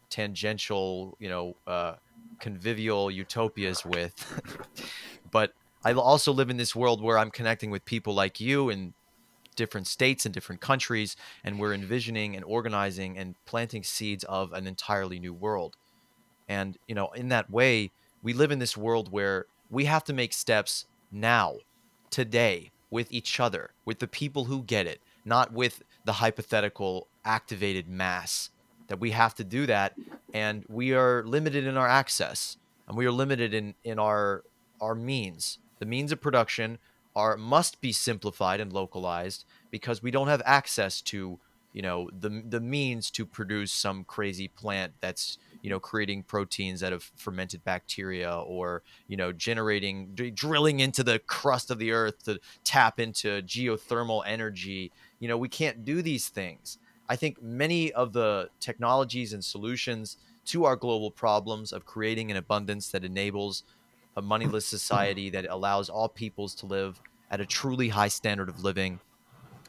tangential, 0.09 1.17
you 1.21 1.29
know, 1.29 1.57
uh, 1.67 1.95
convivial 2.41 3.11
utopias 3.11 3.85
with. 3.85 4.15
but 5.31 5.53
I 5.82 5.94
also 5.94 6.32
live 6.32 6.51
in 6.51 6.59
this 6.59 6.77
world 6.77 7.02
where 7.02 7.19
I'm 7.19 7.31
connecting 7.31 7.70
with 7.70 7.86
people 7.86 8.12
like 8.12 8.39
you 8.39 8.69
in 8.69 8.93
different 9.57 9.86
states 9.86 10.27
and 10.27 10.35
different 10.35 10.61
countries, 10.61 11.16
and 11.43 11.59
we're 11.59 11.73
envisioning 11.73 12.36
and 12.36 12.44
organizing 12.44 13.16
and 13.16 13.35
planting 13.47 13.82
seeds 13.82 14.24
of 14.24 14.52
an 14.52 14.66
entirely 14.66 15.19
new 15.19 15.32
world. 15.32 15.77
And, 16.48 16.77
you 16.86 16.94
know, 16.94 17.09
in 17.12 17.28
that 17.28 17.51
way, 17.51 17.93
we 18.23 18.35
live 18.35 18.51
in 18.51 18.59
this 18.59 18.77
world 18.77 19.11
where 19.11 19.47
we 19.70 19.86
have 19.86 20.05
to 20.05 20.12
make 20.12 20.35
steps 20.35 20.85
now, 21.11 21.57
today, 22.11 22.73
with 22.90 23.11
each 23.11 23.40
other, 23.40 23.70
with 23.86 24.01
the 24.01 24.09
people 24.09 24.44
who 24.44 24.62
get 24.62 24.86
it, 24.86 25.01
not 25.24 25.52
with 25.52 25.82
the 26.05 26.15
hypothetical 26.15 27.07
activated 27.24 27.89
mass. 27.89 28.51
That 28.89 29.01
we 29.01 29.12
have 29.12 29.36
to 29.36 29.44
do 29.44 29.66
that, 29.66 29.94
and 30.35 30.65
we 30.69 30.93
are 30.93 31.23
limited 31.24 31.65
in 31.65 31.77
our 31.77 31.86
access, 31.86 32.57
and 32.89 32.97
we 32.97 33.07
are 33.07 33.12
limited 33.12 33.55
in 33.55 33.74
in 33.85 34.01
our 34.01 34.43
our 34.81 34.97
means 34.97 35.59
the 35.81 35.86
means 35.86 36.12
of 36.12 36.20
production 36.20 36.78
are 37.16 37.36
must 37.36 37.81
be 37.81 37.90
simplified 37.90 38.61
and 38.61 38.73
localized 38.73 39.44
because 39.70 40.02
we 40.02 40.12
don't 40.12 40.28
have 40.28 40.43
access 40.44 41.01
to 41.01 41.40
you 41.73 41.82
know 41.82 42.09
the 42.19 42.43
the 42.48 42.61
means 42.61 43.11
to 43.11 43.24
produce 43.24 43.73
some 43.73 44.05
crazy 44.05 44.48
plant 44.48 44.93
that's 45.01 45.39
you 45.62 45.70
know 45.70 45.78
creating 45.78 46.23
proteins 46.23 46.82
out 46.82 46.93
of 46.93 47.11
fermented 47.16 47.62
bacteria 47.65 48.32
or 48.39 48.82
you 49.09 49.16
know 49.16 49.32
generating 49.32 50.15
drilling 50.35 50.81
into 50.81 51.02
the 51.02 51.19
crust 51.20 51.70
of 51.70 51.78
the 51.78 51.93
earth 51.93 52.24
to 52.24 52.40
tap 52.65 52.98
into 52.98 53.43
geothermal 53.43 54.23
energy. 54.27 54.90
You 55.19 55.28
know 55.28 55.39
we 55.39 55.48
can't 55.48 55.85
do 55.85 56.02
these 56.02 56.28
things. 56.28 56.78
I 57.09 57.16
think 57.16 57.43
many 57.43 57.93
of 57.93 58.12
the 58.12 58.51
technologies 58.61 59.32
and 59.32 59.44
solutions 59.44 60.16
to 60.47 60.65
our 60.65 60.77
global 60.77 61.11
problems 61.11 61.73
of 61.73 61.85
creating 61.85 62.31
an 62.31 62.36
abundance 62.36 62.89
that 62.89 63.05
enables 63.05 63.62
a 64.16 64.23
moneyless 64.23 64.66
society 64.66 65.31
that 65.31 65.47
allows 65.49 65.89
all 65.89 66.09
peoples 66.09 66.55
to 66.57 66.66
live 66.66 67.01
at 67.31 67.41
a 67.41 67.47
truly 67.47 67.89
high 67.89 68.09
standard 68.09 68.49
of 68.49 68.65
living 68.65 69.01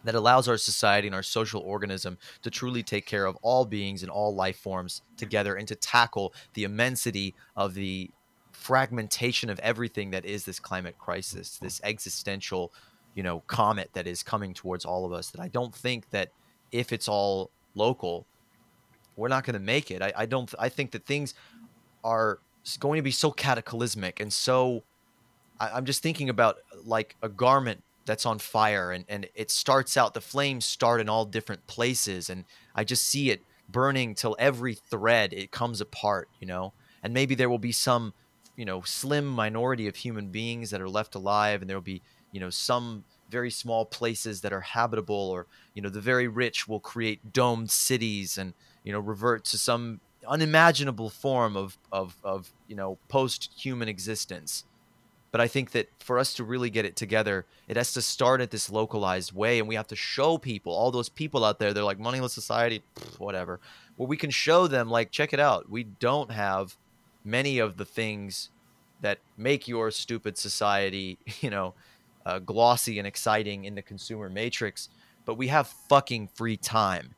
that 0.03 0.15
allows 0.15 0.47
our 0.47 0.57
society 0.57 1.07
and 1.07 1.15
our 1.15 1.23
social 1.23 1.61
organism 1.61 2.18
to 2.41 2.49
truly 2.49 2.84
take 2.84 3.05
care 3.05 3.26
of 3.26 3.38
all 3.41 3.65
beings 3.65 4.01
and 4.01 4.11
all 4.11 4.34
life 4.34 4.57
forms 4.57 5.01
together 5.18 5.55
and 5.55 5.68
to 5.68 5.76
tackle 5.76 6.34
the 6.53 6.63
immensity 6.63 7.35
of 7.55 7.73
the 7.73 8.09
fragmentation 8.51 9.49
of 9.49 9.59
everything 9.59 10.11
that 10.11 10.26
is 10.26 10.45
this 10.45 10.59
climate 10.59 10.97
crisis, 10.97 11.57
this 11.57 11.80
existential, 11.84 12.72
you 13.15 13.23
know, 13.23 13.41
comet 13.47 13.89
that 13.93 14.07
is 14.07 14.23
coming 14.23 14.53
towards 14.53 14.85
all 14.85 15.05
of 15.05 15.13
us. 15.13 15.30
That 15.30 15.41
I 15.41 15.47
don't 15.47 15.73
think 15.73 16.09
that 16.11 16.30
if 16.72 16.91
it's 16.91 17.07
all 17.07 17.51
local, 17.76 18.26
we're 19.15 19.27
not 19.27 19.43
going 19.43 19.53
to 19.53 19.59
make 19.59 19.91
it. 19.91 20.01
I, 20.01 20.13
I 20.15 20.26
don't. 20.26 20.53
I 20.59 20.69
think 20.69 20.91
that 20.91 21.05
things 21.05 21.34
are 22.03 22.39
going 22.79 22.97
to 22.97 23.03
be 23.03 23.11
so 23.11 23.31
cataclysmic 23.31 24.19
and 24.19 24.31
so. 24.31 24.83
I, 25.59 25.69
I'm 25.71 25.85
just 25.85 26.01
thinking 26.01 26.29
about 26.29 26.57
like 26.83 27.15
a 27.21 27.29
garment 27.29 27.83
that's 28.05 28.25
on 28.25 28.39
fire 28.39 28.91
and, 28.91 29.05
and 29.07 29.27
it 29.35 29.51
starts 29.51 29.95
out 29.95 30.13
the 30.13 30.21
flames 30.21 30.65
start 30.65 31.01
in 31.01 31.09
all 31.09 31.23
different 31.25 31.65
places 31.67 32.29
and 32.29 32.45
i 32.73 32.83
just 32.83 33.03
see 33.03 33.29
it 33.29 33.41
burning 33.69 34.15
till 34.15 34.35
every 34.39 34.73
thread 34.73 35.33
it 35.33 35.51
comes 35.51 35.81
apart 35.81 36.27
you 36.39 36.47
know 36.47 36.73
and 37.03 37.13
maybe 37.13 37.35
there 37.35 37.49
will 37.49 37.59
be 37.59 37.71
some 37.71 38.13
you 38.55 38.65
know 38.65 38.81
slim 38.81 39.25
minority 39.25 39.88
of 39.88 39.95
human 39.95 40.27
beings 40.27 40.71
that 40.71 40.81
are 40.81 40.89
left 40.89 41.15
alive 41.15 41.61
and 41.61 41.69
there 41.69 41.77
will 41.77 41.81
be 41.81 42.01
you 42.31 42.39
know 42.39 42.49
some 42.49 43.03
very 43.29 43.49
small 43.49 43.85
places 43.85 44.41
that 44.41 44.51
are 44.51 44.61
habitable 44.61 45.29
or 45.29 45.47
you 45.73 45.81
know 45.81 45.89
the 45.89 46.01
very 46.01 46.27
rich 46.27 46.67
will 46.67 46.79
create 46.79 47.31
domed 47.31 47.71
cities 47.71 48.38
and 48.38 48.53
you 48.83 48.91
know 48.91 48.99
revert 48.99 49.45
to 49.45 49.57
some 49.57 50.01
unimaginable 50.32 51.10
form 51.10 51.56
of 51.56 51.78
of, 51.91 52.16
of 52.24 52.52
you 52.68 52.76
know 52.76 52.98
post-human 53.10 53.88
existence 53.88 54.64
but 55.32 55.40
I 55.40 55.48
think 55.48 55.72
that 55.72 55.90
for 55.99 56.20
us 56.20 56.34
to 56.36 56.44
really 56.44 56.70
get 56.70 56.84
it 56.84 56.98
together, 56.98 57.45
it 57.70 57.78
has 57.78 57.94
to 57.94 58.02
start 58.02 58.41
at 58.41 58.52
this 58.52 58.70
localized 58.70 59.32
way, 59.32 59.60
and 59.60 59.68
we 59.68 59.76
have 59.76 59.88
to 59.88 59.95
show 59.95 60.38
people, 60.38 60.74
all 60.74 60.91
those 60.91 61.08
people 61.08 61.45
out 61.45 61.58
there, 61.58 61.74
they're 61.74 61.86
like 61.86 61.99
moneyless 61.99 62.34
society, 62.34 62.84
whatever. 63.18 63.62
Well, 63.95 64.08
we 64.08 64.18
can 64.18 64.30
show 64.30 64.68
them, 64.68 64.90
like, 64.90 65.10
check 65.10 65.32
it 65.32 65.40
out. 65.40 65.70
We 65.70 65.86
don't 65.86 66.32
have 66.32 66.76
many 67.24 67.60
of 67.60 67.78
the 67.78 67.86
things 67.86 68.49
that 68.99 69.20
make 69.38 69.68
your 69.70 69.90
stupid 69.90 70.38
society, 70.38 71.18
you 71.40 71.49
know, 71.49 71.76
uh, 72.26 72.40
glossy 72.40 72.99
and 72.99 73.08
exciting 73.08 73.64
in 73.64 73.76
the 73.76 73.82
consumer 73.82 74.30
matrix, 74.30 74.90
but 75.26 75.36
we 75.36 75.48
have 75.48 75.68
fucking 75.68 76.28
free 76.28 76.58
time, 76.58 77.16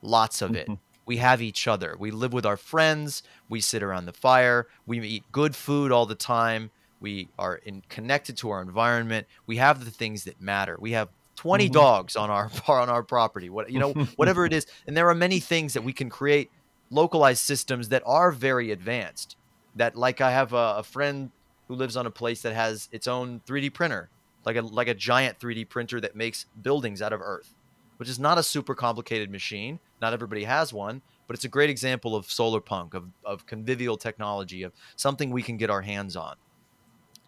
lots 0.00 0.42
of 0.42 0.54
it. 0.54 0.68
We 1.08 1.16
have 1.16 1.42
each 1.42 1.66
other. 1.66 1.96
We 1.98 2.12
live 2.12 2.32
with 2.32 2.46
our 2.46 2.56
friends. 2.56 3.24
We 3.48 3.60
sit 3.60 3.82
around 3.82 4.06
the 4.06 4.12
fire. 4.12 4.68
We 4.86 5.00
eat 5.00 5.24
good 5.32 5.56
food 5.56 5.90
all 5.90 6.06
the 6.06 6.14
time 6.14 6.70
we 7.00 7.28
are 7.38 7.56
in 7.56 7.82
connected 7.88 8.36
to 8.36 8.50
our 8.50 8.62
environment 8.62 9.26
we 9.46 9.56
have 9.56 9.84
the 9.84 9.90
things 9.90 10.24
that 10.24 10.40
matter 10.40 10.76
we 10.80 10.92
have 10.92 11.08
20 11.36 11.64
mm-hmm. 11.64 11.72
dogs 11.72 12.16
on 12.16 12.30
our 12.30 12.50
on 12.68 12.88
our 12.88 13.02
property 13.02 13.48
what 13.48 13.70
you 13.70 13.78
know 13.78 13.92
whatever 14.16 14.44
it 14.44 14.52
is 14.52 14.66
and 14.86 14.96
there 14.96 15.08
are 15.08 15.14
many 15.14 15.40
things 15.40 15.74
that 15.74 15.82
we 15.82 15.92
can 15.92 16.08
create 16.08 16.50
localized 16.90 17.40
systems 17.40 17.90
that 17.90 18.02
are 18.06 18.30
very 18.30 18.70
advanced 18.70 19.36
that 19.76 19.96
like 19.96 20.20
i 20.20 20.30
have 20.30 20.52
a, 20.52 20.76
a 20.78 20.82
friend 20.82 21.30
who 21.68 21.74
lives 21.74 21.96
on 21.96 22.06
a 22.06 22.10
place 22.10 22.42
that 22.42 22.54
has 22.54 22.88
its 22.92 23.06
own 23.06 23.40
3d 23.46 23.72
printer 23.72 24.08
like 24.44 24.56
a 24.56 24.62
like 24.62 24.88
a 24.88 24.94
giant 24.94 25.38
3d 25.38 25.68
printer 25.68 26.00
that 26.00 26.16
makes 26.16 26.46
buildings 26.62 27.02
out 27.02 27.12
of 27.12 27.20
earth 27.20 27.54
which 27.98 28.08
is 28.08 28.18
not 28.18 28.38
a 28.38 28.42
super 28.42 28.74
complicated 28.74 29.30
machine 29.30 29.78
not 30.00 30.12
everybody 30.12 30.44
has 30.44 30.72
one 30.72 31.02
but 31.26 31.34
it's 31.34 31.44
a 31.44 31.48
great 31.48 31.70
example 31.70 32.16
of 32.16 32.30
solar 32.30 32.60
punk 32.60 32.94
of, 32.94 33.04
of 33.24 33.46
convivial 33.46 33.96
technology 33.96 34.62
of 34.62 34.72
something 34.96 35.30
we 35.30 35.42
can 35.42 35.56
get 35.56 35.70
our 35.70 35.82
hands 35.82 36.16
on 36.16 36.36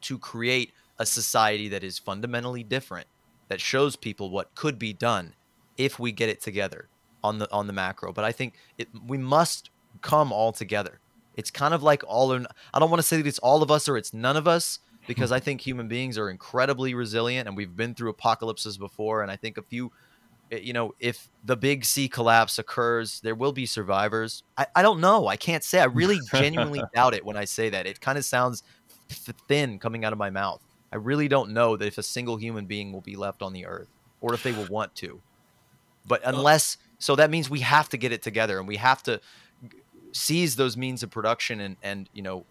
to 0.00 0.18
create 0.18 0.72
a 0.98 1.06
society 1.06 1.68
that 1.68 1.84
is 1.84 1.98
fundamentally 1.98 2.62
different 2.62 3.06
that 3.48 3.60
shows 3.60 3.96
people 3.96 4.30
what 4.30 4.54
could 4.54 4.78
be 4.78 4.92
done 4.92 5.34
if 5.76 5.98
we 5.98 6.12
get 6.12 6.28
it 6.28 6.40
together 6.40 6.88
on 7.22 7.38
the 7.38 7.50
on 7.52 7.66
the 7.66 7.72
macro. 7.72 8.12
But 8.12 8.24
i 8.24 8.32
think 8.32 8.54
it, 8.78 8.88
we 9.06 9.18
must 9.18 9.70
come 10.02 10.32
all 10.32 10.52
together. 10.52 11.00
It's 11.36 11.50
kind 11.50 11.74
of 11.74 11.82
like 11.82 12.02
all 12.06 12.32
or 12.32 12.44
i 12.74 12.78
don't 12.78 12.90
want 12.90 13.00
to 13.00 13.06
say 13.06 13.16
that 13.16 13.26
it's 13.26 13.38
all 13.38 13.62
of 13.62 13.70
us 13.70 13.88
or 13.88 13.96
it's 13.96 14.12
none 14.12 14.36
of 14.36 14.46
us 14.46 14.80
because 15.06 15.30
hmm. 15.30 15.34
i 15.34 15.40
think 15.40 15.60
human 15.60 15.88
beings 15.88 16.18
are 16.18 16.28
incredibly 16.28 16.92
resilient 16.94 17.48
and 17.48 17.56
we've 17.56 17.76
been 17.76 17.94
through 17.94 18.10
apocalypses 18.10 18.76
before 18.76 19.22
and 19.22 19.30
i 19.30 19.36
think 19.36 19.56
a 19.56 19.62
few 19.62 19.90
Eh, 20.50 20.58
you 20.58 20.72
know 20.72 20.94
if 20.98 21.28
the 21.44 21.56
big 21.56 21.84
sea 21.84 22.08
collapse 22.08 22.58
occurs 22.58 23.20
there 23.20 23.34
will 23.34 23.52
be 23.52 23.66
survivors. 23.66 24.42
I, 24.56 24.66
I 24.74 24.82
don't 24.82 25.00
know. 25.00 25.26
I 25.26 25.36
can't 25.36 25.64
say. 25.64 25.80
I 25.80 25.84
really 25.84 26.18
genuinely 26.32 26.82
doubt 26.94 27.14
it 27.14 27.24
when 27.24 27.36
i 27.36 27.44
say 27.44 27.70
that. 27.70 27.86
It 27.86 28.00
kind 28.00 28.18
of 28.18 28.24
sounds 28.24 28.62
thin 29.48 29.78
coming 29.78 30.04
out 30.04 30.12
of 30.12 30.18
my 30.18 30.30
mouth. 30.30 30.60
I 30.92 30.96
really 30.96 31.28
don't 31.28 31.50
know 31.50 31.76
that 31.76 31.86
if 31.86 31.98
a 31.98 32.02
single 32.02 32.36
human 32.36 32.66
being 32.66 32.92
will 32.92 33.00
be 33.00 33.16
left 33.16 33.42
on 33.42 33.52
the 33.52 33.66
earth 33.66 33.88
or 34.20 34.34
if 34.34 34.42
they 34.42 34.52
will 34.52 34.66
want 34.66 34.94
to. 34.96 35.20
But 36.06 36.20
unless, 36.24 36.78
so 36.98 37.14
that 37.16 37.30
means 37.30 37.48
we 37.48 37.60
have 37.60 37.88
to 37.90 37.96
get 37.96 38.12
it 38.12 38.22
together 38.22 38.58
and 38.58 38.66
we 38.66 38.76
have 38.76 39.02
to 39.04 39.20
seize 40.12 40.56
those 40.56 40.76
means 40.76 41.02
of 41.02 41.10
production 41.10 41.60
and, 41.60 41.76
and 41.82 42.08
you 42.12 42.22
know, 42.22 42.44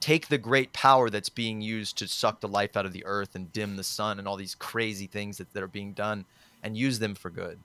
take 0.00 0.28
the 0.28 0.36
great 0.36 0.72
power 0.74 1.08
that's 1.08 1.30
being 1.30 1.62
used 1.62 1.96
to 1.96 2.06
suck 2.06 2.40
the 2.40 2.48
life 2.48 2.76
out 2.76 2.84
of 2.84 2.92
the 2.92 3.04
earth 3.06 3.34
and 3.34 3.50
dim 3.52 3.76
the 3.76 3.84
sun 3.84 4.18
and 4.18 4.28
all 4.28 4.36
these 4.36 4.54
crazy 4.54 5.06
things 5.06 5.38
that, 5.38 5.50
that 5.54 5.62
are 5.62 5.68
being 5.68 5.94
done 5.94 6.26
and 6.64 6.76
use 6.76 6.98
them 6.98 7.14
for 7.14 7.30
good. 7.30 7.60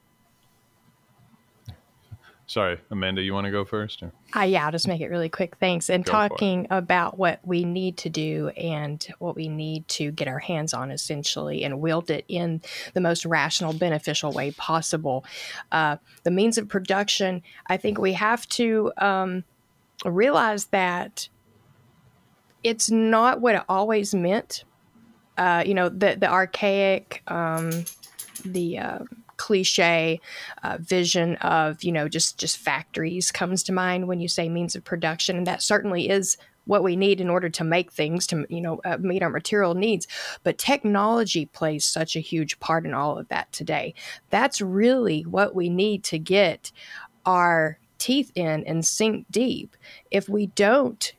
Sorry, 2.45 2.79
Amanda, 2.89 3.21
you 3.21 3.31
want 3.35 3.45
to 3.45 3.51
go 3.51 3.63
first? 3.63 4.01
Or? 4.01 4.11
Uh, 4.35 4.41
yeah, 4.41 4.65
I'll 4.65 4.71
just 4.71 4.87
make 4.87 5.01
it 5.01 5.09
really 5.09 5.29
quick. 5.29 5.57
Thanks. 5.57 5.87
And 5.87 6.03
go 6.03 6.11
talking 6.11 6.65
about 6.71 7.19
what 7.19 7.39
we 7.45 7.63
need 7.63 7.95
to 7.97 8.09
do 8.09 8.49
and 8.49 9.07
what 9.19 9.35
we 9.35 9.47
need 9.47 9.87
to 9.89 10.09
get 10.09 10.27
our 10.27 10.39
hands 10.39 10.73
on, 10.73 10.89
essentially, 10.89 11.63
and 11.63 11.79
wield 11.79 12.09
it 12.09 12.25
in 12.27 12.63
the 12.95 13.01
most 13.01 13.23
rational, 13.23 13.71
beneficial 13.73 14.31
way 14.31 14.49
possible. 14.49 15.23
Uh, 15.71 15.97
the 16.23 16.31
means 16.31 16.57
of 16.57 16.67
production, 16.67 17.43
I 17.67 17.77
think 17.77 17.99
we 17.99 18.13
have 18.13 18.49
to 18.49 18.91
um, 18.97 19.43
realize 20.03 20.65
that 20.65 21.29
it's 22.63 22.89
not 22.89 23.41
what 23.41 23.53
it 23.55 23.63
always 23.69 24.15
meant. 24.15 24.63
Uh, 25.37 25.63
you 25.63 25.75
know, 25.75 25.87
the, 25.87 26.17
the 26.19 26.27
archaic, 26.27 27.21
um, 27.27 27.85
the 28.39 28.77
uh, 28.77 28.99
cliche 29.37 30.19
uh, 30.63 30.77
vision 30.79 31.35
of 31.37 31.83
you 31.83 31.91
know 31.91 32.07
just 32.07 32.37
just 32.37 32.57
factories 32.57 33.31
comes 33.31 33.63
to 33.63 33.71
mind 33.71 34.07
when 34.07 34.19
you 34.19 34.27
say 34.27 34.49
means 34.49 34.75
of 34.75 34.83
production 34.83 35.37
and 35.37 35.47
that 35.47 35.61
certainly 35.61 36.09
is 36.09 36.37
what 36.65 36.83
we 36.83 36.95
need 36.95 37.19
in 37.19 37.31
order 37.31 37.49
to 37.49 37.63
make 37.63 37.91
things 37.91 38.27
to 38.27 38.45
you 38.47 38.61
know 38.61 38.79
uh, 38.85 38.97
meet 38.99 39.23
our 39.23 39.29
material 39.29 39.73
needs. 39.73 40.07
But 40.43 40.59
technology 40.59 41.47
plays 41.47 41.83
such 41.83 42.15
a 42.15 42.19
huge 42.19 42.59
part 42.59 42.85
in 42.85 42.93
all 42.93 43.17
of 43.17 43.27
that 43.29 43.51
today. 43.51 43.95
That's 44.29 44.61
really 44.61 45.23
what 45.23 45.55
we 45.55 45.69
need 45.69 46.03
to 46.05 46.19
get 46.19 46.71
our 47.25 47.79
teeth 47.97 48.31
in 48.35 48.63
and 48.65 48.85
sink 48.85 49.25
deep. 49.31 49.75
If 50.11 50.29
we 50.29 50.47
don't 50.47 51.11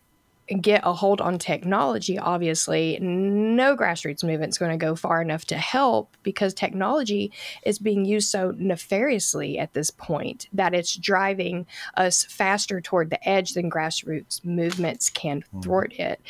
get 0.58 0.82
a 0.84 0.92
hold 0.92 1.20
on 1.20 1.38
technology, 1.38 2.18
obviously, 2.18 2.98
no 3.00 3.76
grassroots 3.76 4.24
movement 4.24 4.50
is 4.50 4.58
going 4.58 4.72
to 4.72 4.76
go 4.76 4.96
far 4.96 5.22
enough 5.22 5.44
to 5.46 5.56
help 5.56 6.16
because 6.22 6.52
technology 6.52 7.32
is 7.64 7.78
being 7.78 8.04
used 8.04 8.28
so 8.28 8.52
nefariously 8.52 9.58
at 9.58 9.72
this 9.74 9.90
point 9.90 10.48
that 10.52 10.74
it's 10.74 10.96
driving 10.96 11.66
us 11.96 12.24
faster 12.24 12.80
toward 12.80 13.10
the 13.10 13.28
edge 13.28 13.54
than 13.54 13.70
grassroots 13.70 14.44
movements 14.44 15.08
can 15.08 15.44
mm. 15.54 15.62
thwart 15.62 15.92
it. 15.94 16.20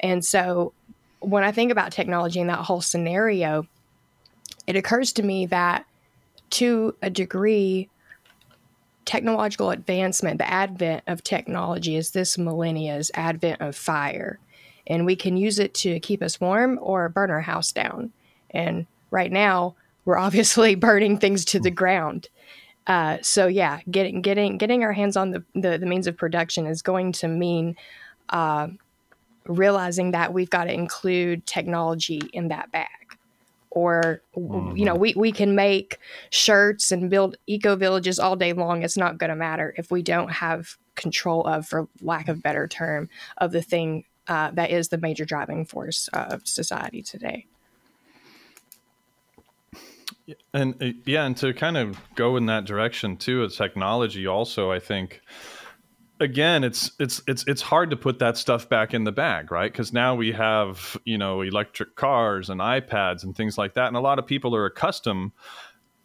And 0.00 0.24
so 0.24 0.72
when 1.20 1.44
I 1.44 1.52
think 1.52 1.72
about 1.72 1.92
technology 1.92 2.40
in 2.40 2.46
that 2.48 2.58
whole 2.58 2.80
scenario, 2.80 3.66
it 4.66 4.76
occurs 4.76 5.12
to 5.14 5.22
me 5.22 5.46
that 5.46 5.84
to 6.50 6.96
a 7.02 7.10
degree, 7.10 7.88
technological 9.08 9.70
advancement, 9.70 10.36
the 10.36 10.50
advent 10.50 11.02
of 11.06 11.24
technology 11.24 11.96
is 11.96 12.10
this 12.10 12.36
millennia's 12.36 13.10
advent 13.14 13.58
of 13.62 13.74
fire. 13.74 14.38
And 14.86 15.06
we 15.06 15.16
can 15.16 15.38
use 15.38 15.58
it 15.58 15.72
to 15.76 15.98
keep 16.00 16.22
us 16.22 16.38
warm 16.38 16.78
or 16.82 17.08
burn 17.08 17.30
our 17.30 17.40
house 17.40 17.72
down. 17.72 18.12
And 18.50 18.86
right 19.10 19.32
now, 19.32 19.76
we're 20.04 20.18
obviously 20.26 20.74
burning 20.74 21.16
things 21.16 21.46
to 21.46 21.58
the 21.58 21.70
ground. 21.70 22.28
Uh, 22.86 23.16
so 23.22 23.46
yeah, 23.46 23.80
getting 23.90 24.20
getting 24.20 24.58
getting 24.58 24.84
our 24.84 24.92
hands 24.92 25.16
on 25.16 25.30
the, 25.30 25.42
the, 25.54 25.78
the 25.78 25.86
means 25.86 26.06
of 26.06 26.14
production 26.14 26.66
is 26.66 26.82
going 26.82 27.12
to 27.12 27.28
mean 27.28 27.76
uh, 28.28 28.68
realizing 29.46 30.10
that 30.10 30.34
we've 30.34 30.50
got 30.50 30.64
to 30.64 30.72
include 30.72 31.46
technology 31.46 32.20
in 32.34 32.48
that 32.48 32.70
bag 32.72 33.07
or 33.70 34.22
mm-hmm. 34.36 34.76
you 34.76 34.84
know 34.84 34.92
mm-hmm. 34.92 35.00
we, 35.00 35.14
we 35.16 35.32
can 35.32 35.54
make 35.54 35.98
shirts 36.30 36.90
and 36.90 37.10
build 37.10 37.36
eco 37.46 37.76
villages 37.76 38.18
all 38.18 38.36
day 38.36 38.52
long 38.52 38.82
it's 38.82 38.96
not 38.96 39.18
going 39.18 39.30
to 39.30 39.36
matter 39.36 39.74
if 39.76 39.90
we 39.90 40.02
don't 40.02 40.30
have 40.30 40.76
control 40.94 41.44
of 41.46 41.66
for 41.66 41.88
lack 42.00 42.28
of 42.28 42.42
better 42.42 42.66
term 42.66 43.08
of 43.38 43.52
the 43.52 43.62
thing 43.62 44.04
uh, 44.26 44.50
that 44.50 44.70
is 44.70 44.88
the 44.88 44.98
major 44.98 45.24
driving 45.24 45.64
force 45.64 46.08
of 46.12 46.46
society 46.46 47.02
today 47.02 47.46
and 50.52 50.74
uh, 50.82 50.88
yeah 51.04 51.24
and 51.24 51.36
to 51.36 51.52
kind 51.54 51.76
of 51.76 51.98
go 52.14 52.36
in 52.36 52.46
that 52.46 52.64
direction 52.64 53.16
too 53.16 53.40
with 53.40 53.54
technology 53.54 54.26
also 54.26 54.70
i 54.70 54.78
think 54.78 55.20
again 56.20 56.64
it's 56.64 56.92
it's 56.98 57.22
it's 57.26 57.44
it's 57.46 57.62
hard 57.62 57.90
to 57.90 57.96
put 57.96 58.18
that 58.18 58.36
stuff 58.36 58.68
back 58.68 58.94
in 58.94 59.04
the 59.04 59.12
bag 59.12 59.50
right? 59.50 59.70
Because 59.70 59.92
now 59.92 60.14
we 60.14 60.32
have 60.32 60.96
you 61.04 61.18
know 61.18 61.42
electric 61.42 61.94
cars 61.96 62.50
and 62.50 62.60
ipads 62.60 63.24
and 63.24 63.36
things 63.36 63.56
like 63.58 63.74
that 63.74 63.88
and 63.88 63.96
a 63.96 64.00
lot 64.00 64.18
of 64.18 64.26
people 64.26 64.54
are 64.54 64.66
accustomed 64.66 65.32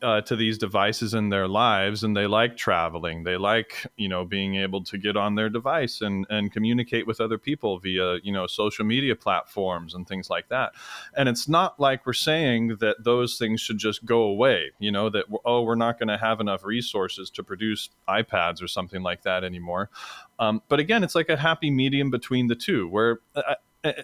uh, 0.03 0.21
to 0.21 0.35
these 0.35 0.57
devices 0.57 1.13
in 1.13 1.30
their 1.30 1.47
lives 1.47 2.03
and 2.03 2.15
they 2.15 2.27
like 2.27 2.57
traveling. 2.57 3.23
They 3.23 3.38
like 3.38 3.88
you 3.97 4.09
know 4.09 4.25
being 4.25 4.55
able 4.55 4.84
to 4.84 4.97
get 4.97 5.17
on 5.17 5.35
their 5.35 5.49
device 5.49 6.01
and 6.01 6.25
and 6.30 6.51
communicate 6.51 7.07
with 7.07 7.21
other 7.21 7.38
people 7.38 7.80
via 7.80 8.19
you 8.23 8.31
know 8.31 8.45
social 8.47 8.85
media 8.85 9.15
platforms 9.15 9.93
and 9.93 10.07
things 10.07 10.30
like 10.30 10.49
that. 10.49 10.73
And 11.15 11.30
it's 11.30 11.47
not 11.47 11.80
like 11.80 12.05
we're 12.05 12.13
saying 12.13 12.77
that 12.80 13.03
those 13.03 13.38
things 13.38 13.61
should 13.61 13.77
just 13.77 14.05
go 14.05 14.23
away 14.23 14.71
you 14.80 14.91
know 14.91 15.09
that 15.09 15.25
oh 15.45 15.61
we're 15.61 15.75
not 15.75 15.97
going 15.97 16.09
to 16.09 16.17
have 16.17 16.39
enough 16.39 16.63
resources 16.63 17.30
to 17.31 17.43
produce 17.43 17.89
ipads 18.07 18.61
or 18.61 18.67
something 18.67 19.01
like 19.01 19.23
that 19.23 19.43
anymore. 19.43 19.89
Um, 20.39 20.61
but 20.67 20.80
again 20.80 21.03
it's 21.03 21.15
like 21.15 21.30
a 21.30 21.38
happy 21.38 21.71
medium 21.71 22.09
between 22.09 22.47
the 22.47 22.55
two 22.55 22.88
where 22.88 23.21
uh, 23.35 23.55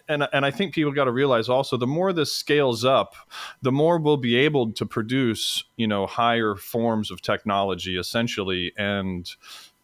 and 0.07 0.27
and 0.34 0.45
I 0.45 0.51
think 0.51 0.73
people 0.73 0.91
got 0.91 1.06
to 1.06 1.11
realize 1.11 1.49
also 1.49 1.77
the 1.77 1.88
more 1.88 2.11
this 2.11 2.34
scales 2.34 2.84
up, 2.84 3.15
the 3.61 3.72
more 3.72 3.97
we'll 3.97 4.18
be 4.18 4.35
able 4.35 4.72
to 4.73 4.85
produce 4.85 5.64
you 5.77 5.88
know 5.88 6.06
higher 6.06 6.56
forms 6.56 7.11
of 7.11 7.22
technology 7.22 7.97
essentially 7.97 8.73
and 8.77 9.30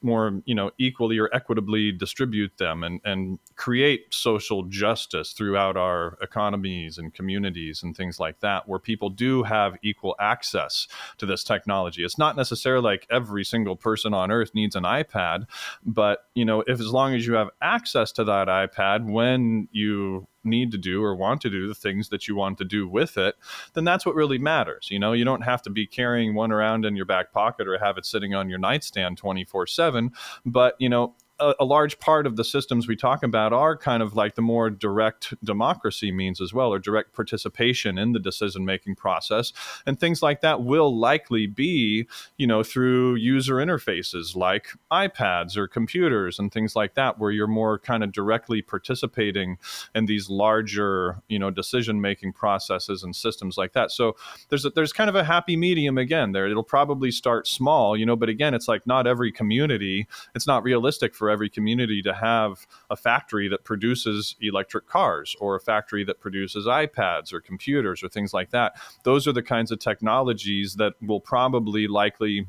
more 0.05 0.41
you 0.45 0.55
know 0.55 0.71
equally 0.77 1.17
or 1.17 1.29
equitably 1.33 1.91
distribute 1.91 2.57
them 2.57 2.83
and 2.83 3.01
and 3.03 3.39
create 3.55 4.13
social 4.13 4.63
justice 4.63 5.33
throughout 5.33 5.75
our 5.75 6.17
economies 6.21 6.97
and 6.97 7.13
communities 7.13 7.83
and 7.83 7.97
things 7.97 8.19
like 8.19 8.39
that 8.39 8.67
where 8.67 8.79
people 8.79 9.09
do 9.09 9.43
have 9.43 9.75
equal 9.83 10.15
access 10.19 10.87
to 11.17 11.25
this 11.25 11.43
technology. 11.43 12.03
It's 12.03 12.17
not 12.17 12.37
necessarily 12.37 12.83
like 12.83 13.07
every 13.09 13.43
single 13.43 13.75
person 13.75 14.13
on 14.13 14.31
earth 14.31 14.53
needs 14.53 14.75
an 14.75 14.83
ipad 14.83 15.47
but 15.83 16.25
you 16.35 16.45
know 16.45 16.61
if 16.67 16.79
as 16.79 16.91
long 16.91 17.13
as 17.15 17.25
you 17.25 17.33
have 17.33 17.49
access 17.61 18.11
to 18.13 18.23
that 18.23 18.47
ipad 18.47 19.05
when 19.05 19.67
you 19.71 20.27
need 20.45 20.71
to 20.71 20.77
do 20.77 21.03
or 21.03 21.15
want 21.15 21.41
to 21.41 21.49
do 21.49 21.67
the 21.67 21.75
things 21.75 22.09
that 22.09 22.27
you 22.27 22.35
want 22.35 22.57
to 22.59 22.65
do 22.65 22.87
with 22.87 23.17
it, 23.17 23.35
then 23.73 23.83
that's 23.83 24.05
what 24.05 24.15
really 24.15 24.37
matters. 24.37 24.89
You 24.91 24.99
know, 24.99 25.13
you 25.13 25.25
don't 25.25 25.43
have 25.43 25.61
to 25.63 25.69
be 25.69 25.87
carrying 25.87 26.35
one 26.35 26.51
around 26.51 26.85
in 26.85 26.95
your 26.95 27.05
back 27.05 27.31
pocket 27.31 27.67
or 27.67 27.77
have 27.77 27.97
it 27.97 28.05
sitting 28.05 28.33
on 28.33 28.49
your 28.49 28.59
nightstand 28.59 29.17
24 29.17 29.67
7. 29.67 30.11
But, 30.45 30.75
you 30.79 30.89
know, 30.89 31.15
a, 31.39 31.53
a, 31.59 31.65
large 31.65 31.99
part 31.99 32.25
of 32.25 32.35
the 32.35 32.43
systems 32.43 32.87
we 32.87 32.95
talk 32.95 33.23
about 33.23 33.51
are 33.51 33.75
kind 33.75 34.01
of 34.01 34.15
like 34.15 34.35
the 34.35 34.41
more 34.41 34.69
direct 34.69 35.33
democracy 35.43 36.11
means 36.11 36.39
as 36.39 36.53
well, 36.53 36.73
or 36.73 36.79
direct 36.79 37.13
participation 37.13 37.97
in 37.97 38.13
the 38.13 38.19
decision 38.19 38.65
making 38.65 38.95
process. 38.95 39.51
And 39.85 39.99
things 39.99 40.21
like 40.21 40.41
that 40.41 40.63
will 40.63 40.97
likely 40.97 41.47
be, 41.47 42.07
you 42.37 42.47
know, 42.47 42.63
through 42.63 43.15
user 43.15 43.55
interfaces 43.55 44.35
like 44.35 44.69
iPads 44.91 45.57
or 45.57 45.67
computers 45.67 46.39
and 46.39 46.51
things 46.51 46.75
like 46.75 46.93
that, 46.95 47.19
where 47.19 47.31
you're 47.31 47.47
more 47.47 47.79
kind 47.79 48.03
of 48.03 48.11
directly 48.11 48.61
participating 48.61 49.57
in 49.93 50.05
these 50.05 50.29
larger, 50.29 51.21
you 51.27 51.39
know, 51.39 51.51
decision 51.51 51.99
making 51.99 52.31
processes 52.31 53.03
and 53.03 53.15
systems 53.15 53.57
like 53.57 53.73
that. 53.73 53.91
So 53.91 54.15
there's 54.49 54.65
a, 54.65 54.69
there's 54.69 54.93
kind 54.93 55.09
of 55.09 55.15
a 55.15 55.23
happy 55.23 55.57
medium 55.57 55.97
again 55.97 56.31
there. 56.31 56.47
It'll 56.47 56.63
probably 56.63 57.11
start 57.11 57.47
small, 57.47 57.97
you 57.97 58.05
know, 58.05 58.15
but 58.15 58.29
again, 58.29 58.53
it's 58.53 58.67
like 58.67 58.87
not 58.87 59.05
every 59.05 59.31
community, 59.31 60.07
it's 60.33 60.47
not 60.47 60.63
realistic 60.63 61.13
for 61.13 61.24
for 61.25 61.31
every 61.31 61.49
community 61.49 62.03
to 62.03 62.13
have 62.13 62.67
a 62.91 62.95
factory 62.95 63.47
that 63.47 63.63
produces 63.63 64.35
electric 64.41 64.85
cars 64.85 65.35
or 65.39 65.55
a 65.55 65.59
factory 65.59 66.03
that 66.03 66.19
produces 66.19 66.67
iPads 66.67 67.33
or 67.33 67.41
computers 67.41 68.03
or 68.03 68.09
things 68.09 68.31
like 68.31 68.51
that. 68.51 68.73
Those 69.05 69.27
are 69.27 69.31
the 69.31 69.41
kinds 69.41 69.71
of 69.71 69.79
technologies 69.79 70.75
that 70.75 70.93
will 71.01 71.19
probably 71.19 71.87
likely 71.87 72.45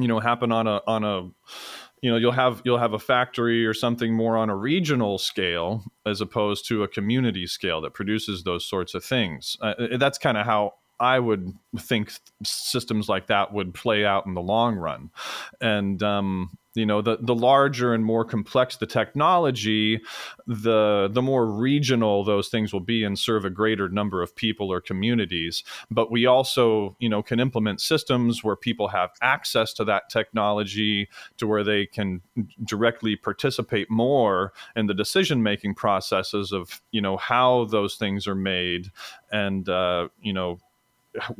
you 0.00 0.08
know 0.08 0.18
happen 0.18 0.50
on 0.50 0.66
a 0.66 0.80
on 0.88 1.04
a 1.04 1.30
you 2.00 2.10
know 2.10 2.16
you'll 2.16 2.32
have 2.32 2.60
you'll 2.64 2.78
have 2.78 2.92
a 2.92 2.98
factory 2.98 3.64
or 3.64 3.74
something 3.74 4.12
more 4.12 4.36
on 4.36 4.50
a 4.50 4.56
regional 4.56 5.16
scale 5.16 5.84
as 6.04 6.20
opposed 6.20 6.66
to 6.66 6.82
a 6.82 6.88
community 6.88 7.46
scale 7.46 7.80
that 7.82 7.92
produces 7.92 8.42
those 8.42 8.66
sorts 8.66 8.94
of 8.94 9.04
things 9.04 9.56
uh, 9.60 9.74
that's 9.96 10.18
kind 10.18 10.36
of 10.36 10.44
how 10.44 10.72
I 11.02 11.18
would 11.18 11.52
think 11.78 12.12
systems 12.44 13.08
like 13.08 13.26
that 13.26 13.52
would 13.52 13.74
play 13.74 14.04
out 14.04 14.24
in 14.24 14.34
the 14.34 14.40
long 14.40 14.76
run. 14.76 15.10
And 15.60 16.00
um, 16.00 16.56
you 16.74 16.86
know 16.86 17.02
the 17.02 17.18
the 17.20 17.34
larger 17.34 17.92
and 17.92 18.04
more 18.04 18.24
complex 18.24 18.76
the 18.76 18.86
technology 18.86 20.00
the 20.46 21.08
the 21.12 21.22
more 21.22 21.46
regional 21.46 22.24
those 22.24 22.48
things 22.48 22.72
will 22.72 22.80
be 22.80 23.04
and 23.04 23.18
serve 23.18 23.44
a 23.44 23.50
greater 23.50 23.88
number 23.88 24.22
of 24.22 24.34
people 24.34 24.72
or 24.72 24.80
communities. 24.80 25.64
But 25.90 26.10
we 26.10 26.26
also 26.26 26.96
you 26.98 27.08
know 27.08 27.22
can 27.22 27.40
implement 27.40 27.80
systems 27.80 28.42
where 28.42 28.56
people 28.56 28.88
have 28.88 29.10
access 29.20 29.72
to 29.74 29.84
that 29.84 30.08
technology 30.08 31.08
to 31.38 31.46
where 31.46 31.64
they 31.64 31.86
can 31.86 32.22
directly 32.64 33.16
participate 33.16 33.90
more 33.90 34.52
in 34.76 34.86
the 34.86 34.94
decision 34.94 35.42
making 35.42 35.74
processes 35.74 36.52
of 36.52 36.80
you 36.90 37.00
know 37.00 37.16
how 37.16 37.66
those 37.66 37.96
things 37.96 38.26
are 38.26 38.34
made 38.34 38.90
and 39.30 39.68
uh, 39.68 40.08
you 40.20 40.32
know 40.32 40.58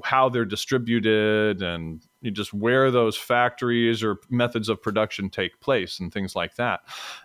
how 0.05 0.29
they're 0.29 0.45
distributed 0.45 1.63
and 1.63 2.07
just 2.31 2.55
where 2.55 2.91
those 2.91 3.17
factories 3.17 4.03
or 4.03 4.19
methods 4.31 4.69
of 4.69 4.83
production 4.83 5.31
take 5.31 5.61
place 5.61 5.99
and 5.99 6.13
things 6.13 6.37
like 6.37 6.55
that. 6.57 6.81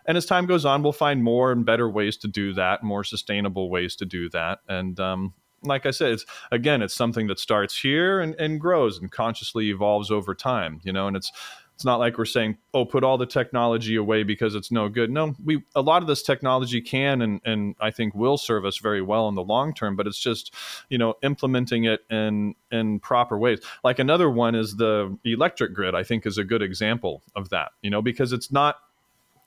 And 0.06 0.18
as 0.18 0.26
time 0.26 0.46
goes 0.46 0.66
on, 0.66 0.84
we'll 0.84 0.92
find 0.94 1.24
more 1.24 1.52
and 1.52 1.66
better 1.66 1.90
ways 1.90 2.18
to 2.18 2.28
do 2.28 2.54
that, 2.54 2.84
more 2.84 3.04
sustainable 3.04 3.70
ways 3.70 3.96
to 3.98 4.06
do 4.06 4.30
that. 4.30 4.60
And 4.68 5.00
um, 5.00 5.34
like 5.64 5.86
I 5.86 5.92
said, 5.92 6.12
it's 6.12 6.26
again, 6.52 6.82
it's 6.82 6.96
something 6.96 7.28
that 7.28 7.40
starts 7.40 7.78
here 7.80 8.20
and, 8.20 8.36
and 8.36 8.60
grows 8.60 9.00
and 9.00 9.12
consciously 9.12 9.70
evolves 9.70 10.12
over 10.12 10.34
time, 10.34 10.82
you 10.84 10.94
know, 10.94 11.08
and 11.08 11.18
it's 11.18 11.32
it's 11.78 11.86
not 11.86 12.00
like 12.00 12.18
we're 12.18 12.26
saying, 12.26 12.58
oh, 12.74 12.86
put 12.86 13.04
all 13.04 13.20
the 13.20 13.28
technology 13.28 13.98
away 13.98 14.24
because 14.24 14.56
it's 14.56 14.72
no 14.72 14.90
good. 14.90 15.12
No, 15.12 15.36
we 15.46 15.62
a 15.76 15.82
lot 15.84 16.02
of 16.02 16.08
this 16.08 16.24
technology 16.24 16.82
can 16.82 17.22
and 17.22 17.40
and 17.46 17.76
I 17.80 17.92
think 17.92 18.16
will 18.16 18.38
serve 18.38 18.66
us 18.66 18.80
very 18.80 19.04
well 19.04 19.30
in 19.30 19.36
the 19.36 19.44
long 19.44 19.76
term, 19.76 19.96
but 19.96 20.08
it's 20.08 20.18
just, 20.18 20.52
you 20.90 20.98
know, 20.98 21.14
implementing 21.22 21.84
it 21.84 22.00
in 22.10 22.56
in 22.72 23.00
proper 23.00 23.38
ways. 23.38 23.60
Like 23.84 24.00
another 24.00 24.28
one 24.28 24.56
is 24.56 24.78
the 24.78 25.16
electric 25.24 25.76
grid, 25.76 25.94
I 25.94 26.02
think 26.02 26.26
is 26.26 26.40
a 26.40 26.44
good 26.44 26.64
example 26.64 27.22
of 27.36 27.50
that, 27.50 27.74
you 27.84 27.92
know, 27.92 28.02
because 28.02 28.34
it's 28.34 28.52
not 28.52 28.78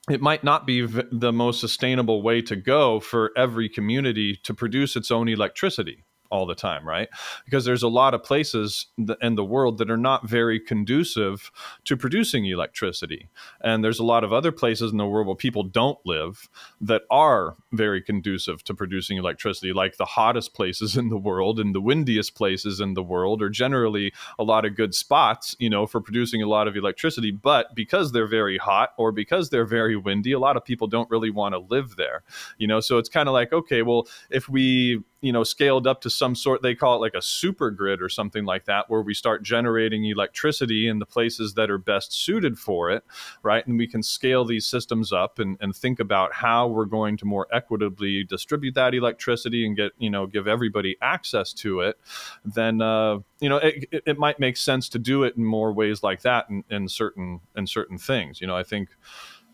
it 0.09 0.21
might 0.21 0.45
not 0.45 0.69
be 0.69 0.87
the 0.87 1.33
most 1.33 1.59
sustainable 1.61 2.23
way 2.23 2.43
to 2.43 2.55
go 2.55 3.01
for 3.01 3.33
every 3.37 3.69
community 3.69 4.37
to 4.45 4.55
produce 4.55 4.95
its 4.95 5.11
own 5.11 5.29
electricity 5.29 6.05
all 6.31 6.47
the 6.47 6.55
time, 6.55 6.87
right? 6.87 7.09
Because 7.45 7.65
there's 7.65 7.83
a 7.83 7.89
lot 7.89 8.15
of 8.15 8.23
places 8.23 8.87
in 9.21 9.35
the 9.35 9.45
world 9.45 9.79
that 9.79 9.91
are 9.91 9.97
not 9.97 10.29
very 10.29 10.61
conducive 10.61 11.51
to 11.85 11.97
producing 11.97 12.47
electricity. 12.47 13.29
And 13.61 13.83
there's 13.83 13.99
a 13.99 14.05
lot 14.05 14.25
of 14.25 14.33
other 14.33 14.53
places 14.53 14.93
in 14.93 14.99
the 14.99 15.07
world 15.07 15.27
where 15.27 15.37
people 15.37 15.65
don't 15.65 15.99
live 16.05 16.49
that 16.81 17.03
are 17.11 17.57
very 17.73 18.01
conducive 18.01 18.63
to 18.65 18.75
producing 18.75 19.19
electricity, 19.19 19.73
like 19.73 19.97
the 19.97 20.05
hottest 20.05 20.55
places 20.55 20.97
in 21.01 21.09
the 21.09 21.19
world 21.19 21.59
and 21.59 21.75
the 21.75 21.81
windiest 21.81 22.35
places 22.35 22.81
in 22.81 22.95
the 22.95 23.03
world 23.03 23.43
are 23.43 23.51
generally 23.51 24.13
a 24.39 24.45
lot 24.45 24.65
of 24.65 24.77
good 24.77 24.95
spots, 24.95 25.57
you 25.59 25.69
know, 25.69 25.87
for 25.87 26.01
producing 26.01 26.43
a 26.43 26.49
lot 26.49 26.69
of 26.69 26.77
electricity. 26.77 27.31
But 27.31 27.75
because 27.75 28.13
they're 28.13 28.27
very 28.27 28.59
hot 28.59 28.91
or 28.97 29.13
because 29.13 29.51
they're 29.51 29.65
very 29.65 29.97
windy, 29.97 30.33
a 30.33 30.39
lot 30.39 30.57
of 30.57 30.65
people 30.65 30.87
don't 30.87 31.11
really 31.11 31.31
want 31.31 31.55
to 31.55 31.59
live 31.59 31.97
there, 31.97 32.23
you 32.59 32.67
know? 32.67 32.81
So 32.81 32.99
it's 32.99 33.09
kind 33.09 33.29
of 33.29 33.33
like, 33.33 33.53
okay, 33.53 33.83
well, 33.83 34.07
if 34.31 34.49
we 34.49 35.03
you 35.21 35.33
know 35.33 35.45
scaled 35.45 35.87
up 35.87 36.01
to 36.01 36.11
some 36.11 36.35
sort 36.35 36.63
they 36.63 36.75
call 36.75 36.97
it 36.97 37.01
like 37.01 37.15
a 37.15 37.23
super 37.23 37.71
grid 37.71 38.01
or 38.01 38.09
something 38.09 38.45
like 38.45 38.65
that 38.65 38.89
where 38.89 39.03
we 39.03 39.15
start 39.15 39.43
generating 39.43 40.05
electricity 40.05 40.89
in 40.89 40.99
the 40.99 41.07
places 41.07 41.55
that 41.55 41.71
are 41.71 41.79
best 41.79 42.13
suited 42.13 42.59
for 42.59 42.91
it 42.91 43.05
right? 43.43 43.67
And 43.67 43.79
we 43.79 43.87
can 43.87 44.03
scale 44.03 44.45
these 44.45 44.67
systems 44.67 45.13
up 45.13 45.39
and, 45.39 45.57
and 45.61 45.75
think 45.75 46.01
about 46.01 46.35
how 46.35 46.69
we're 46.69 46.85
going 46.85 47.17
to 47.19 47.25
more 47.25 47.47
equitably 47.53 48.25
distribute 48.25 48.75
that 48.75 48.95
electricity 48.95 49.67
and 49.67 49.77
get 49.77 49.93
you 49.99 50.11
know 50.11 50.27
give 50.27 50.47
everybody 50.47 50.97
access 51.01 51.53
to 51.55 51.81
it. 51.81 51.99
Then 52.45 52.81
uh, 52.81 53.19
you 53.41 53.49
know 53.49 53.59
it, 53.59 53.87
it, 54.07 54.19
might 54.19 54.39
make 54.39 54.57
sense 54.57 54.89
to 54.91 54.99
do 54.99 55.23
it 55.23 55.37
in 55.37 55.45
more 55.45 55.73
ways 55.73 56.03
like 56.03 56.23
that 56.23 56.49
in, 56.51 56.65
in 56.71 56.89
certain 56.89 57.41
in 57.57 57.67
certain 57.67 57.99
things. 57.99 58.41
You 58.41 58.47
know 58.47 58.57
i 58.57 58.63
think 58.63 58.91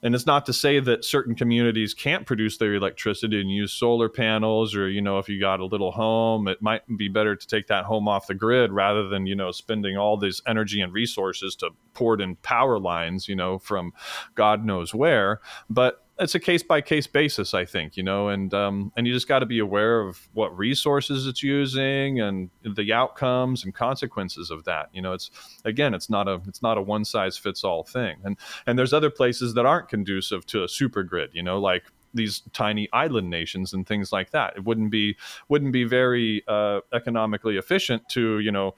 and 0.02 0.14
it's 0.14 0.26
not 0.26 0.46
to 0.46 0.52
say 0.52 0.80
that 0.80 1.04
certain 1.04 1.34
communities 1.34 1.94
can't 1.94 2.26
produce 2.26 2.58
their 2.58 2.74
electricity 2.74 3.40
and 3.40 3.50
use 3.50 3.72
solar 3.72 4.08
panels 4.08 4.74
or 4.74 4.88
you 4.88 5.00
know 5.00 5.18
if 5.18 5.28
you 5.28 5.40
got 5.40 5.60
a 5.60 5.66
little 5.66 5.92
home 5.92 6.48
it 6.48 6.60
might 6.60 6.82
be 6.96 7.08
better 7.08 7.34
to 7.34 7.46
take 7.46 7.66
that 7.66 7.84
home 7.84 8.08
off 8.08 8.26
the 8.26 8.34
grid 8.34 8.72
rather 8.72 9.08
than 9.08 9.26
you 9.26 9.34
know 9.34 9.50
spending 9.50 9.96
all 9.96 10.16
this 10.16 10.40
energy 10.46 10.80
and 10.80 10.92
resources 10.92 11.56
to 11.56 11.70
port 11.94 12.20
in 12.20 12.36
power 12.36 12.78
lines 12.78 13.28
you 13.28 13.36
know 13.36 13.58
from 13.58 13.92
god 14.34 14.64
knows 14.64 14.94
where. 14.94 15.40
But 15.70 16.05
it's 16.18 16.34
a 16.34 16.40
case 16.40 16.62
by 16.62 16.80
case 16.80 17.06
basis, 17.06 17.52
I 17.52 17.66
think, 17.66 17.96
you 17.96 18.02
know, 18.02 18.28
and 18.28 18.52
um, 18.54 18.92
and 18.96 19.06
you 19.06 19.12
just 19.12 19.28
got 19.28 19.40
to 19.40 19.46
be 19.46 19.58
aware 19.58 20.00
of 20.00 20.28
what 20.32 20.56
resources 20.56 21.26
it's 21.26 21.42
using 21.42 22.20
and 22.20 22.48
the 22.62 22.92
outcomes 22.92 23.64
and 23.64 23.74
consequences 23.74 24.50
of 24.50 24.64
that. 24.64 24.88
You 24.92 25.02
know, 25.02 25.12
it's 25.12 25.30
again, 25.64 25.92
it's 25.92 26.08
not 26.08 26.26
a 26.26 26.40
it's 26.46 26.62
not 26.62 26.78
a 26.78 26.82
one 26.82 27.04
size 27.04 27.36
fits 27.36 27.64
all 27.64 27.82
thing, 27.82 28.16
and 28.24 28.36
and 28.66 28.78
there's 28.78 28.94
other 28.94 29.10
places 29.10 29.54
that 29.54 29.66
aren't 29.66 29.88
conducive 29.88 30.46
to 30.46 30.64
a 30.64 30.68
super 30.68 31.02
grid. 31.02 31.30
You 31.34 31.42
know, 31.42 31.58
like 31.58 31.84
these 32.14 32.42
tiny 32.52 32.88
island 32.92 33.28
nations 33.28 33.74
and 33.74 33.86
things 33.86 34.10
like 34.10 34.30
that. 34.30 34.54
It 34.56 34.64
wouldn't 34.64 34.90
be 34.90 35.16
wouldn't 35.48 35.72
be 35.72 35.84
very 35.84 36.42
uh, 36.48 36.80
economically 36.94 37.58
efficient 37.58 38.08
to 38.10 38.38
you 38.40 38.50
know 38.50 38.74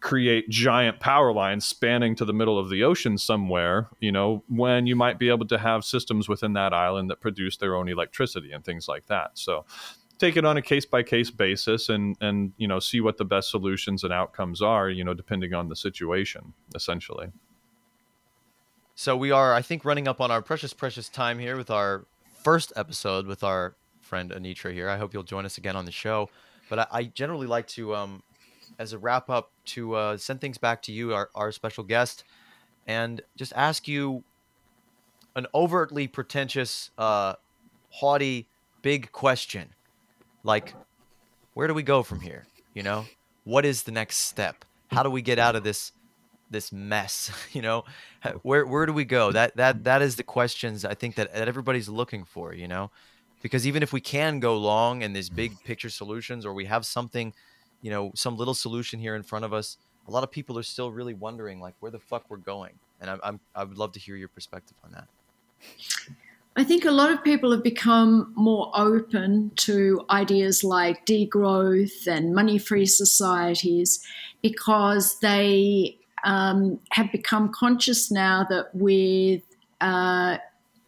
create 0.00 0.48
giant 0.48 1.00
power 1.00 1.32
lines 1.32 1.66
spanning 1.66 2.14
to 2.14 2.24
the 2.24 2.32
middle 2.32 2.58
of 2.58 2.70
the 2.70 2.84
ocean 2.84 3.18
somewhere, 3.18 3.88
you 4.00 4.12
know, 4.12 4.44
when 4.48 4.86
you 4.86 4.94
might 4.94 5.18
be 5.18 5.28
able 5.28 5.46
to 5.46 5.58
have 5.58 5.84
systems 5.84 6.28
within 6.28 6.52
that 6.52 6.72
island 6.72 7.10
that 7.10 7.20
produce 7.20 7.56
their 7.56 7.74
own 7.74 7.88
electricity 7.88 8.52
and 8.52 8.64
things 8.64 8.86
like 8.86 9.06
that. 9.06 9.32
So 9.34 9.64
take 10.18 10.36
it 10.36 10.44
on 10.44 10.56
a 10.56 10.62
case 10.62 10.84
by 10.84 11.02
case 11.02 11.30
basis 11.30 11.88
and 11.88 12.16
and 12.20 12.52
you 12.56 12.66
know 12.68 12.80
see 12.80 13.00
what 13.00 13.18
the 13.18 13.24
best 13.24 13.50
solutions 13.50 14.04
and 14.04 14.12
outcomes 14.12 14.62
are, 14.62 14.88
you 14.88 15.04
know, 15.04 15.14
depending 15.14 15.54
on 15.54 15.68
the 15.68 15.76
situation 15.76 16.52
essentially. 16.74 17.28
So 18.94 19.16
we 19.16 19.30
are 19.30 19.54
I 19.54 19.62
think 19.62 19.84
running 19.84 20.06
up 20.06 20.20
on 20.20 20.30
our 20.30 20.42
precious 20.42 20.72
precious 20.72 21.08
time 21.08 21.38
here 21.38 21.56
with 21.56 21.70
our 21.70 22.04
first 22.42 22.72
episode 22.76 23.26
with 23.26 23.42
our 23.42 23.74
friend 24.00 24.30
Anitra 24.30 24.72
here. 24.72 24.88
I 24.88 24.96
hope 24.96 25.12
you'll 25.12 25.22
join 25.22 25.44
us 25.44 25.58
again 25.58 25.76
on 25.76 25.84
the 25.84 25.92
show. 25.92 26.30
But 26.70 26.88
I, 26.92 27.04
generally 27.04 27.46
like 27.46 27.66
to 27.68 27.94
um 27.94 28.22
as 28.78 28.92
a 28.92 28.98
wrap 28.98 29.30
up 29.30 29.50
to 29.66 29.94
uh, 29.94 30.16
send 30.16 30.40
things 30.40 30.58
back 30.58 30.82
to 30.82 30.92
you, 30.92 31.14
our, 31.14 31.30
our 31.34 31.52
special 31.52 31.84
guest, 31.84 32.24
and 32.86 33.20
just 33.36 33.52
ask 33.54 33.86
you 33.86 34.24
an 35.36 35.46
overtly 35.54 36.08
pretentious, 36.08 36.90
uh, 36.98 37.34
haughty, 37.90 38.46
big 38.82 39.12
question. 39.12 39.70
Like, 40.42 40.74
where 41.54 41.68
do 41.68 41.74
we 41.74 41.82
go 41.82 42.02
from 42.02 42.20
here? 42.20 42.46
You 42.74 42.82
know, 42.82 43.06
what 43.44 43.64
is 43.64 43.82
the 43.82 43.92
next 43.92 44.18
step? 44.18 44.64
How 44.90 45.02
do 45.02 45.10
we 45.10 45.22
get 45.22 45.38
out 45.38 45.56
of 45.56 45.64
this 45.64 45.92
this 46.50 46.72
mess? 46.72 47.30
You 47.52 47.62
know, 47.62 47.84
where 48.42 48.66
where 48.66 48.86
do 48.86 48.92
we 48.92 49.04
go? 49.04 49.32
That 49.32 49.56
that 49.56 49.84
that 49.84 50.02
is 50.02 50.16
the 50.16 50.22
questions 50.22 50.84
I 50.84 50.94
think 50.94 51.16
that, 51.16 51.32
that 51.34 51.48
everybody's 51.48 51.88
looking 51.88 52.24
for. 52.24 52.54
You 52.54 52.68
know, 52.68 52.90
because 53.42 53.66
even 53.66 53.82
if 53.82 53.92
we 53.92 54.00
can 54.00 54.40
go 54.40 54.56
long 54.56 55.02
in 55.02 55.12
these 55.12 55.30
big 55.30 55.62
picture 55.64 55.90
solutions, 55.90 56.46
or 56.46 56.52
we 56.52 56.66
have 56.66 56.86
something 56.86 57.32
you 57.80 57.90
know 57.90 58.12
some 58.14 58.36
little 58.36 58.54
solution 58.54 58.98
here 58.98 59.14
in 59.14 59.22
front 59.22 59.44
of 59.44 59.52
us 59.52 59.76
a 60.08 60.10
lot 60.10 60.24
of 60.24 60.30
people 60.30 60.58
are 60.58 60.62
still 60.62 60.90
really 60.90 61.14
wondering 61.14 61.60
like 61.60 61.74
where 61.80 61.92
the 61.92 61.98
fuck 61.98 62.24
we're 62.28 62.38
going. 62.38 62.72
And 63.00 63.10
I'm, 63.10 63.20
I'm 63.22 63.40
i 63.54 63.62
would 63.62 63.78
love 63.78 63.92
to 63.92 64.00
hear 64.00 64.16
your 64.16 64.28
perspective 64.28 64.76
on 64.82 64.92
that. 64.92 65.06
I 66.56 66.64
think 66.64 66.84
a 66.84 66.90
lot 66.90 67.12
of 67.12 67.22
people 67.22 67.52
have 67.52 67.62
become 67.62 68.32
more 68.34 68.72
open 68.74 69.52
to 69.56 70.04
ideas 70.10 70.64
like 70.64 71.06
degrowth 71.06 72.08
and 72.08 72.34
money 72.34 72.58
free 72.58 72.86
societies 72.86 74.04
because 74.42 75.20
they 75.20 75.98
um, 76.24 76.80
have 76.90 77.12
become 77.12 77.52
conscious 77.52 78.10
now 78.10 78.44
that 78.50 78.74
with 78.74 79.42
uh, 79.80 80.38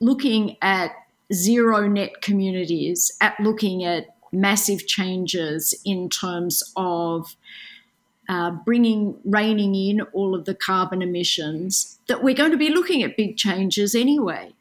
looking 0.00 0.56
at 0.60 0.92
zero 1.32 1.86
net 1.86 2.20
communities, 2.20 3.12
at 3.20 3.38
looking 3.38 3.84
at 3.84 4.06
massive 4.32 4.86
changes 4.86 5.74
in 5.84 6.08
terms 6.08 6.62
of 6.76 7.36
uh, 8.28 8.52
bringing, 8.64 9.16
reining 9.24 9.74
in 9.74 10.00
all 10.12 10.34
of 10.34 10.44
the 10.44 10.54
carbon 10.54 11.02
emissions, 11.02 11.98
that 12.06 12.22
we're 12.22 12.34
going 12.34 12.52
to 12.52 12.56
be 12.56 12.70
looking 12.70 13.02
at 13.02 13.16
big 13.16 13.36
changes 13.36 13.94
anyway. 13.94 14.52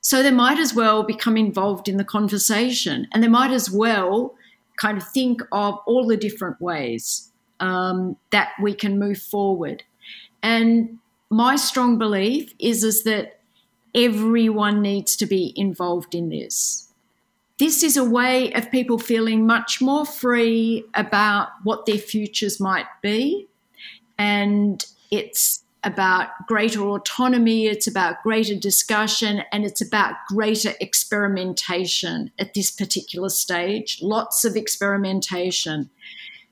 So 0.00 0.22
they 0.22 0.30
might 0.30 0.58
as 0.58 0.74
well 0.74 1.02
become 1.02 1.36
involved 1.36 1.88
in 1.88 1.98
the 1.98 2.04
conversation 2.04 3.06
and 3.12 3.22
they 3.22 3.28
might 3.28 3.50
as 3.50 3.70
well 3.70 4.34
kind 4.78 4.96
of 4.96 5.06
think 5.06 5.42
of 5.52 5.78
all 5.86 6.06
the 6.06 6.16
different 6.16 6.60
ways 6.60 7.30
um, 7.60 8.16
that 8.30 8.52
we 8.62 8.72
can 8.72 8.98
move 8.98 9.18
forward. 9.18 9.82
And 10.42 10.98
my 11.30 11.56
strong 11.56 11.98
belief 11.98 12.54
is, 12.58 12.84
is 12.84 13.02
that 13.04 13.40
everyone 13.94 14.80
needs 14.80 15.16
to 15.16 15.26
be 15.26 15.52
involved 15.56 16.14
in 16.14 16.30
this 16.30 16.87
this 17.58 17.82
is 17.82 17.96
a 17.96 18.04
way 18.04 18.52
of 18.52 18.70
people 18.70 18.98
feeling 18.98 19.46
much 19.46 19.80
more 19.80 20.06
free 20.06 20.84
about 20.94 21.48
what 21.64 21.86
their 21.86 21.98
futures 21.98 22.60
might 22.60 22.86
be. 23.02 23.48
And 24.16 24.84
it's 25.10 25.62
about 25.84 26.28
greater 26.46 26.82
autonomy, 26.82 27.66
it's 27.66 27.86
about 27.86 28.22
greater 28.22 28.54
discussion, 28.54 29.42
and 29.52 29.64
it's 29.64 29.80
about 29.80 30.14
greater 30.28 30.72
experimentation 30.80 32.30
at 32.38 32.54
this 32.54 32.70
particular 32.70 33.28
stage. 33.28 33.98
Lots 34.02 34.44
of 34.44 34.56
experimentation 34.56 35.90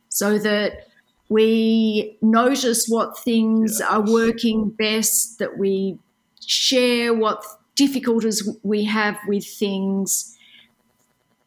so 0.09 0.39
that 0.39 0.89
we 1.29 2.17
notice 2.23 2.87
what 2.89 3.19
things 3.19 3.79
yes. 3.81 3.89
are 3.89 4.01
working 4.01 4.71
best, 4.71 5.39
that 5.39 5.59
we 5.59 5.99
share 6.45 7.13
what 7.13 7.45
difficulties 7.75 8.49
we 8.63 8.85
have 8.85 9.19
with 9.27 9.45
things 9.45 10.36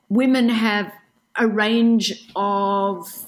women 0.09 0.49
have 0.49 0.91
a 1.35 1.47
range 1.47 2.29
of 2.35 3.27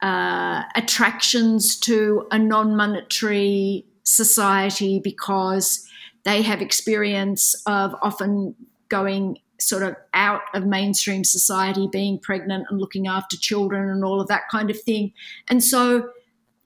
uh, 0.00 0.62
attractions 0.74 1.76
to 1.80 2.26
a 2.30 2.38
non 2.38 2.76
monetary 2.76 3.84
society 4.02 5.00
because 5.00 5.88
they 6.24 6.42
have 6.42 6.60
experience 6.62 7.54
of 7.66 7.94
often 8.02 8.54
going 8.88 9.38
sort 9.58 9.82
of 9.82 9.96
out 10.12 10.42
of 10.52 10.66
mainstream 10.66 11.24
society, 11.24 11.88
being 11.90 12.18
pregnant 12.18 12.66
and 12.68 12.80
looking 12.80 13.06
after 13.06 13.36
children 13.36 13.88
and 13.88 14.04
all 14.04 14.20
of 14.20 14.28
that 14.28 14.42
kind 14.50 14.70
of 14.70 14.80
thing. 14.80 15.12
And 15.48 15.62
so 15.62 16.10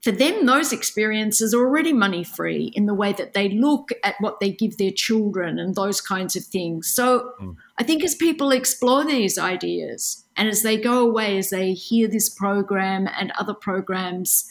for 0.01 0.13
them, 0.13 0.47
those 0.47 0.73
experiences 0.73 1.53
are 1.53 1.59
already 1.59 1.93
money 1.93 2.23
free 2.23 2.71
in 2.75 2.87
the 2.87 2.95
way 2.95 3.13
that 3.15 3.35
they 3.35 3.49
look 3.49 3.91
at 4.05 4.15
what 4.21 4.39
they 4.39 4.51
give 4.51 4.77
their 4.77 4.93
children 4.93 5.59
and 5.59 5.75
those 5.75 6.01
kinds 6.01 6.37
of 6.37 6.45
things. 6.45 6.89
So 6.89 7.33
mm. 7.41 7.57
I 7.79 7.83
think 7.83 8.05
as 8.05 8.15
people 8.15 8.53
explore 8.53 9.05
these 9.05 9.39
ideas 9.39 10.25
and 10.37 10.49
as 10.49 10.63
they 10.63 10.77
go 10.77 11.01
away, 11.01 11.37
as 11.39 11.51
they 11.51 11.73
hear 11.73 12.07
this 12.07 12.29
program 12.29 13.09
and 13.19 13.33
other 13.39 13.55
programs 13.55 14.49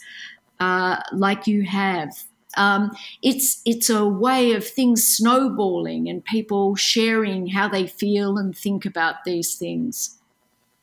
uh, 0.60 1.00
like 1.12 1.46
you 1.46 1.62
have, 1.62 2.10
um, 2.58 2.90
it's 3.22 3.62
it's 3.64 3.88
a 3.88 4.06
way 4.06 4.52
of 4.52 4.66
things 4.66 5.06
snowballing 5.06 6.08
and 6.08 6.24
people 6.24 6.74
sharing 6.76 7.46
how 7.46 7.68
they 7.68 7.86
feel 7.86 8.36
and 8.36 8.56
think 8.56 8.84
about 8.84 9.24
these 9.24 9.54
things. 9.54 10.18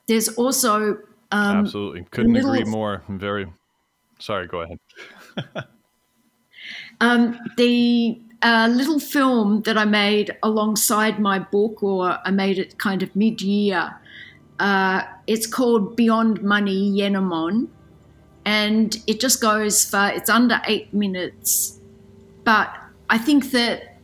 There's 0.08 0.30
also 0.30 0.98
um, 1.32 1.58
absolutely 1.58 2.06
couldn't 2.10 2.36
agree 2.36 2.64
more. 2.64 3.04
Very 3.10 3.48
Sorry, 4.20 4.48
go 4.48 4.62
ahead. 4.62 4.80
um, 7.02 7.40
the 7.58 8.22
uh, 8.42 8.70
little 8.72 9.00
film 9.00 9.62
that 9.62 9.78
I 9.78 9.86
made 9.86 10.36
alongside 10.44 11.20
my 11.20 11.40
book, 11.40 11.84
or 11.84 12.18
I 12.24 12.32
made 12.32 12.60
it 12.60 12.78
kind 12.78 13.04
of 13.04 13.16
mid 13.16 13.42
year, 13.42 13.96
uh, 14.60 15.04
it's 15.28 15.48
called 15.48 15.96
Beyond 15.96 16.42
Money 16.42 16.92
Yenomon. 16.92 17.68
And 18.46 19.02
it 19.08 19.20
just 19.20 19.42
goes 19.42 19.84
for, 19.90 20.08
it's 20.08 20.30
under 20.30 20.62
eight 20.68 20.94
minutes. 20.94 21.80
But 22.44 22.78
I 23.10 23.18
think 23.18 23.52
that 23.52 23.98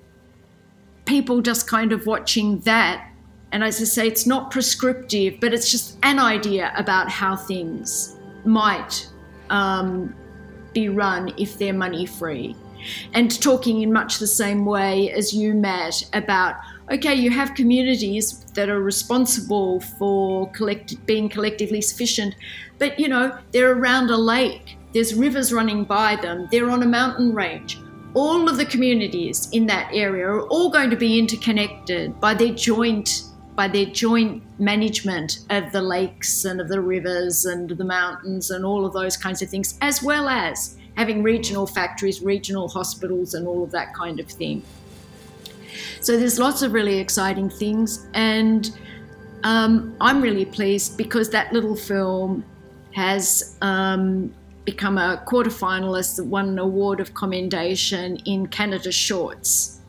people 1.06 1.42
just 1.42 1.68
kind 1.68 1.92
of 1.92 2.08
watching 2.08 2.60
that, 2.62 3.12
and 3.52 3.64
as 3.64 3.82
I 3.82 3.86
say, 3.86 4.08
it's 4.08 4.26
not 4.26 4.50
prescriptive, 4.50 5.40
but 5.40 5.54
it's 5.54 5.70
just 5.70 5.98
an 6.04 6.20
idea 6.20 6.74
about 6.76 7.10
how 7.10 7.36
things 7.36 8.18
might 8.46 9.11
um, 9.52 10.16
be 10.74 10.90
run 10.90 11.34
if 11.38 11.58
they're 11.58 11.74
money 11.74 12.06
free. 12.06 12.56
And 13.14 13.40
talking 13.42 13.84
in 13.84 13.94
much 13.94 14.18
the 14.18 14.26
same 14.26 14.66
way 14.66 15.12
as 15.12 15.34
you, 15.34 15.54
Matt, 15.54 16.04
about 16.14 16.56
okay, 16.92 17.14
you 17.14 17.30
have 17.30 17.54
communities 17.54 18.44
that 18.54 18.70
are 18.70 18.82
responsible 18.82 19.80
for 19.80 20.52
collect- 20.52 21.06
being 21.06 21.30
collectively 21.30 21.82
sufficient, 21.82 22.36
but 22.80 23.00
you 23.00 23.08
know, 23.08 23.38
they're 23.52 23.74
around 23.74 24.10
a 24.10 24.18
lake, 24.18 24.78
there's 24.94 25.14
rivers 25.14 25.54
running 25.54 25.84
by 25.86 26.16
them, 26.18 26.48
they're 26.52 26.70
on 26.70 26.84
a 26.84 26.88
mountain 26.88 27.34
range. 27.34 27.80
All 28.14 28.50
of 28.50 28.58
the 28.58 28.66
communities 28.66 29.48
in 29.54 29.66
that 29.68 29.90
area 29.94 30.28
are 30.28 30.48
all 30.48 30.70
going 30.70 30.90
to 30.90 30.98
be 30.98 31.18
interconnected 31.18 32.20
by 32.20 32.34
their 32.34 32.54
joint 32.54 33.24
by 33.56 33.68
their 33.68 33.86
joint 33.86 34.44
management 34.60 35.40
of 35.50 35.72
the 35.72 35.82
lakes 35.82 36.46
and 36.46 36.62
of 36.62 36.68
the 36.68 36.80
rivers 36.80 37.46
and 37.46 37.70
the 37.70 37.84
mountains 37.84 38.52
and 38.52 38.66
all 38.66 38.86
of 38.86 38.94
those 38.94 39.18
kinds 39.18 39.42
of 39.42 39.50
things, 39.50 39.78
as 39.82 40.02
well 40.02 40.30
as 40.30 40.78
having 40.96 41.24
regional 41.24 41.68
factories, 41.68 42.22
regional 42.22 42.68
hospitals, 42.68 43.34
and 43.34 43.48
all 43.48 43.64
of 43.64 43.72
that 43.72 43.94
kind 43.94 44.20
of 44.20 44.28
thing. 44.28 44.64
So 46.02 46.18
there's 46.18 46.40
lots 46.40 46.62
of 46.62 46.74
really 46.74 47.00
exciting 47.00 47.50
things, 47.50 48.08
and 48.14 48.76
um, 49.44 49.96
I'm 50.02 50.22
really 50.22 50.46
pleased 50.46 50.98
because 50.98 51.30
that 51.30 51.54
little 51.54 51.76
film 51.76 52.44
has 52.94 53.58
um, 53.62 54.34
become 54.66 54.98
a 54.98 55.22
quarter 55.26 55.50
finalist 55.50 56.20
quarterfinalist, 56.20 56.26
won 56.26 56.50
an 56.50 56.60
award 56.60 57.00
of 57.00 57.14
commendation 57.14 58.18
in 58.26 58.48
Canada 58.48 58.92
Shorts 58.92 59.80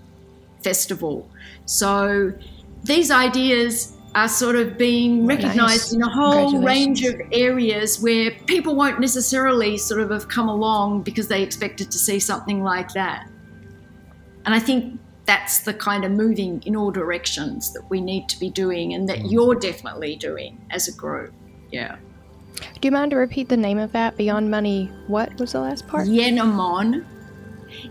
Festival. 0.62 1.28
So 1.66 2.32
these 2.84 3.10
ideas 3.10 3.96
are 4.14 4.28
sort 4.28 4.56
of 4.56 4.76
being 4.76 5.26
recognized 5.26 5.56
nice. 5.56 5.92
in 5.92 6.02
a 6.02 6.08
whole 6.08 6.62
range 6.62 7.02
of 7.04 7.20
areas 7.32 8.00
where 8.00 8.30
people 8.46 8.74
won't 8.74 9.00
necessarily 9.00 9.78
sort 9.78 10.00
of 10.00 10.10
have 10.10 10.28
come 10.28 10.48
along 10.48 11.02
because 11.02 11.28
they 11.28 11.42
expected 11.42 11.90
to 11.90 11.98
see 11.98 12.20
something 12.20 12.62
like 12.62 12.92
that. 12.92 13.26
And 14.44 14.54
I 14.54 14.58
think 14.58 15.00
that's 15.24 15.60
the 15.60 15.72
kind 15.72 16.04
of 16.04 16.10
moving 16.10 16.62
in 16.66 16.76
all 16.76 16.90
directions 16.90 17.72
that 17.72 17.88
we 17.88 18.00
need 18.00 18.28
to 18.28 18.38
be 18.38 18.50
doing 18.50 18.92
and 18.92 19.08
that 19.08 19.18
mm. 19.18 19.30
you're 19.30 19.54
definitely 19.54 20.16
doing 20.16 20.62
as 20.70 20.88
a 20.88 20.92
group. 20.92 21.32
Yeah. 21.70 21.96
Do 22.56 22.88
you 22.88 22.90
mind 22.90 23.12
to 23.12 23.16
repeat 23.16 23.48
the 23.48 23.56
name 23.56 23.78
of 23.78 23.92
that? 23.92 24.16
Beyond 24.16 24.50
Money, 24.50 24.90
what 25.06 25.38
was 25.38 25.52
the 25.52 25.60
last 25.60 25.86
part? 25.86 26.06
Yenomon. 26.06 27.04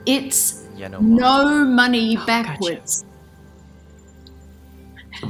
It's 0.06 0.68
Yeah, 0.76 0.90
no. 0.90 1.00
no 1.00 1.66
money 1.66 2.18
Oh, 2.18 2.26
backwards. 2.26 3.06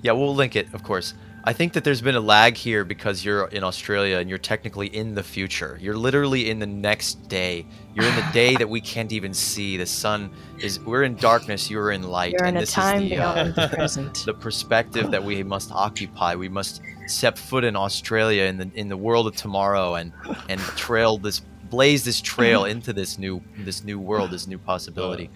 Yeah, 0.00 0.12
we'll 0.12 0.34
link 0.34 0.54
it, 0.54 0.72
of 0.74 0.82
course. 0.84 1.14
I 1.44 1.52
think 1.52 1.72
that 1.72 1.82
there's 1.82 2.02
been 2.02 2.14
a 2.14 2.20
lag 2.20 2.56
here 2.56 2.84
because 2.84 3.24
you're 3.24 3.46
in 3.46 3.64
Australia 3.64 4.18
and 4.18 4.28
you're 4.28 4.38
technically 4.38 4.88
in 4.88 5.14
the 5.14 5.22
future. 5.22 5.78
You're 5.80 5.96
literally 5.96 6.50
in 6.50 6.58
the 6.58 6.66
next 6.66 7.28
day. 7.28 7.64
You're 7.94 8.06
in 8.06 8.16
the 8.16 8.28
day 8.32 8.54
that 8.56 8.68
we 8.68 8.80
can't 8.80 9.12
even 9.12 9.32
see. 9.32 9.76
The 9.76 9.86
sun 9.86 10.30
is. 10.60 10.78
We're 10.80 11.04
in 11.04 11.16
darkness. 11.16 11.70
You're 11.70 11.90
in 11.92 12.02
light. 12.02 12.32
You're 12.32 12.42
in 12.42 12.48
and 12.48 12.56
a 12.58 12.60
this 12.60 12.72
time 12.72 13.04
is 13.04 13.10
the, 13.10 13.16
uh, 13.16 13.44
the 13.52 13.68
present. 13.74 14.22
the 14.26 14.34
perspective 14.34 15.10
that 15.10 15.24
we 15.24 15.42
must 15.42 15.72
occupy. 15.72 16.34
We 16.34 16.48
must 16.48 16.82
set 17.06 17.38
foot 17.38 17.64
in 17.64 17.76
Australia 17.76 18.42
in 18.44 18.58
the 18.58 18.70
in 18.74 18.88
the 18.88 18.96
world 18.96 19.26
of 19.26 19.34
tomorrow 19.34 19.94
and 19.94 20.12
and 20.48 20.60
trail 20.76 21.18
this 21.18 21.40
blaze 21.70 22.04
this 22.04 22.20
trail 22.20 22.66
into 22.66 22.92
this 22.92 23.18
new 23.18 23.42
this 23.58 23.84
new 23.84 23.98
world, 23.98 24.30
this 24.32 24.46
new 24.46 24.58
possibility. 24.58 25.30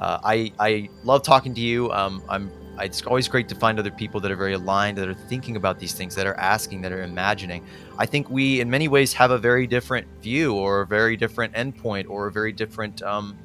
Uh, 0.00 0.18
I 0.22 0.52
I 0.60 0.88
love 1.02 1.22
talking 1.24 1.54
to 1.54 1.60
you. 1.60 1.90
Um, 1.90 2.22
I'm. 2.28 2.52
It's 2.80 3.02
always 3.02 3.28
great 3.28 3.48
to 3.48 3.54
find 3.54 3.78
other 3.78 3.90
people 3.90 4.20
that 4.20 4.30
are 4.30 4.36
very 4.36 4.54
aligned, 4.54 4.98
that 4.98 5.08
are 5.08 5.14
thinking 5.14 5.56
about 5.56 5.78
these 5.78 5.92
things, 5.92 6.14
that 6.14 6.26
are 6.26 6.36
asking, 6.38 6.82
that 6.82 6.92
are 6.92 7.02
imagining. 7.02 7.64
I 7.98 8.06
think 8.06 8.30
we, 8.30 8.60
in 8.60 8.70
many 8.70 8.88
ways, 8.88 9.12
have 9.14 9.30
a 9.30 9.38
very 9.38 9.66
different 9.66 10.06
view, 10.22 10.54
or 10.54 10.82
a 10.82 10.86
very 10.86 11.16
different 11.16 11.54
endpoint, 11.54 12.08
or 12.08 12.26
a 12.28 12.32
very 12.32 12.52
different 12.52 13.02
um, 13.02 13.36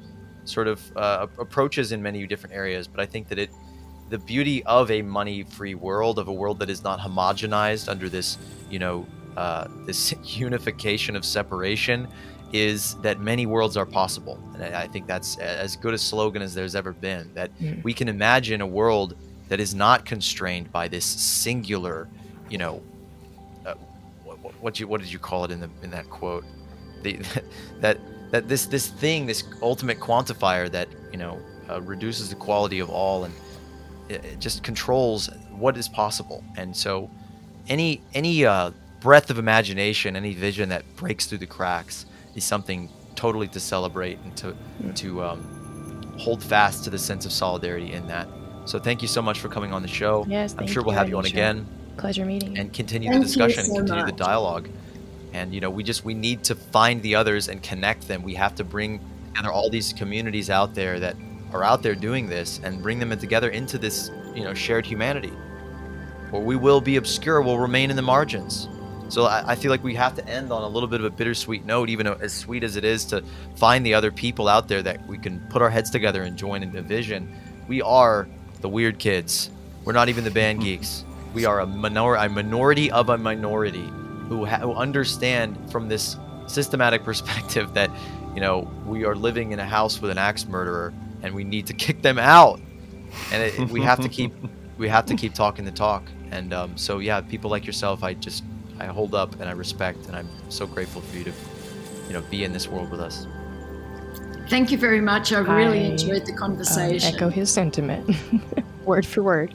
sort 0.44 0.68
of 0.68 0.80
uh, 0.96 1.26
approaches 1.38 1.92
in 1.92 2.02
many 2.02 2.26
different 2.26 2.54
areas. 2.54 2.86
But 2.86 3.00
I 3.00 3.06
think 3.06 3.28
that 3.28 3.38
it 3.38 3.50
the 4.10 4.18
beauty 4.18 4.62
of 4.64 4.90
a 4.90 5.00
money-free 5.00 5.74
world, 5.74 6.18
of 6.18 6.28
a 6.28 6.32
world 6.32 6.58
that 6.58 6.68
is 6.68 6.84
not 6.84 7.00
homogenized 7.00 7.88
under 7.88 8.08
this, 8.08 8.36
you 8.70 8.78
know, 8.78 9.06
uh, 9.36 9.66
this 9.86 10.14
unification 10.24 11.16
of 11.16 11.24
separation, 11.24 12.06
is 12.52 12.94
that 12.96 13.18
many 13.18 13.46
worlds 13.46 13.76
are 13.76 13.86
possible. 13.86 14.38
And 14.54 14.62
I 14.62 14.86
think 14.86 15.06
that's 15.06 15.38
as 15.38 15.74
good 15.74 15.94
a 15.94 15.98
slogan 15.98 16.42
as 16.42 16.54
there's 16.54 16.76
ever 16.76 16.92
been. 16.92 17.32
That 17.34 17.50
Mm. 17.58 17.82
we 17.82 17.92
can 17.94 18.08
imagine 18.08 18.60
a 18.60 18.66
world 18.66 19.16
that 19.48 19.60
is 19.60 19.74
not 19.74 20.04
constrained 20.04 20.72
by 20.72 20.88
this 20.88 21.04
singular, 21.04 22.08
you 22.48 22.58
know, 22.58 22.82
uh, 23.66 23.74
what, 24.24 24.54
what, 24.60 24.80
you 24.80 24.88
what 24.88 25.00
did 25.00 25.12
you 25.12 25.18
call 25.18 25.44
it 25.44 25.50
in 25.50 25.60
the 25.60 25.70
in 25.82 25.90
that 25.90 26.08
quote? 26.10 26.44
The 27.02 27.18
that 27.80 27.98
that 28.30 28.48
this 28.48 28.66
this 28.66 28.88
thing, 28.88 29.26
this 29.26 29.44
ultimate 29.62 30.00
quantifier 30.00 30.70
that 30.70 30.88
you 31.12 31.18
know 31.18 31.38
uh, 31.70 31.80
reduces 31.82 32.30
the 32.30 32.36
quality 32.36 32.78
of 32.78 32.90
all 32.90 33.24
and 33.24 33.34
it, 34.08 34.24
it 34.24 34.40
just 34.40 34.62
controls 34.62 35.28
what 35.50 35.76
is 35.76 35.88
possible. 35.88 36.44
And 36.56 36.76
so, 36.76 37.10
any 37.68 38.02
any 38.14 38.44
uh, 38.44 38.70
breath 39.00 39.30
of 39.30 39.38
imagination, 39.38 40.16
any 40.16 40.34
vision 40.34 40.68
that 40.70 40.84
breaks 40.96 41.26
through 41.26 41.38
the 41.38 41.46
cracks 41.46 42.06
is 42.34 42.44
something 42.44 42.88
totally 43.14 43.48
to 43.48 43.60
celebrate 43.60 44.18
and 44.24 44.36
to 44.36 44.56
to 44.94 45.22
um, 45.22 46.14
hold 46.18 46.42
fast 46.42 46.84
to 46.84 46.90
the 46.90 46.98
sense 46.98 47.26
of 47.26 47.32
solidarity 47.32 47.92
in 47.92 48.06
that. 48.08 48.28
So 48.64 48.78
thank 48.78 49.02
you 49.02 49.08
so 49.08 49.20
much 49.20 49.40
for 49.40 49.48
coming 49.48 49.72
on 49.72 49.82
the 49.82 49.88
show. 49.88 50.24
Yes, 50.28 50.54
I'm 50.58 50.66
sure 50.66 50.82
you, 50.82 50.86
we'll 50.86 50.96
have 50.96 51.08
you 51.08 51.18
on 51.18 51.24
Anitra. 51.24 51.30
again 51.30 51.66
Pleasure 51.96 52.24
meeting 52.24 52.56
you. 52.56 52.60
and 52.60 52.72
continue 52.72 53.10
Thank 53.10 53.22
the 53.22 53.26
discussion 53.26 53.64
so 53.66 53.78
and 53.78 53.86
continue 53.86 54.06
the 54.06 54.12
dialogue. 54.12 54.68
And 55.32 55.54
you 55.54 55.60
know, 55.60 55.70
we 55.70 55.82
just 55.82 56.04
we 56.04 56.14
need 56.14 56.44
to 56.44 56.54
find 56.54 57.02
the 57.02 57.14
others 57.14 57.48
and 57.48 57.62
connect 57.62 58.08
them. 58.08 58.22
We 58.22 58.34
have 58.34 58.54
to 58.56 58.64
bring 58.64 59.00
together 59.34 59.52
all 59.52 59.68
these 59.68 59.92
communities 59.92 60.50
out 60.50 60.74
there 60.74 61.00
that 61.00 61.16
are 61.52 61.64
out 61.64 61.82
there 61.82 61.94
doing 61.94 62.28
this 62.28 62.60
and 62.64 62.82
bring 62.82 62.98
them 62.98 63.16
together 63.18 63.50
into 63.50 63.78
this, 63.78 64.10
you 64.34 64.44
know, 64.44 64.54
shared 64.54 64.86
humanity. 64.86 65.32
Or 66.32 66.40
we 66.40 66.56
will 66.56 66.80
be 66.80 66.96
obscure, 66.96 67.42
we'll 67.42 67.58
remain 67.58 67.90
in 67.90 67.96
the 67.96 68.02
margins. 68.02 68.68
So 69.08 69.24
I, 69.24 69.52
I 69.52 69.54
feel 69.54 69.70
like 69.70 69.84
we 69.84 69.94
have 69.94 70.16
to 70.16 70.26
end 70.26 70.50
on 70.50 70.62
a 70.62 70.68
little 70.68 70.88
bit 70.88 71.00
of 71.00 71.06
a 71.06 71.10
bittersweet 71.10 71.64
note, 71.64 71.88
even 71.90 72.06
as 72.06 72.32
sweet 72.32 72.64
as 72.64 72.74
it 72.76 72.84
is 72.84 73.04
to 73.06 73.22
find 73.54 73.84
the 73.86 73.94
other 73.94 74.10
people 74.10 74.48
out 74.48 74.66
there 74.66 74.82
that 74.82 75.06
we 75.06 75.18
can 75.18 75.40
put 75.50 75.62
our 75.62 75.70
heads 75.70 75.90
together 75.90 76.22
and 76.22 76.36
join 76.36 76.62
in 76.62 76.72
the 76.72 76.82
vision. 76.82 77.32
We 77.68 77.82
are 77.82 78.26
the 78.64 78.68
weird 78.70 78.98
kids. 78.98 79.50
We're 79.84 79.92
not 79.92 80.08
even 80.08 80.24
the 80.24 80.30
band 80.30 80.60
geeks. 80.62 81.04
We 81.34 81.44
are 81.44 81.60
a 81.60 81.66
minor, 81.66 82.14
a 82.14 82.30
minority 82.30 82.90
of 82.90 83.10
a 83.10 83.18
minority 83.18 83.86
who, 84.28 84.46
ha- 84.46 84.60
who 84.60 84.72
understand 84.72 85.70
from 85.70 85.86
this 85.86 86.16
systematic 86.46 87.04
perspective 87.10 87.74
that, 87.74 87.90
you 88.34 88.40
know, 88.40 88.70
we 88.86 89.04
are 89.04 89.14
living 89.14 89.52
in 89.52 89.58
a 89.58 89.66
house 89.66 90.00
with 90.00 90.10
an 90.10 90.16
axe 90.16 90.46
murderer 90.46 90.94
and 91.22 91.34
we 91.34 91.44
need 91.44 91.66
to 91.66 91.74
kick 91.74 92.00
them 92.00 92.18
out. 92.18 92.58
And 93.30 93.42
it, 93.42 93.68
we 93.68 93.82
have 93.82 94.00
to 94.00 94.08
keep, 94.08 94.32
we 94.78 94.88
have 94.88 95.04
to 95.06 95.14
keep 95.14 95.34
talking 95.34 95.66
the 95.66 95.70
talk. 95.70 96.02
And 96.30 96.54
um, 96.54 96.74
so, 96.78 97.00
yeah, 97.00 97.20
people 97.20 97.50
like 97.50 97.66
yourself, 97.66 98.02
I 98.02 98.14
just, 98.14 98.44
I 98.80 98.86
hold 98.86 99.14
up 99.14 99.34
and 99.40 99.44
I 99.44 99.52
respect, 99.52 100.06
and 100.06 100.16
I'm 100.16 100.28
so 100.48 100.66
grateful 100.66 101.02
for 101.02 101.18
you 101.18 101.24
to, 101.24 101.32
you 102.06 102.14
know, 102.14 102.22
be 102.22 102.44
in 102.44 102.54
this 102.54 102.66
world 102.66 102.90
with 102.90 103.00
us. 103.00 103.26
Thank 104.48 104.70
you 104.70 104.78
very 104.78 105.00
much. 105.00 105.32
I 105.32 105.38
really 105.38 105.80
I, 105.80 105.82
enjoyed 105.84 106.26
the 106.26 106.32
conversation. 106.32 106.90
conversation. 106.90 107.16
echo 107.16 107.28
his 107.28 107.50
sentiment, 107.50 108.16
word 108.84 109.06
for 109.06 109.22
word. 109.22 109.54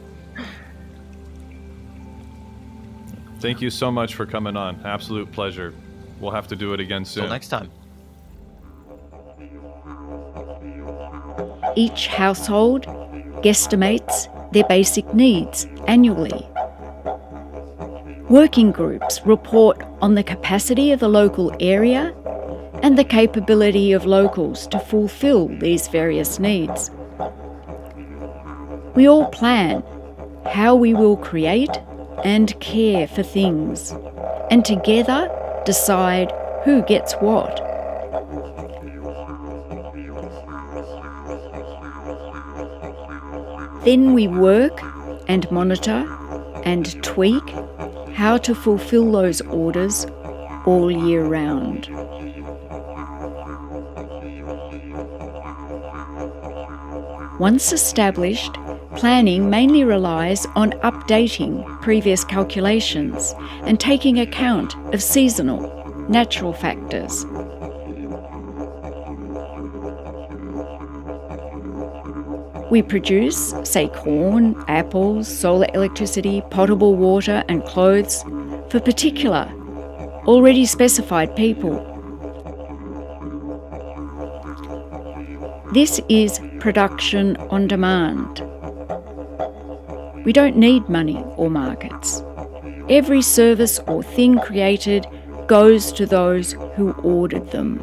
Thank 3.39 3.61
you 3.61 3.69
so 3.69 3.91
much 3.91 4.15
for 4.15 4.25
coming 4.25 4.57
on. 4.57 4.81
Absolute 4.85 5.31
pleasure. 5.31 5.73
We'll 6.19 6.31
have 6.31 6.47
to 6.47 6.55
do 6.55 6.73
it 6.73 6.79
again 6.79 7.05
soon. 7.05 7.23
Until 7.23 7.33
next 7.33 7.47
time. 7.47 7.71
Each 11.75 12.07
household 12.07 12.83
guesstimates 13.41 14.27
their 14.51 14.65
basic 14.65 15.13
needs 15.13 15.67
annually. 15.87 16.45
Working 18.29 18.71
groups 18.71 19.21
report 19.25 19.81
on 20.01 20.15
the 20.15 20.23
capacity 20.23 20.91
of 20.91 20.99
the 20.99 21.07
local 21.07 21.55
area 21.59 22.13
and 22.81 22.97
the 22.97 23.03
capability 23.03 23.91
of 23.91 24.05
locals 24.05 24.67
to 24.67 24.79
fulfill 24.79 25.47
these 25.47 25.87
various 25.87 26.39
needs. 26.39 26.91
We 28.95 29.07
all 29.07 29.27
plan 29.29 29.83
how 30.45 30.75
we 30.75 30.93
will 30.93 31.17
create 31.17 31.77
and 32.23 32.59
care 32.59 33.07
for 33.07 33.23
things, 33.23 33.93
and 34.51 34.65
together 34.65 35.29
decide 35.65 36.33
who 36.63 36.81
gets 36.83 37.13
what. 37.13 37.65
Then 43.85 44.13
we 44.13 44.27
work 44.27 44.81
and 45.29 45.49
monitor 45.51 46.05
and 46.65 47.01
tweak 47.03 47.47
how 48.13 48.37
to 48.37 48.53
fulfill 48.53 49.11
those 49.11 49.39
orders 49.41 50.05
all 50.65 50.91
year 50.91 51.23
round. 51.23 51.87
Once 57.39 57.71
established, 57.71 58.53
planning 58.97 59.49
mainly 59.49 59.85
relies 59.85 60.45
on 60.57 60.71
updating 60.83 61.63
previous 61.81 62.25
calculations 62.25 63.33
and 63.61 63.79
taking 63.79 64.19
account 64.19 64.75
of 64.93 65.01
seasonal, 65.01 65.61
natural 66.09 66.51
factors. 66.51 67.25
We 72.69 72.81
produce, 72.81 73.53
say, 73.63 73.87
corn, 73.87 74.61
apples, 74.67 75.29
solar 75.29 75.67
electricity, 75.73 76.43
potable 76.51 76.97
water, 76.97 77.45
and 77.47 77.63
clothes 77.63 78.21
for 78.69 78.81
particular, 78.81 79.49
already 80.27 80.65
specified 80.65 81.37
people. 81.37 81.85
This 85.71 86.01
is 86.09 86.41
production 86.59 87.37
on 87.49 87.67
demand. 87.67 88.43
We 90.25 90.33
don't 90.33 90.57
need 90.57 90.89
money 90.89 91.23
or 91.37 91.49
markets. 91.49 92.23
Every 92.89 93.21
service 93.21 93.79
or 93.87 94.03
thing 94.03 94.39
created 94.39 95.07
goes 95.47 95.91
to 95.93 96.05
those 96.05 96.53
who 96.75 96.91
ordered 97.03 97.49
them. 97.51 97.79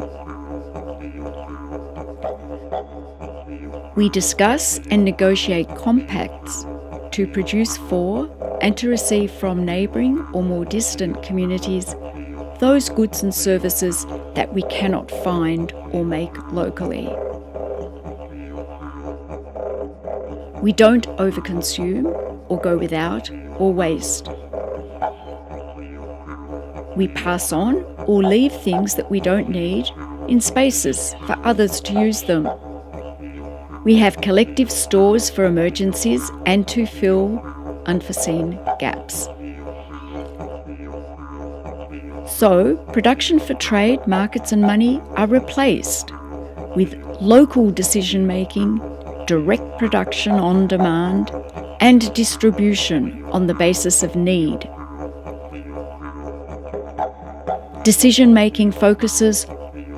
We 3.96 4.10
discuss 4.10 4.78
and 4.90 5.04
negotiate 5.04 5.68
compacts 5.76 6.66
to 7.12 7.26
produce 7.26 7.76
for 7.76 8.30
and 8.60 8.76
to 8.76 8.88
receive 8.88 9.30
from 9.30 9.64
neighbouring 9.64 10.20
or 10.32 10.42
more 10.42 10.64
distant 10.64 11.22
communities 11.22 11.94
those 12.58 12.88
goods 12.88 13.22
and 13.22 13.34
services 13.34 14.06
that 14.34 14.52
we 14.52 14.62
cannot 14.64 15.10
find 15.22 15.72
or 15.92 16.04
make 16.04 16.36
locally. 16.52 17.06
We 20.66 20.72
don't 20.72 21.06
overconsume 21.18 22.06
or 22.48 22.60
go 22.60 22.76
without 22.76 23.30
or 23.60 23.72
waste. 23.72 24.26
We 26.96 27.06
pass 27.06 27.52
on 27.52 27.84
or 28.08 28.20
leave 28.20 28.50
things 28.52 28.96
that 28.96 29.08
we 29.08 29.20
don't 29.20 29.48
need 29.48 29.88
in 30.26 30.40
spaces 30.40 31.14
for 31.24 31.36
others 31.44 31.80
to 31.82 31.92
use 31.92 32.22
them. 32.22 32.48
We 33.84 33.94
have 33.98 34.20
collective 34.20 34.72
stores 34.72 35.30
for 35.30 35.44
emergencies 35.44 36.32
and 36.46 36.66
to 36.66 36.84
fill 36.84 37.38
unforeseen 37.86 38.58
gaps. 38.80 39.28
So, 42.26 42.74
production 42.92 43.38
for 43.38 43.54
trade, 43.54 44.04
markets, 44.08 44.50
and 44.50 44.62
money 44.62 45.00
are 45.14 45.28
replaced 45.28 46.10
with 46.74 47.00
local 47.20 47.70
decision 47.70 48.26
making, 48.26 48.80
direct 49.26 49.78
production 49.78 50.32
on 50.32 50.66
demand, 50.66 51.30
and 51.80 52.12
distribution 52.14 53.24
on 53.26 53.46
the 53.46 53.54
basis 53.54 54.02
of 54.02 54.16
need. 54.16 54.68
Decision 57.84 58.34
making 58.34 58.72
focuses 58.72 59.44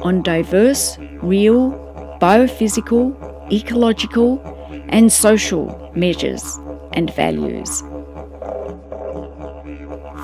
on 0.02 0.22
diverse, 0.22 0.98
real, 1.22 1.72
biophysical, 2.20 3.14
ecological, 3.52 4.40
and 4.88 5.12
social 5.12 5.90
measures 5.94 6.58
and 6.92 7.14
values. 7.14 7.82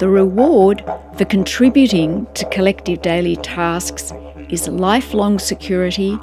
The 0.01 0.09
reward 0.09 0.85
for 1.17 1.25
contributing 1.25 2.27
to 2.35 2.49
collective 2.51 3.01
daily 3.01 3.37
tasks 3.37 4.13
is 4.49 4.69
lifelong 4.69 5.39
security 5.39 6.19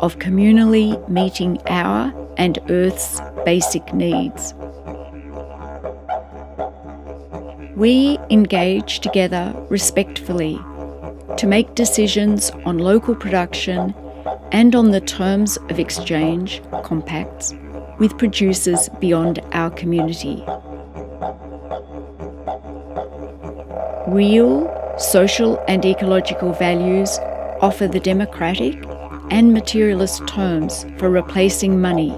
of 0.00 0.18
communally 0.18 1.08
meeting 1.08 1.58
our 1.66 2.12
and 2.36 2.58
Earth's 2.68 3.20
basic 3.44 3.92
needs. 3.92 4.54
We 7.76 8.18
engage 8.30 9.00
together 9.00 9.54
respectfully 9.68 10.58
to 11.36 11.46
make 11.46 11.74
decisions 11.74 12.50
on 12.64 12.78
local 12.78 13.14
production 13.14 13.94
and 14.52 14.76
on 14.76 14.92
the 14.92 15.00
terms 15.00 15.56
of 15.68 15.80
exchange 15.80 16.62
compacts 16.84 17.52
with 17.98 18.16
producers 18.18 18.88
beyond 19.00 19.40
our 19.52 19.70
community. 19.70 20.44
Real 24.06 24.70
social 24.98 25.62
and 25.66 25.84
ecological 25.84 26.52
values 26.52 27.18
offer 27.60 27.88
the 27.88 28.00
democratic 28.00 28.80
and 29.34 29.52
materialist 29.52 30.24
terms 30.28 30.86
for 30.96 31.10
replacing 31.10 31.80
money 31.80 32.12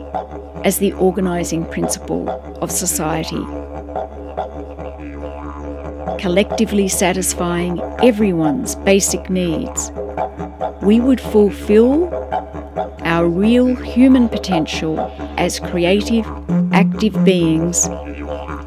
as 0.64 0.76
the 0.76 0.93
organising 0.93 1.64
principle 1.64 2.28
of 2.60 2.70
society. 2.70 3.43
Collectively 6.20 6.86
satisfying 6.88 7.80
everyone's 8.02 8.74
basic 8.76 9.30
needs, 9.30 9.90
we 10.82 11.01
would 11.01 11.18
fulfill 11.18 12.12
our 13.01 13.26
real 13.26 13.74
human 13.74 14.28
potential 14.28 15.01
as 15.38 15.59
creative, 15.59 16.26
active 16.74 17.24
beings 17.24 17.88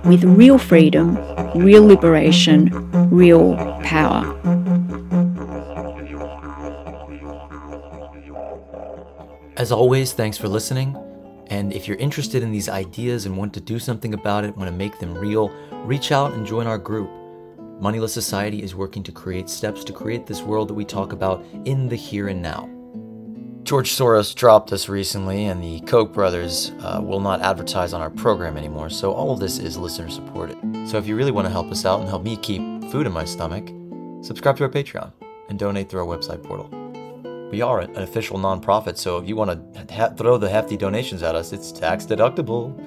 with 0.06 0.24
real 0.24 0.58
freedom, 0.58 1.16
real 1.54 1.86
liberation, 1.86 2.72
real 3.12 3.56
power. 3.84 4.59
As 9.60 9.74
always, 9.74 10.14
thanks 10.14 10.38
for 10.38 10.48
listening. 10.48 10.96
And 11.48 11.74
if 11.74 11.86
you're 11.86 11.98
interested 11.98 12.44
in 12.44 12.52
these 12.54 12.70
ideas 12.70 13.26
and 13.26 13.36
want 13.36 13.54
to 13.56 13.60
do 13.60 13.78
something 13.78 14.14
about 14.14 14.46
it, 14.46 14.56
want 14.56 14.70
to 14.70 14.76
make 14.76 14.98
them 15.00 15.14
real, 15.14 15.50
reach 15.84 16.14
out 16.14 16.32
and 16.32 16.48
join 16.48 16.66
our 16.66 16.78
group. 16.78 17.12
Moneyless 17.82 18.14
Society 18.14 18.64
is 18.64 18.74
working 18.74 19.04
to 19.04 19.12
create 19.12 19.50
steps 19.50 19.84
to 19.84 19.92
create 19.92 20.26
this 20.26 20.42
world 20.42 20.70
that 20.70 20.76
we 20.76 20.86
talk 20.86 21.12
about 21.12 21.44
in 21.66 21.90
the 21.90 21.98
here 21.98 22.30
and 22.30 22.42
now. 22.42 22.70
George 23.64 23.92
Soros 23.92 24.34
dropped 24.34 24.72
us 24.72 24.88
recently, 24.88 25.48
and 25.48 25.62
the 25.62 25.82
Koch 25.82 26.14
brothers 26.14 26.72
uh, 26.80 27.02
will 27.04 27.20
not 27.20 27.42
advertise 27.42 27.92
on 27.92 28.00
our 28.00 28.10
program 28.10 28.56
anymore, 28.56 28.90
so 28.90 29.12
all 29.12 29.34
of 29.34 29.42
this 29.42 29.60
is 29.60 29.78
listener 29.78 30.10
supported. 30.10 30.58
So 30.88 30.98
if 30.98 31.06
you 31.06 31.18
really 31.18 31.32
want 31.32 31.48
to 31.48 31.52
help 31.52 31.70
us 31.70 31.84
out 31.86 32.00
and 32.00 32.08
help 32.08 32.24
me 32.24 32.38
keep 32.38 32.62
food 32.92 33.06
in 33.06 33.12
my 33.12 33.26
stomach, 33.26 33.68
subscribe 34.24 34.56
to 34.58 34.64
our 34.64 34.70
Patreon 34.70 35.12
and 35.50 35.60
donate 35.60 35.90
through 35.90 36.00
our 36.00 36.18
website 36.18 36.42
portal. 36.42 36.89
We 37.52 37.62
are 37.62 37.80
an 37.80 37.96
official 37.98 38.38
nonprofit, 38.38 38.98
so 38.98 39.18
if 39.18 39.28
you 39.28 39.36
want 39.36 39.88
to 39.88 39.94
ha- 39.94 40.10
throw 40.10 40.38
the 40.38 40.50
hefty 40.50 40.78
donations 40.78 41.24
at 41.24 41.34
us, 41.34 41.52
it's 41.52 41.72
tax 41.72 42.06
deductible. 42.06 42.78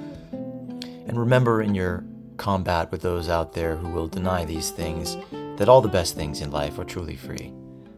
And 1.08 1.18
remember 1.18 1.62
in 1.62 1.74
your 1.74 2.04
combat 2.36 2.90
with 2.92 3.02
those 3.02 3.28
out 3.28 3.52
there 3.52 3.76
who 3.76 3.88
will 3.88 4.06
deny 4.06 4.44
these 4.44 4.70
things 4.70 5.16
that 5.56 5.68
all 5.68 5.80
the 5.80 5.88
best 5.88 6.14
things 6.14 6.40
in 6.40 6.52
life 6.52 6.78
are 6.78 6.84
truly 6.84 7.16
free. 7.16 7.52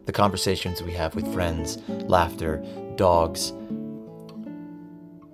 The 0.05 0.11
conversations 0.11 0.81
we 0.81 0.93
have 0.93 1.13
with 1.13 1.31
friends, 1.31 1.77
laughter, 1.87 2.63
dogs, 2.95 3.53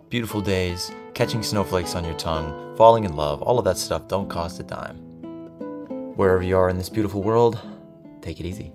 beautiful 0.09 0.41
days, 0.41 0.91
catching 1.13 1.43
snowflakes 1.43 1.95
on 1.95 2.03
your 2.03 2.17
tongue, 2.17 2.75
falling 2.75 3.05
in 3.05 3.15
love, 3.15 3.41
all 3.41 3.57
of 3.57 3.65
that 3.65 3.77
stuff 3.77 4.09
don't 4.09 4.29
cost 4.29 4.59
a 4.59 4.63
dime. 4.63 4.97
Wherever 6.17 6.43
you 6.43 6.57
are 6.57 6.69
in 6.69 6.77
this 6.77 6.89
beautiful 6.89 7.23
world, 7.23 7.59
take 8.21 8.41
it 8.41 8.45
easy. 8.45 8.73